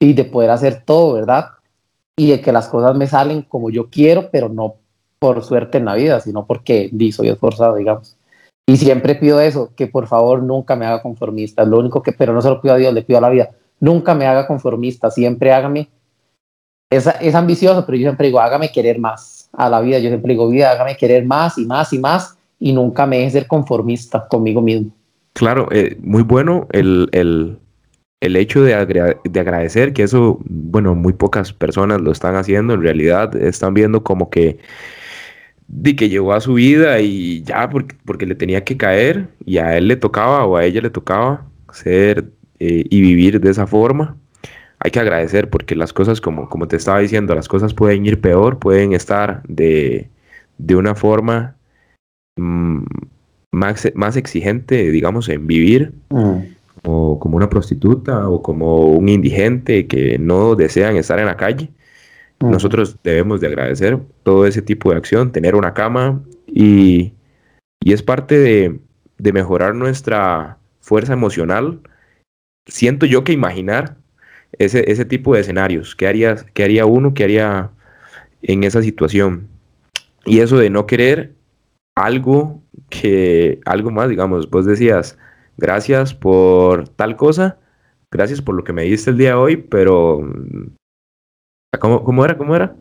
y 0.00 0.12
de 0.12 0.24
poder 0.24 0.50
hacer 0.50 0.82
todo, 0.84 1.14
¿verdad? 1.14 1.50
Y 2.16 2.30
de 2.30 2.40
que 2.40 2.50
las 2.50 2.66
cosas 2.68 2.96
me 2.96 3.06
salen 3.06 3.42
como 3.42 3.70
yo 3.70 3.88
quiero, 3.90 4.30
pero 4.32 4.48
no 4.48 4.76
por 5.18 5.42
suerte 5.44 5.78
en 5.78 5.86
la 5.86 5.94
vida, 5.94 6.20
sino 6.20 6.46
porque 6.46 6.88
di, 6.92 7.12
soy 7.12 7.28
esforzado, 7.28 7.76
digamos. 7.76 8.16
Y 8.68 8.76
siempre 8.76 9.14
pido 9.14 9.40
eso, 9.40 9.70
que 9.76 9.86
por 9.86 10.06
favor 10.08 10.42
nunca 10.42 10.74
me 10.74 10.86
haga 10.86 11.02
conformista. 11.02 11.64
Lo 11.64 11.78
único 11.78 12.02
que, 12.02 12.12
pero 12.12 12.32
no 12.32 12.42
se 12.42 12.48
lo 12.48 12.60
pido 12.60 12.74
a 12.74 12.78
Dios, 12.78 12.92
le 12.92 13.02
pido 13.02 13.18
a 13.18 13.22
la 13.22 13.30
vida. 13.30 13.50
Nunca 13.78 14.14
me 14.14 14.26
haga 14.26 14.46
conformista, 14.46 15.10
siempre 15.10 15.52
hágame. 15.52 15.88
Es, 16.90 17.08
es 17.20 17.34
ambicioso, 17.34 17.84
pero 17.86 17.96
yo 17.96 18.02
siempre 18.02 18.26
digo, 18.26 18.40
hágame 18.40 18.72
querer 18.72 18.98
más 18.98 19.48
a 19.52 19.68
la 19.68 19.80
vida. 19.80 19.98
Yo 19.98 20.08
siempre 20.08 20.32
digo, 20.32 20.48
vida, 20.48 20.72
hágame 20.72 20.96
querer 20.96 21.24
más 21.24 21.58
y 21.58 21.66
más 21.66 21.92
y 21.92 21.98
más 21.98 22.36
y 22.58 22.72
nunca 22.72 23.06
me 23.06 23.18
deje 23.18 23.30
ser 23.30 23.46
conformista 23.46 24.26
conmigo 24.28 24.60
mismo. 24.60 24.90
Claro, 25.34 25.68
eh, 25.70 25.96
muy 26.00 26.22
bueno 26.22 26.66
el, 26.72 27.08
el, 27.12 27.58
el 28.20 28.36
hecho 28.36 28.62
de, 28.62 29.16
de, 29.24 29.40
agradecer, 29.40 29.92
que 29.92 30.02
eso, 30.02 30.38
bueno, 30.44 30.94
muy 30.94 31.12
pocas 31.12 31.52
personas 31.52 32.00
lo 32.00 32.10
están 32.10 32.36
haciendo, 32.36 32.74
en 32.74 32.82
realidad 32.82 33.36
están 33.36 33.74
viendo 33.74 34.02
como 34.02 34.30
que 34.30 34.58
de 35.68 35.96
que 35.96 36.08
llegó 36.08 36.32
a 36.32 36.40
su 36.40 36.54
vida 36.54 37.00
y 37.00 37.42
ya 37.42 37.68
porque, 37.68 37.96
porque 38.04 38.26
le 38.26 38.34
tenía 38.34 38.64
que 38.64 38.76
caer 38.76 39.28
y 39.44 39.58
a 39.58 39.76
él 39.76 39.88
le 39.88 39.96
tocaba 39.96 40.44
o 40.46 40.56
a 40.56 40.64
ella 40.64 40.80
le 40.80 40.90
tocaba 40.90 41.46
ser 41.72 42.30
eh, 42.58 42.84
y 42.88 43.00
vivir 43.00 43.40
de 43.40 43.50
esa 43.50 43.66
forma. 43.66 44.16
Hay 44.78 44.90
que 44.90 45.00
agradecer 45.00 45.50
porque 45.50 45.74
las 45.74 45.92
cosas, 45.92 46.20
como, 46.20 46.48
como 46.48 46.68
te 46.68 46.76
estaba 46.76 47.00
diciendo, 47.00 47.34
las 47.34 47.48
cosas 47.48 47.74
pueden 47.74 48.06
ir 48.06 48.20
peor, 48.20 48.58
pueden 48.58 48.92
estar 48.92 49.42
de, 49.48 50.08
de 50.58 50.76
una 50.76 50.94
forma 50.94 51.56
mmm, 52.36 52.84
más, 53.52 53.90
más, 53.94 54.16
exigente, 54.16 54.90
digamos, 54.90 55.28
en 55.28 55.46
vivir, 55.46 55.92
mm. 56.10 56.38
o 56.84 57.18
como 57.18 57.36
una 57.36 57.48
prostituta 57.48 58.28
o 58.28 58.42
como 58.42 58.86
un 58.86 59.08
indigente 59.08 59.86
que 59.86 60.18
no 60.18 60.54
desean 60.54 60.96
estar 60.96 61.18
en 61.18 61.26
la 61.26 61.36
calle. 61.36 61.70
Nosotros 62.40 62.96
debemos 63.02 63.40
de 63.40 63.46
agradecer 63.46 63.98
todo 64.22 64.46
ese 64.46 64.62
tipo 64.62 64.90
de 64.90 64.96
acción, 64.96 65.32
tener 65.32 65.54
una 65.54 65.72
cama 65.72 66.22
y, 66.46 67.14
y 67.82 67.92
es 67.92 68.02
parte 68.02 68.38
de, 68.38 68.78
de, 69.18 69.32
mejorar 69.32 69.74
nuestra 69.74 70.58
fuerza 70.80 71.14
emocional. 71.14 71.80
Siento 72.66 73.06
yo 73.06 73.24
que 73.24 73.32
imaginar 73.32 73.96
ese, 74.58 74.90
ese 74.90 75.04
tipo 75.04 75.34
de 75.34 75.40
escenarios, 75.40 75.96
¿qué, 75.96 76.06
haría, 76.06 76.36
¿qué 76.52 76.64
haría 76.64 76.84
uno, 76.84 77.14
qué 77.14 77.24
haría 77.24 77.70
en 78.42 78.64
esa 78.64 78.82
situación? 78.82 79.48
Y 80.26 80.40
eso 80.40 80.58
de 80.58 80.70
no 80.70 80.86
querer 80.86 81.32
algo 81.96 82.62
que, 82.90 83.60
algo 83.64 83.90
más, 83.90 84.08
digamos, 84.08 84.50
vos 84.50 84.66
decías, 84.66 85.18
gracias 85.56 86.14
por 86.14 86.88
tal 86.90 87.16
cosa, 87.16 87.58
gracias 88.10 88.42
por 88.42 88.54
lo 88.54 88.64
que 88.64 88.72
me 88.72 88.82
diste 88.82 89.10
el 89.10 89.16
día 89.16 89.30
de 89.30 89.34
hoy, 89.34 89.56
pero 89.56 90.20
¿Cómo, 91.78 92.02
¿Cómo, 92.02 92.24
era? 92.24 92.36
¿Cómo 92.36 92.54
era? 92.54 92.74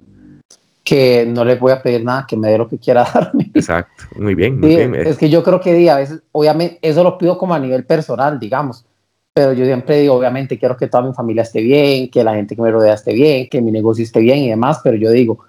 Que 0.83 1.25
no 1.27 1.43
le 1.43 1.55
voy 1.55 1.71
a 1.71 1.81
pedir 1.81 2.03
nada, 2.03 2.25
que 2.27 2.37
me 2.37 2.49
dé 2.49 2.57
lo 2.57 2.67
que 2.67 2.77
quiera 2.77 3.03
darme. 3.13 3.51
Exacto, 3.53 4.05
muy 4.17 4.35
bien. 4.35 4.59
Muy 4.59 4.75
bien. 4.75 4.95
Es 4.95 5.17
que 5.17 5.29
yo 5.29 5.43
creo 5.43 5.59
que 5.59 5.89
a 5.89 5.97
veces, 5.97 6.21
obviamente, 6.31 6.79
eso 6.81 7.03
lo 7.03 7.17
pido 7.17 7.37
como 7.37 7.53
a 7.53 7.59
nivel 7.59 7.85
personal, 7.85 8.39
digamos, 8.39 8.85
pero 9.33 9.51
yo 9.51 9.65
siempre 9.65 9.99
digo, 9.99 10.15
obviamente, 10.15 10.57
quiero 10.57 10.77
que 10.77 10.87
toda 10.87 11.03
mi 11.03 11.13
familia 11.13 11.43
esté 11.43 11.61
bien, 11.61 12.09
que 12.09 12.23
la 12.23 12.35
gente 12.35 12.55
que 12.55 12.61
me 12.61 12.71
rodea 12.71 12.93
esté 12.93 13.13
bien, 13.13 13.49
que 13.49 13.61
mi 13.61 13.69
negocio 13.69 14.03
esté 14.03 14.21
bien 14.21 14.37
y 14.39 14.49
demás, 14.49 14.79
pero 14.81 14.95
yo 14.95 15.11
digo, 15.11 15.39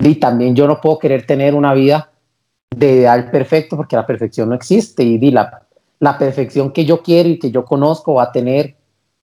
y 0.00 0.16
también 0.16 0.56
yo 0.56 0.66
no 0.66 0.80
puedo 0.80 0.98
querer 0.98 1.26
tener 1.26 1.54
una 1.54 1.72
vida 1.72 2.10
de 2.74 2.92
ideal 2.92 3.30
perfecto 3.30 3.76
porque 3.76 3.94
la 3.94 4.06
perfección 4.06 4.48
no 4.48 4.54
existe 4.56 5.04
y 5.04 5.18
di, 5.18 5.30
la, 5.30 5.62
la 6.00 6.18
perfección 6.18 6.72
que 6.72 6.84
yo 6.84 7.02
quiero 7.02 7.28
y 7.28 7.38
que 7.38 7.52
yo 7.52 7.64
conozco 7.64 8.14
va 8.14 8.24
a 8.24 8.32
tener 8.32 8.74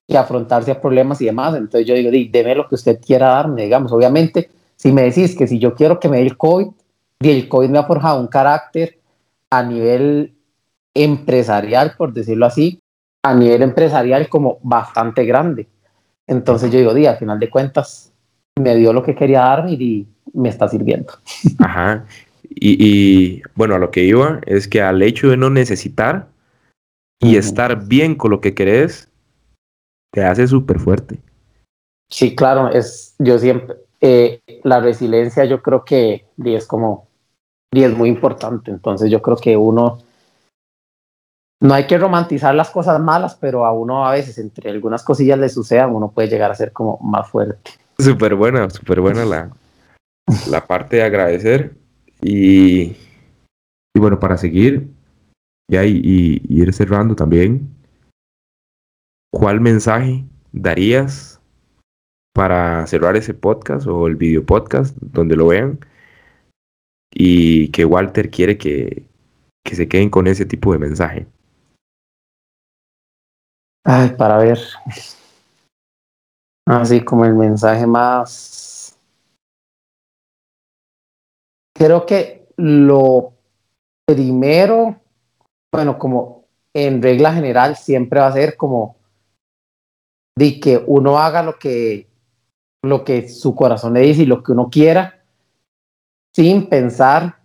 que 0.08 0.18
afrontarse 0.18 0.72
a 0.72 0.82
problemas 0.82 1.22
y 1.22 1.26
demás. 1.26 1.55
Entonces 1.55 1.86
yo 1.86 1.95
digo, 1.95 2.12
deme 2.32 2.55
lo 2.55 2.68
que 2.68 2.76
usted 2.76 2.99
quiera 2.99 3.28
darme, 3.28 3.64
digamos. 3.64 3.91
Obviamente, 3.91 4.49
si 4.76 4.91
me 4.91 5.03
decís 5.03 5.36
que 5.36 5.47
si 5.47 5.60
yo 5.60 5.76
quiero 5.76 5.99
que 5.99 6.10
me 6.10 6.18
dé 6.18 6.24
el 6.24 6.38
COVID, 6.38 6.68
y 7.20 7.30
el 7.30 7.49
COVID 7.49 7.70
me 7.70 7.80
ha 7.80 7.84
forjado 7.84 8.20
un 8.20 8.28
carácter 8.28 8.99
a 9.49 9.64
nivel 9.64 10.34
empresarial, 10.93 11.95
por 11.97 12.14
decirlo 12.14 12.45
así, 12.45 12.80
a 13.24 13.34
nivel 13.34 13.64
empresarial 13.64 14.30
como 14.30 14.60
bastante 14.62 15.26
grande. 15.26 15.68
Entonces 16.28 16.72
yo 16.72 16.80
digo, 16.80 16.93
di, 16.93 17.05
al 17.05 17.18
final 17.18 17.39
de 17.39 17.49
cuentas, 17.49 18.14
me 18.60 18.76
dio 18.76 18.93
lo 18.93 19.03
que 19.03 19.16
quería 19.16 19.39
darme 19.41 19.74
y 19.74 20.08
me 20.34 20.49
está 20.49 20.68
sirviendo. 20.68 21.14
Ajá. 21.60 22.05
Y, 22.49 22.78
y, 22.80 23.41
bueno, 23.55 23.76
a 23.76 23.80
lo 23.80 23.91
que 23.91 24.03
iba 24.03 24.39
es 24.45 24.68
que 24.68 24.82
al 24.82 25.01
hecho 25.01 25.30
de 25.30 25.38
no 25.38 25.49
necesitar 25.49 26.28
y 27.20 27.36
estar 27.36 27.88
bien 27.88 28.16
con 28.16 28.32
lo 28.32 28.41
que 28.41 28.53
querés, 28.53 29.07
te 30.12 30.24
hace 30.24 30.47
súper 30.47 30.80
fuerte. 30.80 31.20
Sí, 32.10 32.36
claro, 32.36 32.70
es, 32.70 33.16
yo 33.20 33.38
siempre, 33.38 33.76
eh, 33.99 34.39
la 34.64 34.80
resiliencia 34.80 35.45
yo 35.45 35.62
creo 35.62 35.84
que 35.84 36.26
es 36.43 36.66
como, 36.66 37.08
y 37.74 37.84
es 37.84 37.95
muy 37.95 38.10
importante, 38.10 38.72
entonces 38.72 39.12
yo 39.12 39.22
creo 39.22 39.38
que 39.38 39.58
uno, 39.58 39.99
no 41.62 41.74
hay 41.74 41.86
que 41.86 41.97
romantizar 41.97 42.55
las 42.55 42.70
cosas 42.70 43.01
malas, 43.01 43.36
pero 43.36 43.66
a 43.66 43.74
uno 43.74 44.08
a 44.08 44.12
veces 44.12 44.38
entre 44.38 44.70
algunas 44.70 45.03
cosillas 45.03 45.39
le 45.39 45.49
sucedan, 45.49 45.93
uno 45.93 46.12
puede 46.12 46.30
llegar 46.30 46.51
a 46.51 46.55
ser 46.55 46.72
como 46.72 46.97
más 46.99 47.30
fuerte. 47.30 47.72
Súper 47.99 48.36
buena, 48.36 48.70
súper 48.70 49.01
buena 49.01 49.26
la, 49.26 49.51
la 50.49 50.66
parte 50.66 50.97
de 50.97 51.03
agradecer 51.03 51.76
y, 52.22 52.95
y 53.93 53.99
bueno, 53.99 54.20
para 54.20 54.38
seguir 54.38 54.88
ya 55.70 55.84
y, 55.84 55.99
y 56.03 56.62
ir 56.62 56.74
cerrando 56.74 57.16
también, 57.16 57.76
¿cuál 59.38 59.61
mensaje 59.61 60.25
darías 60.51 61.39
para 62.33 62.88
cerrar 62.88 63.15
ese 63.15 63.35
podcast 63.35 63.85
o 63.85 64.07
el 64.07 64.15
video 64.15 64.43
podcast 64.43 64.97
donde 64.97 65.35
lo 65.35 65.47
vean? 65.47 65.79
Y 67.13 67.69
que 67.69 67.85
Walter 67.85 68.31
quiere 68.31 68.57
que, 68.57 69.07
que 69.63 69.75
se 69.75 69.88
queden 69.88 70.09
con 70.09 70.25
ese 70.25 70.45
tipo 70.45 70.73
de 70.73 70.79
mensaje. 70.79 71.27
Ay, 73.85 74.09
para 74.17 74.38
ver. 74.38 74.59
Así 76.66 77.01
como 77.05 77.24
el 77.24 77.36
mensaje 77.36 77.86
más. 77.86 78.97
Creo 81.75 82.07
que 82.07 82.47
lo 82.57 83.33
primero, 84.07 84.99
bueno, 85.71 85.99
como 85.99 86.45
en 86.74 87.03
regla 87.03 87.33
general, 87.33 87.75
siempre 87.75 88.20
va 88.20 88.28
a 88.28 88.33
ser 88.33 88.57
como 88.57 88.96
de 90.38 90.59
que 90.59 90.84
uno 90.86 91.18
haga 91.18 91.42
lo 91.42 91.58
que, 91.58 92.08
lo 92.84 93.04
que 93.04 93.28
su 93.28 93.55
corazón 93.55 93.96
le 93.96 94.01
dice 94.01 94.22
y 94.22 94.28
lo 94.28 94.43
que 94.43 94.51
uno 94.51 94.70
quiera, 94.70 95.24
sin 96.36 96.70
pensar, 96.70 97.38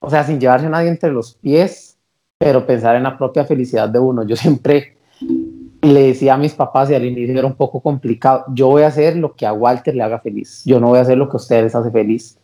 o 0.00 0.10
sea, 0.10 0.24
sin 0.24 0.40
llevarse 0.40 0.66
a 0.66 0.70
nadie 0.70 0.88
entre 0.88 1.12
los 1.12 1.34
pies, 1.34 1.96
pero 2.38 2.66
pensar 2.66 2.96
en 2.96 3.04
la 3.04 3.16
propia 3.16 3.44
felicidad 3.44 3.88
de 3.88 4.00
uno. 4.00 4.24
Yo 4.24 4.34
siempre 4.44 4.96
le 5.80 6.02
decía 6.02 6.34
a 6.34 6.38
mis 6.38 6.52
papás 6.52 6.90
y 6.90 6.94
al 6.96 7.04
inicio 7.04 7.38
era 7.38 7.46
un 7.46 7.54
poco 7.54 7.80
complicado, 7.80 8.46
yo 8.48 8.66
voy 8.66 8.82
a 8.82 8.88
hacer 8.88 9.16
lo 9.16 9.34
que 9.34 9.46
a 9.46 9.52
Walter 9.52 9.94
le 9.94 10.02
haga 10.02 10.18
feliz, 10.18 10.62
yo 10.64 10.80
no 10.80 10.88
voy 10.88 10.98
a 10.98 11.02
hacer 11.02 11.16
lo 11.16 11.28
que 11.28 11.34
a 11.34 11.36
ustedes 11.36 11.62
les 11.64 11.74
hace 11.74 11.90
feliz. 11.92 12.36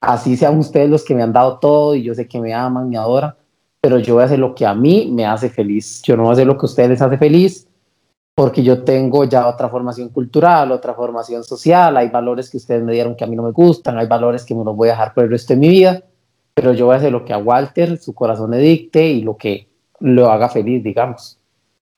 Así 0.00 0.36
sean 0.36 0.58
ustedes 0.58 0.90
los 0.90 1.04
que 1.04 1.14
me 1.14 1.22
han 1.22 1.32
dado 1.32 1.60
todo 1.60 1.94
y 1.94 2.02
yo 2.02 2.12
sé 2.16 2.26
que 2.26 2.40
me 2.40 2.52
aman, 2.52 2.90
me 2.90 2.96
adoran, 2.96 3.36
pero 3.80 4.00
yo 4.00 4.14
voy 4.14 4.24
a 4.24 4.26
hacer 4.26 4.40
lo 4.40 4.56
que 4.56 4.66
a 4.66 4.74
mí 4.74 5.08
me 5.12 5.24
hace 5.24 5.48
feliz. 5.48 6.02
Yo 6.02 6.16
no 6.16 6.24
voy 6.24 6.30
a 6.30 6.32
hacer 6.32 6.48
lo 6.48 6.58
que 6.58 6.66
a 6.66 6.68
ustedes 6.68 6.90
les 6.90 7.02
hace 7.02 7.16
feliz 7.16 7.68
porque 8.34 8.62
yo 8.62 8.82
tengo 8.82 9.24
ya 9.24 9.46
otra 9.46 9.68
formación 9.68 10.08
cultural, 10.08 10.72
otra 10.72 10.94
formación 10.94 11.44
social, 11.44 11.96
hay 11.96 12.08
valores 12.08 12.48
que 12.50 12.56
ustedes 12.56 12.82
me 12.82 12.92
dieron 12.92 13.14
que 13.14 13.24
a 13.24 13.26
mí 13.26 13.36
no 13.36 13.42
me 13.42 13.52
gustan, 13.52 13.98
hay 13.98 14.06
valores 14.06 14.44
que 14.44 14.54
me 14.54 14.64
los 14.64 14.74
voy 14.74 14.88
a 14.88 14.92
dejar 14.92 15.14
por 15.14 15.24
el 15.24 15.30
resto 15.30 15.52
de 15.52 15.60
mi 15.60 15.68
vida, 15.68 16.02
pero 16.54 16.72
yo 16.72 16.86
voy 16.86 16.94
a 16.94 16.98
hacer 16.98 17.12
lo 17.12 17.24
que 17.24 17.32
a 17.32 17.38
Walter 17.38 17.98
su 17.98 18.14
corazón 18.14 18.52
le 18.52 18.58
dicte 18.58 19.06
y 19.06 19.22
lo 19.22 19.36
que 19.36 19.68
lo 20.00 20.30
haga 20.30 20.48
feliz, 20.48 20.82
digamos. 20.82 21.38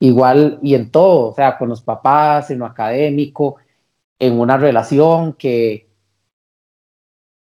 Igual 0.00 0.58
y 0.62 0.74
en 0.74 0.90
todo, 0.90 1.30
o 1.30 1.34
sea, 1.34 1.56
con 1.56 1.68
los 1.68 1.82
papás, 1.82 2.50
en 2.50 2.58
lo 2.58 2.66
académico, 2.66 3.56
en 4.18 4.38
una 4.38 4.56
relación 4.56 5.34
que, 5.34 5.88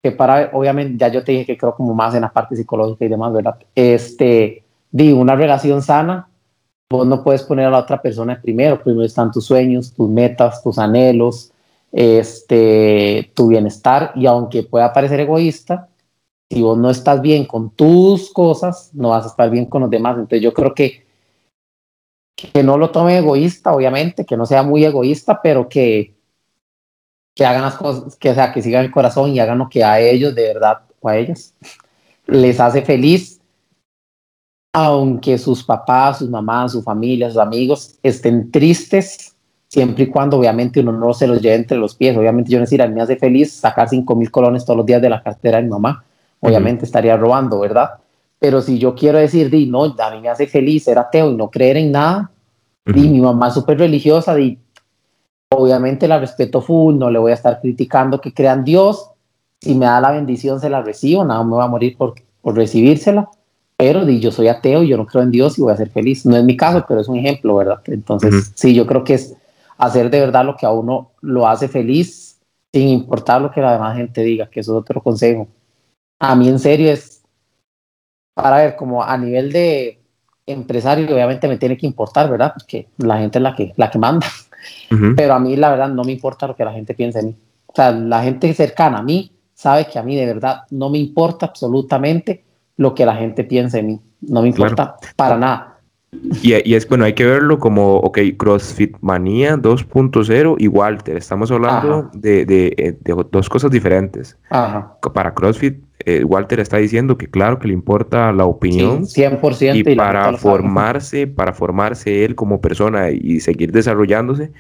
que 0.04 0.12
para, 0.12 0.52
obviamente, 0.54 0.98
ya 0.98 1.08
yo 1.10 1.24
te 1.24 1.32
dije 1.32 1.46
que 1.46 1.58
creo 1.58 1.76
como 1.76 1.94
más 1.94 2.14
en 2.16 2.22
la 2.22 2.32
parte 2.32 2.56
psicológica 2.56 3.06
y 3.06 3.10
demás, 3.10 3.34
¿verdad? 3.34 3.58
Este, 3.76 4.64
digo, 4.92 5.20
una 5.20 5.36
relación 5.36 5.82
sana 5.82 6.27
vos 6.90 7.06
no 7.06 7.24
puedes 7.24 7.44
poner 7.44 7.66
a 7.66 7.72
la 7.72 7.80
otra 7.80 8.02
persona 8.02 8.40
primero, 8.42 8.82
primero 8.82 9.06
están 9.06 9.32
tus 9.32 9.46
sueños, 9.46 9.94
tus 9.94 10.10
metas, 10.10 10.64
tus 10.64 10.78
anhelos, 10.78 11.52
este, 11.92 13.32
tu 13.34 13.48
bienestar, 13.48 14.12
y 14.16 14.26
aunque 14.26 14.64
pueda 14.64 14.94
parecer 14.94 15.20
egoísta, 15.20 15.90
si 16.50 16.62
vos 16.62 16.78
no 16.78 16.90
estás 16.90 17.22
bien 17.22 17.46
con 17.46 17.72
tus 17.72 18.32
cosas, 18.32 18.92
no 18.94 19.10
vas 19.10 19.26
a 19.26 19.30
estar 19.30 19.50
bien 19.50 19.66
con 19.66 19.82
los 19.82 19.90
demás. 19.90 20.16
Entonces 20.16 20.42
yo 20.42 20.54
creo 20.54 20.74
que 20.74 21.08
que 22.38 22.62
no 22.62 22.78
lo 22.78 22.92
tome 22.92 23.18
egoísta, 23.18 23.74
obviamente, 23.74 24.24
que 24.24 24.38
no 24.38 24.46
sea 24.46 24.62
muy 24.62 24.86
egoísta, 24.86 25.42
pero 25.42 25.68
que, 25.68 26.14
que 27.34 27.46
hagan 27.46 27.64
las 27.64 27.76
cosas, 27.76 28.16
que, 28.16 28.34
sea, 28.36 28.54
que 28.54 28.62
sigan 28.62 28.86
el 28.86 28.92
corazón 28.92 29.32
y 29.32 29.40
hagan 29.40 29.58
lo 29.58 29.70
que 29.70 29.84
a 29.84 30.00
ellos, 30.00 30.36
de 30.36 30.54
verdad, 30.54 30.82
o 31.02 31.10
a 31.10 31.18
ellas, 31.18 31.56
les 32.28 32.60
hace 32.60 32.84
feliz, 32.84 33.37
aunque 34.86 35.40
sus 35.40 35.64
papás, 35.64 36.20
sus 36.20 36.30
mamás, 36.30 36.74
su 36.74 36.84
familia, 36.84 37.30
sus 37.30 37.40
amigos 37.40 37.96
estén 38.04 38.52
tristes, 38.52 39.36
siempre 39.68 40.04
y 40.04 40.08
cuando 40.08 40.38
obviamente 40.38 40.82
uno 40.82 40.92
no 40.92 41.16
se 41.16 41.26
los 41.26 41.42
lleve 41.42 41.56
entre 41.56 41.78
los 41.78 41.96
pies. 41.96 42.16
Obviamente 42.16 42.52
yo 42.52 42.60
no 42.60 42.66
decir, 42.66 42.82
a 42.84 42.88
mí 42.88 42.94
me 42.94 43.02
hace 43.02 43.16
feliz 43.16 43.54
sacar 43.54 43.90
cinco 43.90 44.16
mil 44.16 44.30
colones 44.30 44.66
todos 44.66 44.78
los 44.78 44.86
días 44.86 45.02
de 45.02 45.10
la 45.10 45.24
cartera 45.24 45.58
de 45.58 45.64
mi 45.64 45.70
mamá. 45.70 46.04
Obviamente 46.42 46.86
estaría 46.86 47.18
robando, 47.18 47.60
¿verdad? 47.60 47.90
Pero 48.38 48.62
si 48.62 48.78
yo 48.78 48.94
quiero 48.94 49.18
decir, 49.18 49.50
di, 49.50 49.66
no, 49.66 49.84
a 49.84 50.12
mí 50.12 50.22
me 50.22 50.30
hace 50.30 50.46
feliz 50.46 50.84
ser 50.84 51.00
ateo 51.00 51.32
y 51.32 51.36
no 51.36 51.50
creer 51.50 51.78
en 51.78 51.92
nada, 51.92 52.30
y 52.86 53.10
mi 53.10 53.20
mamá 53.20 53.48
es 53.48 53.56
súper 53.56 53.80
religiosa, 53.80 54.36
di, 54.36 54.60
obviamente 55.50 56.08
la 56.08 56.20
respeto 56.20 56.62
full, 56.62 57.00
no 57.00 57.10
le 57.10 57.18
voy 57.18 57.32
a 57.32 57.36
estar 57.36 57.60
criticando 57.60 58.22
que 58.22 58.32
crean 58.32 58.64
Dios, 58.64 59.10
si 59.60 59.74
me 59.74 59.88
da 59.88 60.00
la 60.00 60.12
bendición 60.12 60.60
se 60.60 60.70
la 60.70 60.84
recibo, 60.84 61.26
nada 61.26 61.44
me 61.44 61.56
va 61.56 61.64
a 61.64 61.68
morir 61.68 61.98
por, 61.98 62.14
por 62.44 62.56
recibírsela, 62.56 63.28
pero 63.78 64.06
di, 64.06 64.20
yo 64.20 64.32
soy 64.32 64.48
ateo 64.48 64.82
y 64.84 64.90
yo 64.90 64.98
no 64.98 65.06
creo 65.06 65.24
en 65.24 65.32
Dios 65.32 65.58
y 65.58 65.62
voy 65.62 65.72
a 65.72 65.78
ser 65.78 65.90
feliz. 65.92 66.26
No 66.26 66.36
es 66.36 66.44
mi 66.44 66.58
caso, 66.58 66.84
pero 66.88 67.00
es 67.00 67.08
un 67.08 67.18
ejemplo, 67.18 67.56
¿verdad? 67.56 67.80
Entonces, 67.86 68.52
sí, 68.56 68.74
yo 68.74 68.88
creo 68.88 69.04
que 69.04 69.14
es 69.14 69.36
hacer 69.78 70.10
de 70.10 70.20
verdad 70.20 70.44
lo 70.44 70.56
que 70.56 70.66
a 70.66 70.72
uno 70.72 71.12
lo 71.22 71.48
hace 71.48 71.68
feliz 71.68 72.40
sin 72.74 72.90
importar 72.90 73.42
lo 73.42 73.52
que 73.52 73.62
la 73.62 73.74
demás 73.74 73.96
gente 73.96 74.24
diga, 74.24 74.50
que 74.50 74.62
eso 74.62 74.74
es 74.74 74.82
otro 74.82 75.02
consejo. 75.02 75.48
A 76.20 76.36
mí 76.36 76.50
en 76.50 76.60
serio 76.60 76.92
es 76.92 77.24
para 78.34 78.58
ver, 78.58 78.76
como 78.76 79.04
a 79.04 79.18
nivel 79.18 79.52
de 79.52 80.00
empresario, 80.46 81.14
obviamente 81.14 81.48
me 81.48 81.58
tiene 81.58 81.78
que 81.78 81.88
importar, 81.88 82.30
¿verdad? 82.30 82.54
Porque 82.54 82.88
la 82.98 83.18
gente 83.18 83.40
es 83.40 83.44
la 83.44 83.56
que, 83.56 83.74
la 83.78 83.90
que 83.90 84.00
manda. 84.00 84.28
Pero 85.16 85.34
a 85.34 85.40
mí, 85.40 85.56
la 85.56 85.70
verdad, 85.70 85.90
no 85.90 86.04
me 86.04 86.12
importa 86.12 86.48
lo 86.48 86.56
que 86.56 86.66
la 86.66 86.72
gente 86.72 86.94
piense 86.94 87.20
de 87.20 87.26
mí. 87.26 87.36
O 87.66 87.74
sea, 87.76 87.92
la 87.92 88.24
gente 88.24 88.54
cercana 88.54 89.00
a 89.00 89.04
mí 89.04 89.32
sabe 89.54 89.88
que 89.88 89.98
a 89.98 90.04
mí 90.04 90.16
de 90.16 90.26
verdad 90.26 90.64
no 90.70 90.90
me 90.90 91.00
importa 91.00 91.48
absolutamente 91.48 92.44
lo 92.78 92.96
que 92.96 93.06
la 93.06 93.16
gente 93.16 93.44
piense 93.44 93.78
de 93.78 93.84
mí. 93.84 94.02
No 94.22 94.42
me 94.42 94.48
importa 94.50 94.96
para 95.16 95.38
nada. 95.38 95.74
Y, 96.42 96.54
y, 96.70 96.76
es 96.76 96.88
bueno, 96.88 97.04
hay 97.04 97.14
que 97.14 97.26
verlo 97.26 97.60
como, 97.60 97.98
ok, 97.98 98.20
CrossFit 98.38 98.96
Manía 99.02 99.58
2.0 99.58 100.56
y 100.58 100.68
Walter. 100.68 101.18
Estamos 101.18 101.52
hablando 101.52 102.10
de, 102.14 102.46
de, 102.46 102.74
eh, 102.78 102.98
de, 103.02 103.26
dos 103.30 103.50
cosas 103.50 103.72
diferentes. 103.72 104.38
Ajá. 104.50 104.98
Para 105.14 105.34
CrossFit 105.34 105.78
eh, 106.06 106.24
Walter 106.24 106.62
está 106.62 106.78
diciendo 106.78 107.18
que 107.18 107.28
claro 107.28 107.60
que 107.60 107.68
le 107.68 107.74
importa 107.74 108.32
la 108.32 108.46
opinión. 108.46 109.04
100%. 109.04 109.76
Y, 109.76 109.96
para 109.96 110.38
formarse, 110.38 111.28
para 111.28 111.54
formarse 111.54 112.24
él 112.24 112.36
como 112.36 112.62
persona 112.62 113.12
y 113.12 113.42
seguir 113.42 113.74
desarrollándose, 113.74 114.52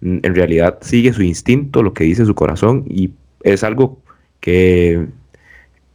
en 0.00 0.34
realidad 0.34 0.78
sigue 0.80 1.12
su 1.12 1.22
instinto, 1.22 1.82
lo 1.82 1.92
que 1.92 2.04
dice 2.04 2.24
su 2.24 2.34
corazón 2.34 2.84
y 2.88 3.10
es 3.42 3.62
algo 3.62 3.98
que 4.40 5.06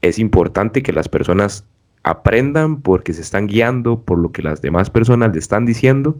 es 0.01 0.19
importante 0.19 0.83
que 0.83 0.93
las 0.93 1.09
personas 1.09 1.65
aprendan 2.03 2.81
porque 2.81 3.13
se 3.13 3.21
están 3.21 3.47
guiando 3.47 4.01
por 4.01 4.17
lo 4.17 4.31
que 4.31 4.41
las 4.41 4.61
demás 4.61 4.89
personas 4.89 5.33
le 5.33 5.39
están 5.39 5.65
diciendo 5.65 6.15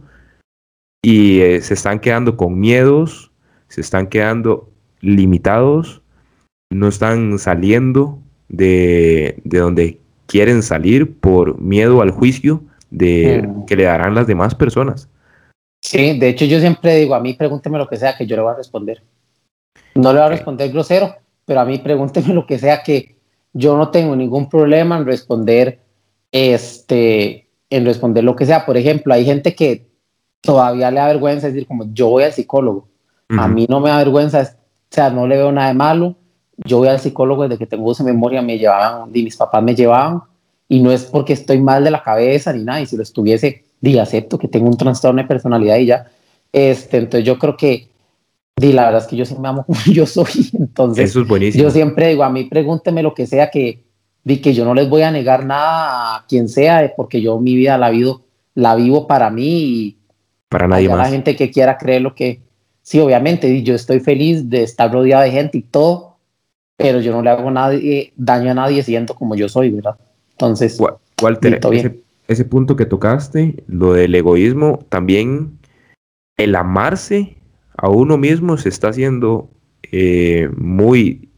y 1.02 1.40
eh, 1.40 1.60
se 1.62 1.74
están 1.74 2.00
quedando 2.00 2.36
con 2.36 2.58
miedos, 2.60 3.30
se 3.68 3.80
están 3.80 4.08
quedando 4.08 4.70
limitados, 5.00 6.02
no 6.70 6.88
están 6.88 7.38
saliendo 7.38 8.18
de, 8.48 9.40
donde 9.44 9.98
quieren 10.26 10.62
salir 10.62 11.18
por 11.18 11.58
miedo 11.60 12.02
al 12.02 12.10
juicio 12.10 12.62
de 12.90 13.42
mm. 13.42 13.64
que 13.64 13.76
le 13.76 13.84
darán 13.84 14.14
las 14.14 14.26
demás 14.26 14.54
personas. 14.54 15.08
Sí, 15.82 16.18
de 16.18 16.28
hecho 16.28 16.44
yo 16.44 16.60
siempre 16.60 16.96
digo, 16.96 17.14
a 17.14 17.20
mí 17.20 17.34
pregúnteme 17.34 17.78
lo 17.78 17.88
que 17.88 17.96
sea 17.96 18.16
que 18.16 18.26
yo 18.26 18.36
le 18.36 18.42
voy 18.42 18.52
a 18.52 18.56
responder. 18.56 19.02
No 19.94 20.12
le 20.12 20.18
voy 20.18 20.26
a 20.26 20.30
responder 20.30 20.70
grosero, 20.70 21.16
pero 21.46 21.60
a 21.60 21.64
mí 21.64 21.78
pregúnteme 21.78 22.34
lo 22.34 22.46
que 22.46 22.58
sea 22.58 22.82
que 22.82 23.16
yo 23.52 23.76
no 23.76 23.90
tengo 23.90 24.16
ningún 24.16 24.48
problema 24.48 24.98
en 24.98 25.06
responder 25.06 25.80
este 26.32 27.48
en 27.68 27.84
responder 27.84 28.24
lo 28.24 28.36
que 28.36 28.46
sea. 28.46 28.66
Por 28.66 28.76
ejemplo, 28.76 29.14
hay 29.14 29.24
gente 29.24 29.54
que 29.54 29.86
todavía 30.40 30.90
le 30.90 30.98
da 30.98 31.06
vergüenza 31.06 31.48
decir 31.48 31.66
como 31.66 31.84
yo 31.92 32.08
voy 32.08 32.24
al 32.24 32.32
psicólogo. 32.32 32.88
A 33.28 33.46
mí 33.46 33.66
no 33.68 33.78
me 33.78 33.90
da 33.90 33.98
vergüenza, 33.98 34.40
o 34.42 34.46
sea, 34.90 35.10
no 35.10 35.28
le 35.28 35.36
veo 35.36 35.52
nada 35.52 35.68
de 35.68 35.74
malo 35.74 36.16
yo 36.64 36.78
voy 36.78 36.88
al 36.88 37.00
psicólogo 37.00 37.44
desde 37.44 37.58
que 37.58 37.66
tengo 37.66 37.88
uso 37.88 38.04
memoria, 38.04 38.42
me 38.42 38.58
llevaban, 38.58 39.10
y 39.14 39.22
mis 39.22 39.36
papás 39.36 39.62
me 39.62 39.74
llevaban, 39.74 40.22
y 40.68 40.80
no 40.80 40.92
es 40.92 41.04
porque 41.04 41.32
estoy 41.32 41.60
mal 41.60 41.84
de 41.84 41.90
la 41.90 42.02
cabeza 42.02 42.52
ni 42.52 42.64
nada, 42.64 42.80
y 42.80 42.86
si 42.86 42.96
lo 42.96 43.02
estuviese, 43.02 43.64
di, 43.80 43.98
acepto 43.98 44.38
que 44.38 44.48
tengo 44.48 44.68
un 44.68 44.76
trastorno 44.76 45.22
de 45.22 45.28
personalidad 45.28 45.76
y 45.76 45.86
ya. 45.86 46.06
Este, 46.52 46.98
entonces 46.98 47.24
yo 47.24 47.38
creo 47.38 47.56
que, 47.56 47.88
di, 48.60 48.72
la 48.72 48.84
verdad 48.84 49.02
es 49.02 49.06
que 49.08 49.16
yo 49.16 49.24
sí 49.24 49.34
me 49.38 49.48
amo 49.48 49.64
como 49.66 49.80
yo 49.86 50.06
soy, 50.06 50.50
entonces 50.52 51.10
Eso 51.10 51.22
es 51.22 51.28
buenísimo. 51.28 51.64
yo 51.64 51.70
siempre 51.70 52.08
digo, 52.08 52.22
a 52.22 52.30
mí 52.30 52.44
pregúnteme 52.44 53.02
lo 53.02 53.14
que 53.14 53.26
sea, 53.26 53.50
que, 53.50 53.82
di, 54.22 54.40
que 54.40 54.52
yo 54.52 54.64
no 54.64 54.74
les 54.74 54.88
voy 54.88 55.02
a 55.02 55.10
negar 55.10 55.44
nada 55.44 56.16
a 56.16 56.26
quien 56.28 56.48
sea, 56.48 56.92
porque 56.96 57.20
yo 57.20 57.38
mi 57.40 57.56
vida 57.56 57.78
la 57.78 57.90
vivo, 57.90 58.22
la 58.54 58.74
vivo 58.74 59.06
para 59.06 59.30
mí 59.30 59.48
y 59.48 59.98
para 60.48 60.68
nadie 60.68 60.88
más. 60.88 60.98
la 60.98 61.08
gente 61.08 61.36
que 61.36 61.50
quiera 61.50 61.78
creer 61.78 62.02
lo 62.02 62.14
que, 62.14 62.40
sí, 62.82 63.00
obviamente, 63.00 63.62
yo 63.62 63.74
estoy 63.74 64.00
feliz 64.00 64.48
de 64.50 64.62
estar 64.62 64.92
rodeado 64.92 65.22
de 65.22 65.30
gente 65.30 65.58
y 65.58 65.62
todo, 65.62 66.18
pero 66.76 67.00
yo 67.00 67.12
no 67.12 67.22
le 67.22 67.30
hago 67.30 67.50
nadie, 67.50 68.12
daño 68.16 68.50
a 68.50 68.54
nadie 68.54 68.82
siendo 68.82 69.14
como 69.14 69.34
yo 69.34 69.48
soy, 69.48 69.70
¿verdad? 69.70 69.96
Entonces, 70.32 70.80
Walter, 71.20 71.60
ese, 71.72 72.00
ese, 72.26 72.44
punto 72.46 72.76
que 72.76 72.86
tocaste, 72.86 73.62
lo 73.66 73.92
del 73.92 74.14
egoísmo, 74.14 74.80
también 74.88 75.58
el 76.38 76.54
amarse 76.54 77.36
a 77.82 77.88
uno 77.88 78.18
mismo 78.18 78.58
se 78.58 78.68
está 78.68 78.88
haciendo 78.88 79.48
eh, 79.90 80.50
muy 80.54 81.30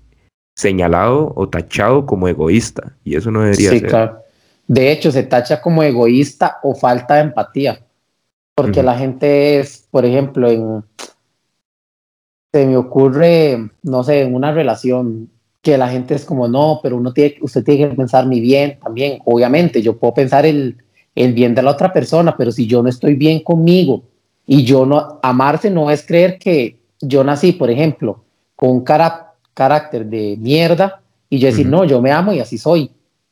señalado 0.56 1.32
o 1.36 1.48
tachado 1.48 2.04
como 2.04 2.26
egoísta, 2.26 2.96
y 3.04 3.14
eso 3.14 3.30
no 3.30 3.42
debería 3.42 3.70
sí, 3.70 3.80
Claro. 3.80 4.18
De 4.66 4.90
hecho, 4.90 5.12
se 5.12 5.22
tacha 5.22 5.60
como 5.60 5.82
egoísta 5.82 6.58
o 6.62 6.74
falta 6.74 7.14
de 7.14 7.22
empatía, 7.22 7.80
porque 8.56 8.82
la 8.82 8.98
gente 8.98 9.60
es, 9.60 9.86
por 9.90 10.04
ejemplo, 10.04 10.50
en 10.50 10.84
se 12.52 12.66
me 12.66 12.76
ocurre, 12.76 13.70
no 13.82 14.04
sé, 14.04 14.22
en 14.22 14.34
una 14.34 14.52
relación 14.52 15.30
que 15.62 15.78
la 15.78 15.88
gente 15.88 16.14
es 16.14 16.24
como, 16.24 16.48
no, 16.48 16.80
pero 16.82 16.96
uno 16.96 17.12
tiene, 17.12 17.36
usted 17.40 17.64
tiene 17.64 17.88
que 17.88 17.94
pensar 17.94 18.26
mi 18.26 18.40
bien 18.40 18.78
también. 18.82 19.20
Obviamente, 19.24 19.80
yo 19.80 19.96
puedo 19.96 20.12
pensar 20.12 20.44
el, 20.44 20.76
el 21.14 21.32
bien 21.32 21.54
de 21.54 21.62
la 21.62 21.70
otra 21.70 21.92
persona, 21.92 22.36
pero 22.36 22.52
si 22.52 22.66
yo 22.66 22.82
no 22.82 22.88
estoy 22.88 23.14
bien 23.14 23.42
conmigo 23.42 24.02
y 24.46 24.64
yo 24.64 24.86
no, 24.86 25.20
amarse 25.22 25.70
no 25.70 25.90
es 25.90 26.04
creer 26.04 26.38
que 26.38 26.78
yo 27.00 27.24
nací, 27.24 27.52
por 27.52 27.70
ejemplo, 27.70 28.24
con 28.56 28.70
un 28.70 28.84
carácter 28.84 30.06
de 30.06 30.36
mierda 30.38 31.02
y 31.28 31.38
yo 31.38 31.46
decir, 31.46 31.66
no, 31.66 31.84
yo 31.84 32.00
me 32.00 32.12
amo 32.12 32.32
y 32.32 32.40
así 32.40 32.58
soy. 32.58 32.90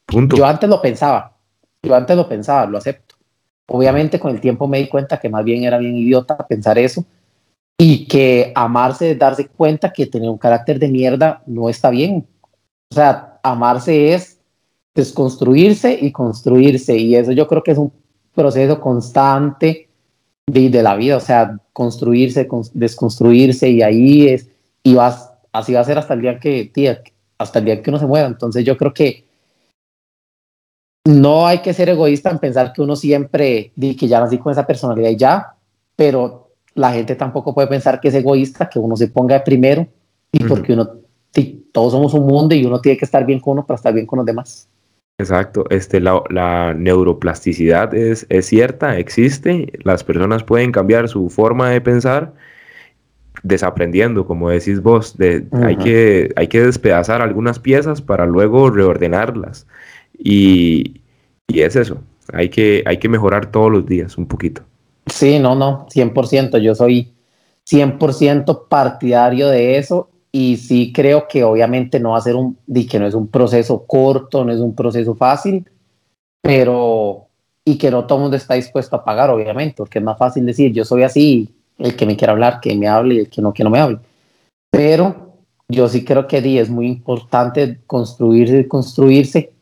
Yo 0.09 0.45
antes 0.45 0.69
lo 0.69 0.81
pensaba, 0.83 1.37
yo 1.83 1.95
antes 1.95 2.17
lo 2.17 2.29
pensaba, 2.29 2.67
lo 2.67 2.79
acepto. 2.79 3.15
Obviamente 3.69 4.19
con 4.19 4.33
el 4.33 4.41
tiempo 4.41 4.67
me 4.67 4.79
di 4.79 4.89
cuenta 4.89 5.21
que 5.21 5.29
más 5.29 5.45
bien 5.45 5.63
era 5.63 5.79
bien 5.79 5.97
idiota 5.97 6.37
pensar 6.49 6.79
eso 6.79 7.05
y 7.79 8.07
que 8.07 8.53
amarse 8.55 9.13
es 9.13 9.19
darse 9.19 9.47
cuenta 9.47 9.93
que 9.93 10.07
tener 10.07 10.29
un 10.29 10.39
carácter 10.39 10.79
de 10.79 10.89
mierda 10.89 11.43
no 11.47 11.69
está 11.69 11.91
bien. 11.91 12.27
O 12.91 12.95
sea, 12.95 13.39
amarse 13.43 14.15
es 14.15 14.41
desconstruirse 14.95 15.97
y 16.01 16.11
construirse 16.11 16.97
y 16.97 17.15
eso 17.15 17.31
yo 17.31 17.47
creo 17.47 17.63
que 17.63 17.71
es 17.71 17.79
un 17.79 17.93
proceso 18.35 18.81
constante 18.81 19.90
de, 20.53 20.71
de 20.71 20.83
la 20.83 20.97
vida, 20.97 21.17
o 21.17 21.21
sea, 21.21 21.59
construirse, 21.73 22.49
desconstruirse 22.75 23.69
y 23.69 23.83
ahí 23.83 24.29
es, 24.29 24.49
y 24.83 24.95
vas, 24.95 25.33
así 25.53 25.73
va 25.73 25.81
a 25.81 25.85
ser 25.85 25.99
hasta 25.99 26.15
el 26.15 26.23
día 26.23 26.39
que, 26.39 26.71
tía, 26.73 27.03
hasta 27.39 27.59
el 27.59 27.65
día 27.65 27.83
que 27.83 27.91
uno 27.91 27.99
se 27.99 28.07
muera. 28.07 28.27
Entonces 28.27 28.65
yo 28.65 28.77
creo 28.77 28.93
que 28.93 29.25
no 31.07 31.47
hay 31.47 31.59
que 31.59 31.73
ser 31.73 31.89
egoísta 31.89 32.31
en 32.31 32.39
pensar 32.39 32.73
que 32.73 32.83
uno 32.83 32.97
siempre, 32.97 33.73
que 33.79 34.09
ya 34.09 34.21
nací 34.21 34.39
con 34.39 34.53
esa 34.53 34.67
personalidad 34.67 35.11
y 35.11 35.17
ya, 35.17 35.55
pero 35.97 36.51
la 36.75 36.93
gente 36.93 37.17
tampoco 37.17 37.55
puede 37.55 37.69
pensar 37.69 38.01
que 38.01 38.09
es 38.09 38.15
egoísta, 38.15 38.69
que 38.69 38.79
uno 38.79 38.97
se 38.97 39.09
ponga 39.09 39.37
de 39.37 39.41
primero 39.41 39.87
y 40.33 40.45
porque 40.45 40.73
uno, 40.75 40.89
todos 41.73 41.93
somos 41.93 42.15
un 42.15 42.27
mundo 42.27 42.55
y 42.55 42.65
uno 42.65 42.81
tiene 42.81 42.99
que 42.99 43.05
estar 43.05 43.25
bien 43.25 43.41
con 43.41 43.53
uno 43.53 43.67
para 43.67 43.77
estar 43.77 43.93
bien 43.93 44.07
con 44.07 44.19
los 44.19 44.27
demás. 44.27 44.69
Exacto, 45.21 45.65
este, 45.69 46.01
la, 46.01 46.75
neuroplasticidad 46.75 47.95
es, 47.95 48.27
es, 48.31 48.47
cierta, 48.47 48.99
existe, 48.99 49.71
las 49.85 50.03
personas 50.03 50.45
pueden 50.45 50.73
cambiar 50.73 51.09
su 51.09 51.29
forma 51.29 51.69
de 51.71 51.81
pensar 51.81 52.33
desaprendiendo, 53.43 54.27
como 54.27 54.51
decís 54.51 54.83
vos, 54.83 55.17
de, 55.17 55.47
hay, 55.53 55.77
que, 55.77 56.33
hay 56.37 56.49
que 56.49 56.63
despedazar 56.63 57.21
algunas 57.23 57.59
piezas 57.59 58.01
para 58.01 58.27
luego 58.27 58.71
reordenarlas 58.71 59.67
y, 60.19 61.03
y 61.49 61.61
es 61.61 61.77
eso, 61.77 61.99
hay 62.33 62.49
que, 62.49 62.83
hay 62.87 62.97
que 62.97 63.09
mejorar 63.09 63.51
todos 63.51 63.71
los 63.71 63.87
días 63.87 64.17
un 64.17 64.27
poquito. 64.27 64.63
Sí, 65.07 65.39
no, 65.39 65.55
no, 65.55 65.87
100%. 65.89 66.59
Yo 66.59 66.75
soy 66.75 67.13
100% 67.69 68.69
partidario 68.69 69.49
de 69.49 69.79
eso 69.79 70.10
y 70.33 70.57
sí 70.57 70.93
creo 70.93 71.27
que 71.29 71.43
obviamente 71.45 71.99
no 71.99 72.11
va 72.11 72.19
a 72.19 72.23
ser 72.23 72.37
un, 72.37 72.57
que 72.89 72.99
no 72.99 73.07
es 73.07 73.15
un 73.15 73.29
proceso 73.29 73.85
corto, 73.87 74.45
no 74.45 74.53
es 74.53 74.61
un 74.61 74.75
proceso 74.75 75.15
fácil, 75.15 75.69
pero 76.41 77.27
y 77.65 77.77
que 77.79 77.91
no 77.91 78.07
todo 78.07 78.19
el 78.19 78.23
mundo 78.23 78.37
está 78.37 78.55
dispuesto 78.55 78.97
a 78.97 79.05
pagar, 79.05 79.31
obviamente, 79.31 79.75
porque 79.77 79.99
es 79.99 80.05
más 80.05 80.19
fácil 80.19 80.47
decir, 80.47 80.73
yo 80.73 80.85
soy 80.85 81.03
así, 81.03 81.55
el 81.79 81.95
que 81.97 82.07
me 82.07 82.17
quiera 82.17 82.33
hablar, 82.33 82.61
que 82.61 82.75
me 82.77 82.89
hable 82.89 83.15
y 83.15 83.19
el 83.19 83.29
que 83.29 83.43
no, 83.43 83.53
que 83.53 83.65
no 83.65 83.71
me 83.71 83.79
hable. 83.79 83.99
Pero 84.71 85.35
yo 85.69 85.89
sí 85.89 86.05
creo 86.05 86.27
que 86.27 86.61
es 86.61 86.71
muy 86.71 86.87
importante 86.87 87.81
construirse, 87.87 88.67
construirse 88.67 89.53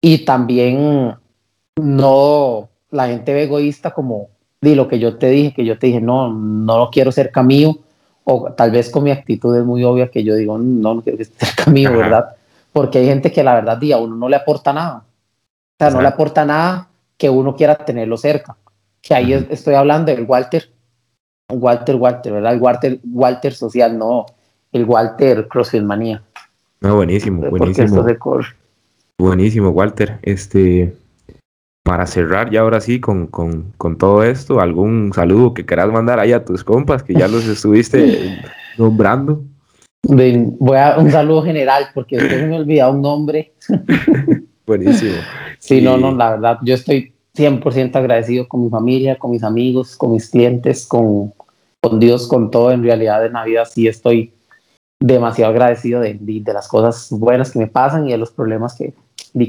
y 0.00 0.24
también 0.24 1.14
no, 1.76 2.68
la 2.90 3.08
gente 3.08 3.42
egoísta 3.42 3.90
como 3.90 4.28
di 4.60 4.74
lo 4.74 4.88
que 4.88 4.98
yo 4.98 5.18
te 5.18 5.28
dije, 5.28 5.54
que 5.54 5.64
yo 5.64 5.78
te 5.78 5.88
dije, 5.88 6.00
no, 6.00 6.32
no 6.32 6.78
lo 6.78 6.90
quiero 6.90 7.12
cerca 7.12 7.42
mío, 7.42 7.78
o 8.24 8.52
tal 8.52 8.70
vez 8.70 8.90
con 8.90 9.04
mi 9.04 9.10
actitud 9.10 9.56
es 9.56 9.64
muy 9.64 9.84
obvia 9.84 10.10
que 10.10 10.24
yo 10.24 10.34
digo, 10.34 10.58
no, 10.58 10.94
no 10.94 11.02
quiero 11.02 11.18
que 11.18 11.24
esté 11.24 11.46
cerca 11.46 11.70
mío, 11.70 11.92
¿verdad? 11.92 12.36
Porque 12.72 12.98
hay 12.98 13.06
gente 13.06 13.30
que 13.30 13.44
la 13.44 13.54
verdad, 13.54 13.76
di, 13.76 13.92
a 13.92 13.98
uno 13.98 14.16
no 14.16 14.28
le 14.28 14.36
aporta 14.36 14.72
nada. 14.72 14.96
O 14.98 15.76
sea, 15.78 15.90
no 15.90 16.00
le 16.00 16.08
aporta 16.08 16.44
nada 16.44 16.88
que 17.16 17.28
uno 17.28 17.54
quiera 17.54 17.76
tenerlo 17.76 18.16
cerca. 18.16 18.56
Que 19.00 19.14
ahí 19.14 19.32
estoy 19.50 19.74
hablando 19.74 20.14
del 20.14 20.24
Walter, 20.24 20.70
Walter, 21.50 21.96
Walter, 21.96 22.32
¿verdad? 22.32 22.54
El 22.54 22.60
Walter, 22.60 23.00
Walter 23.04 23.54
social, 23.54 23.96
no, 23.98 24.26
el 24.72 24.84
Walter 24.84 25.46
CrossFit 25.46 25.82
Manía. 25.82 26.22
No, 26.80 26.96
buenísimo, 26.96 27.48
buenísimo. 27.50 28.04
Buenísimo, 29.18 29.70
Walter. 29.70 30.18
Este, 30.22 30.96
para 31.84 32.06
cerrar 32.06 32.50
ya 32.50 32.62
ahora 32.62 32.80
sí 32.80 32.98
con, 32.98 33.26
con, 33.26 33.72
con, 33.76 33.98
todo 33.98 34.24
esto, 34.24 34.60
algún 34.60 35.12
saludo 35.14 35.52
que 35.52 35.66
quieras 35.66 35.92
mandar 35.92 36.18
ahí 36.18 36.32
a 36.32 36.44
tus 36.44 36.64
compas 36.64 37.02
que 37.02 37.12
ya 37.12 37.28
los 37.28 37.46
estuviste 37.46 38.42
nombrando. 38.78 39.44
Voy 40.02 40.78
a 40.78 40.96
un 40.98 41.10
saludo 41.10 41.42
general 41.42 41.88
porque 41.94 42.16
después 42.16 42.48
me 42.48 42.56
olvidado 42.56 42.92
un 42.92 43.02
nombre. 43.02 43.52
Buenísimo. 44.66 45.16
Sí, 45.58 45.82
no, 45.82 45.98
no, 45.98 46.14
la 46.14 46.30
verdad, 46.30 46.58
yo 46.62 46.74
estoy 46.74 47.12
100% 47.36 47.96
agradecido 47.96 48.48
con 48.48 48.64
mi 48.64 48.70
familia, 48.70 49.18
con 49.18 49.32
mis 49.32 49.42
amigos, 49.42 49.94
con 49.96 50.12
mis 50.12 50.30
clientes, 50.30 50.86
con, 50.86 51.34
con 51.82 52.00
Dios, 52.00 52.26
con 52.28 52.50
todo. 52.50 52.72
En 52.72 52.82
realidad, 52.82 53.26
en 53.26 53.34
la 53.34 53.44
vida 53.44 53.66
sí 53.66 53.88
estoy 53.88 54.32
demasiado 54.98 55.52
agradecido 55.52 56.00
de, 56.00 56.16
de, 56.18 56.52
las 56.54 56.66
cosas 56.66 57.08
buenas 57.10 57.50
que 57.50 57.58
me 57.58 57.66
pasan 57.66 58.08
y 58.08 58.12
de 58.12 58.18
los 58.18 58.30
problemas 58.30 58.74
que, 58.74 58.94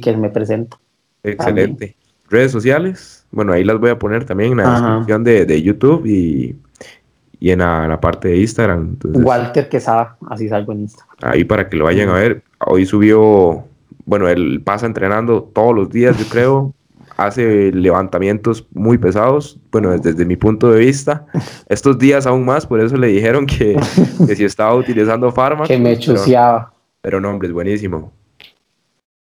que 0.01 0.17
me 0.17 0.29
presento. 0.29 0.77
Excelente. 1.23 1.95
Redes 2.29 2.51
sociales, 2.51 3.25
bueno, 3.31 3.53
ahí 3.53 3.63
las 3.63 3.79
voy 3.79 3.89
a 3.89 3.99
poner 3.99 4.25
también 4.25 4.51
en 4.51 4.57
la 4.57 4.79
descripción 4.79 5.23
de, 5.23 5.45
de, 5.45 5.61
YouTube 5.61 6.05
y, 6.05 6.55
y 7.39 7.51
en, 7.51 7.59
la, 7.59 7.99
parte 8.01 8.29
de 8.29 8.37
Instagram. 8.37 8.97
Walter 9.03 9.69
Quesada, 9.69 10.17
así 10.29 10.49
salgo 10.49 10.71
en 10.71 10.81
Instagram. 10.81 11.17
Ahí 11.21 11.43
para 11.43 11.69
que 11.69 11.75
lo 11.77 11.85
vayan 11.85 12.09
a 12.09 12.13
ver. 12.13 12.43
Hoy 12.65 12.85
subió, 12.85 13.65
bueno, 14.05 14.27
él 14.27 14.61
pasa 14.63 14.85
entrenando 14.85 15.43
todos 15.53 15.75
los 15.75 15.89
días, 15.89 16.17
yo 16.17 16.25
creo 16.29 16.73
hace 17.17 17.71
levantamientos 17.71 18.67
muy 18.73 18.97
pesados, 18.97 19.59
bueno, 19.71 19.97
desde, 19.97 20.25
mi 20.25 20.35
punto 20.35 20.71
de 20.71 20.79
vista. 20.79 21.25
Estos 21.67 21.97
días 21.97 22.25
aún 22.25 22.45
más, 22.45 22.65
por 22.65 22.79
eso 22.79 22.97
le 22.97 23.07
dijeron 23.07 23.45
que, 23.45 23.77
que 24.25 24.35
si 24.35 24.45
estaba 24.45 24.75
utilizando 24.75 25.31
fármacos. 25.31 25.67
Que 25.67 25.77
me 25.77 25.97
chuseaba. 25.97 26.73
Pero, 27.01 27.21
no, 27.21 27.29
hombre, 27.29 27.47
es 27.47 27.53
buenísimo. 27.53 28.11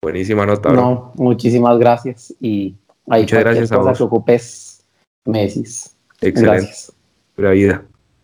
Buenísima 0.03 0.45
nota. 0.47 0.73
No, 0.73 1.13
muchísimas 1.17 1.79
gracias. 1.79 2.35
Y 2.41 2.75
ahí 3.09 3.23
Muchas 3.23 3.41
gracias 3.41 3.73
a 3.73 3.79
vos. 3.79 3.99
que 3.99 4.05
ocupes, 4.05 4.85
me 5.25 5.47
decís. 5.47 5.97
Excelente. 6.21 6.73
Pura 7.35 7.51
vida. 7.53 7.85